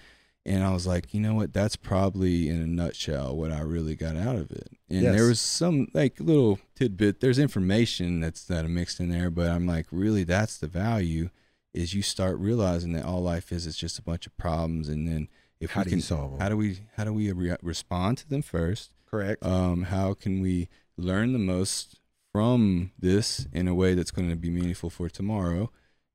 [0.47, 1.53] and I was like, you know what?
[1.53, 4.69] That's probably in a nutshell what I really got out of it.
[4.89, 5.15] And Yes.
[5.15, 7.19] there was some like little tidbit.
[7.19, 11.29] There's information that's that are mixed in there, but I'm like, really, that's the value.
[11.73, 15.07] Is you start realizing that all life is is just a bunch of problems, and
[15.07, 15.27] then
[15.59, 16.39] if How we can you them?
[16.39, 18.93] how do we how do we re- respond to them first?
[19.05, 19.45] correct.
[19.45, 20.67] um, how can we
[20.97, 21.99] learn the most
[22.31, 25.71] from this in a way that's going to be meaningful for tomorrow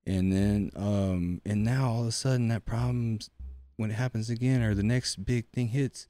[0.07, 3.19] and then um, and now all of a sudden that problem
[3.77, 6.07] when it happens again or the next big thing hits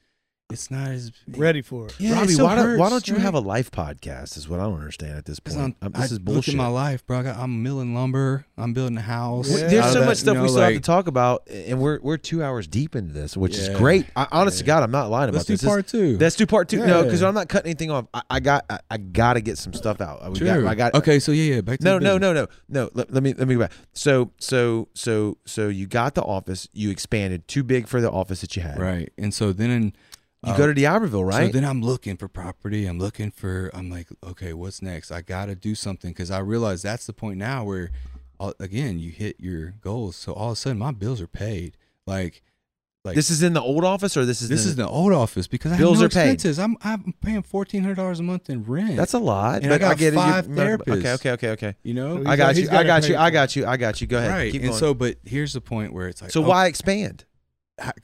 [0.53, 1.95] it's not as Ready for it.
[1.99, 3.23] yeah, it Robbie, still why, don't, why don't you right?
[3.23, 4.37] have a life podcast?
[4.37, 5.59] Is what I don't understand at this point.
[5.59, 6.55] I'm, Um, this I is look bullshit.
[6.55, 7.21] at my life, bro.
[7.21, 8.45] I got, I'm milling lumber.
[8.57, 9.51] I'm building a house.
[9.51, 9.67] Yeah.
[9.69, 11.99] There's so that, much stuff you we know, still have to talk about, and we're
[12.01, 14.07] we're two hours deep into this, which is great.
[14.15, 15.61] I, honest to God, I'm not lying about Let's do this.
[15.63, 16.19] This- part two.
[16.19, 16.85] Let's do part two.
[16.87, 18.07] No, because I'm not cutting anything off.
[18.15, 20.31] I, I got I, I got to get some stuff out.
[20.31, 20.47] We True.
[20.47, 21.61] got, I got okay, so yeah, yeah.
[21.61, 22.91] Back to No, the no, no, no, no.
[22.95, 23.73] Let, let me let me go back.
[23.93, 26.69] So so so so you got the office.
[26.73, 28.79] You expanded too big for the office that you had.
[28.79, 29.93] Right, and so then in,
[30.45, 31.47] You uh, go to D'Iberville, right?
[31.47, 32.87] So then I'm looking for property.
[32.87, 33.71] I'm looking for.
[33.73, 35.11] I'm like, okay, what's next?
[35.13, 37.91] I got to do something because I realize that's the point now where,
[38.41, 40.17] all, again, you hit your goals.
[40.17, 41.77] So all of a sudden, my bills are paid.
[42.09, 42.43] Like,
[43.05, 45.13] like this is in the old office, or this is this the, is the old
[45.13, 46.33] office because I Bills have no are paid.
[46.35, 46.59] expenses.
[46.59, 48.97] I'm I'm paying fourteen hundred dollars a month in rent.
[48.97, 49.63] That's a lot.
[49.63, 50.17] And but I got get it.
[50.17, 51.75] five You're- Okay, okay, okay, okay.
[51.85, 52.69] you know I got- got you.
[52.71, 53.17] I got you.
[53.17, 53.67] I got you.
[53.67, 54.07] I got you.
[54.09, 54.31] Go ahead.
[54.31, 54.55] right.
[54.55, 57.25] And so, but here's the point where it's like, so oh, why expand?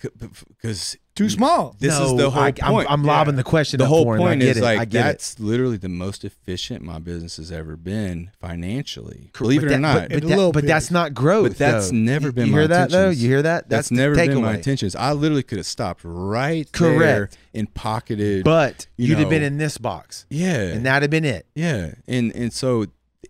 [0.01, 1.75] Because Too small.
[1.81, 2.87] This is the whole I, point.
[2.89, 3.79] I'm, I'm lobbing the question.
[3.79, 4.63] the whole point I get is it.
[4.63, 5.03] like I get it.
[5.03, 9.31] that's literally the most efficient my business has ever been financially.
[9.33, 9.47] Cool.
[9.47, 9.95] Believe But it or that- not.
[9.95, 11.49] but, but, that- but that's not growth.
[11.49, 11.97] But that's though.
[11.97, 13.11] never You- been You my hear that though?
[13.11, 13.69] You hear that?
[13.69, 14.55] That's, the never been my takeaway.
[14.55, 14.95] intentions.
[14.95, 16.99] I literally could have stopped right Correct.
[17.01, 18.45] there and pocketed.
[18.45, 21.47] But you you'd have been in this box, yeah, and that'd have been it.
[21.57, 22.87] yeah, and and so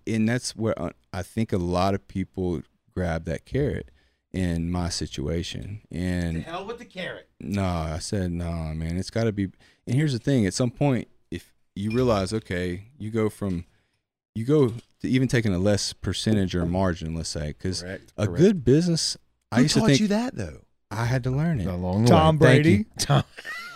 [0.07, 2.61] and that's where uh, I think a lot of people
[2.95, 3.91] grab that carrot
[4.33, 5.81] in my situation.
[5.91, 7.29] And hell with the carrot.
[7.41, 8.97] no, I said no, man.
[8.97, 9.45] It's got to be.
[9.87, 13.65] And here's the thing: at some point, if you realize, okay, you go from
[14.35, 14.69] you go
[15.01, 18.37] to even taking a less percentage or margin, let's say, because a correct.
[18.37, 19.17] good business.
[19.51, 20.61] I Who used to taught think you that though?
[20.91, 21.67] I had to learn it.
[21.67, 22.63] Along the Tom way.
[22.63, 22.87] Thank Brady.
[22.99, 23.25] Tom.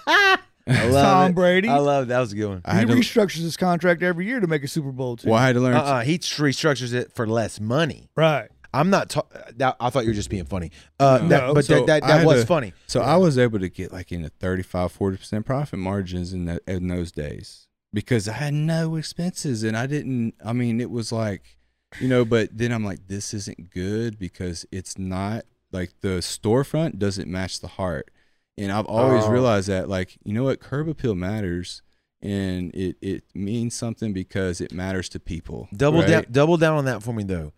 [0.06, 1.34] I love Tom it.
[1.34, 1.68] Brady.
[1.68, 2.06] I love it.
[2.08, 2.62] that was a good one.
[2.64, 5.30] I he to, restructures his contract every year to make a Super Bowl team.
[5.30, 5.74] well, I had to learn.
[5.74, 8.08] Uh-uh, he restructures it for less money.
[8.16, 8.48] Right.
[8.74, 9.10] I'm not.
[9.10, 9.26] Ta-
[9.56, 10.70] that, I thought you were just being funny.
[10.98, 11.28] Uh, No.
[11.28, 12.72] that, but So that, that, that was to- funny.
[12.86, 16.62] So I was able to get like in the 35, 40% profit margins in, that,
[16.66, 21.12] in those days because I had no expenses and I didn't, I mean, it was
[21.12, 21.58] like,
[22.00, 26.98] you know, but then I'm like, this isn't good because it's not like the storefront
[26.98, 28.10] doesn't match the heart.
[28.58, 29.30] And I've always Oh.
[29.30, 31.80] realized that, like, you know what, curb appeal matters,
[32.20, 35.68] and it it means something because it matters to people.
[35.74, 36.08] Double right?
[36.08, 37.52] down, double down on that for me though.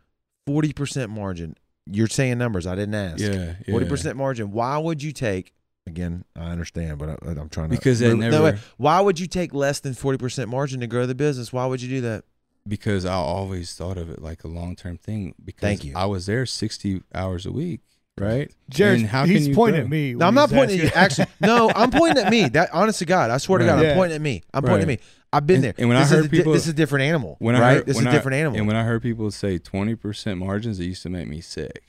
[0.47, 1.56] Forty percent margin.
[1.86, 2.66] You're saying numbers.
[2.66, 3.20] I didn't ask.
[3.20, 3.90] Yeah, Forty yeah.
[3.90, 4.50] percent margin.
[4.52, 5.52] Why would you take?
[5.86, 8.55] Again, I understand, but I, I'm trying to Because they No, never- wait.
[8.78, 11.52] why would you take less than forty percent margin to grow the business?
[11.52, 12.24] Why would you do that?
[12.66, 15.34] because I always thought of it like a long term thing.
[15.44, 15.92] Because Thank you.
[15.94, 17.81] I was there sixty hours a week,
[18.18, 18.51] right?
[18.70, 19.84] Jared, And how he's can you pointing grow?
[19.84, 20.15] at me.
[20.15, 20.91] No, I'm not he's pointing at you.
[20.94, 22.49] Actually, no, I'm pointing at me.
[22.49, 23.70] That honest to God, I swear to Right.
[23.73, 23.94] God, I'm Yeah.
[23.94, 24.43] pointing at me.
[24.52, 24.99] I'm pointing at me.
[25.33, 25.75] I've been And- there.
[25.78, 27.57] and when I this heard is a di- people- this is a different animal, When
[27.57, 27.75] I right?
[27.78, 28.59] heard, this is when a I- different animal.
[28.59, 31.83] And when I heard people say twenty percent margins, it used to make me sick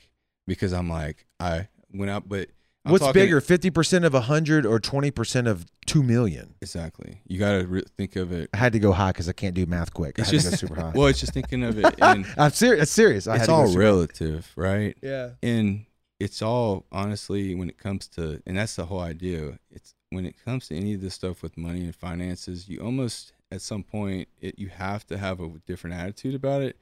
[0.46, 2.48] because I'm like, I went out, but
[2.84, 6.54] I'm What's talking- bigger, fifty percent of hundred or twenty percent of two million?
[6.60, 7.20] Exactly.
[7.28, 8.50] You got to re- think of it.
[8.52, 10.18] I had to go high because I can't do math quick.
[10.18, 10.92] I It's had to just go super high.
[10.94, 12.82] well, it's just thinking of it, and I'm serious.
[12.84, 13.26] It's serious.
[13.28, 14.96] I had it's to go all super- relative, right?
[15.02, 15.30] Yeah.
[15.42, 15.84] and
[16.18, 20.34] it's all honestly when it comes to and that's the whole idea it's when it
[20.44, 24.28] comes to any of this stuff with money and finances you almost at some point
[24.40, 26.76] it you have to have a different attitude about it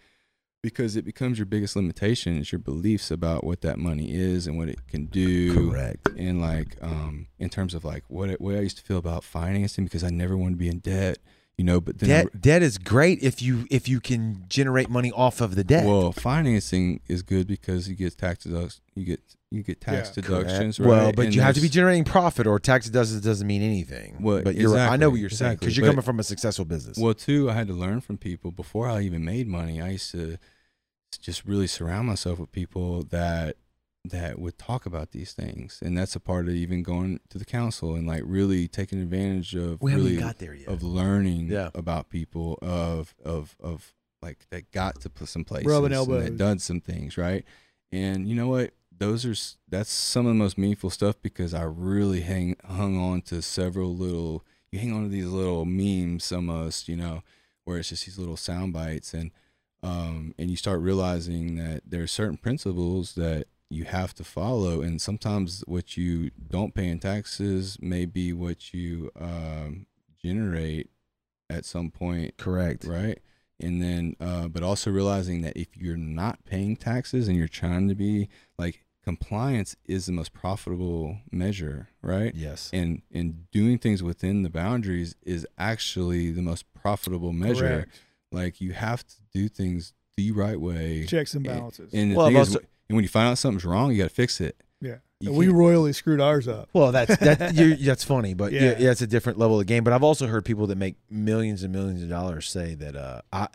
[0.62, 4.56] because it becomes your biggest limitation is your beliefs about what that money is and
[4.56, 6.08] what it can do Correct.
[6.16, 9.24] and like um in terms of like what it, what I used to feel about
[9.24, 11.18] financing because I never wanted to be in debt
[11.58, 14.88] you know but then I Debt, debt is great if you if you can generate
[14.90, 15.86] money off of the debt.
[15.86, 18.80] Well, financing is good because you get tax deductions.
[18.94, 20.22] You get you get tax Yeah.
[20.22, 20.88] deductions, right?
[20.88, 24.16] Well, but And you have to be generating profit, or tax doesn't doesn't mean anything.
[24.20, 24.88] Well, but you're right.
[24.90, 25.66] I know what you're saying exactly.
[25.66, 26.98] because you're But- coming from a successful business.
[26.98, 29.80] Well, too, I had to learn from people before I even made money.
[29.80, 30.38] I used to
[31.20, 33.56] just really surround myself with people that
[34.04, 37.44] that would talk about these things, and that's a part of even going to the
[37.44, 40.68] council and like really taking advantage of we haven't really got there yet.
[40.68, 41.70] of learning Yeah.
[41.74, 46.24] about people of of of like that got to some places Rubbing and elbows.
[46.24, 47.44] that done some things right
[47.92, 49.34] and you know what those are
[49.68, 53.94] that's some of the most meaningful stuff because i really hang hung on to several
[53.94, 54.42] little
[54.72, 57.22] you hang on to these little memes almost you know
[57.64, 59.30] where it's just these little sound bites and
[59.82, 64.82] um and you start realizing that there are certain principles that you have to follow
[64.82, 69.86] and sometimes what you don't pay in taxes may be what you um,
[70.22, 70.90] generate
[71.50, 72.84] at some point Correct.
[72.84, 73.18] right
[73.60, 77.88] and then uh, but also realizing that if you're not paying taxes and you're trying
[77.88, 78.28] to be
[78.58, 82.70] like compliance is the most profitable measure right Yes.
[82.72, 88.00] and and doing things within the boundaries is actually the most profitable measure Correct.
[88.32, 91.92] like you have to do things the right way Checks and And- balances.
[91.92, 93.98] and the Well, thing I've is, also- and when you find out something's wrong you
[93.98, 94.96] got to fix it yeah.
[95.20, 96.68] you we royally screwed ours up.
[96.74, 97.54] Well, that's that.
[97.56, 98.62] You're, that's funny, but yeah.
[98.62, 98.76] Yeah.
[98.78, 99.82] yeah, it's a different level of game.
[99.82, 103.22] But I've also heard people that make millions and millions of dollars say that uh,
[103.32, 103.48] I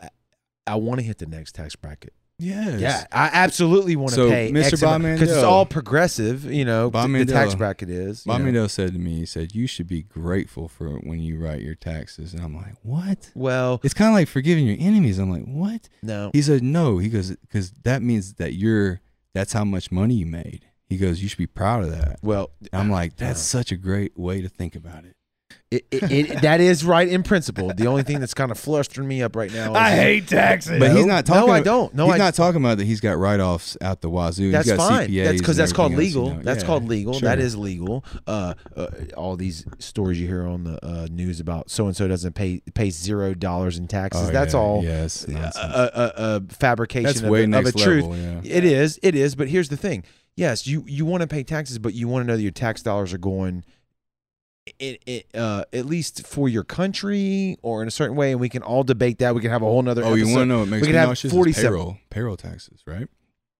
[0.66, 2.12] I want to hit the next tax bracket.
[2.38, 4.80] yes Yeah, I absolutely want to So, pay Mr.
[4.80, 6.44] Bob because it's all progressive.
[6.44, 8.24] You know, Bob the, the tax bracket is.
[8.26, 8.46] you Bob know.
[8.46, 11.74] Mandel said to me, he said, You should be grateful for when you write your
[11.76, 12.34] taxes.
[12.34, 13.30] And I'm like, What?
[13.34, 15.18] Well, It's kind of like forgiving your enemies.
[15.18, 15.88] I'm like, What?
[16.02, 16.30] no.
[16.32, 16.98] He said, No.
[16.98, 19.00] He goes, Because that means that you're,
[19.34, 20.66] that's how much money you made.
[20.88, 22.18] He goes, You should be proud of that.
[22.22, 25.14] Well, I'm like, uh, That's such a great way to think about it.
[25.70, 27.72] It, it, it, that is right in principle.
[27.74, 29.70] The only thing that's kind of flustering me up right now.
[29.70, 30.78] Is I hate taxes.
[30.78, 31.94] But he's not talking No, I about- don't.
[31.94, 34.50] No, he's I- not talking about that he's got write offs out the wazoo.
[34.50, 35.08] That's he's got fine.
[35.08, 36.36] CPAs That's because that's called everything else, you legal.
[36.38, 36.42] know?
[36.44, 37.12] That's Yeah, called legal.
[37.14, 37.28] sure.
[37.28, 38.04] That is legal.
[38.26, 42.08] Uh, uh, all these stories you hear on the uh, news about so and so
[42.08, 44.28] doesn't pay pay zero dollars in taxes.
[44.28, 45.24] Oh, that's yeah, all Yes.
[45.28, 48.06] a, a, a, a fabrication That's of, way a, of a next truth.
[48.06, 48.40] Yeah.
[48.44, 48.98] It is.
[49.02, 49.34] It is.
[49.36, 50.04] But here's the thing.
[50.36, 52.82] Yes, you you want to pay taxes, but you want to know that your tax
[52.82, 53.64] dollars are going.
[54.78, 58.48] It, it, uh, at least for your country or in a certain way, and we
[58.48, 59.34] can all debate that.
[59.34, 60.04] We can have a whole nother.
[60.04, 61.32] Oh, you want to know what makes we me have nauseous?
[61.32, 63.08] 47 payroll, payroll taxes, right?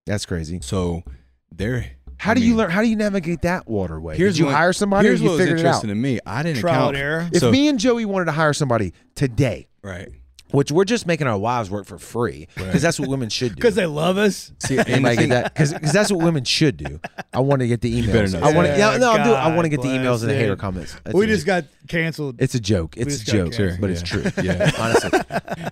[0.06, 0.60] That's crazy.
[0.62, 1.02] So
[1.50, 1.86] they're.
[2.18, 2.70] How I do you learn?
[2.70, 4.16] How do you navigate that waterway?
[4.18, 5.68] Here's Did you what- hire somebody or Here's you what was figured it out?
[5.68, 6.20] interesting to me.
[6.26, 6.96] I didn't Trial account.
[6.98, 7.28] error.
[7.32, 10.10] If So- me and Joey wanted to hire somebody today, Right.
[10.52, 12.80] Which we're just making our wives work for free because Right.
[12.82, 13.54] that's what women should do.
[13.56, 14.52] Because they love us.
[14.58, 15.54] See, and the Anybody get that?
[15.54, 17.00] Because that's what women should do.
[17.32, 18.12] I want to get the emails.
[18.12, 18.76] better not I want to.
[18.78, 19.00] Yeah, that.
[19.00, 19.36] no, I'm doing.
[19.36, 20.96] I want to get the emails and the hater comments.
[21.04, 21.64] That's we just joke.
[21.64, 22.36] got canceled.
[22.40, 22.96] It's a joke.
[22.96, 23.80] It's a joke, canceled.
[23.80, 24.24] but it's true.
[24.42, 24.70] Yeah.
[24.78, 25.20] honestly.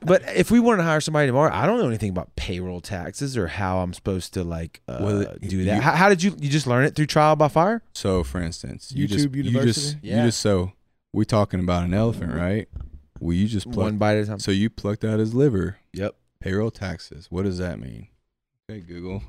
[0.02, 3.36] But if we wanted to hire somebody tomorrow, I don't know anything about payroll taxes
[3.36, 5.76] or how I'm supposed to like uh, Well, do that.
[5.76, 6.34] you- how, how did you?
[6.39, 7.82] You just learn it through trial by fire?
[7.92, 9.98] So, for instance, you just YouTube you just University?
[10.02, 10.16] Yeah.
[10.20, 10.73] you just so
[11.12, 12.68] we're talking about an elephant, right?
[13.20, 14.38] Well, you just One bite at a time.
[14.38, 15.78] So you plucked out his liver.
[15.92, 16.14] Yep.
[16.40, 17.26] Payroll taxes.
[17.30, 18.08] What does that mean?
[18.70, 19.22] Okay, Google.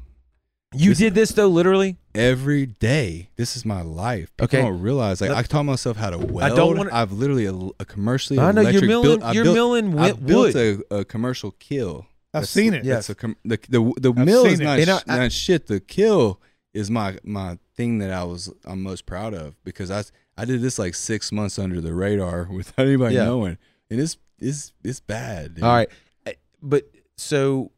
[0.75, 1.97] You This- did this though, literally.
[2.13, 4.29] Every day, this is my life.
[4.37, 4.61] People Okay.
[4.61, 5.19] don't realize.
[5.21, 6.41] Like Let- I taught myself how to weld.
[6.43, 8.37] I don't wanna- I've literally a, a commercially.
[8.37, 9.19] I know you're electric milling.
[9.19, 10.83] built, you're built, milling I built wood.
[10.91, 12.05] a, a commercial kiln.
[12.31, 12.85] I've That's- seen it.
[12.85, 12.95] yeah.
[12.95, 14.63] That's a com- the the the I've mill is it.
[14.63, 15.65] not, I- sh- not shit.
[15.65, 16.35] The kiln
[16.75, 20.03] is my my thing that I was I'm most proud of because I
[20.37, 23.25] I did this like six months under the radar without anybody Yeah.
[23.25, 23.57] knowing,
[23.89, 25.55] and it's it's it's bad.
[25.55, 25.63] dude.
[25.63, 25.89] All right,
[26.27, 26.83] Uh, but
[27.17, 27.71] so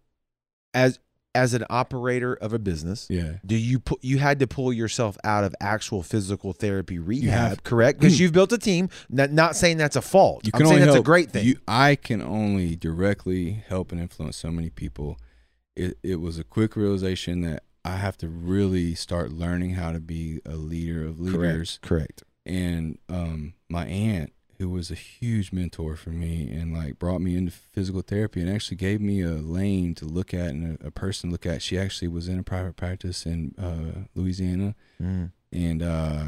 [0.74, 1.00] as
[1.34, 3.36] as an operator of a business, Yeah.
[3.46, 8.00] do you put you had to pull yourself out of actual physical therapy rehab, correct?
[8.02, 8.90] Because you've built a team.
[9.10, 10.46] Not, not saying that's a fault.
[10.46, 11.46] You I'm can saying only that's help, a great thing.
[11.46, 15.18] You, I can only directly help and influence so many people.
[15.76, 20.02] It it was a quick realization that I have to really start learning how to
[20.02, 21.80] be a leader of leaders.
[21.82, 22.24] correct.
[22.46, 27.36] and um, my aunt who was a huge mentor for me and like brought me
[27.36, 30.92] into physical therapy and actually gave me a lane to look at and a, a
[30.92, 35.32] person to look at she actually was in a private practice in uh, louisiana Mm.
[35.52, 36.26] and uh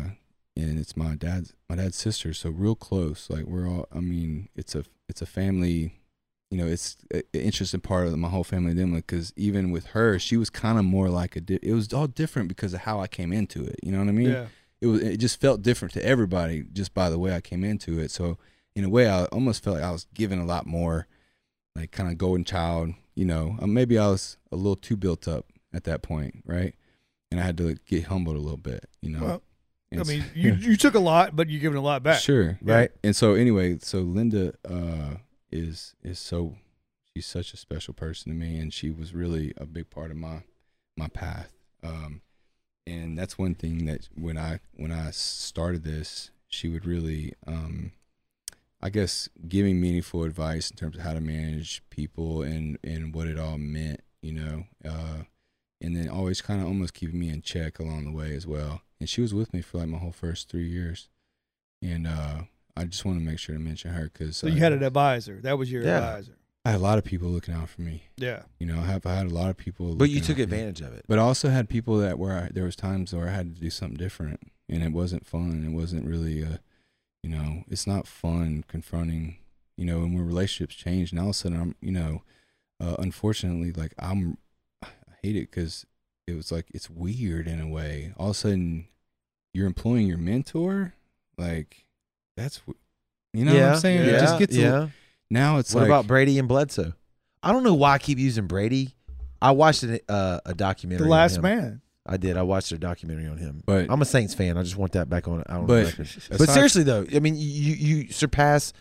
[0.57, 4.49] and it's my dad's my dad's sister so real close like we're all i mean
[4.55, 5.93] it's a it's a family
[6.51, 10.17] you know it's an interesting part of my whole family dynamic because even with her
[10.19, 12.99] she was kind of more like a di- it was all different because of how
[12.99, 14.45] i came into it you know what i mean yeah.
[14.83, 17.99] It was it just felt different to everybody just by the way I came into
[17.99, 18.11] it.
[18.11, 18.37] So
[18.75, 21.07] in a way, I almost felt like I was given a lot more,
[21.75, 22.89] like kind of golden child.
[23.15, 26.75] You know, uh, maybe I was a little too built up at that point, right?
[27.31, 28.89] And I had to get humbled a little bit.
[29.01, 29.41] You know, Well,
[30.01, 32.19] I mean, you you took a lot, but you're giving a lot back.
[32.19, 32.75] sure, Yeah.
[32.75, 32.91] Right.
[33.03, 35.15] And so anyway, so Linda uh,
[35.49, 36.57] is is so
[37.13, 40.17] she's such a special person to me, and she was really a big part of
[40.17, 40.43] my
[40.97, 41.53] my path.
[41.83, 42.21] Um,
[42.85, 47.91] and that's one thing that when I when I started this, she would really, um,
[48.81, 53.27] I guess, giving meaningful advice in terms of how to manage people and and what
[53.27, 55.23] it all meant, you know, uh,
[55.81, 58.81] and then always kind of almost keeping me in check along the way as well.
[58.99, 61.09] And she was with me for like my whole first three years,
[61.81, 62.43] and uh,
[62.75, 65.39] I just want to make sure to mention her because So you had an advisor.
[65.41, 65.97] That was your Yeah.
[65.97, 66.37] advisor.
[66.65, 68.03] I had a lot of people looking out for me.
[68.17, 68.43] Yeah.
[68.59, 70.37] You know, I have I had a lot of people, But you took out for
[70.39, 70.43] me.
[70.43, 71.05] advantage of it.
[71.07, 73.61] But I also had people that where I, there was times where I had to
[73.61, 75.65] do something different, and it wasn't fun.
[75.67, 76.61] It wasn't really, a,
[77.21, 79.37] you know, it's not fun confronting,
[79.77, 82.23] you know, and when relationships change, and all of a sudden I'm, you know,
[82.79, 84.37] uh, unfortunately, like I'm,
[84.81, 84.87] I
[85.21, 85.85] hate it because
[86.27, 88.13] it was like it's weird in a way.
[88.17, 88.87] All of a sudden,
[89.53, 90.93] you're employing your mentor,
[91.37, 91.83] like
[92.37, 92.77] that's, w-
[93.33, 94.07] you know what I'm saying?
[94.07, 94.15] Yeah.
[94.15, 94.87] It just gets a- yeah.
[95.29, 96.93] Now it's what like about Brady and Bledsoe?
[97.41, 98.95] I don't know why I keep using Brady.
[99.41, 100.99] I watched a, uh, a documentary.
[101.05, 101.41] The on last him.
[101.43, 101.81] man.
[102.05, 102.35] I did.
[102.37, 103.61] I watched a documentary on him.
[103.65, 104.57] But- I'm a Saints fan.
[104.57, 105.39] I just want that back on.
[105.41, 106.09] out on But- the record.
[106.37, 108.73] But seriously though, I mean, you you surpass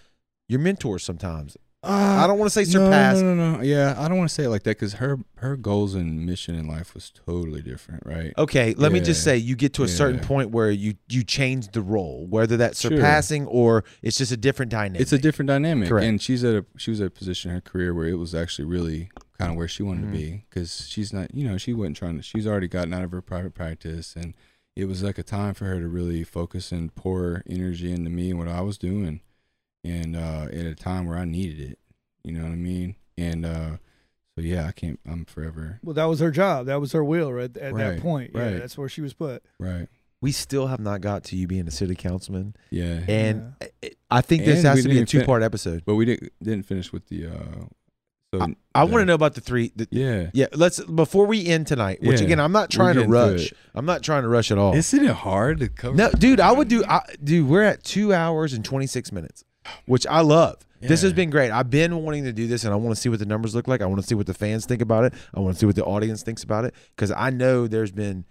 [0.48, 1.56] your mentors sometimes.
[1.84, 3.20] Uh, I don't want to say No, surpass.
[3.20, 3.62] No, no, no.
[3.62, 6.54] Yeah, I don't want to say it like that because her her goals and mission
[6.54, 8.32] in life was totally different, right?
[8.38, 11.72] Okay, let me just say you get to a certain point where you you change
[11.72, 12.92] the role, whether that's Sure.
[12.92, 15.00] surpassing or it's just a different dynamic.
[15.00, 16.06] It's a different dynamic, Correct.
[16.06, 18.32] and she's at a she was at a position in her career where it was
[18.32, 20.12] actually really kind of where she wanted Mhm.
[20.12, 22.22] to be because she's not, you know, she wasn't trying to.
[22.22, 24.34] She's already gotten out of her private practice, and
[24.76, 28.30] it was like a time for her to really focus and pour energy into me
[28.30, 29.20] and what I was doing,
[29.84, 31.78] and uh, at a time where I needed it.
[32.24, 32.96] You know what I mean?
[33.18, 33.70] And uh,
[34.36, 34.98] so yeah, I can't.
[35.06, 36.66] I'm forever Well, that was her job.
[36.66, 38.30] That was her will right at that Right, point.
[38.34, 38.58] Yeah, right.
[38.58, 39.42] that's where she was put.
[39.58, 39.88] right.
[40.20, 43.00] we still have not got to you being a city councilman, Yeah.
[43.08, 45.82] and I- I think this And has to be a didn't fin- two part episode.
[45.84, 47.26] But we didn't didn't finish with the.
[47.26, 47.64] uh
[48.32, 49.72] So I, I want to know about the three.
[49.74, 50.30] The, Yeah.
[50.32, 52.00] yeah, let's before we end tonight.
[52.02, 53.52] Which Yeah, again, I'm not trying to getting to rush.
[53.74, 54.74] I'm not trying to rush at all.
[54.74, 55.96] Isn't it hard to cover?
[55.96, 56.84] No, dude, I would do.
[56.84, 59.44] I, dude, we're at two hours and 26 minutes,
[59.86, 60.56] which I love.
[60.80, 61.52] This has been great.
[61.52, 63.68] I've been wanting to do this, and I want to see what the numbers look
[63.68, 63.80] like.
[63.82, 65.14] I want to see what the fans think about it.
[65.32, 68.24] I want to see what the audience thinks about it because I know there's been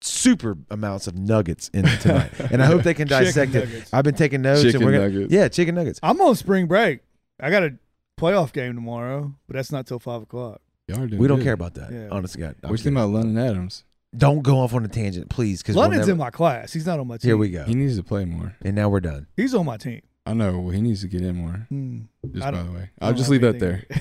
[0.00, 3.64] super amounts of nuggets in it tonight, and I hope they can Chicken dissect it.
[3.68, 3.92] nuggets.
[3.92, 5.32] I've been taking notes, Chicken and we're gonna, nuggets.
[5.32, 5.98] yeah, chicken nuggets.
[6.02, 7.00] I'm on spring break.
[7.40, 7.74] I got a
[8.18, 10.60] playoff game tomorrow, but that's not till five o'clock.
[10.88, 11.44] Y'all are doing We don't good.
[11.44, 11.90] care about that.
[11.92, 12.08] Yeah.
[12.12, 13.82] Honestly, God, I'm What you think about London Adams?
[14.16, 16.72] Don't go off on a tangent, please, because London's never, in my class.
[16.72, 17.28] He's not on my team.
[17.28, 18.54] Here we go, He needs to play more.
[18.62, 19.26] and now we're done.
[19.36, 20.02] He's on my team.
[20.28, 20.58] I know.
[20.58, 21.66] Well, he needs to get in more.
[21.68, 21.98] Hmm.
[22.32, 23.84] Just by the way, I I'll just leave that there.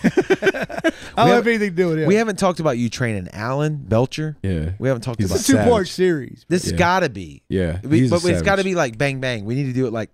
[1.17, 2.07] I don't have anything to do with it.
[2.07, 4.35] We haven't talked about you training Alan Belcher.
[4.41, 4.71] Yeah.
[4.79, 6.45] We haven't talked He's about It's a two part series.
[6.49, 6.77] This Yeah.
[6.77, 7.79] got to be, Yeah.
[7.83, 8.65] We- he's a but it's got to savage.
[8.65, 9.45] be like bang bang.
[9.45, 10.09] We need to do it like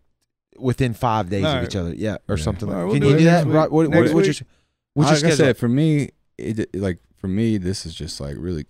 [0.58, 1.64] within five days All of right.
[1.64, 2.44] each other, yeah, or Yeah.
[2.44, 2.68] something.
[2.68, 2.86] Like right, that.
[2.88, 3.48] we'll Can do you it do next that?
[3.48, 3.56] week.
[3.56, 4.48] Right, what, what, Next what's your
[4.94, 5.36] what's your like I schedule?
[5.38, 8.66] said, for me, it like for me, this is just like really.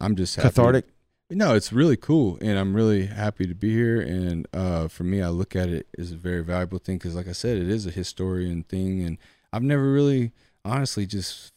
[0.00, 0.48] I'm just happy.
[0.50, 0.84] Cathartic.
[1.28, 4.00] No, it's really cool, and I'm really happy to be here.
[4.00, 7.26] And uh, for me, I look at it as a very valuable thing because, like
[7.26, 9.18] I said, it is a historian thing, and
[9.52, 10.32] I've never really,
[10.64, 11.52] honestly, just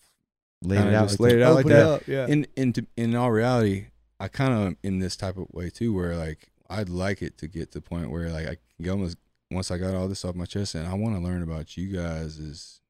[0.62, 1.08] Laid it out.
[1.08, 1.88] just like laid it out like that.
[1.88, 2.28] up, yeah.
[2.28, 3.88] in in to, in all reality,
[4.20, 7.48] I kind of in this type of way too, where like I'd like it to
[7.48, 9.18] get to the point where like I can almost
[9.52, 11.96] once I got all this off my chest, and I want to learn about you
[11.96, 12.82] guys is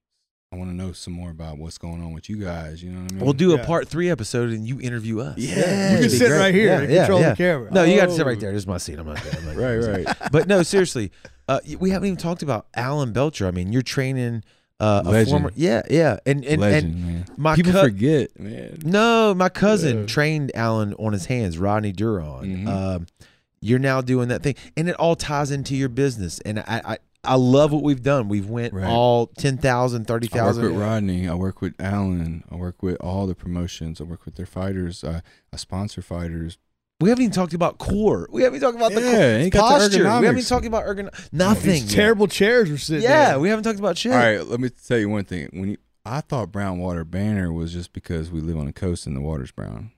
[0.52, 2.82] I want to know some more about what's going on with you guys.
[2.82, 3.24] You know what I mean?
[3.24, 5.38] We'll do a part three episode and you interview us.
[5.38, 5.94] Yeah.
[5.94, 6.40] You can sit great.
[6.40, 7.30] right here Yeah, and yeah, control yeah.
[7.30, 7.72] the camera.
[7.72, 8.30] No, you got to sit Oh.
[8.30, 8.52] right there.
[8.52, 8.98] This is my seat.
[8.98, 9.24] I'm not.
[9.38, 10.18] I'm not right, right.
[10.32, 11.12] but no, seriously,
[11.48, 13.46] uh, we haven't even talked about Alan Belcher.
[13.46, 14.44] I mean, you're training
[14.80, 17.26] uh, a former, yeah, yeah, and and, Legend, and man.
[17.38, 18.80] my People cou- forget, man.
[18.84, 20.06] no, my cousin Yeah.
[20.08, 22.64] trained Alan on his hands, Rodney Duron.
[22.64, 22.68] Mhm.
[22.68, 23.08] Um,
[23.62, 26.40] you're now doing that thing, and it all ties into your business.
[26.40, 28.30] And I, I, I love what we've done.
[28.30, 28.88] We've went Right.
[28.88, 30.64] all 10,000, I work 30,000.
[30.64, 31.28] with Rodney.
[31.28, 32.44] I work with Alan.
[32.50, 34.00] I work with all the promotions.
[34.00, 35.04] I work with their fighters.
[35.04, 36.58] I, I sponsor fighters.
[37.02, 38.28] We haven't even talked about core.
[38.32, 39.22] We haven't even talked about the Yeah, core.
[39.22, 40.00] ain't got the posture.
[40.00, 41.30] We haven't even talked about ergon.
[41.34, 41.72] Nothing.
[41.72, 43.04] These terrible chairs were sitting.
[43.04, 44.12] Yeah, we haven't talked about shit.
[44.12, 45.50] All right, let me tell you one thing.
[45.54, 49.06] When you, I thought brown water banner was just because we live on the coast
[49.08, 49.92] and the water's brown.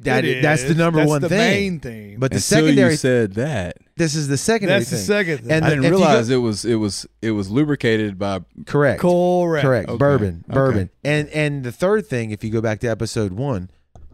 [0.00, 0.76] That It that's the is.
[0.76, 1.38] number That's one the thing.
[1.38, 2.16] main thing.
[2.18, 5.06] But the Until secondary, you said that, this is the secondary that's the thing.
[5.06, 5.50] second thing.
[5.52, 8.18] And I the- didn't if you go- realize it was it was it was lubricated
[8.18, 8.40] by.
[8.66, 9.00] Correct.
[9.00, 9.62] correct.
[9.64, 9.88] Correct.
[9.88, 9.96] Okay.
[9.98, 10.44] Bourbon.
[10.48, 10.54] Okay.
[10.54, 10.90] Bourbon.
[11.04, 13.70] And and the third thing, if you go back to episode one,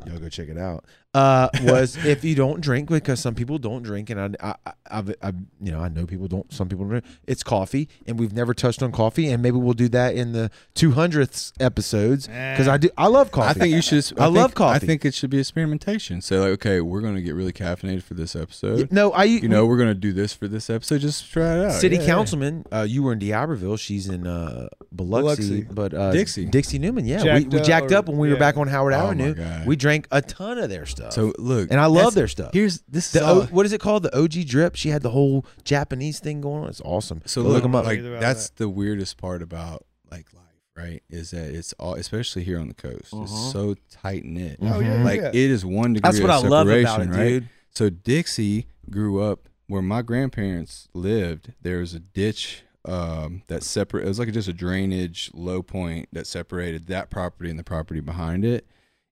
[0.07, 0.85] y'all go check it out.
[1.13, 5.09] Uh, was if you don't drink because some people don't drink, and I, I, I've,
[5.21, 6.53] I, you know, I know people don't.
[6.53, 7.05] Some people don't.
[7.27, 10.53] It's coffee, and we've never touched on coffee, and maybe we'll do that in the
[10.75, 12.91] two hundredth episodes because I do.
[12.97, 13.49] I love coffee.
[13.49, 14.05] I think you should.
[14.21, 14.77] I think- love coffee.
[14.77, 16.21] I think it should be experimentation.
[16.23, 18.93] So like, okay, we're gonna get really caffeinated for this episode.
[18.93, 19.11] no.
[19.11, 21.01] I You know, we're gonna do this for this episode.
[21.01, 21.73] Just try it out.
[21.73, 22.07] city Yeah, yeah.
[22.07, 22.65] councilman.
[22.73, 23.79] Uh, you were in D'Iberville.
[23.79, 25.75] She's in uh, Biloxi, Biloxi.
[25.75, 26.45] but uh, Dixie.
[26.47, 27.05] Dixie Newman.
[27.05, 29.09] Yeah, we, Jacked we up jacked or- up when we were back on Howard Oh,
[29.09, 29.35] Avenue.
[29.67, 31.00] We drank a ton of their stuff.
[31.09, 32.51] So look, and I love their stuff.
[32.53, 34.03] Here's this is The all, o, what is it called?
[34.03, 34.77] The OG drip.
[34.77, 36.69] She had the whole Japanese thing going on.
[36.69, 37.23] It's awesome.
[37.25, 37.87] So Go look, them up.
[37.87, 40.45] like Either about that's the weirdest part about like life,
[40.77, 41.03] right?
[41.09, 43.23] Is that it's all, especially here on the coast, Uh-huh.
[43.23, 44.59] it's so tight knit.
[44.61, 45.05] Oh yeah, Mhm.
[45.05, 45.29] Like yeah.
[45.29, 46.09] it is one degree.
[46.11, 47.29] That's what I of love about separation, it, right?
[47.41, 47.49] dude.
[47.73, 51.53] So Dixie grew up where my grandparents lived.
[51.63, 54.05] There was a ditch um, that separate.
[54.05, 58.01] It was like just a drainage low point that separated that property and the property
[58.01, 58.67] behind it.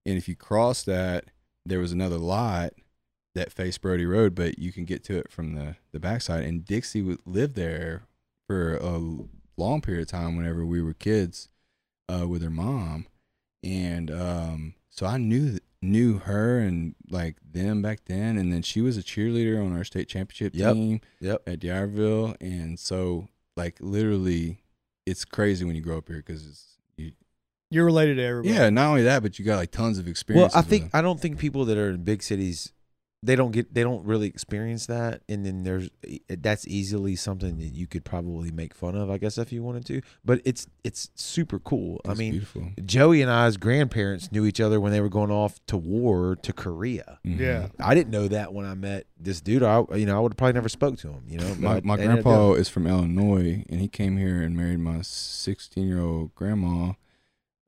[0.07, 1.27] And if you cross that,
[1.69, 2.73] there was another lot
[3.35, 6.45] that faced Brody Road, but you can get to it from the the backside.
[6.45, 8.03] And Dixie would live there
[8.47, 8.99] for a
[9.57, 11.49] long period of time whenever we were kids
[12.09, 13.07] uh, with her mom,
[13.63, 18.37] and um, so I knew knew her and like them back then.
[18.37, 20.75] And then she was a cheerleader on our state championship Yep.
[20.75, 21.43] team Yep.
[21.47, 24.59] at D'Iberville, and so like literally,
[25.07, 26.68] it's crazy when you grow up here because it's
[27.71, 28.55] You're related to everybody.
[28.55, 28.71] yeah.
[28.71, 30.55] Not only that, but you got like tons of experience.
[30.55, 30.67] Well, experience.
[30.67, 32.73] I think I don't think people that are in big cities,
[33.23, 35.91] they don't get they don't really experience that, and then there's
[36.29, 39.85] that's easily something that you could probably make fun of, I guess, if you wanted
[39.87, 40.01] to.
[40.25, 42.01] But it's it's super cool.
[42.09, 42.69] I mean, beautiful.
[42.85, 46.53] Joey and I's grandparents knew each other when they were going off to war to
[46.53, 47.19] Korea.
[47.27, 47.39] Mhm.
[47.41, 47.69] Yeah.
[47.81, 49.63] I didn't know that when I met this dude.
[49.65, 51.25] I you know I would have probably never spoke to him.
[51.29, 54.41] You know, My, my I ended up grandpa is from Illinois, and he came here
[54.41, 56.93] and married my 16 year old grandma.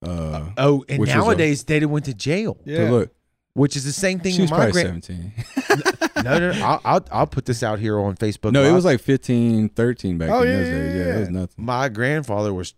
[0.05, 0.51] Uh.
[0.57, 2.79] Oh, and which was a- nowadays they went to jail, Yeah.
[2.79, 3.15] so look,
[3.55, 5.05] which is the same thing she was with my probably grand.
[5.05, 5.33] 17.
[6.25, 8.53] No, no, no I'll, I'll I'll put this out here on Facebook.
[8.53, 10.95] no, it was like 15, 13 back Oh, in yeah, those days.
[10.95, 11.17] Yeah, yeah.
[11.17, 11.65] it was nothing.
[11.65, 12.75] my grandfather was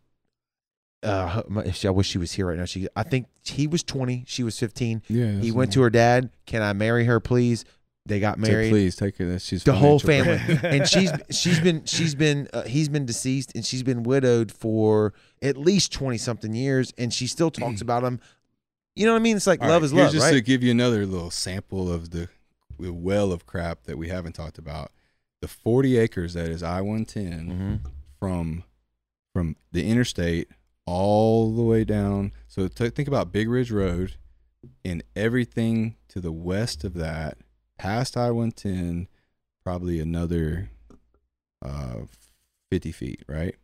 [1.02, 2.64] uh my, I wish she was here right now.
[2.66, 5.02] She I think he was 20, she was 15.
[5.08, 7.64] Yeah, He went to her dad, "Can I marry her please?"
[8.06, 8.70] They got married.
[8.70, 9.26] please take her.
[9.26, 10.40] That she's The whole family.
[10.62, 15.12] and she's she's been she's been uh, he's been deceased and she's been widowed for
[15.42, 18.20] at least 20 something years and she still talks about him.
[18.94, 19.36] You know what I mean?
[19.36, 20.32] It's like All love right, is love, just right?
[20.32, 22.28] to give you another little sample of the,
[22.78, 24.92] the well of crap that we haven't talked about.
[25.40, 27.80] The 40 acres that is I-110 Mhm.
[28.18, 28.64] from
[29.32, 30.48] from the interstate
[30.84, 32.32] all the way down.
[32.48, 34.16] So t- think about Big Ridge Road
[34.84, 37.38] and everything to the west of that,
[37.78, 39.08] past I 110,
[39.64, 40.68] probably another
[41.62, 42.00] uh,
[42.70, 43.54] 50 feet, right?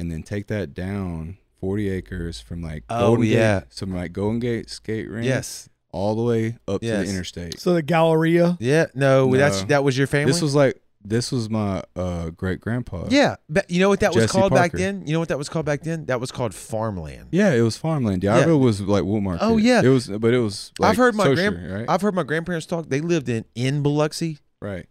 [0.00, 3.60] And then take that down 40 acres from like Oh, Golden yeah.
[3.60, 5.68] Gate, from like Golden Gate skate rink, Yes.
[5.92, 7.60] all the way up to the interstate.
[7.60, 8.56] So the Galleria.
[8.60, 10.32] Yeah, no, that's that was your family.
[10.32, 13.06] This was like this was my uh, great grandpa.
[13.10, 14.78] Yeah, but you know what that was Jesse called back Parker.
[14.78, 15.06] then?
[15.06, 16.06] You know what that was called back then?
[16.06, 17.28] That was called farmland.
[17.30, 18.22] Yeah, it was farmland.
[18.22, 19.38] D'Iberville was like Woolmarket.
[19.40, 19.82] Oh, yeah.
[19.82, 20.72] it was, but it was.
[20.78, 22.88] Like I've heard my social, grand right, I've heard my grandparents talk.
[22.88, 24.86] They lived in in Biloxi right.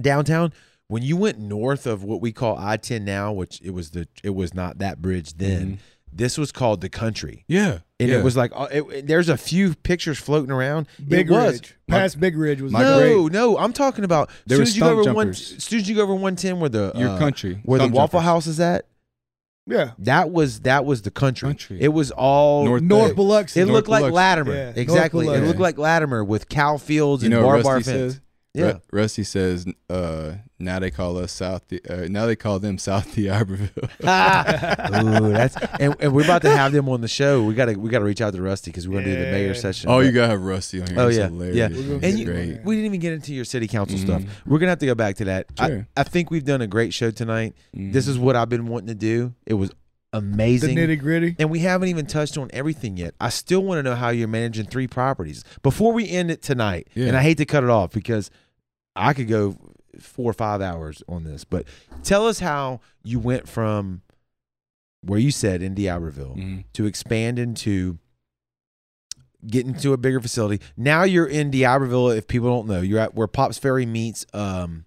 [0.00, 0.52] downtown.
[0.92, 4.06] When you went north of what we call I ten now, which it was the
[4.22, 5.66] it was not that bridge then.
[5.66, 5.78] Mhm.
[6.14, 8.18] This was called the country, Yeah, and yeah.
[8.18, 10.86] it was like uh, it, it- there's a few pictures floating around.
[11.08, 11.52] Big it was.
[11.54, 11.74] Ridge.
[11.88, 14.28] Past Big Ridge was no, great- no, I'm talking about.
[14.46, 16.68] There soon as you go over one, soon as you go over one ten, where
[16.68, 18.24] the your uh, country where the Waffle jumpers.
[18.26, 18.84] House is at.
[19.66, 19.92] yeah.
[20.00, 21.48] That was that was the country.
[21.48, 21.78] Country.
[21.80, 23.60] It was all North North Biloxi.
[23.60, 24.52] It North looked like Latimer.
[24.54, 25.28] Yeah, exactly.
[25.28, 28.20] It looked like Latimer with cow fields You and know, barbed wire fence.
[28.54, 28.72] Says Yeah.
[28.90, 31.64] Ru- Rusty says, uh, now they call us South.
[31.88, 33.68] Uh, now they call them South D'Iberville.
[34.02, 37.42] Ooh, that's and, and we're about to have them on the show.
[37.42, 39.52] We gotta we gotta reach out to Rusty because we're gonna do the mayor Yeah.
[39.54, 39.90] session.
[39.90, 41.00] oh, But- you gotta have Rusty on here.
[41.00, 41.28] Oh, It's yeah.
[41.28, 41.56] hilarious.
[41.56, 41.68] Yeah.
[41.68, 42.64] We're gonna He's and you, great.
[42.64, 44.04] we didn't even get into your city council Mhm.
[44.04, 44.22] stuff.
[44.46, 45.46] We're gonna have to go back to that.
[45.58, 45.86] Sure.
[45.96, 47.54] I, I think we've done a great show tonight.
[47.76, 47.92] Mhm.
[47.92, 49.34] This is what I've been wanting to do.
[49.46, 49.70] It was
[50.12, 50.76] The amazing.
[50.76, 51.36] nitty gritty.
[51.38, 53.14] and we haven't even touched on everything yet.
[53.20, 56.88] I still want to know how you're managing three properties before we end it tonight.
[56.94, 57.06] Yeah.
[57.08, 58.30] And I hate to cut it off because
[58.94, 59.56] I could go
[59.98, 61.44] four or five hours on this.
[61.44, 61.64] But
[62.02, 64.02] tell us how you went from
[65.00, 66.64] where you said in D'Iberville Mhm.
[66.74, 67.98] to expand into
[69.46, 70.62] getting to a bigger facility.
[70.76, 72.10] Now you're in D'Iberville.
[72.10, 74.24] If people don't know, you're at where Pops Ferry meets.
[74.34, 74.84] Um,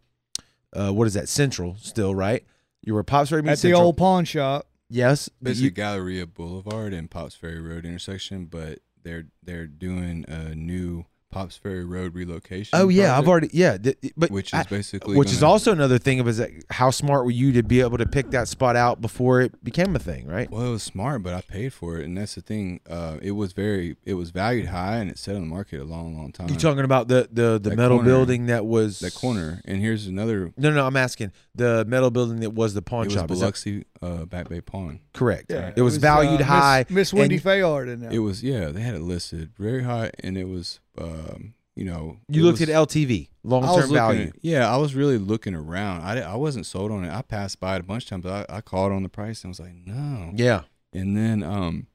[0.71, 1.27] uh, what is that?
[1.29, 2.45] Central still, right?
[2.83, 3.81] You're where Pops Ferry meets At the Central.
[3.87, 4.67] old pawn shop.
[4.89, 10.55] Yes, Basically, you- Galleria Boulevard and Pops Ferry Road intersection, but they're they're doing a
[10.55, 11.05] new
[11.35, 12.79] Pops Ferry Road relocation.
[12.79, 15.73] Oh yeah, I've already yeah, th- but which I- is basically which is gonna- also
[15.73, 18.47] another thing of is that how smart were you to be able to pick that
[18.47, 20.49] spot out before it became a thing, right?
[20.49, 22.79] Well, it was smart, but I paid for it, and that's the thing.
[22.89, 25.83] Uh, it was very, it was valued high, and it sat on the market a
[25.83, 26.47] long, long time.
[26.47, 28.09] You're talking about the the the That metal corner.
[28.09, 30.53] building that was that corner, and here's another.
[30.55, 33.29] No, no, I'm asking the metal building that was the pawn It was shop.
[33.31, 34.99] Is that Biloxi uh, Back Bay Pawn.
[35.13, 35.51] correct?
[35.51, 36.85] Yeah, it was valued uh, high.
[36.89, 38.11] Miss Wendy Fayard in there.
[38.13, 42.17] It was yeah, they had it listed very high, and it was um, you know
[42.29, 44.27] You looked was- at LTV, long term value.
[44.27, 46.01] at- yeah, I was really looking around.
[46.01, 47.11] I, I wasn't sold on it.
[47.13, 49.43] I passed by it a bunch of times, but I, I called on the price
[49.43, 50.31] and I was like, no.
[50.35, 50.61] Yeah,
[50.93, 51.87] And then um,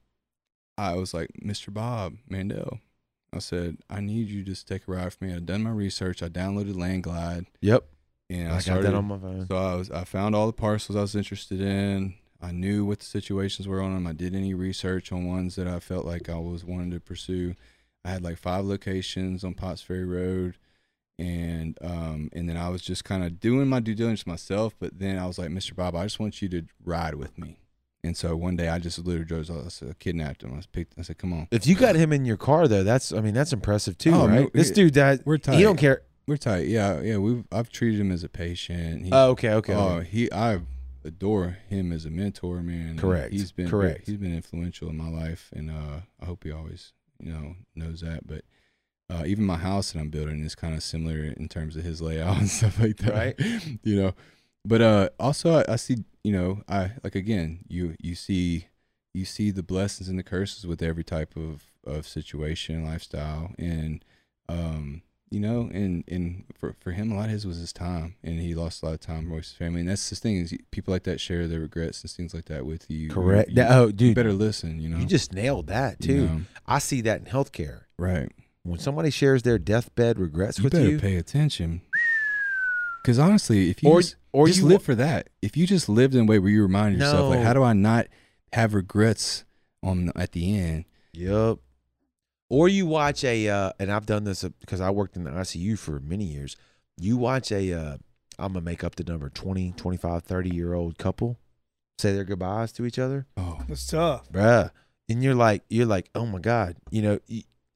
[0.77, 1.73] I was like, Mr.
[1.73, 2.79] Bob Mandel.
[3.33, 5.33] I said, I need you to take a ride for me.
[5.33, 6.21] I'd done my research.
[6.21, 7.85] I downloaded LandGlide, yep.
[8.29, 8.87] and I, I, got started.
[8.87, 9.47] that on my phone.
[9.47, 12.15] so I was, I found all the parcels I was interested in.
[12.41, 14.05] I knew what the situations were on them.
[14.05, 17.55] I did any research on ones that I felt like I was wanting to pursue.
[18.03, 20.57] I had like five locations on Pops Ferry Road,
[21.19, 24.73] and um, and then I was just kind of doing my due diligence myself.
[24.79, 25.75] But then I was like, Mr.
[25.75, 27.57] Bob, I just want you to ride with me.
[28.03, 29.51] And so one day I just literally drove.
[29.51, 30.53] I said, kidnapped him.
[30.53, 30.95] I was picked.
[30.97, 33.35] I said, "Come on, If you got him in your car though, that's I mean
[33.35, 34.41] that's impressive too, Oh, right?
[34.41, 35.57] no, this it- dude that we're tight.
[35.57, 36.01] he don't care.
[36.27, 36.67] We're tight.
[36.67, 37.17] Yeah, yeah.
[37.17, 39.05] We have I've treated him as a patient.
[39.05, 39.73] He, Oh, okay, okay.
[39.73, 40.07] Oh, okay.
[40.09, 40.61] he I
[41.03, 42.97] adore him as a mentor, man.
[42.97, 44.07] Correct, He's been correct.
[44.07, 48.01] He's been influential in my life, and uh, I hope he always you know knows
[48.01, 48.27] that.
[48.27, 48.43] But
[49.09, 52.01] uh, even my house that I'm building is kind of similar in terms of his
[52.01, 53.13] layout and stuff like that.
[53.13, 53.35] Right.
[53.83, 54.13] you know,
[54.65, 58.67] but uh, also I, I see you know I like again you you see
[59.13, 64.05] you see the blessings and the curses with every type of of situation lifestyle and
[64.47, 65.01] um
[65.31, 68.39] you know, and and for for him, a lot of his was his time, and
[68.39, 69.79] he lost a lot of time with his family.
[69.79, 72.65] And that's the thing is, people like that share their regrets and things like that
[72.65, 73.09] with you.
[73.09, 73.49] Correct.
[73.49, 74.79] You, That- oh, you dude, better listen.
[74.79, 76.25] You know, you just nailed that You too.
[76.27, 76.41] know?
[76.67, 77.81] I see that in healthcare.
[77.97, 78.29] right.
[78.63, 81.81] When somebody shares their deathbed regrets with You with better you, pay attention.
[83.01, 85.89] Because honestly, if you Or- just, or just you live for that, if you just
[85.89, 88.05] lived in a way where you remind yourself, like, how do I not
[88.53, 89.45] have regrets
[89.81, 90.85] on at the end?
[91.13, 91.57] Yep.
[92.51, 95.79] Or you watch a, uh, and I've done this because I worked in the ICU
[95.79, 96.57] for many years.
[96.97, 97.97] You watch a, uh,
[98.37, 101.39] I'm going to make up the number 20, 25, 30 year old couple
[101.97, 103.25] say their goodbyes to each other.
[103.37, 104.29] Oh, That's tough.
[104.29, 104.71] Bruh.
[105.07, 106.75] And you're like, you're like, oh my God.
[106.89, 107.19] You know,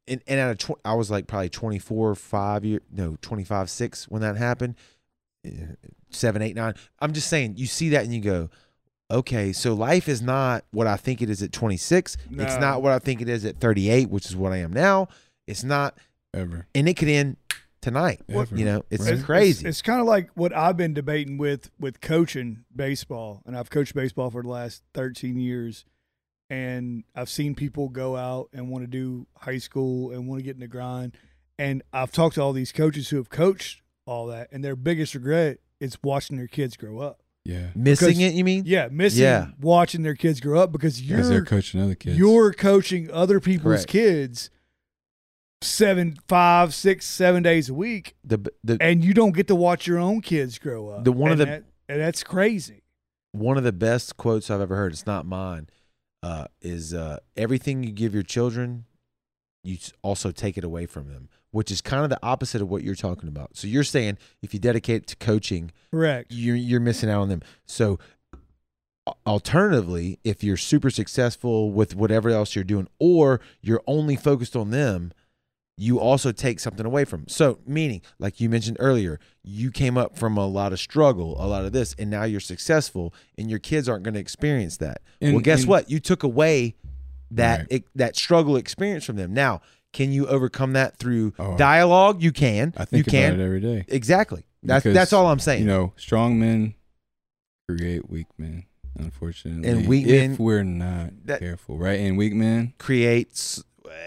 [0.09, 4.09] and, and at a tw- I was like probably 24, five year, no, 25, six
[4.09, 4.75] when that happened.
[5.45, 5.51] Eh,
[6.09, 6.73] Seven, eight, nine.
[6.99, 8.49] I'm just saying, you see that and you go,
[9.09, 12.17] okay, so life is not what I think it is at 26.
[12.31, 15.07] It's not what I think it is at 38, which is what I am now.
[15.47, 15.97] It's not,
[16.33, 17.37] ever, and it could end
[17.81, 18.21] tonight.
[18.27, 18.55] ever.
[18.55, 19.67] You know, it's crazy.
[19.67, 23.93] It's, kind of like what I've been debating with with coaching baseball, and I've coached
[23.93, 25.85] baseball for the last 13 years,
[26.49, 30.43] and I've seen people go out and want to do high school and want to
[30.43, 31.15] get in the grind,
[31.59, 35.13] and I've talked to all these coaches who have coached all that, and their biggest
[35.13, 37.21] regret is watching their kids grow up.
[37.45, 38.63] Yeah, Missing because- it, you mean?
[38.65, 39.47] Yeah, missing Yeah.
[39.61, 42.17] watching their kids grow up because because they're you're coaching other kids.
[42.17, 43.87] you're coaching other people's Correct.
[43.87, 44.49] kids
[45.61, 49.87] seven, five, six, seven days a week, The, the, and you don't get to watch
[49.87, 51.03] your own kids grow up.
[51.05, 52.83] The- one of the- that- and that's crazy.
[53.31, 54.91] one of the best quotes I've ever heard.
[54.93, 55.67] It's not mine.
[56.23, 58.85] Uh, is uh, everything you give your children,
[59.63, 62.83] you also take it away from them, which is kind of the opposite of what
[62.83, 63.55] you're talking about.
[63.55, 66.27] So you're saying if you dedicate it to coaching, Correct.
[66.29, 67.41] you're you're missing out on them.
[67.65, 67.97] So
[69.25, 74.71] alternatively, if you're super successful with whatever else you're doing, or you're only focused on
[74.71, 75.13] them,
[75.77, 77.21] you also take something away from.
[77.21, 77.27] 'em.
[77.29, 81.47] So meaning, like you mentioned earlier, you came up from a lot of struggle, a
[81.47, 85.01] lot of this, and now you're successful, and your kids aren't going to experience that.
[85.21, 85.89] well, guess and- what?
[85.89, 86.75] You took away
[87.31, 87.67] that Right.
[87.71, 89.33] it, that struggle experience from them.
[89.33, 89.61] Now,
[89.95, 91.55] Can you overcome that through Oh.
[91.57, 92.21] dialogue?
[92.21, 92.73] You can.
[92.77, 93.31] I think you can.
[93.33, 93.85] about it every day.
[93.87, 94.43] Exactly.
[94.61, 95.61] That's Because, that's all I'm saying.
[95.61, 96.75] You know, strong men
[97.69, 98.65] create weak men.
[98.97, 101.99] Unfortunately, And weak if men- we're not That- careful, right?
[101.99, 103.63] And weak men, creates.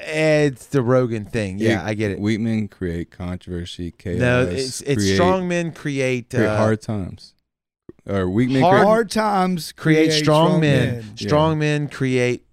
[0.06, 1.58] It's the Rogan thing.
[1.58, 2.18] Yeah, I get it.
[2.20, 4.18] Weak men create controversy, chaos.
[4.20, 7.34] No, it's it's create, strong men create, create uh, hard times,
[8.06, 10.96] or weak men hard- create, Hard times create strong, men.
[10.96, 11.16] men.
[11.16, 12.44] Strong men create.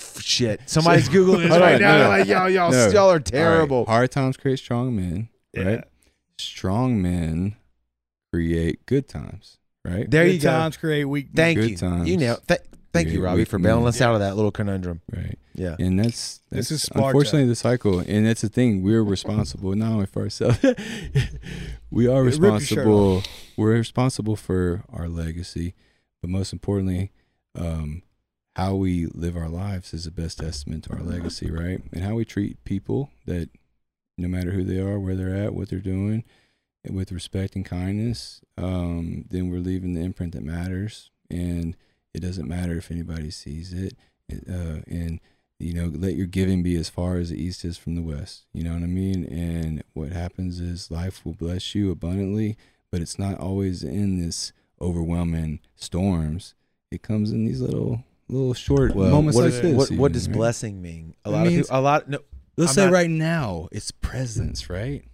[0.00, 1.92] F- Shit, somebody's googling this Hold right now.
[1.92, 2.88] no, They're like, y'all, y'all, No.
[2.88, 3.84] y'all are All right, terrible.
[3.86, 5.62] Hard times create strong men, Yeah.
[5.62, 5.84] right?
[6.38, 7.56] Strong men
[8.32, 10.10] create good times, right?
[10.10, 10.50] There Good you go.
[10.50, 11.28] times create weak.
[11.34, 11.76] Thank Good you.
[11.76, 12.60] times You know, th-
[12.92, 13.88] thank you, Robbie, for bailing men.
[13.88, 15.00] us out of that little conundrum.
[15.14, 15.38] Right.
[15.54, 15.76] Yeah.
[15.78, 17.08] And that's, This is Sparta.
[17.08, 17.98] unfortunately the cycle.
[17.98, 18.82] And that's the thing.
[18.82, 20.58] We're responsible not only for ourselves.
[21.90, 23.22] we are Rip your shirt responsible.
[23.56, 25.74] We're responsible for our legacy,
[26.22, 27.10] but most importantly,
[27.54, 28.02] um,
[28.60, 31.80] how we live our lives is the best testament to our legacy, right?
[31.94, 33.48] And how we treat people that,
[34.18, 36.24] no matter who they are, where they're at, what they're doing,
[36.90, 41.10] with respect and kindness, um, then we're leaving the imprint that matters.
[41.30, 41.74] And
[42.12, 43.96] it doesn't matter if anybody sees it.
[44.28, 45.20] it uh, and
[45.58, 48.44] you know, let your giving be as far as the east is from the west.
[48.52, 49.24] You know what I mean?
[49.24, 52.58] And what happens is life will bless you abundantly,
[52.92, 56.54] but it's not always in this overwhelming storms.
[56.90, 59.74] It comes in these little little short moments what, like is- this.
[59.74, 60.36] what, what does right?
[60.36, 61.14] blessing mean?
[61.24, 62.08] A It lot of people, a lot.
[62.08, 62.18] No,
[62.56, 65.04] Let's I'm say not- right now, it's presence, right?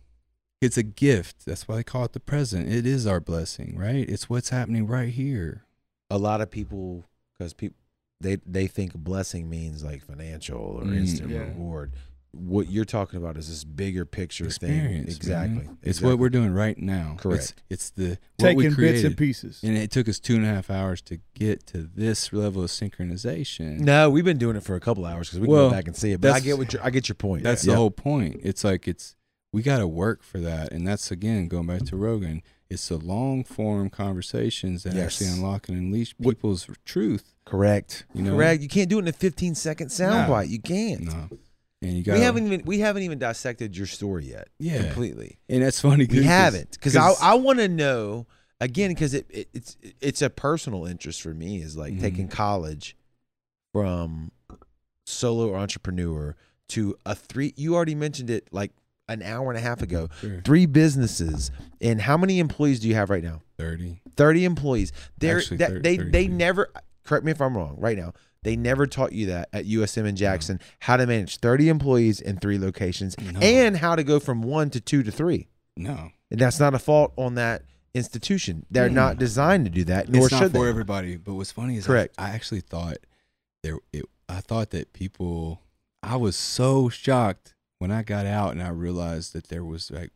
[0.61, 1.45] It's a gift.
[1.47, 2.69] That's why they call it the present.
[2.73, 4.09] It is our blessing, right?
[4.09, 5.65] It's what's happening right here.
[6.11, 7.77] a lot of people because people
[8.20, 11.39] they they think blessing means like financial or Mm, instant yeah.
[11.41, 11.93] reward.
[12.36, 14.70] What you're talking about is this bigger picture thing.
[14.70, 15.16] Experience.
[15.16, 15.56] Exactly.
[15.65, 15.78] man.
[15.82, 16.10] It's exactly.
[16.10, 17.16] what we're doing right now.
[17.18, 17.55] Correct.
[17.70, 19.60] It's, it's the what we taking bits and pieces.
[19.62, 22.70] And it took us two and a half hours to get to this level of
[22.70, 23.81] synchronization.
[23.81, 25.86] No, we've been doing it for a couple hours because we can Well, go back
[25.86, 26.20] and see it.
[26.20, 27.42] But I get what your, I get your point.
[27.42, 27.73] That's Yeah.
[27.73, 28.40] the whole point.
[28.42, 29.16] It's like it's
[29.52, 32.42] we got to work for that, and that's again going back to Rogan.
[32.68, 35.05] It's the long form conversations that Yes.
[35.23, 37.32] actually unlock and unleash What- people's truth.
[37.44, 38.05] correct.
[38.12, 38.32] You know?
[38.32, 38.60] correct.
[38.60, 40.48] You can't do it in a 15 second soundbite.
[40.48, 41.02] You can't.
[41.02, 41.28] No,
[41.89, 44.48] and you got we haven't even we haven't even dissected your story yet.
[44.58, 44.82] Yeah.
[44.84, 45.39] completely.
[45.48, 46.06] and that's funny.
[46.06, 48.26] Cause, we haven't because I I want to know
[48.60, 52.00] again because it, it it's it's a personal interest for me is like Mhm.
[52.00, 52.97] taking college
[53.73, 54.32] from
[55.06, 56.34] solo entrepreneur
[56.68, 57.52] to a three.
[57.56, 58.73] You already mentioned it like
[59.08, 60.08] an hour and a half ago.
[60.20, 60.40] Sure.
[60.44, 61.50] Three businesses
[61.81, 63.42] and how many employees do you have right now?
[63.58, 64.00] thirty.
[64.16, 64.92] Thirty employees.
[65.18, 66.32] They're Actually, that, they they 32.
[66.34, 66.68] never.
[67.05, 67.76] Correct me if I'm wrong.
[67.78, 68.15] Right now,
[68.47, 72.36] they never taught you that at USM in Jackson how to manage 30 employees in
[72.39, 73.41] three locations No.
[73.41, 75.49] and how to go from one to two to three.
[75.76, 78.65] No, And that's not a fault on that institution.
[78.70, 78.92] They're Mm.
[78.94, 80.70] not designed to do that, nor it's not should for they.
[80.70, 81.16] everybody.
[81.16, 82.15] But what's funny is I- Correct.
[82.18, 82.99] I, actually thought
[83.62, 83.78] there.
[83.92, 85.60] It, I thought that people.
[86.02, 90.12] I was so shocked when I got out and I realized that there was like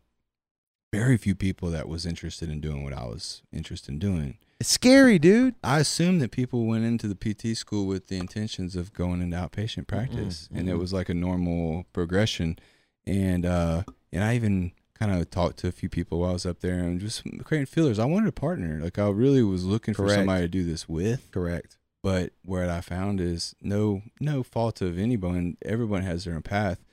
[0.92, 4.38] very few people that was interested in doing what I was interested in doing.
[4.60, 5.54] It's scary, dude.
[5.64, 9.34] I assumed that people went into the PT school with the intentions of going into
[9.34, 10.78] outpatient practice, and it mhm.
[10.78, 12.58] was like a normal progression.
[13.06, 16.44] And uh, and I even kind of talked to a few people while I was
[16.44, 17.98] up there and just creating feelers.
[17.98, 18.80] I wanted a partner.
[18.82, 21.30] Like I really was looking for somebody to do this with.
[21.30, 21.78] Correct.
[22.02, 25.56] But what I found is no no fault of anyone.
[25.64, 26.84] Everyone has their own path,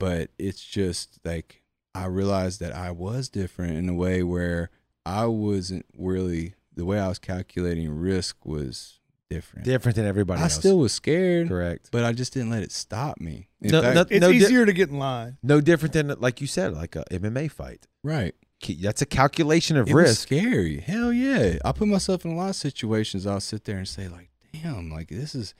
[0.00, 1.62] but it's just like
[1.94, 4.70] I realized that I was different in a way where
[5.04, 9.64] I wasn't really the way I was calculating risk was different.
[9.64, 10.52] Different than everybody else.
[10.52, 10.60] I else.
[10.60, 11.88] still was scared, correct.
[11.90, 13.48] but I just didn't let it stop me.
[13.60, 15.38] In No, fact, no- it's no di- easier to get in line.
[15.42, 17.86] No different than like you said, like a MMA fight.
[18.02, 18.34] right.
[18.80, 20.22] That's a calculation of It was risk.
[20.22, 20.80] scary.
[20.80, 21.58] Hell yeah.
[21.62, 23.26] I put myself in a lot of situations.
[23.26, 25.54] I'll sit there and say, like, damn, like this is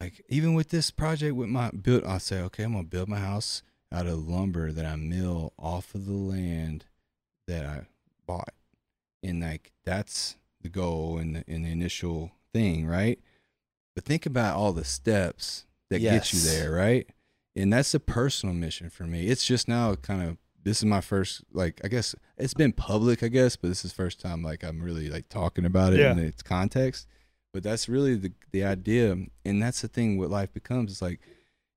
[0.00, 3.18] like even with this project with my build I'll say, okay, I'm gonna build my
[3.20, 6.84] house out of lumber that I mill off of the land
[7.46, 7.86] that I
[8.26, 8.54] bought.
[9.22, 13.18] And like that's the goal and the in the initial thing, right?
[13.94, 17.06] But think about all the steps that get you there, right?
[17.54, 19.26] And that's a personal mission for me.
[19.26, 23.22] It's just now kind of this is my first like I guess it's been public,
[23.22, 26.00] I guess, but this is the first time like I'm really like talking about it
[26.12, 27.06] in its context.
[27.52, 30.18] But that's really the the idea, and that's the thing.
[30.18, 31.20] What life becomes is like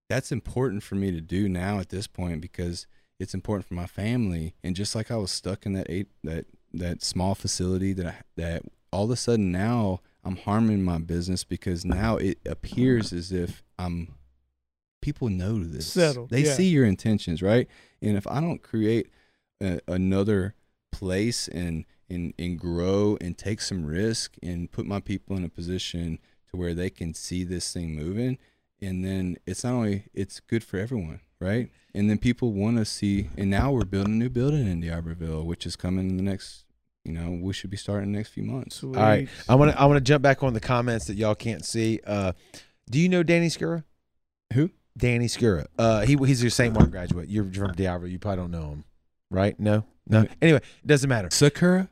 [0.09, 2.87] that's important for me to do now at this point because
[3.19, 4.55] it's important for my family.
[4.63, 8.15] And just like I was stuck in that eight that that small facility that I,
[8.37, 13.31] that all of a sudden now I'm harming my business because now it appears as
[13.31, 14.15] if I'm
[15.01, 15.87] people know this.
[15.87, 16.53] Settled, They yeah.
[16.53, 17.67] see your intentions, right?
[18.01, 19.11] And if I don't create
[19.61, 20.55] a, another
[20.91, 25.49] place and and and grow and take some risk and put my people in a
[25.49, 28.37] position to where they can see this thing moving
[28.81, 31.69] and then it's not only it's good for everyone right?
[31.93, 35.45] And then people want to see, and now we're building a new building in D'Iberville,
[35.45, 36.64] which is coming in the next,
[37.05, 38.77] you know, we should be starting the next few months.
[38.77, 38.95] Sweet.
[38.97, 41.35] All right, I want to I want to jump back on the comments that y'all
[41.35, 41.99] can't see.
[42.05, 42.33] Uh,
[42.89, 43.83] do you know Danny Skura?
[44.53, 44.69] Who?
[44.97, 45.67] Danny Skura.
[45.77, 46.73] Uh, he he's your St.
[46.73, 47.29] Martin graduate.
[47.29, 48.07] You're from Diablo.
[48.07, 48.83] You probably don't know him,
[49.29, 49.59] right?
[49.59, 50.21] No, no.
[50.23, 50.27] No.
[50.41, 51.29] Anyway, it doesn't matter.
[51.31, 51.89] Sakura?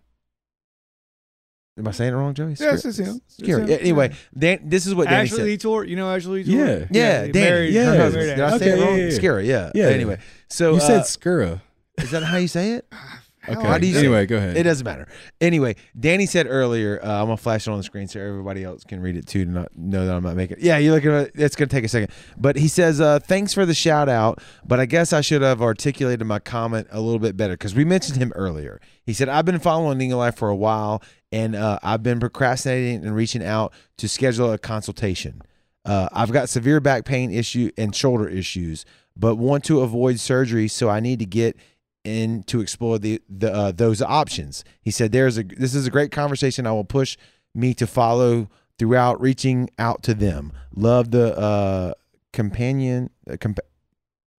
[1.76, 2.52] Am I saying it wrong, Joey?
[2.52, 3.22] Yes, Skura- it's him.
[3.26, 3.62] It's Skura.
[3.64, 3.68] him.
[3.68, 5.60] Yeah, Anyway, Dan, this is what Danny Ashley said.
[5.68, 6.48] Etor, you know Ashley Etor?
[6.48, 6.86] Yeah.
[6.92, 7.46] Yeah, he Danny.
[7.50, 7.86] married- Yeah.
[7.86, 8.60] her Did married Did I Ashley.
[8.60, 8.98] say it wrong?
[9.00, 9.10] yeah, yeah.
[9.20, 9.72] Skura, yeah.
[9.74, 9.86] Yeah.
[9.88, 10.18] Anyway,
[10.50, 11.62] so you said uh, Skura.
[11.98, 12.86] is that how you say it?
[13.48, 13.68] Okay.
[13.68, 14.56] How do you say- anyway, go ahead.
[14.56, 15.08] It doesn't matter.
[15.42, 18.84] Anyway, Danny said earlier, uh, I'm gonna flash it on the screen so everybody else
[18.84, 20.58] can read it too to not know that I'm not making.
[20.62, 21.32] Yeah, you're looking at.
[21.36, 24.80] It's gonna take a second, but he says, uh, "Thanks for the shout out, but
[24.80, 28.18] I guess I should have articulated my comment a little bit better because we mentioned
[28.18, 28.80] him earlier.
[29.06, 33.16] He said I've been following Life for a while, and uh, I've been procrastinating and
[33.16, 35.42] reaching out to schedule a consultation.
[35.86, 38.86] Uh, I've got severe back pain issue and shoulder issues,
[39.18, 41.58] but want to avoid surgery, so I need to get."
[42.04, 44.64] In to explore the, the uh, those options.
[44.82, 46.68] He said, "There's a this is a great conversation.
[46.68, 47.18] I will push
[47.56, 48.50] me to follow
[48.80, 50.52] throughout reaching out to them.
[50.76, 51.94] Love the uh,
[52.34, 53.10] companion.
[53.30, 53.60] Uh, compa-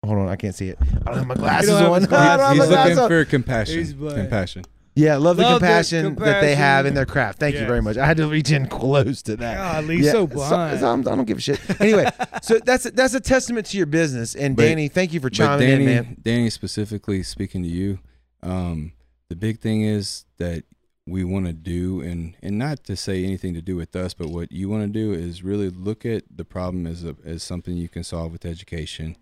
[0.05, 0.79] Hold on, I can't see it.
[0.83, 2.03] I don't have my glasses on.
[2.03, 3.09] his I don't have He's looking on.
[3.09, 3.79] for compassion.
[3.79, 4.65] He's compassion.
[4.97, 7.41] Yeah, love the Love the compassion, that they have in their craft.
[7.41, 7.97] Thank you very much.
[7.97, 9.57] I had to reach in close to that.
[9.57, 10.85] God, he's so blind.
[10.85, 11.61] I'm- I don't give a shit.
[11.81, 12.09] Anyway,
[12.43, 14.35] so that's a, that's a testament to your business.
[14.37, 16.17] And But- Danny, thank you for But chiming Danny, in, man.
[16.23, 17.99] Danny specifically speaking to you,
[18.43, 18.93] um,
[19.29, 20.63] the big thing is that
[21.07, 24.29] we want to do, and and not to say anything to do with us, but
[24.29, 27.77] what you want to do is really look at the problem as a as something
[27.77, 29.17] you can solve with education,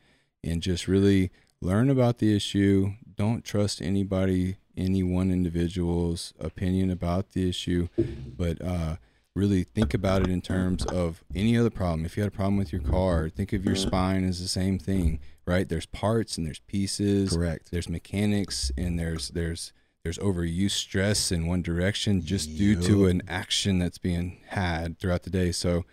[0.45, 2.93] and just really learn about the issue.
[3.17, 7.89] Don't trust anybody, any one individual's opinion about the issue,
[8.37, 8.97] but uh,
[9.35, 12.05] really think about it in terms of any other problem.
[12.05, 14.79] If you had a problem with your car, think of your spine as the same
[14.79, 15.69] thing, right?
[15.69, 17.35] There's parts and there's pieces.
[17.35, 17.71] Correct.
[17.71, 19.73] There's mechanics and there's there's
[20.05, 25.23] there's overuse stress in one direction just due to an action that's being had throughout
[25.23, 25.53] the day.
[25.53, 25.85] So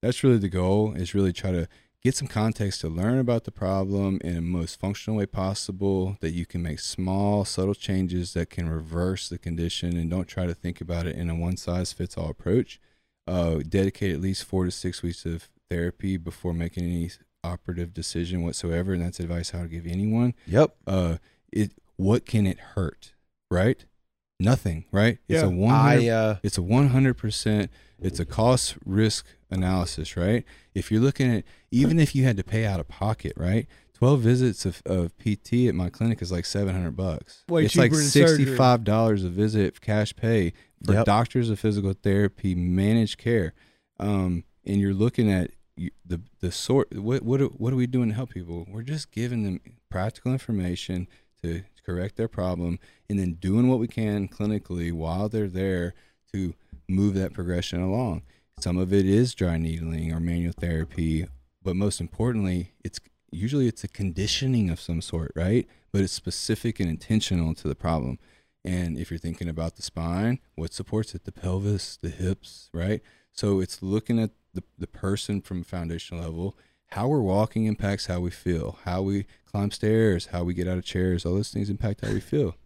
[0.00, 1.68] that's really the goal is really try to
[2.08, 6.30] get some context to learn about the problem in the most functional way possible that
[6.30, 10.54] you can make small subtle changes that can reverse the condition and don't try to
[10.54, 12.80] think about it in a one size fits all approach
[13.26, 17.10] uh, dedicate at least four to six weeks of therapy before making any
[17.44, 20.74] operative decision whatsoever and that's advice i would give anyone Yep.
[20.86, 21.16] uh,
[21.52, 23.12] it what can it hurt
[23.50, 23.84] right
[24.40, 25.48] nothing right it's Yeah.
[25.48, 27.68] a one uh, it's a 100%
[28.00, 30.44] it's a cost risk analysis right?
[30.74, 33.66] If you're looking at even if you had to pay out of pocket right?
[33.94, 37.44] 12 visits of, of pt at my clinic is like 700 bucks.
[37.48, 38.44] Way it's like cheaper than surgery.
[38.56, 40.52] $65 a visit cash pay
[40.84, 41.04] for Yep.
[41.06, 43.54] doctors of physical therapy managed care.
[43.98, 45.50] Um, and you're looking at
[46.04, 48.66] the the sort what what are, what are we doing to help people?
[48.68, 49.60] We're just giving them
[49.90, 51.08] practical information
[51.42, 52.78] to correct their problem
[53.08, 55.94] and then doing what we can clinically while they're there
[56.32, 56.54] to
[56.88, 58.22] move that progression along.
[58.58, 61.26] Some of it is dry needling or manual therapy
[61.62, 62.98] but most importantly it's
[63.30, 65.66] usually it's a conditioning of some sort right?
[65.92, 68.18] But it's specific and intentional to the problem.
[68.64, 71.24] And if you're thinking about the spine what supports it?
[71.24, 73.02] The pelvis the hips right?
[73.32, 76.56] So it's looking at the, the person from a foundational level
[76.92, 80.78] how we're walking impacts how we feel how we climb stairs how we get out
[80.78, 82.56] of chairs all those things impact how we feel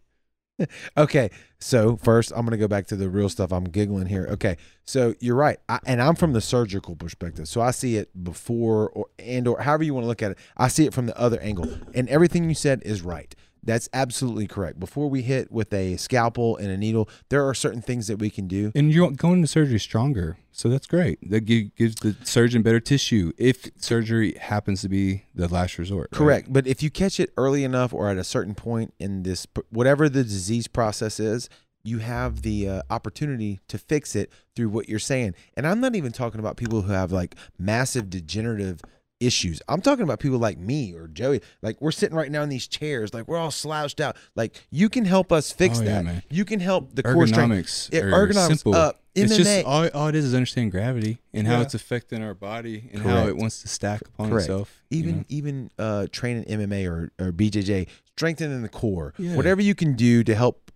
[0.96, 3.52] Okay, so first I'm going to go back to the real stuff.
[3.52, 4.26] I'm giggling here.
[4.32, 8.24] Okay, so you're right, I, and I'm from the surgical perspective, so I see it
[8.24, 10.38] before or and or however you want to look at it.
[10.56, 13.34] I see it from the other angle, and everything you said is right.
[13.64, 14.80] That's absolutely correct.
[14.80, 18.30] Before we hit with a scalpel and a needle, there are certain things that we
[18.30, 18.72] can do.
[18.74, 23.32] and you're going into surgery stronger so that's great that gives the surgeon better tissue
[23.38, 26.18] if surgery happens to be the last resort right?
[26.18, 29.46] Correct, but if you catch it early enough or at a certain point in this,
[29.70, 31.48] whatever the disease process is,
[31.84, 35.34] you have the uh, opportunity to fix it through what you're saying.
[35.56, 38.80] And I'm not even talking about people who have like massive degenerative
[39.26, 39.62] issues.
[39.68, 41.40] I'm talking about people like me or Joey.
[41.62, 44.16] Like we're sitting right now in these chairs, like we're all slouched out.
[44.34, 46.04] Like you can help us fix Oh, yeah, that.
[46.04, 46.22] man.
[46.30, 47.52] You can help the core strength.
[47.52, 48.74] ergonomics Yeah, simple.
[48.74, 52.34] uh, it's just all, all it is is understand gravity and how it's affecting our
[52.34, 54.44] body and how it wants to stack upon Correct.
[54.44, 54.82] itself.
[54.90, 55.24] you even know?
[55.28, 59.36] even uh, training MMA or, or BJJ, strengthening the core, Yeah.
[59.36, 60.71] whatever you can do to help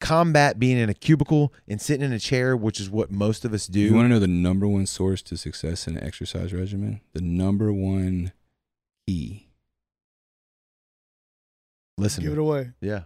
[0.00, 3.52] combat being in a cubicle and sitting in a chair, which is what most of
[3.52, 3.80] us do.
[3.80, 7.00] you want to know the number one source to success in an exercise regimen?
[7.12, 8.32] The number one
[9.06, 9.46] key
[11.98, 12.70] Listen, Give it away.
[12.80, 13.02] yeah.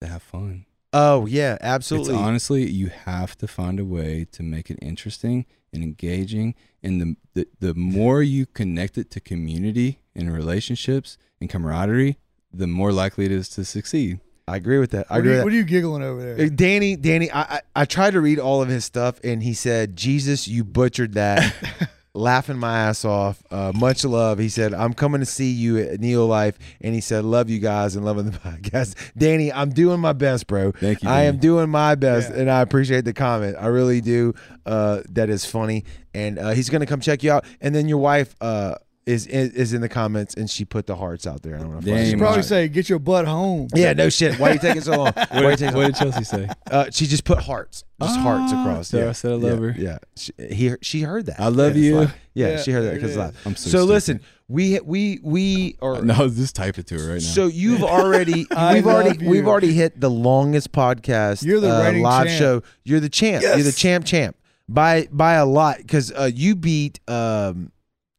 [0.00, 0.66] to have fun.
[0.92, 2.02] Oh yeah, absolutely.
[2.02, 2.28] It's absolutely.
[2.28, 6.54] honestly, you have to find a way to make it interesting and engaging.
[6.82, 12.18] And the, the the more you connect it to community and relationships and camaraderie,
[12.52, 14.20] the more likely it is to succeed.
[14.48, 15.06] I agree with that.
[15.10, 16.48] I What are, agree you, with what are you giggling over there?
[16.48, 19.96] Danny, Danny, I, I I tried to read all of his stuff, and he said,
[19.96, 21.52] "Jesus, you butchered that."
[22.14, 23.42] Laughing my ass off.
[23.50, 24.38] Uh, much love.
[24.38, 27.94] He said, "I'm coming to see you at Neolife," and he said, "Love you guys
[27.96, 30.72] and loving the podcast." Danny, I'm doing my best, bro.
[30.72, 31.10] Thank you.
[31.10, 32.40] I am doing my best, Yeah.
[32.40, 33.56] and I appreciate the comment.
[33.60, 34.32] I really do.
[34.64, 35.84] Uh, that is funny,
[36.14, 37.44] and uh, he's gonna come check you out.
[37.60, 38.76] And then your wife uh,
[39.06, 41.54] is, is is in the comments, and she put the hearts out there.
[41.56, 41.78] I don't know.
[41.78, 41.96] If Damn.
[41.96, 42.44] I- You probably right.
[42.44, 44.38] say, "Get your butt home." yeah, no shit.
[44.38, 45.12] Why are you taking so long?
[45.14, 46.48] Why are you What, taking so what did Chelsea say?
[46.70, 48.88] Uh, she just put hearts, just hearts Ah, across.
[48.88, 49.74] so yeah, I said I love yeah, her.
[49.78, 51.38] Yeah, she, he, she heard that.
[51.40, 51.96] I love Yeah, you.
[52.00, 52.14] live.
[52.34, 53.16] Yeah, Yeah, she heard that because is.
[53.46, 53.70] I'm so.
[53.70, 53.84] So, stupid.
[53.86, 56.02] listen, we we we are.
[56.06, 57.18] No, just type it to her right now.
[57.20, 59.30] So you've already we've already you.
[59.30, 61.44] we've already hit the longest podcast.
[61.44, 62.38] You're the uh, live champ.
[62.40, 62.62] show.
[62.82, 63.42] You're the champ.
[63.44, 64.36] You're the champ champ
[64.68, 67.70] by by a lot because uh, you beat um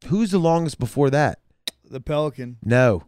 [0.08, 1.38] who's the longest before that?
[1.90, 2.58] The Pelican.
[2.62, 3.04] No,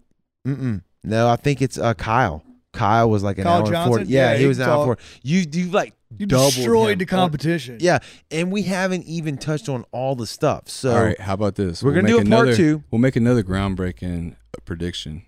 [0.46, 1.28] mm no.
[1.28, 2.42] I think it's uh Kyle.
[2.72, 3.90] Kyle was like an Kyle hour and Johnson?
[3.90, 4.04] forty.
[4.10, 4.98] Yeah, Yeah, he he was an can hour talk.
[4.98, 5.28] and forty.
[5.28, 7.78] You you like You doubled destroyed him the competition.
[7.80, 7.98] Yeah,
[8.30, 10.68] and we haven't even touched on all the stuff.
[10.68, 11.82] So All right, how about this?
[11.82, 12.84] we're gonna do a part another, two.
[12.90, 15.22] We'll make another groundbreaking uh, prediction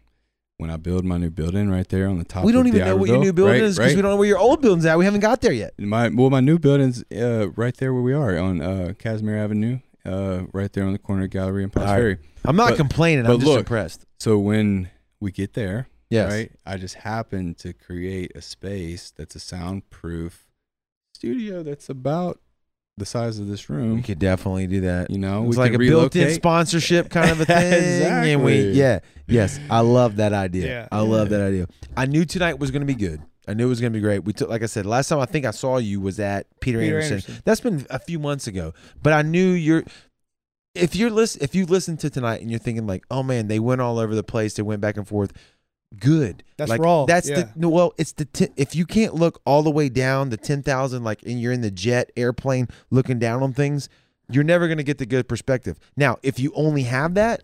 [0.59, 2.45] when I build my new building right there on the top.
[2.45, 3.97] we don't of even know what your D'Iberville, new building right, is because right?
[3.97, 4.97] we don't know where your old building's at.
[4.97, 5.73] We haven't got there yet.
[5.79, 9.81] My well, my new building's uh, right there where we are on uh, Casimir Avenue,
[10.05, 11.95] uh, right there on the corner of Gallery and All right.
[11.97, 12.19] Ferry.
[12.45, 13.27] I'm not But- complaining.
[13.27, 14.05] I'm just look, impressed.
[14.21, 14.91] So when
[15.21, 16.31] we get there, Yes.
[16.31, 20.47] right, I just happen to create a space that's a soundproof
[21.15, 22.41] studio that's about
[22.99, 23.97] the size of this room.
[23.97, 25.11] We could definitely do that.
[25.11, 28.03] You know, It's like a built-in sponsorship kind of a thing.
[28.35, 30.67] And we, yeah, yes, I love that idea.
[30.67, 30.89] Yeah.
[30.93, 31.67] I love that idea.
[31.97, 33.23] I knew tonight was going to be good.
[33.49, 34.25] I knew it was going to be great.
[34.25, 36.79] We took, like I said, last time I think I saw you was at Peter,
[36.79, 37.13] Peter Anderson.
[37.15, 37.43] Anderson.
[37.45, 38.73] That's been a few months ago,
[39.03, 39.85] but I knew you're.
[40.75, 43.59] If you're listen, if you listen to tonight and you're thinking like, oh man, they
[43.59, 45.33] went all over the place, they went back and forth.
[45.99, 46.43] Good.
[46.57, 47.43] That's like, raw, That's yeah.
[47.43, 47.69] the no.
[47.69, 51.05] Well, it's the t- if you can't look all the way down the ten thousand,
[51.05, 53.91] like, and you're in the jet airplane looking down on things,
[54.31, 55.79] you're never gonna get the good perspective.
[55.97, 57.43] Now, if you only have that,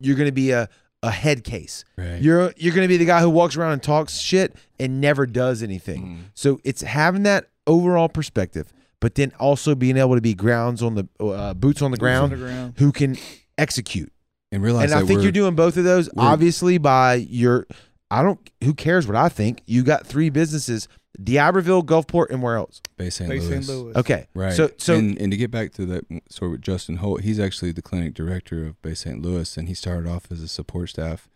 [0.00, 0.70] you're gonna be a
[1.02, 1.84] a head case.
[1.96, 2.20] Right.
[2.20, 5.62] You're you're gonna be the guy who walks around and talks shit and never does
[5.62, 6.02] anything.
[6.02, 6.18] Mm.
[6.34, 10.94] So it's having that overall perspective, but then also being able to be grounds on
[10.94, 12.74] the uh, boots on the on ground the ground.
[12.78, 13.16] who can
[13.58, 14.12] execute.
[14.50, 16.08] and realize And I think you're doing both of those.
[16.16, 17.66] Obviously, by your,
[18.10, 18.38] I don't.
[18.62, 19.62] Who cares what I think?
[19.66, 20.88] You got three businesses:
[21.22, 22.80] D'Iberville, Gulfport, and where else?
[22.96, 23.28] Bay St.
[23.28, 23.64] Bay Louis.
[23.64, 23.68] St.
[23.68, 23.96] Louis.
[23.96, 24.52] Okay, Right.
[24.52, 27.72] So, so and, and to get back to that story with Justin Holt, he's actually
[27.72, 29.20] the clinic director of Bay St.
[29.20, 31.28] Louis, and he started off as a support staff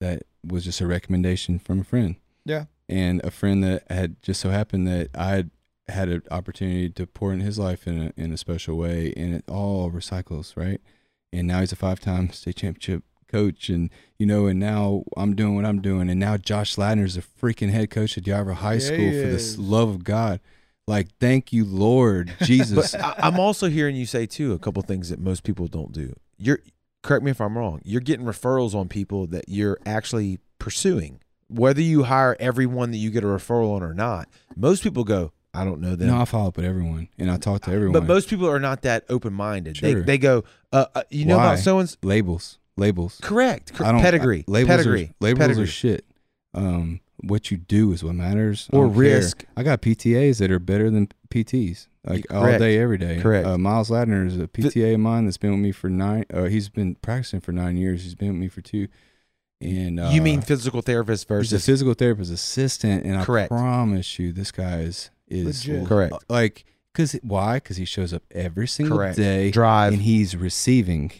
[0.00, 2.16] that was just a recommendation from a friend.
[2.44, 2.66] Yeah.
[2.88, 5.50] And a friend that had just so happened that I had
[5.88, 9.34] had an opportunity to pour in his life in a, in a special way, and
[9.34, 10.80] it all recycles, right?
[11.32, 13.02] And now he's a five time state championship
[13.36, 17.16] coach, and you know, and now I'm doing what I'm doing, and now Josh Ladner's
[17.16, 20.40] a freaking head coach at Diablo High Yeah, School for the love of God.
[20.86, 22.94] Like, thank you, Lord Jesus.
[22.94, 26.14] I, I'm also hearing you say too a couple things that most people don't do.
[26.38, 26.60] You're
[27.02, 27.80] correct me if I'm wrong.
[27.84, 33.10] You're getting referrals on people that you're actually pursuing, whether you hire everyone that you
[33.10, 34.28] get a referral on or not.
[34.56, 36.08] Most people go, I don't know them.
[36.08, 37.94] No, I follow up with everyone and I talk to everyone.
[37.94, 39.76] But most people are not that open minded.
[39.76, 41.46] They they go, uh, uh, you know Why?
[41.54, 43.18] about so and labels, labels.
[43.22, 45.64] correct, cor- I don't pedigree, I- labels pedigree, Are, labels pedigree.
[45.64, 46.04] are shit.
[46.54, 48.68] Um, what you do is what matters.
[48.72, 48.96] Or care.
[48.96, 49.44] risk.
[49.56, 53.20] I got PTAs that are better than PTs, like all day, every day.
[53.20, 53.46] Correct.
[53.46, 56.24] Uh, Miles Ladner is a PTA of mine that's been with me for nine.
[56.32, 58.02] Uh, he's been practicing for nine years.
[58.04, 58.88] He's been with me for two.
[59.62, 63.50] And uh, you mean physical therapist he's a versus physical therapist assistant, and Correct.
[63.50, 65.86] I promise you, this guy is is Legit.
[65.88, 66.12] Correct.
[66.12, 66.64] uh, Like,
[66.94, 67.54] cause why?
[67.56, 69.16] Because he shows up every single Correct.
[69.16, 69.94] day, drive?
[69.94, 71.10] and he's receiving.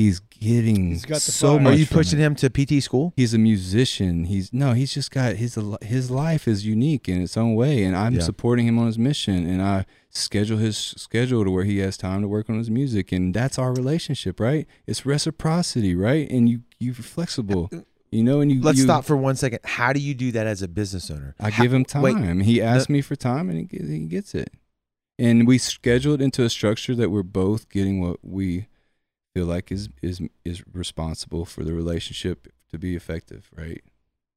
[0.00, 1.60] He's getting He's got the so fire.
[1.60, 1.74] much.
[1.74, 2.22] Are you from pushing it.
[2.22, 3.12] him to PT school?
[3.16, 4.24] He's a musician.
[4.24, 4.72] He's no.
[4.72, 8.22] He's just got his his life is unique in its own way, and I'm Yeah.
[8.22, 9.46] supporting him on his mission.
[9.46, 13.12] And I schedule his schedule to where he has time to work on his music,
[13.12, 14.66] and that's our relationship, right?
[14.86, 16.30] It's reciprocity, right?
[16.30, 17.80] And you you're flexible, uh, uh,
[18.10, 18.40] you know.
[18.40, 19.60] And you Let's you- stop for one second.
[19.64, 21.34] How do you do that as a business owner?
[21.38, 22.40] I How- give him wait, time.
[22.40, 24.50] he asks me for time, and he, he gets it.
[25.18, 28.66] And we schedule it into a structure that we're both getting what we
[29.34, 33.82] feel like is is is responsible for the relationship to be effective, right?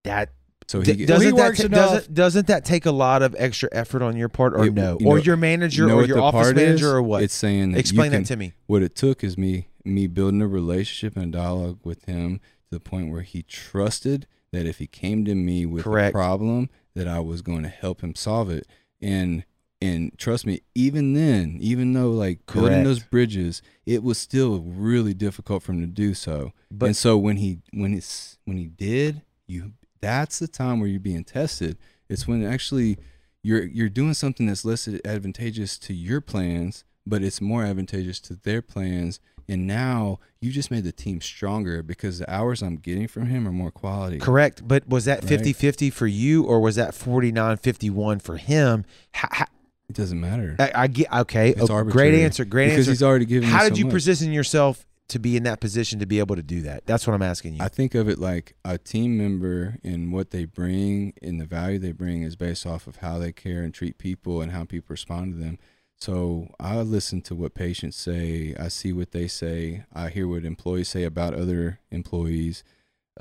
[0.03, 0.33] that
[0.67, 1.89] So he get- doesn't he that works ta- enough.
[1.91, 4.97] doesn't doesn't that take a lot of extra effort on your part or It- no
[4.99, 6.93] you or know- your manager you know or your office manager is?
[6.93, 7.23] or what?
[7.23, 8.53] It's saying that Explain can- that to me.
[8.67, 12.69] What it took is me me building a relationship and a dialogue with him to
[12.72, 16.11] the point where he trusted that if he came to me with Correct.
[16.11, 18.65] a problem that I was going to help him solve it.
[19.01, 19.43] And
[19.83, 25.13] And trust me, even then, even though like building those bridges, it was still really
[25.13, 26.53] difficult for him to do so.
[26.71, 30.87] But- and so when he when it's when he did, you that's the time where
[30.89, 31.77] you're being tested.
[32.09, 32.97] It's when actually
[33.41, 38.35] you're you're doing something that's less advantageous to your plans, but it's more advantageous to
[38.35, 39.19] their plans.
[39.49, 43.45] And now you just made the team stronger because the hours I'm getting from him
[43.45, 44.19] are more quality.
[44.19, 44.65] Correct.
[44.65, 45.27] But was that Right.
[45.29, 48.85] 50 50 for you or was that 49 51 for him?
[49.11, 49.45] How, how,
[49.93, 50.55] It doesn't matter.
[50.57, 51.49] I, I get, okay.
[51.51, 52.45] It's oh, great answer.
[52.45, 52.91] Great because answer.
[52.93, 53.47] he's already given.
[53.47, 53.93] How did so you much.
[53.93, 56.88] position yourself to be in that position to be able to do that?
[56.88, 57.63] That's what I'm asking you.
[57.63, 61.77] I think of it like a team member and what they bring and the value
[61.77, 64.88] they bring is based off of how they care and treat people and how people
[64.89, 65.59] respond to them.
[65.95, 68.55] So I listen to what patients say.
[68.59, 69.83] I see what they say.
[69.93, 72.63] I hear what employees say about other employees.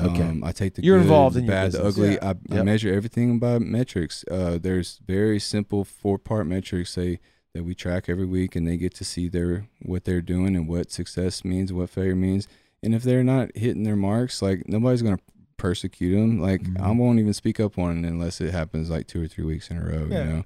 [0.01, 0.23] Okay.
[0.23, 2.15] Um, I take the You're good, involved the in your bad, the ugly.
[2.15, 2.33] Yeah.
[2.51, 4.25] I, I measure everything by metrics.
[4.31, 7.19] Uh, there's very simple four part metrics they
[7.55, 10.67] that we track every week, and they get to see their what they're doing and
[10.67, 12.49] what success means, what failure means.
[12.83, 15.19] And if they're not hitting their marks, like nobody's gonna
[15.59, 16.41] persecute them.
[16.41, 16.81] Like Mhm.
[16.81, 19.71] I won't even speak up on it unless it happens like two or three weeks
[19.71, 20.09] in a row.
[20.11, 20.25] Yeah.
[20.25, 20.45] You know,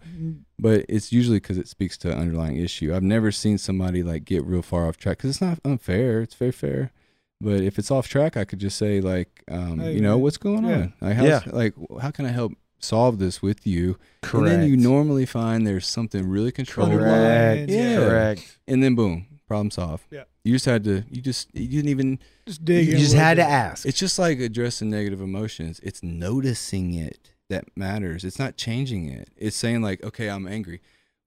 [0.59, 2.93] but it's usually because it speaks to an underlying issue.
[2.95, 6.21] I've never seen somebody like get real far off track because it's not unfair.
[6.21, 6.91] It's very fair.
[7.41, 10.39] But if it's off track, I could just say like, um, Hey, you know, what's
[10.39, 10.75] going Yeah.
[10.77, 10.93] on?
[11.01, 11.41] Like, how's, Yeah.
[11.53, 13.99] like, how can I help solve this with you?
[14.23, 14.53] Correct.
[14.53, 17.71] And then you normally find there's something really controllable, Correct.
[17.71, 17.97] Yeah.
[17.97, 18.59] Correct.
[18.67, 20.05] and then boom, problem solved.
[20.11, 20.25] Yeah.
[20.45, 21.03] You just had to.
[21.11, 21.49] You just.
[21.55, 22.21] You didn't even.
[22.47, 23.85] Just dig You in just little had to ask.
[23.85, 25.81] It's just like addressing negative emotions.
[25.83, 28.23] It's noticing it that matters.
[28.25, 29.29] It's not changing it.
[29.37, 30.81] It's saying like, okay, I'm angry.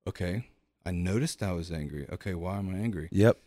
[0.08, 0.46] Okay,
[0.86, 2.08] I noticed I was angry.
[2.10, 3.10] Okay, why am I angry?
[3.12, 3.38] Yep.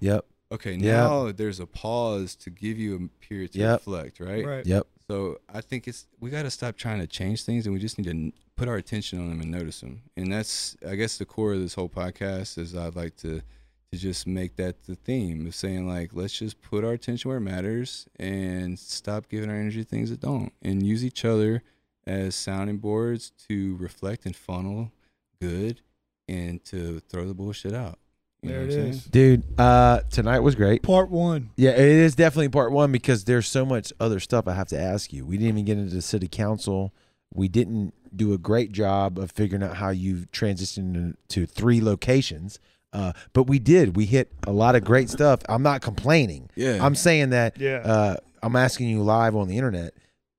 [0.00, 0.24] Yep.
[0.50, 0.92] Okay, Yeah.
[1.02, 3.80] now there's a pause to give you a period to Yep.
[3.80, 4.44] reflect, right?
[4.46, 4.66] Right.
[4.66, 4.86] Yep.
[5.06, 7.98] So I think it's we got to stop trying to change things, and we just
[7.98, 10.02] need to put our attention on them and notice them.
[10.16, 13.42] And that's, I guess, the core of this whole podcast is I'd like to
[13.90, 17.38] to just make that the theme of saying like, let's just put our attention where
[17.38, 21.62] it matters and stop giving our energy to things that don't, and use each other
[22.06, 24.92] as sounding boards to reflect and funnel
[25.40, 25.80] good,
[26.28, 27.98] and to throw the bullshit out.
[28.42, 29.00] You There know it what I'm is.
[29.02, 29.10] saying?
[29.10, 30.82] Dude, uh, tonight was great.
[30.82, 31.50] Part one.
[31.56, 34.80] Yeah, it is definitely part one because there's so much other stuff I have to
[34.80, 35.26] ask you.
[35.26, 36.92] We didn't even get into the city council.
[37.34, 42.58] We didn't do a great job of figuring out how you've transitioned to three locations.
[42.92, 43.96] Uh, but we did.
[43.96, 45.40] We hit a lot of great stuff.
[45.48, 46.48] I'm not complaining.
[46.54, 46.78] Yeah.
[46.84, 47.78] I'm saying that Yeah.
[47.84, 49.92] uh, I'm asking you live on the internet.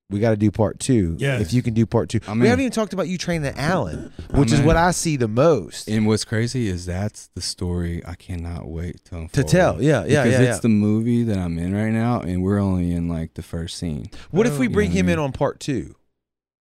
[0.10, 1.16] We got to do part two.
[1.20, 1.40] Yes.
[1.42, 2.50] If you can do part 2 I'm we in.
[2.50, 4.66] haven't even talked about you training Alan, which is in.
[4.66, 9.06] what I see the most And what's crazy is that's the story I cannot wait
[9.06, 9.34] to unfold.
[9.34, 9.82] to tell.
[9.82, 10.48] Yeah, yeah, because yeah.
[10.48, 10.62] it's yeah.
[10.62, 14.10] the movie that I'm in right now, and we're only in like the first scene.
[14.32, 15.96] what if we bring what I him in on part two?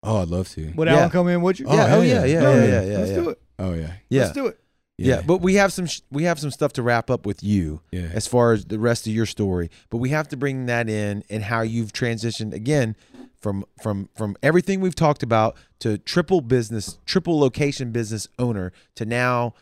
[0.03, 0.71] Oh, I'd love to.
[0.75, 0.97] Would Yeah.
[0.97, 1.41] Alan come in?
[1.41, 1.65] Would you?
[1.67, 1.83] Oh, yeah.
[1.83, 2.25] Oh hell yeah.
[2.25, 2.41] yeah.
[2.41, 2.47] Yeah.
[2.47, 2.65] Oh, Yeah.
[2.65, 2.81] Yeah.
[2.81, 2.97] Yeah.
[2.99, 3.15] Let's yeah.
[3.15, 3.41] do it.
[3.57, 4.21] Oh yeah, Yeah.
[4.21, 4.59] Let's do it.
[5.05, 7.81] Yeah, but we have some sh- we have some stuff to wrap up with you
[7.91, 9.69] yeah, as far as the rest of your story.
[9.89, 12.95] But we have to bring that in and how you've transitioned again
[13.39, 19.05] from from from everything we've talked about to triple business, triple location business owner to
[19.05, 19.53] now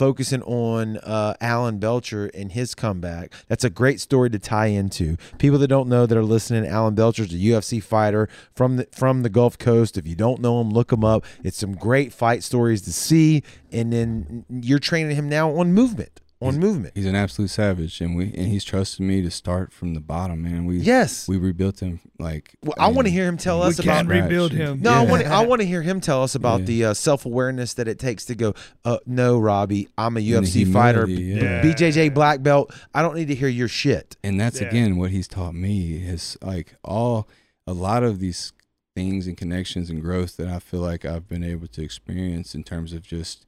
[0.00, 3.34] focusing on uh, Alan Belcher and his comeback.
[3.48, 5.18] That's a great story to tie into.
[5.36, 9.24] People that don't know that are listening, Alan Belcher's a UFC fighter from the from
[9.24, 9.98] the Gulf Coast.
[9.98, 11.26] If you don't know him, look him up.
[11.44, 13.42] It's some great fight stories to see.
[13.70, 16.22] And then you're training him now on movement.
[16.42, 16.94] On movement.
[16.96, 20.42] he's an absolute savage, and we and he's trusted me to start from the bottom,
[20.42, 20.64] man.
[20.64, 21.28] We Yes.
[21.28, 22.54] we rebuilt him like.
[22.64, 24.80] Well, I want to hear him tell We us about can't rebuild him.
[24.80, 26.66] No, I want to, I want to hear him tell us about Yeah.
[26.66, 28.54] the uh, self awareness that it takes to go.
[28.86, 31.62] Uh, no, Robbie, I'm a And the UFC fighter, humility, yeah.
[31.62, 32.72] BJJ black belt.
[32.94, 34.16] I don't need to hear your shit.
[34.24, 34.68] and that's Yeah.
[34.68, 37.28] again what he's taught me is like all
[37.66, 38.54] a lot of these
[38.96, 42.62] things and connections and growth that I feel like I've been able to experience in
[42.64, 43.44] terms of just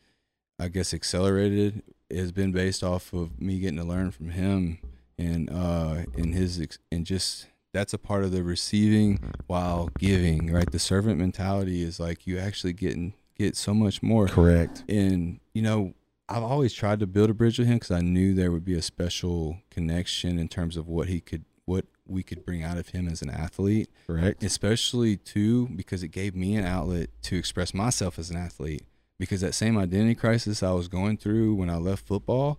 [0.58, 1.82] I guess accelerated
[2.18, 4.78] has been based off of me getting to learn from him
[5.18, 10.52] and uh and his ex- and just that's a part of the receiving while giving
[10.52, 14.84] right the servant mentality is like you actually getting get so much more Correct.
[14.88, 15.94] and you know
[16.28, 18.74] i've always tried to build a bridge with him because i knew there would be
[18.74, 22.88] a special connection in terms of what he could what we could bring out of
[22.88, 24.42] him as an athlete Correct.
[24.42, 28.82] especially too because it gave me an outlet to express myself as an athlete
[29.22, 32.58] because that same identity crisis i was going through when i left football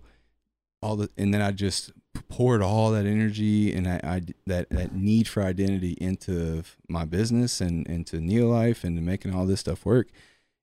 [0.80, 1.92] all the and then i just
[2.28, 7.60] poured all that energy and I, I that that need for identity into my business
[7.60, 10.08] and into neolife and making all this stuff work.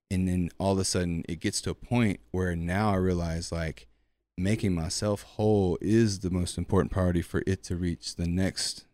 [0.09, 3.51] And then all of a sudden it gets to a point where now i realize
[3.51, 3.87] like
[4.37, 8.85] making myself whole is the most important priority for it to reach the next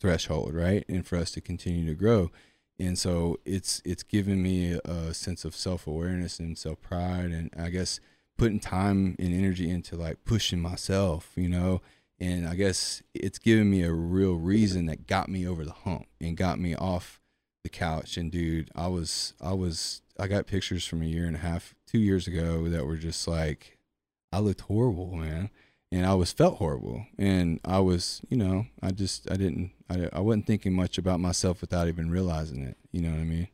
[0.00, 0.84] threshold right?
[0.88, 2.30] And for us to continue to grow
[2.78, 7.50] and so it's it's given me a sense of self awareness and self pride, and
[7.58, 8.00] I guess
[8.36, 11.80] putting time and energy into like pushing myself, you know.
[12.20, 16.06] And I guess it's given me a real reason that got me over the hump
[16.20, 17.20] and got me off
[17.62, 18.16] the couch.
[18.16, 21.74] And dude, I was I was I got pictures from a year and a half,
[21.86, 23.78] two years ago that were just like
[24.32, 25.50] I looked horrible, man
[25.90, 30.08] and I was felt horrible, and I was, you know, I just, I didn't, I,
[30.12, 32.76] I wasn't thinking much about myself without even realizing it.
[32.92, 33.48] You know what I mean?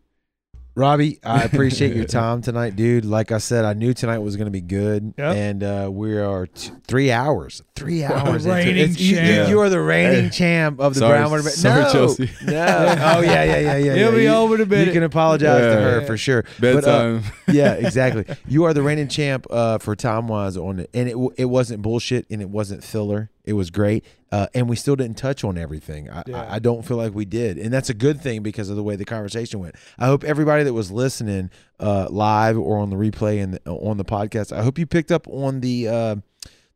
[0.77, 3.05] Robbie, I appreciate your time tonight, dude.
[3.05, 5.37] Like I said, I knew tonight was going to be good, Yep.
[5.37, 8.45] and uh, we are t- three hours, three hours.
[8.45, 10.31] Reigning It's- You, you, you, are the reigning Hey.
[10.31, 11.43] champ of the Sorry- Brown Water.
[11.45, 12.29] sorry, no, Chelsea.
[12.47, 12.53] no.
[12.55, 13.95] Oh yeah, yeah, yeah, yeah.
[13.95, 14.17] He'll yeah.
[14.17, 15.91] be You- over in a You can apologize to Yeah.
[16.01, 16.45] her for sure.
[16.59, 17.21] But, uh,
[17.53, 18.25] yeah, exactly.
[18.49, 21.83] You are the reigning champ uh, for time wise on it, and it it wasn't
[21.83, 23.31] bullshit and it wasn't filler.
[23.45, 26.09] It was great, uh, and we still didn't touch on everything.
[26.11, 26.43] I, Yeah.
[26.43, 28.83] I, I don't feel like we did, and that's a good thing because of the
[28.83, 29.75] way the conversation went.
[29.99, 33.99] I hope everybody that was listening uh, live or on the replay and the, on
[33.99, 36.17] the podcast, I hope you picked up on the uh,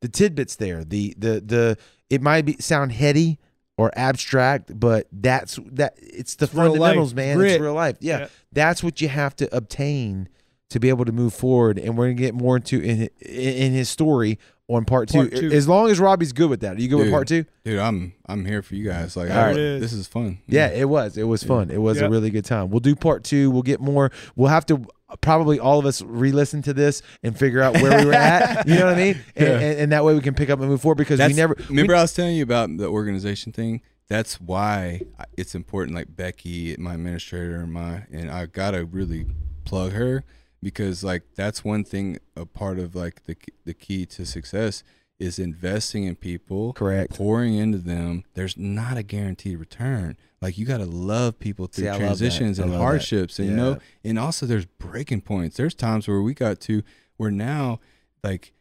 [0.00, 0.84] the tidbits there.
[0.84, 1.78] The the the
[2.10, 3.38] it might be sound heady
[3.78, 5.94] or abstract, but that's that.
[5.98, 7.36] It's the It's fundamentals, man.
[7.38, 7.52] Grit.
[7.52, 7.97] It's real life.
[8.00, 8.28] yeah, Yeah.
[8.52, 10.28] that's what you have to obtain
[10.70, 11.78] to be able to move forward.
[11.78, 14.38] And we're gonna get more into in in his story
[14.68, 15.18] on part two.
[15.28, 15.50] Part two.
[15.50, 17.44] As long as Robbie's good with that, are you good with part two?
[17.64, 19.16] Dude, I'm I'm here for you guys.
[19.16, 19.55] Like, All I, right.
[19.55, 20.38] this is fun.
[20.47, 21.16] Yeah, it was.
[21.16, 21.70] It was fun.
[21.70, 22.70] It was a really good time.
[22.70, 23.50] We'll do part two.
[23.50, 24.10] We'll get more.
[24.36, 24.84] We'll have to
[25.22, 28.66] probably all of us re-listen to this and figure out where we were at.
[28.68, 29.16] You know what I mean?
[29.36, 29.55] And, Yeah.
[29.58, 31.56] and, and that way we can pick up and move forward because That's, we never.
[31.70, 33.80] remember we- I was telling you about the organization thing.
[34.08, 35.00] That's why
[35.38, 35.94] it's important.
[35.97, 39.26] Like Becky, my administrator, and my and I gotta really
[39.64, 40.24] plug her
[40.62, 42.18] because like that's one thing.
[42.36, 44.82] A part of like the the key to success
[45.18, 47.12] is investing in people, Correct.
[47.12, 48.22] pouring into them.
[48.34, 50.16] There's not a guaranteed return.
[50.40, 52.06] Like you gotta love people through See, I love that.
[52.06, 52.84] transitions and love that.
[52.84, 55.56] hardships, and you know, and also there's breaking points.
[55.56, 56.82] There's times where we got to
[57.16, 57.80] where now
[58.22, 58.52] like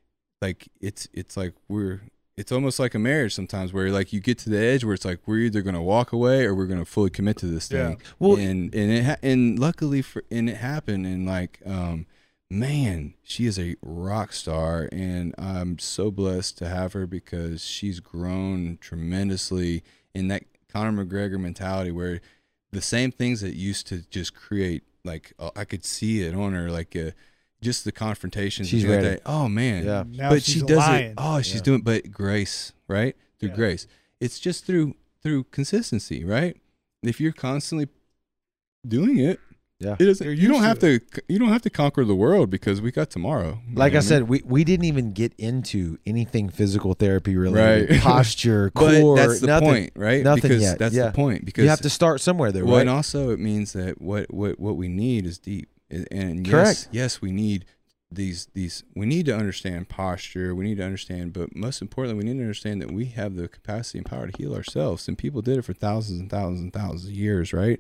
[0.42, 2.02] like it's it's like we're
[2.38, 5.04] it's almost like a marriage sometimes where like you get to the edge where it's
[5.06, 7.90] like we're either gonna walk away or we're gonna fully commit to this Yeah.
[7.90, 8.02] thing.
[8.20, 12.06] Well- and and it ha- and luckily for and it happened and like um
[12.50, 18.00] man she is a rock star and I'm so blessed to have her because she's
[18.00, 19.84] grown tremendously
[20.14, 22.22] in that Conor McGregor mentality where
[22.72, 26.54] the same things that used to just create like uh, I could see it on
[26.54, 27.12] her like uh,
[27.68, 28.68] just the confrontations.
[28.70, 29.16] She's and like ready.
[29.16, 29.22] that.
[29.26, 30.04] Oh man, Yeah.
[30.10, 31.12] Now but she's she does lion.
[31.12, 31.14] it.
[31.18, 31.62] Oh, she's Yeah.
[31.62, 33.16] doing, but grace, right?
[33.40, 33.56] Through Yeah.
[33.56, 33.88] grace,
[34.20, 36.56] it's just through through consistency, right?
[37.04, 37.88] If you're constantly
[38.88, 39.40] doing it,
[39.80, 39.96] Yeah.
[40.00, 40.26] it doesn't.
[40.26, 41.22] You're You don't have to to.
[41.28, 43.60] You don't have to conquer the world because we got tomorrow.
[43.74, 47.90] Like know I what said, we, we didn't even get into anything physical therapy related,
[47.92, 48.00] Right.
[48.14, 49.18] posture, but core.
[49.18, 49.68] that's the nothing.
[49.70, 50.24] point, right?
[50.24, 51.08] nothing because yet, that's yeah.
[51.08, 51.46] the point.
[51.46, 52.66] Because You have to start somewhere, there.
[52.66, 52.82] Well, right?
[52.82, 55.70] and also it means that what what what we need is deep.
[55.90, 56.88] And- And yes, Correct.
[56.92, 57.66] yes, we need
[58.10, 60.56] these these we need to understand posture.
[60.56, 63.48] We need to understand, but most importantly, we need to understand that we have the
[63.50, 65.08] capacity and power to heal ourselves.
[65.08, 67.80] And people did it for thousands and thousands and thousands of years, right?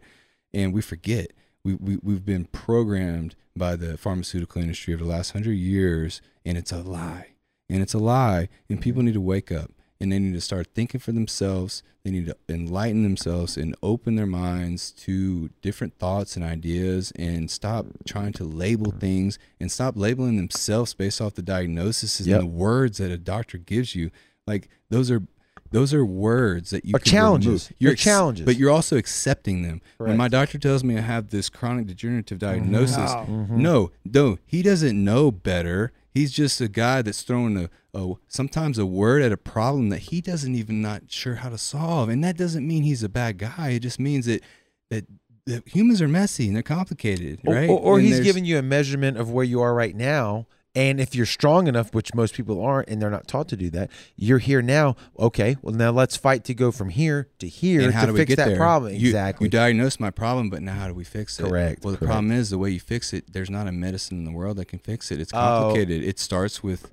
[0.53, 1.32] And we forget.
[1.64, 6.58] We, we, we've been programmed by the pharmaceutical industry over the last hundred years, and
[6.58, 7.32] it's a lie.
[7.69, 8.48] And it's a lie.
[8.69, 11.84] And people need to wake up and they need to start thinking for themselves.
[12.03, 17.51] They need to enlighten themselves and open their minds to different thoughts and ideas and
[17.51, 22.40] stop trying to label things and stop labeling themselves based off the diagnosis Yep.
[22.42, 24.11] and the words that a doctor gives you.
[24.45, 25.24] Like those are
[25.69, 27.48] those are words that you Are can challenges.
[27.48, 27.74] remove.
[27.82, 28.45] They're ex- challenges.
[28.45, 29.82] but you're also accepting them.
[29.98, 30.08] Correct.
[30.08, 33.26] When my doctor tells me I have this chronic degenerative diagnosis, Wow.
[33.30, 33.50] Mhm.
[33.50, 35.92] no, no, he doesn't know better.
[36.14, 40.00] He's just a guy that's throwing a, a sometimes a word at a problem that
[40.00, 42.09] he doesn't even not sure how to solve.
[42.09, 43.69] And that doesn't mean he's a bad guy.
[43.72, 44.43] It just means that
[44.90, 45.06] that,
[45.48, 47.69] that humans are messy and they're complicated, right?
[47.69, 50.45] Or, or And he's giving you a measurement of where you are right now.
[50.76, 53.72] And if you're strong enough, which most people aren't, and they're not taught to do
[53.72, 54.95] that, you're here now.
[55.17, 58.14] Okay, well now let's fight to go from here to here and how to do
[58.14, 58.58] we fix get that there?
[58.58, 58.93] problem.
[58.93, 59.45] You, exactly.
[59.45, 61.43] You diagnosed my problem, but now how do we fix it?
[61.48, 62.09] Correct, Well, the correct.
[62.11, 63.34] problem is the way you fix it.
[63.34, 65.19] There's not a medicine in the world that can fix it.
[65.19, 65.38] It's Oh.
[65.38, 66.03] complicated.
[66.03, 66.92] It starts with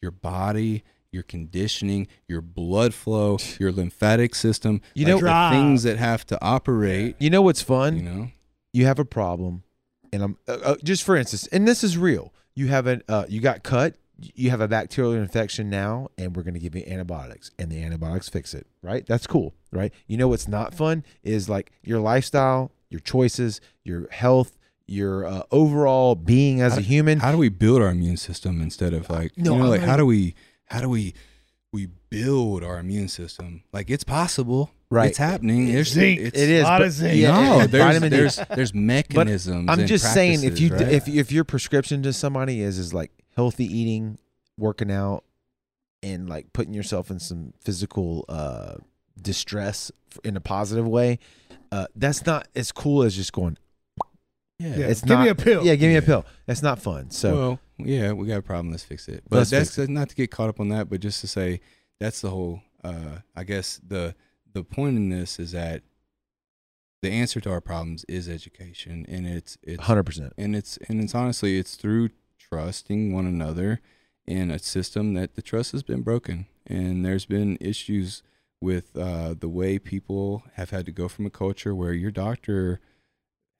[0.00, 4.80] your body, your conditioning, your blood flow, your lymphatic system.
[4.94, 7.16] You like know- the things that have to operate.
[7.18, 7.96] you know what's fun?
[7.96, 8.28] You know,
[8.72, 9.64] you have a problem,
[10.12, 12.32] and I'm uh, uh, just for instance, and this is real.
[12.54, 13.96] You have an uh, you got cut.
[14.34, 17.82] You have a bacterial infection now, and we're going to give you antibiotics, and the
[17.82, 18.66] antibiotics fix it.
[18.82, 19.06] Right?
[19.06, 19.54] That's cool.
[19.72, 19.92] Right?
[20.06, 24.58] You know what's not fun is like your lifestyle, your choices, your health,
[24.90, 27.20] your uh, overall being as a human.
[27.20, 29.96] how do we build our immune system instead of like No, you know, like how
[29.96, 30.34] do we
[30.66, 31.14] how do we
[31.72, 33.62] we build our immune system?
[33.72, 34.70] Like it's possible.
[34.90, 35.10] Right.
[35.10, 35.72] It's happening.
[35.72, 36.18] There's Zinc.
[36.18, 37.16] It's, It is, lot but- of zinc.
[37.16, 39.68] yeah, no, there's there's there's mechanisms.
[39.70, 40.88] I'm and just saying if you right?
[40.88, 44.18] if if your prescription to somebody is is like healthy eating,
[44.58, 45.22] working out,
[46.02, 48.74] and like putting yourself in some physical uh
[49.20, 49.92] distress
[50.24, 51.20] in a positive way,
[51.70, 53.56] uh that's not as cool as just going.
[54.60, 54.86] Yeah, Yeah.
[54.86, 55.64] It's give not, me a pill.
[55.64, 56.24] Yeah, give me a pill.
[56.46, 57.10] That's not fun.
[57.10, 58.70] So well, yeah, we got a problem.
[58.70, 59.24] Let's fix it.
[59.28, 61.60] But Let's that's fix not to get caught up on that, but just to say
[61.98, 62.62] that's the whole.
[62.82, 64.14] Uh, I guess the
[64.52, 65.82] the point in this is that
[67.02, 70.32] the answer to our problems is education, and it's it's hundred percent.
[70.36, 73.80] and it's and it's honestly it's through trusting one another
[74.26, 78.22] in a system that the trust has been broken, and there's been issues
[78.60, 82.80] with uh, the way people have had to go from a culture where your doctor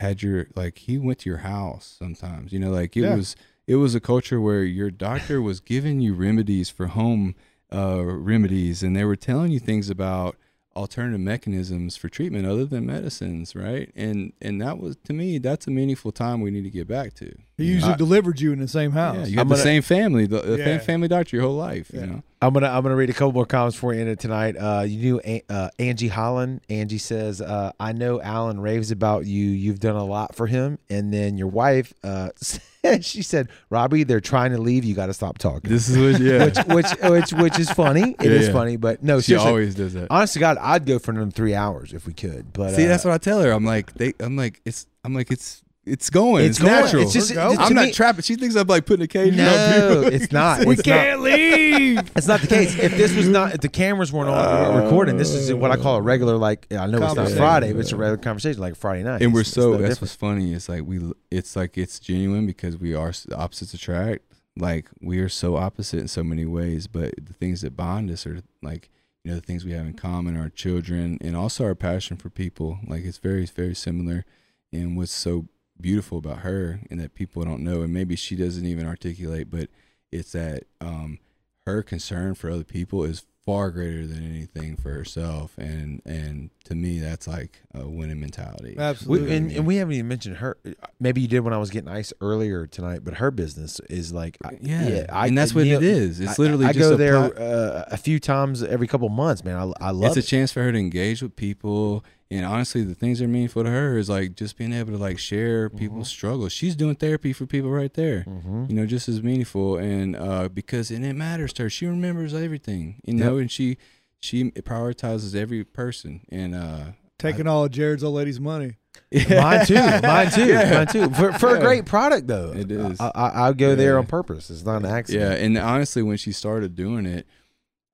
[0.01, 3.15] had your like he went to your house sometimes you know like it Yeah.
[3.17, 7.35] was it was a culture where your doctor was giving you remedies for home
[7.73, 10.37] uh, remedies and they were telling you things about
[10.81, 15.67] alternative mechanisms for treatment other than medicines right and and that was to me that's
[15.67, 17.26] a meaningful time we need to get back to
[17.57, 17.75] He you know?
[17.75, 19.17] usually I- delivered you in the same house.
[19.17, 20.65] yeah, you I'm have the gonna- same family the, the Yeah.
[20.65, 22.00] same family doctor your whole life Yeah.
[22.00, 24.18] you know I'm gonna I'm gonna read a couple more comments for you in it
[24.18, 24.57] tonight.
[24.57, 26.62] Uh, you knew An- uh, Angie Holland.
[26.70, 29.44] Angie says, uh, "I know Alan raves about you.
[29.44, 32.31] You've done a lot for him." And then your wife, uh,
[33.00, 34.84] she said, "Robbie, they're trying to leave.
[34.84, 38.15] You got to stop talking." this is what yeah which which which which is funny.
[38.20, 38.52] It Yeah, is yeah.
[38.52, 41.55] funny, but no, she always does that Honest to God, I'd go for another three
[41.55, 42.52] hours if we could.
[42.52, 43.50] But See, uh, that's what I tell her.
[43.50, 44.15] I'm like, they.
[44.20, 44.86] I'm like, it's.
[45.05, 45.62] I'm like, it's.
[45.91, 46.44] It's going.
[46.44, 46.73] It's It's, going.
[46.85, 47.02] natural.
[47.02, 47.57] It's just- We're going.
[47.59, 48.23] to I'm not me- trapping.
[48.23, 50.65] She thinks I'm like putting a cage No, it's not.
[50.67, 51.99] we It's can't leave.
[52.17, 52.78] It's not the case.
[52.78, 54.39] If this was not, if the cameras weren't on
[54.78, 57.73] uh, recording, this is what I call a regular, like I know it's not Friday,
[57.73, 59.23] but it's a regular conversation, like Friday night.
[59.23, 59.73] and we're It's- so.
[59.73, 60.01] no that's different.
[60.02, 60.55] what's funny.
[60.55, 61.12] It's like we.
[61.31, 64.23] It's like it's genuine because we are opposites attract.
[64.57, 68.27] Like we are so opposite in so many ways, but the things that bond us
[68.27, 68.91] are like
[69.25, 72.31] you know the things we have in common, our children, and also our passion for
[72.31, 72.78] people.
[72.86, 74.25] Like it's very very similar.
[74.73, 75.47] And what's so
[75.81, 79.68] beautiful about her and that people don't know, and maybe she doesn't even articulate, but
[80.12, 81.18] it's that um,
[81.67, 86.75] her concern for other people is far greater than anything for herself, and and to
[86.75, 88.76] me that's like a winning mentality.
[88.78, 89.28] Absolutely.
[89.28, 90.57] We, and, and we haven't even mentioned her.
[91.00, 94.36] Maybe you did when I was getting ice earlier tonight, but her business is like,
[94.44, 96.20] I- Yeah, I, and that's what Neil- it is.
[96.20, 99.42] It's literally I, just go a there plat- uh, a few times every couple months,
[99.42, 99.57] man.
[99.57, 100.26] I, I love it's a it.
[100.26, 103.70] chance for her to engage with people and honestly the things that are meaningful to
[103.70, 107.47] her is like just being able to like share people's struggles she's doing therapy for
[107.47, 108.68] people right there Mhm.
[108.70, 112.33] you know just as meaningful and uh because and it matters to her she remembers
[112.34, 113.25] everything you Yep.
[113.26, 113.76] know and she
[114.20, 116.84] she prioritizes every person and uh
[117.18, 118.76] Taking all of Jared's old lady's money.
[119.12, 119.75] Mine too.
[119.75, 120.47] Mine too.
[120.47, 120.70] Yeah.
[120.73, 121.10] Mine too.
[121.10, 122.50] For, for a great product though.
[122.57, 122.99] It is.
[122.99, 124.49] I, I, I'll go there on purpose.
[124.49, 125.39] It's not an accident.
[125.39, 127.26] yeah and honestly when she started doing it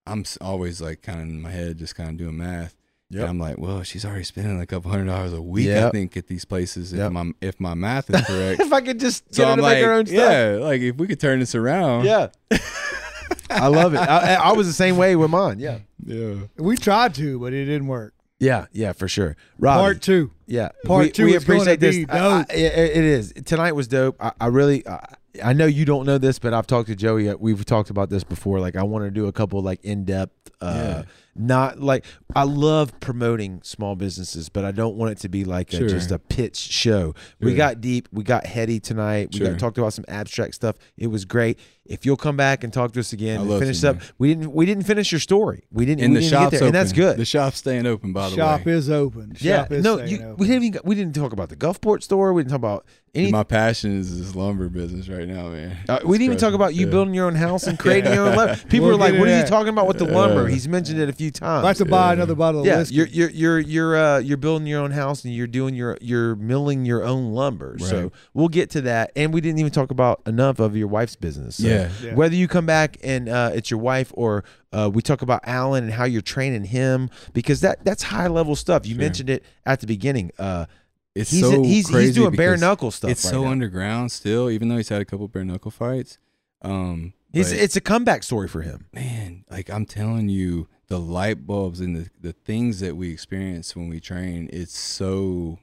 [0.07, 2.76] i'm always like kind of in my head just kind of doing math
[3.11, 3.21] Yep.
[3.21, 5.91] And I'm like, well, she's already spending like a couple hundred dollars a week, I
[5.91, 6.93] think, at these places.
[6.93, 7.13] If Yep.
[7.13, 9.77] my if my math is correct, if I could just So her I'm to like,
[9.77, 10.19] make her own stuff.
[10.19, 12.29] yeah, like if we could turn this around, Yeah.
[13.51, 13.99] I love it.
[13.99, 15.61] I, I was the same way with mine.
[15.61, 15.79] Yeah.
[16.05, 16.35] yeah.
[16.57, 18.13] We tried to, but it didn't work.
[18.41, 18.67] Yeah.
[18.73, 18.93] Yeah.
[18.93, 19.37] For sure.
[19.59, 19.81] Robbie.
[19.81, 20.33] Part two.
[20.49, 21.97] Yeah, Part we, two We appreciate this.
[21.97, 23.33] be I- I- it, it is.
[23.45, 24.17] Tonight was dope.
[24.21, 24.87] I, I really.
[24.87, 27.33] I, I know you don't know this, but I've talked to Joey.
[27.35, 28.59] We've talked about this before.
[28.59, 30.51] Like, I want to do a couple like in depth.
[30.61, 31.03] Uh, Yeah.
[31.39, 35.73] Not like I love promoting small businesses, but I don't want it to be like
[35.73, 35.89] a, Sure.
[35.89, 37.15] just a pitch show.
[37.41, 38.09] We got deep.
[38.13, 39.31] We got heady tonight.
[39.33, 39.51] We Sure.
[39.51, 40.77] got talked about some abstract stuff.
[40.97, 41.59] It was great.
[41.89, 44.05] If you'll come back and talk to us again and finish to, up, man.
[44.19, 44.53] we didn't.
[44.53, 45.65] We didn't finish your story.
[45.73, 46.05] We didn't.
[46.05, 46.67] And we the didn't get shop's there, open.
[46.69, 47.17] and that's good.
[47.17, 48.65] The shop's staying open, by the Shop way.
[48.65, 49.37] Shop is open.
[49.41, 50.37] yeah, is no, staying you, open.
[50.37, 52.33] we didn't even we didn't talk about the Gulfport store.
[52.33, 53.31] We didn't talk about any.
[53.33, 55.77] My passion is this lumber business right now, man.
[55.89, 56.55] Uh, we didn't even talk crazy.
[56.57, 58.57] about you building your own house and creating your own lumber.
[58.69, 60.69] People We'll are like, get "What are you talking about with the Uh, lumber?" He's
[60.69, 61.65] mentioned it a few times.
[61.65, 62.13] I have to buy Yeah.
[62.15, 62.95] another bottle of yeah, whiskey.
[62.97, 66.37] you're you're you're you're uh, you're building your own house and you're doing your you're
[66.37, 67.77] milling your own lumber.
[67.79, 71.17] So we'll get to that, and we didn't even talk about enough of your wife's
[71.17, 71.57] business.
[71.57, 71.76] So Yeah.
[72.03, 72.15] Yeah.
[72.15, 75.85] whether you come back and uh, it's your wife or uh, we talk about Alan
[75.85, 78.87] and how you're training him because that that's high level stuff.
[78.87, 79.01] You Sure.
[79.03, 80.31] mentioned it at the beginning.
[80.39, 80.67] Uh,
[81.15, 83.11] It's he's so he's he's doing bare knuckle stuff.
[83.11, 83.51] It's right so now.
[83.51, 86.19] underground still, even though he's had a couple bare knuckle fights.
[86.63, 88.87] Um, He's, but- it's a comeback story for him.
[88.93, 93.75] man, like I'm telling you, the light bulbs and the, the things that we experience
[93.77, 95.59] when we train, it's so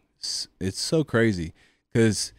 [0.60, 1.54] it's so crazy
[1.92, 2.32] because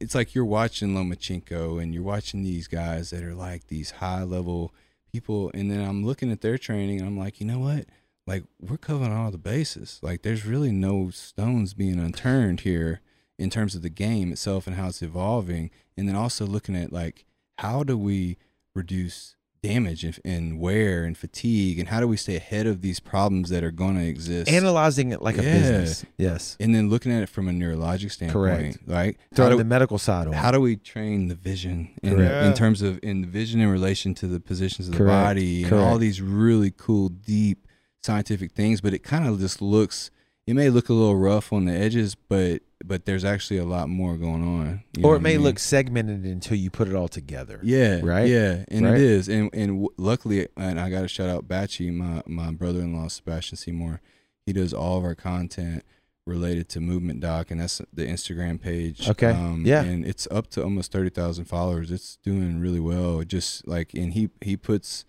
[0.00, 4.22] it's like you're watching Lomachenko and you're watching these guys that are like these high
[4.22, 4.74] level
[5.12, 7.86] people, and then I'm looking at their training and I'm like, you know what?
[8.26, 10.00] Like we're covering all the bases.
[10.02, 13.00] Like there's really no stones being unturned here
[13.38, 16.92] in terms of the game itself and how it's evolving, and then also looking at
[16.92, 17.24] like
[17.58, 18.36] how do we
[18.74, 19.35] reduce
[19.68, 23.50] damage and, and wear and fatigue and how do we stay ahead of these problems
[23.50, 26.04] that are going to exist Analyzing it like a business.
[26.18, 26.56] Yes.
[26.60, 29.64] and then looking at it from a neurologic standpoint correct right how Throwing do, the
[29.64, 30.32] medical side on.
[30.32, 32.46] how do we train the vision in, Correct.
[32.46, 35.24] in terms of in the vision in relation to the positions of the Correct.
[35.24, 37.66] body and all these really cool deep
[38.02, 40.10] scientific things but it kind of just looks
[40.46, 43.88] it may look a little rough on the edges but but there's actually a lot
[43.88, 45.44] more going on or it I may mean?
[45.44, 47.58] look segmented until you put it all together.
[47.62, 48.28] Yeah, Right?
[48.28, 48.94] Yeah, and Right?
[48.96, 52.50] it is, and and w- luckily, and I got to shout out Batchy, my my
[52.52, 54.00] brother-in-law Sebastian Seymour.
[54.44, 55.84] He does all of our content
[56.26, 59.08] related to Movement Doc, and that's the Instagram page.
[59.08, 59.82] Okay, um, yeah.
[59.82, 61.90] and it's up to almost thirty thousand followers.
[61.90, 63.22] It's doing really well.
[63.24, 65.04] Just like, and he he puts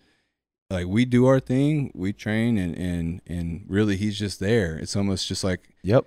[0.70, 4.76] like we do our thing, we train, and and and really, he's just there.
[4.78, 6.06] It's almost just like Yep.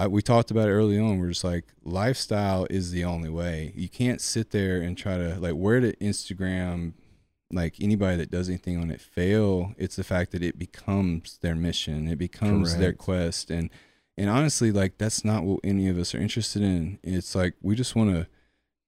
[0.00, 1.18] I, we talked about it early on.
[1.18, 3.74] We're just like lifestyle is the only way.
[3.76, 6.94] You can't sit there and try to like where did Instagram
[7.52, 9.74] like anybody that does anything on it fail.
[9.76, 12.08] It's the fact that it becomes their mission.
[12.08, 13.68] It becomes their quest and
[14.16, 16.98] and honestly like that's not what any of us are interested in.
[17.02, 18.26] It's like we just want to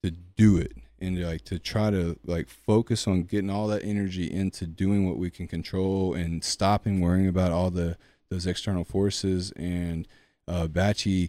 [0.02, 4.32] to do it and like to try to like focus on getting all that energy
[4.32, 7.98] into doing what we can control and stopping worrying about all the
[8.30, 10.08] those external forces and
[10.48, 11.28] uh, Batchy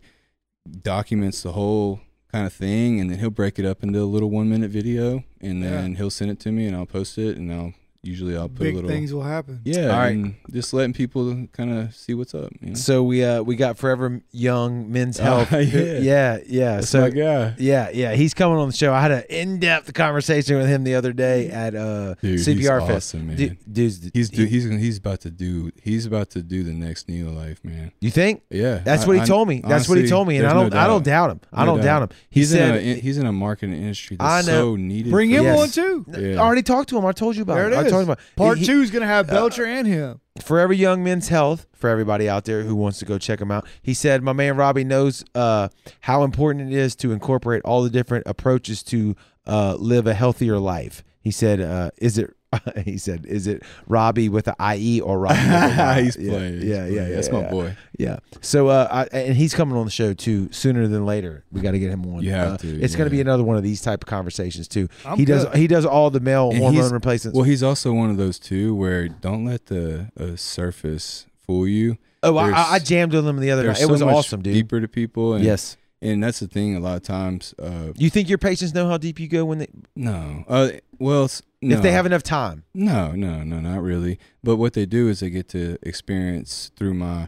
[0.81, 2.01] documents the whole
[2.31, 5.23] kind of thing, and then he'll break it up into a little one minute video,
[5.41, 5.69] and Yeah.
[5.81, 7.73] then he'll send it to me, and I'll post it, and I'll
[8.03, 9.61] usually I'll put Big a little things will happen.
[9.63, 10.09] yeah, All right.
[10.15, 12.51] and just letting people kind of see what's up.
[12.61, 12.73] You know?
[12.75, 15.51] So we uh we got Forever Young Men's Oh, Health.
[15.73, 15.97] yeah.
[15.99, 16.75] yeah, yeah.
[16.75, 17.55] That's so my guy.
[17.57, 18.93] yeah, yeah, he's coming on the show.
[18.93, 22.67] I had an in-depth conversation with him the other day at uh Dude, CPR he's
[22.67, 22.91] Fest.
[23.15, 23.35] awesome, man.
[23.37, 26.73] Du- dude's he's do, he- he's he's about to do he's about to do the
[26.73, 27.91] next Neolife, man.
[28.01, 28.43] you think?
[28.49, 29.61] Yeah, That's I- what he I- told me.
[29.65, 31.27] That's what he told me, and I don't no I don't doubt.
[31.27, 31.39] doubt him.
[31.53, 32.09] I don't doubt him.
[32.29, 34.73] He He's said in a he's in a marketing industry I that's know.
[34.73, 35.11] so needed.
[35.11, 35.59] Bring him Yes.
[35.59, 36.05] on too.
[36.19, 36.35] Yeah.
[36.35, 37.05] I already talked to him.
[37.05, 37.73] I told you about There it.
[37.73, 37.92] it I is.
[38.01, 40.19] Him about Part he- two is gonna have Belcher and him.
[40.41, 43.67] Forever Young Men's Health for everybody out there who wants to go check him out.
[43.81, 45.69] He said, "My man Robbie knows uh,
[46.01, 49.15] how important it is to incorporate all the different approaches to
[49.45, 52.35] uh, live a healthier life." He said, uh, "Is it?"
[52.85, 56.31] He said, "Is it Robbie with an IE or Robbie?" With a Y?" he's yeah,
[56.31, 56.53] playing.
[56.55, 56.95] he's Yeah, yeah, playing.
[57.09, 57.15] yeah.
[57.15, 57.41] That's yeah.
[57.41, 57.75] my boy.
[57.97, 58.17] Yeah.
[58.41, 61.43] So, uh, I, and he's coming on the show too sooner than later.
[61.51, 62.21] We got to get him on.
[62.23, 64.67] You have Uh, to, It's going to be another one of these type of conversations
[64.67, 64.87] too.
[65.05, 65.45] I'm he does.
[65.55, 67.35] He does all the male And hormone replacements.
[67.35, 71.97] Well, he's also one of those too where don't let the uh, surface fool you.
[72.23, 73.87] oh, I, I I jammed with him the other There's night.
[73.87, 74.53] It was so much awesome, dude.
[74.53, 75.77] Deeper to people, and, yes.
[76.03, 76.75] And that's the thing.
[76.75, 79.59] A lot of times, uh, You think your patients know how deep you go when
[79.59, 81.29] they no, uh, well,
[81.61, 81.75] no.
[81.75, 82.63] if they have enough time?
[82.73, 84.19] No, no, no, not really.
[84.43, 87.27] But what they do is they get to experience through my.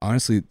[0.00, 0.42] Honestly,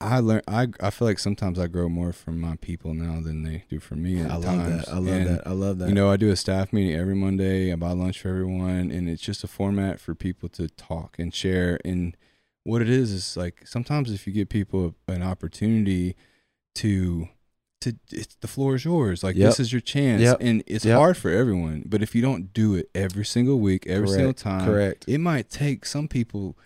[0.00, 0.42] I learn.
[0.46, 3.80] I I feel like sometimes I grow more from my people now than they do
[3.80, 4.20] from me.
[4.20, 4.84] At I love times.
[4.86, 4.88] that.
[4.92, 5.46] I love And, that.
[5.46, 5.88] I love that.
[5.88, 7.72] You know, I do a staff meeting every Monday.
[7.72, 11.32] I buy lunch for everyone, and it's just a format for people to talk and
[11.34, 11.78] share.
[11.84, 12.14] And
[12.64, 16.14] what it is is like sometimes if you give people an opportunity
[16.76, 17.28] to
[17.82, 19.22] to it's, the floor is yours.
[19.22, 19.48] Like Yep.
[19.50, 20.38] this is your chance, Yep.
[20.40, 20.96] and it's Yep.
[20.96, 21.84] hard for everyone.
[21.86, 25.04] But if you don't do it every single week, every single time, Correct.
[25.06, 26.56] it might take some people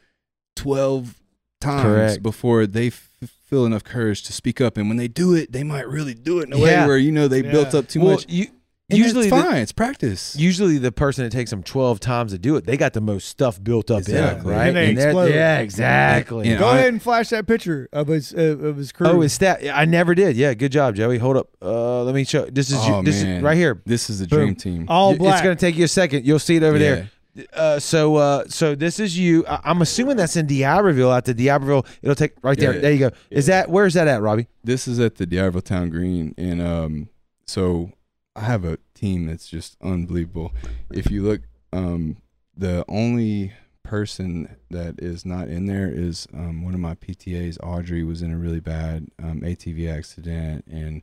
[0.56, 1.20] twelve
[1.60, 2.22] times Correct.
[2.22, 3.08] before they f-
[3.48, 4.76] feel enough courage to speak up.
[4.76, 6.82] And when they do it, they might really do it in a Yeah.
[6.82, 8.26] way where you know they built up too well, much.
[8.28, 8.46] you
[8.90, 9.56] And usually it's the, fine.
[9.58, 10.36] it's practice.
[10.36, 13.28] usually the person that takes them twelve times to do it, they got the most
[13.28, 14.50] stuff built up in Exactly.
[14.50, 14.66] them, right?
[14.68, 15.34] And they they're- explode.
[15.34, 16.48] yeah, exactly.
[16.50, 19.06] And Go I- ahead and flash that picture of his uh, of his crew.
[19.06, 19.60] Oh, is that?
[19.74, 20.36] I never did.
[20.36, 21.18] Yeah, good job, Joey.
[21.18, 21.48] Hold up.
[21.62, 22.46] Uh, let me show.
[22.46, 23.36] This is Oh, you, this man.
[23.38, 23.82] is right here.
[23.86, 24.38] This is the Boom.
[24.40, 24.84] dream team.
[24.88, 25.34] all You- black.
[25.34, 26.26] It's gonna take you a second.
[26.26, 26.94] You'll see it over Yeah.
[26.94, 27.10] there.
[27.54, 29.46] Uh, so, uh, so this is you.
[29.46, 31.12] I, I'm assuming that's in D'Iberville.
[31.16, 32.74] At the D'Iberville, it'll take right there.
[32.74, 32.80] Yeah.
[32.80, 33.10] There you go.
[33.30, 34.48] Is that where's that at, Robbie?
[34.64, 37.08] This is at the D'Iberville Town Green, and um,
[37.46, 37.92] so
[38.40, 40.52] I have a team that's just unbelievable.
[40.90, 41.42] If you look,
[41.74, 42.16] um,
[42.56, 43.52] the only
[43.82, 47.58] person that is not in there is um, one of my PTAs.
[47.62, 51.02] Audrey was in a really bad um, ATV accident, and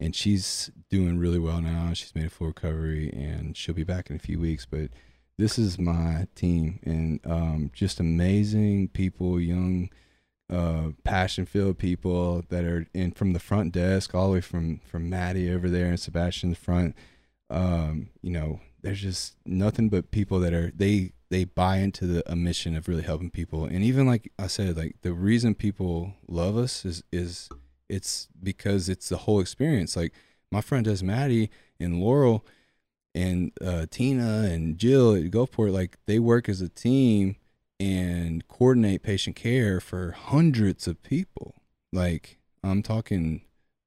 [0.00, 1.92] and she's doing really well now.
[1.92, 4.64] She's made a full recovery, and she'll be back in a few weeks.
[4.64, 4.88] But
[5.36, 9.90] this is my team, and um, just amazing people, young
[10.50, 14.80] uh, passion filled people that are in from the front desk all the way from
[14.86, 16.96] from Maddie over there and Sebastian Sebastian's front.
[17.50, 22.30] Um, you know, there's just nothing but people that are they they buy into the
[22.30, 23.64] a mission of really helping people.
[23.64, 27.48] And even like I said, like the reason people love us is is
[27.88, 29.96] it's because it's the whole experience.
[29.96, 30.12] Like
[30.50, 32.44] my friend does Maddie and Laurel
[33.14, 37.36] and uh, Tina and Jill at Gulfport, like they work as a team
[37.80, 41.54] and coordinate patient care for hundreds of people.
[41.92, 43.42] Like I'm talking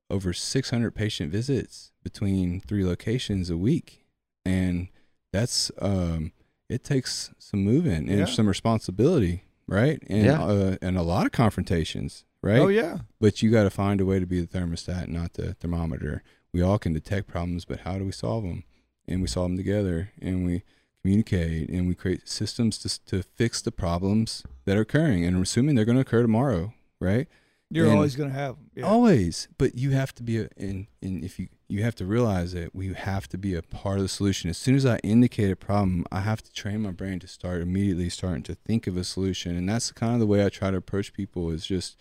[0.10, 4.06] over 600 patient visits between three locations a week,
[4.46, 4.88] and
[5.32, 6.32] that's um,
[6.70, 8.26] it takes some movement and Yeah.
[8.26, 10.02] some responsibility, right?
[10.08, 10.42] And Yeah.
[10.44, 12.60] uh, and a lot of confrontations, right?
[12.60, 13.00] Oh yeah.
[13.20, 16.24] But you got to find a way to be the thermostat, not the thermometer.
[16.54, 18.64] We all can detect problems, but how do we solve them?
[19.08, 20.64] And we solve them together, and we
[21.02, 25.76] communicate, and we create systems to to fix the problems that are occurring, and assuming
[25.76, 27.28] they're going to occur tomorrow, right?
[27.74, 28.70] You're And- always gonna have them.
[28.76, 28.84] Yeah.
[28.84, 32.52] Always, but you have to be a, and and if you you have to realize
[32.52, 34.50] that we have to be a part of the solution.
[34.50, 37.62] As soon as I indicate a problem, I have to train my brain to start
[37.62, 40.70] immediately starting to think of a solution, and that's kind of the way I try
[40.70, 41.50] to approach people.
[41.50, 41.96] Is just,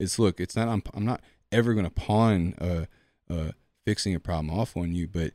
[0.00, 1.20] it's look, it's not I'm I'm not
[1.52, 2.86] ever going to pawn uh
[3.30, 3.52] uh
[3.86, 5.32] fixing a problem off on you, but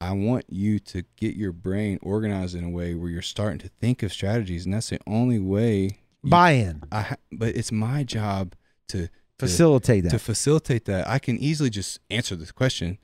[0.00, 3.68] I want you to get your brain organized in a way where you're starting to
[3.68, 5.98] think of strategies, and that's the only way.
[6.22, 8.54] you- Buy-in, I but it's my job
[8.88, 9.08] to
[9.38, 10.10] facilitate that.
[10.10, 12.98] to facilitate that, I can easily just answer this question.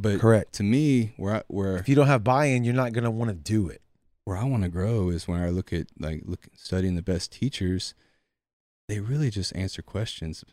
[0.00, 0.52] But Correct.
[0.54, 3.30] to me, where I, where If you don't have buy-in, you're not going to want
[3.30, 3.82] to do it.
[4.24, 7.32] where I want to grow is when I look at like look studying the best
[7.32, 7.94] teachers,
[8.88, 10.44] they really just answer questions,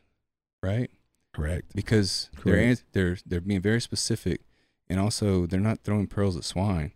[0.63, 0.89] right?
[1.33, 1.73] Correct.
[1.75, 4.41] Because they're they're they're being very specific,
[4.89, 6.91] and also they're not throwing pearls at swine,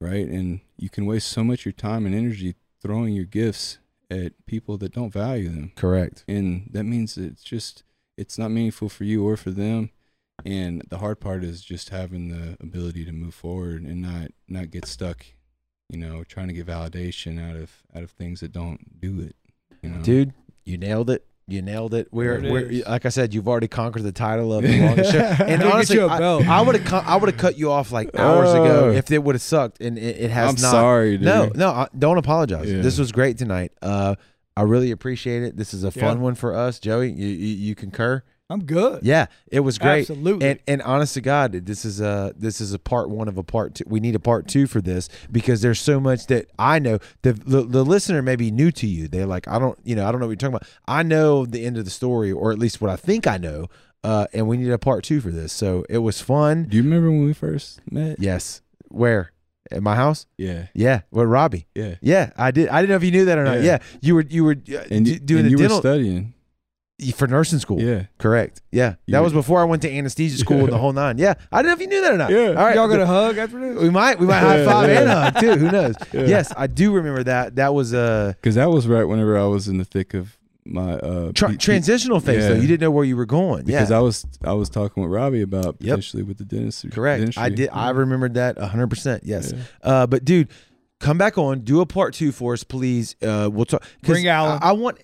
[0.00, 0.26] right?
[0.26, 3.78] And you can waste so much of your time and energy throwing your gifts
[4.10, 5.72] at people that don't value them.
[5.76, 6.24] Correct.
[6.28, 7.82] and that means it's just
[8.18, 9.90] it's not meaningful for you or for them
[10.44, 14.70] and the hard part is just having the ability to move forward and not not
[14.70, 15.24] get stuck
[15.88, 19.34] you know trying to get validation out of out of things that don't do it
[19.82, 20.32] you know Dude,
[20.64, 21.26] you nailed it.
[21.48, 22.08] You nailed it.
[22.12, 25.18] We're, it we're like I said, you've already conquered the title of the longest show.
[25.18, 26.16] And honestly, I.
[26.38, 28.90] I would have I would have cut you off like hours ago Oh.
[28.92, 30.70] if it would have sucked, and it, it has i'm not.
[30.70, 31.26] sorry dude.
[31.26, 32.70] No, no, I- don't apologize.
[32.70, 32.80] Yeah.
[32.80, 33.72] This was great tonight.
[33.82, 34.14] Uh,
[34.56, 35.56] I really appreciate it.
[35.56, 36.22] This is a fun Yeah.
[36.22, 37.10] one for us, Joey.
[37.10, 38.22] You, you you concur?
[38.52, 39.00] I'm good.
[39.02, 40.00] Yeah, it was great.
[40.00, 40.46] Absolutely.
[40.48, 43.42] And and honest to God, this is a this is a part one of a
[43.42, 43.84] part two.
[43.86, 46.98] We need a part two for this because there's so much that I know.
[47.22, 49.08] The, the the listener may be new to you.
[49.08, 50.68] They're like, I don't, you know, I don't know what you're talking about.
[50.86, 53.66] I know the end of the story, or at least what I think I know.
[54.04, 55.52] Uh, and we need a part two for this.
[55.52, 56.64] So it was fun.
[56.64, 58.60] do you remember when we first met Yes.
[58.88, 59.30] Where?
[59.70, 60.26] At my house?
[60.36, 61.02] yeah Yeah.
[61.12, 61.66] With Robbie.
[61.74, 62.68] yeah Yeah, I did.
[62.68, 63.58] I didn't know if you knew that or not.
[63.58, 63.62] Yeah.
[63.64, 65.80] Yeah, you were you were uh, and, d- you- doing and the you dental were
[65.82, 66.34] studying
[67.10, 67.80] for nursing school.
[67.80, 68.62] yeah Correct.
[68.70, 71.18] Yeah, You that was before I went to anesthesia school and the whole nine.
[71.18, 72.30] Yeah, I don't know if you knew that or not.
[72.30, 72.48] Yeah.
[72.48, 72.76] All right.
[72.76, 73.82] Y'all gonna hug after this?
[73.82, 75.00] we might we might high five yeah.
[75.00, 75.56] and hug too.
[75.56, 75.94] Who knows?
[76.12, 76.26] Yeah.
[76.26, 77.56] Yes, I do remember that.
[77.56, 80.92] That was uh because that was right whenever i was in the thick of my
[80.94, 82.54] uh tra- transitional phase though.
[82.54, 83.64] You didn't know where you were going.
[83.64, 85.96] because yeah, I was I was talking with Robbie about Yep.
[85.96, 86.90] potentially with the dentistry.
[86.90, 87.20] correct.
[87.20, 87.42] dentistry.
[87.42, 87.68] I did.
[87.72, 89.24] I remembered that hundred percent.
[89.24, 89.52] Yes.
[89.52, 89.62] Yeah.
[89.82, 90.48] Uh, but dude,
[91.00, 91.60] come back on.
[91.60, 93.16] Do a part two for us, please.
[93.20, 94.60] Uh, we'll talk Bring Alan.
[94.62, 94.98] I, I want.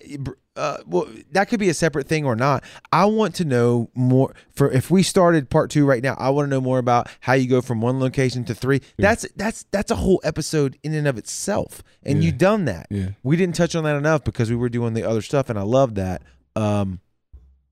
[0.59, 2.63] Uh, well, that could be a separate thing or not.
[2.91, 4.35] I want to know more.
[4.51, 7.33] For if we started part two right now, I want to know more about how
[7.33, 8.81] you go from one location to three.
[8.97, 12.27] That's that's that's a whole episode in and of itself, and Yeah.
[12.27, 12.87] you've done that.
[12.89, 13.09] Yeah.
[13.23, 15.63] We didn't touch on that enough because we were doing the other stuff, and I
[15.63, 16.21] love that.
[16.55, 16.99] Um,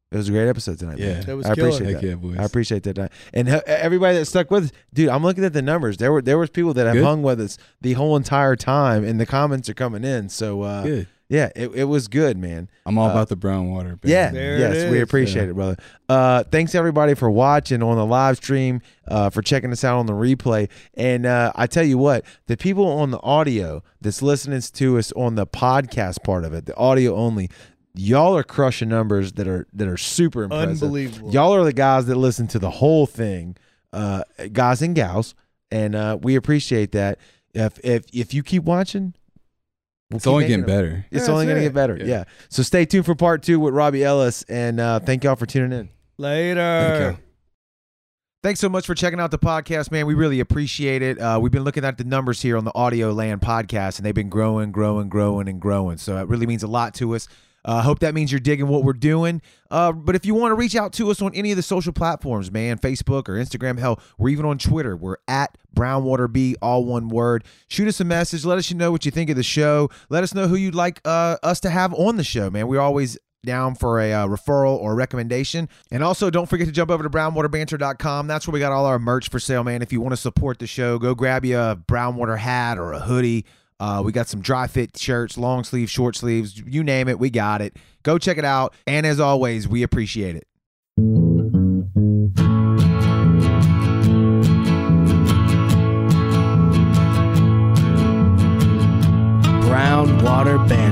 [0.10, 1.00] it was a great episode tonight.
[1.00, 1.16] Yeah.
[1.16, 1.26] man.
[1.26, 2.08] That was I appreciate Heck that.
[2.08, 2.38] yeah, boys.
[2.38, 5.10] I appreciate that, and everybody that stuck with us, dude.
[5.10, 5.98] I'm looking at the numbers.
[5.98, 7.04] There were there was people that have Good.
[7.04, 10.30] hung with us the whole entire time, and the comments are coming in.
[10.30, 11.08] So uh, Good.
[11.30, 12.70] Yeah, it, it was good, man.
[12.86, 13.98] I'm all Uh, about the brown water.
[13.98, 14.12] baby.
[14.14, 15.50] Yeah, There yes, we appreciate Yeah.
[15.50, 15.76] it, brother.
[16.08, 20.06] Uh, thanks everybody for watching on the live stream, uh, for checking us out on
[20.06, 20.70] the replay.
[20.94, 25.12] And uh, I tell you what, the people on the audio that's listening to us
[25.14, 27.50] on the podcast part of it, the audio only,
[27.94, 30.84] y'all are crushing numbers that are that are super impressive.
[30.84, 31.32] Unbelievable.
[31.32, 33.58] Y'all are the guys that listen to the whole thing,
[33.92, 34.22] uh,
[34.54, 35.34] guys and gals,
[35.72, 37.18] and uh, we appreciate that.
[37.54, 39.14] If if if you keep watching,
[40.10, 40.68] we'll It's only getting them.
[40.68, 41.06] better.
[41.12, 41.98] It's Yeah, only that's going to get better.
[41.98, 42.06] Yeah.
[42.06, 42.24] Yeah.
[42.50, 45.78] So stay tuned for part two with Robbie Ellis, and uh, thank y'all for tuning
[45.78, 45.90] in.
[46.18, 47.12] Later.
[47.14, 47.24] Thank.
[48.44, 50.06] Thanks so much for checking out the podcast, man.
[50.06, 51.20] We really appreciate it.
[51.20, 54.14] Uh, we've been looking at the numbers here on the Audio Land podcast, and they've
[54.16, 55.98] been growing, growing, growing, and growing.
[55.98, 57.28] So it really means a lot to us.
[57.66, 59.42] I uh, hope that means you're digging what we're doing.
[59.70, 61.92] Uh, but if you want to reach out to us on any of the social
[61.92, 64.96] platforms, man, Facebook or Instagram, hell, we're even on Twitter.
[64.96, 67.44] We're at BrownwaterB, all one word.
[67.68, 68.46] Shoot us a message.
[68.46, 69.90] Let us know what you think of the show.
[70.10, 72.68] Let us know who you'd like uh, us to have on the show, man.
[72.68, 75.70] We're always down for a uh, referral or recommendation.
[75.92, 78.28] And also, don't forget to jump over to brownwaterbanter.com.
[78.28, 79.82] That's where we got all our merch for sale, man.
[79.82, 83.00] If you want to support the show, go grab you a Brownwater hat or a
[83.00, 83.46] hoodie.
[83.80, 87.30] Uh, we got some dry fit shirts, long sleeves, short sleeves, you name it, we
[87.30, 87.78] got it.
[88.04, 88.74] Go check it out.
[88.88, 90.48] And as always, we appreciate it.
[99.68, 100.87] Brown Water Band.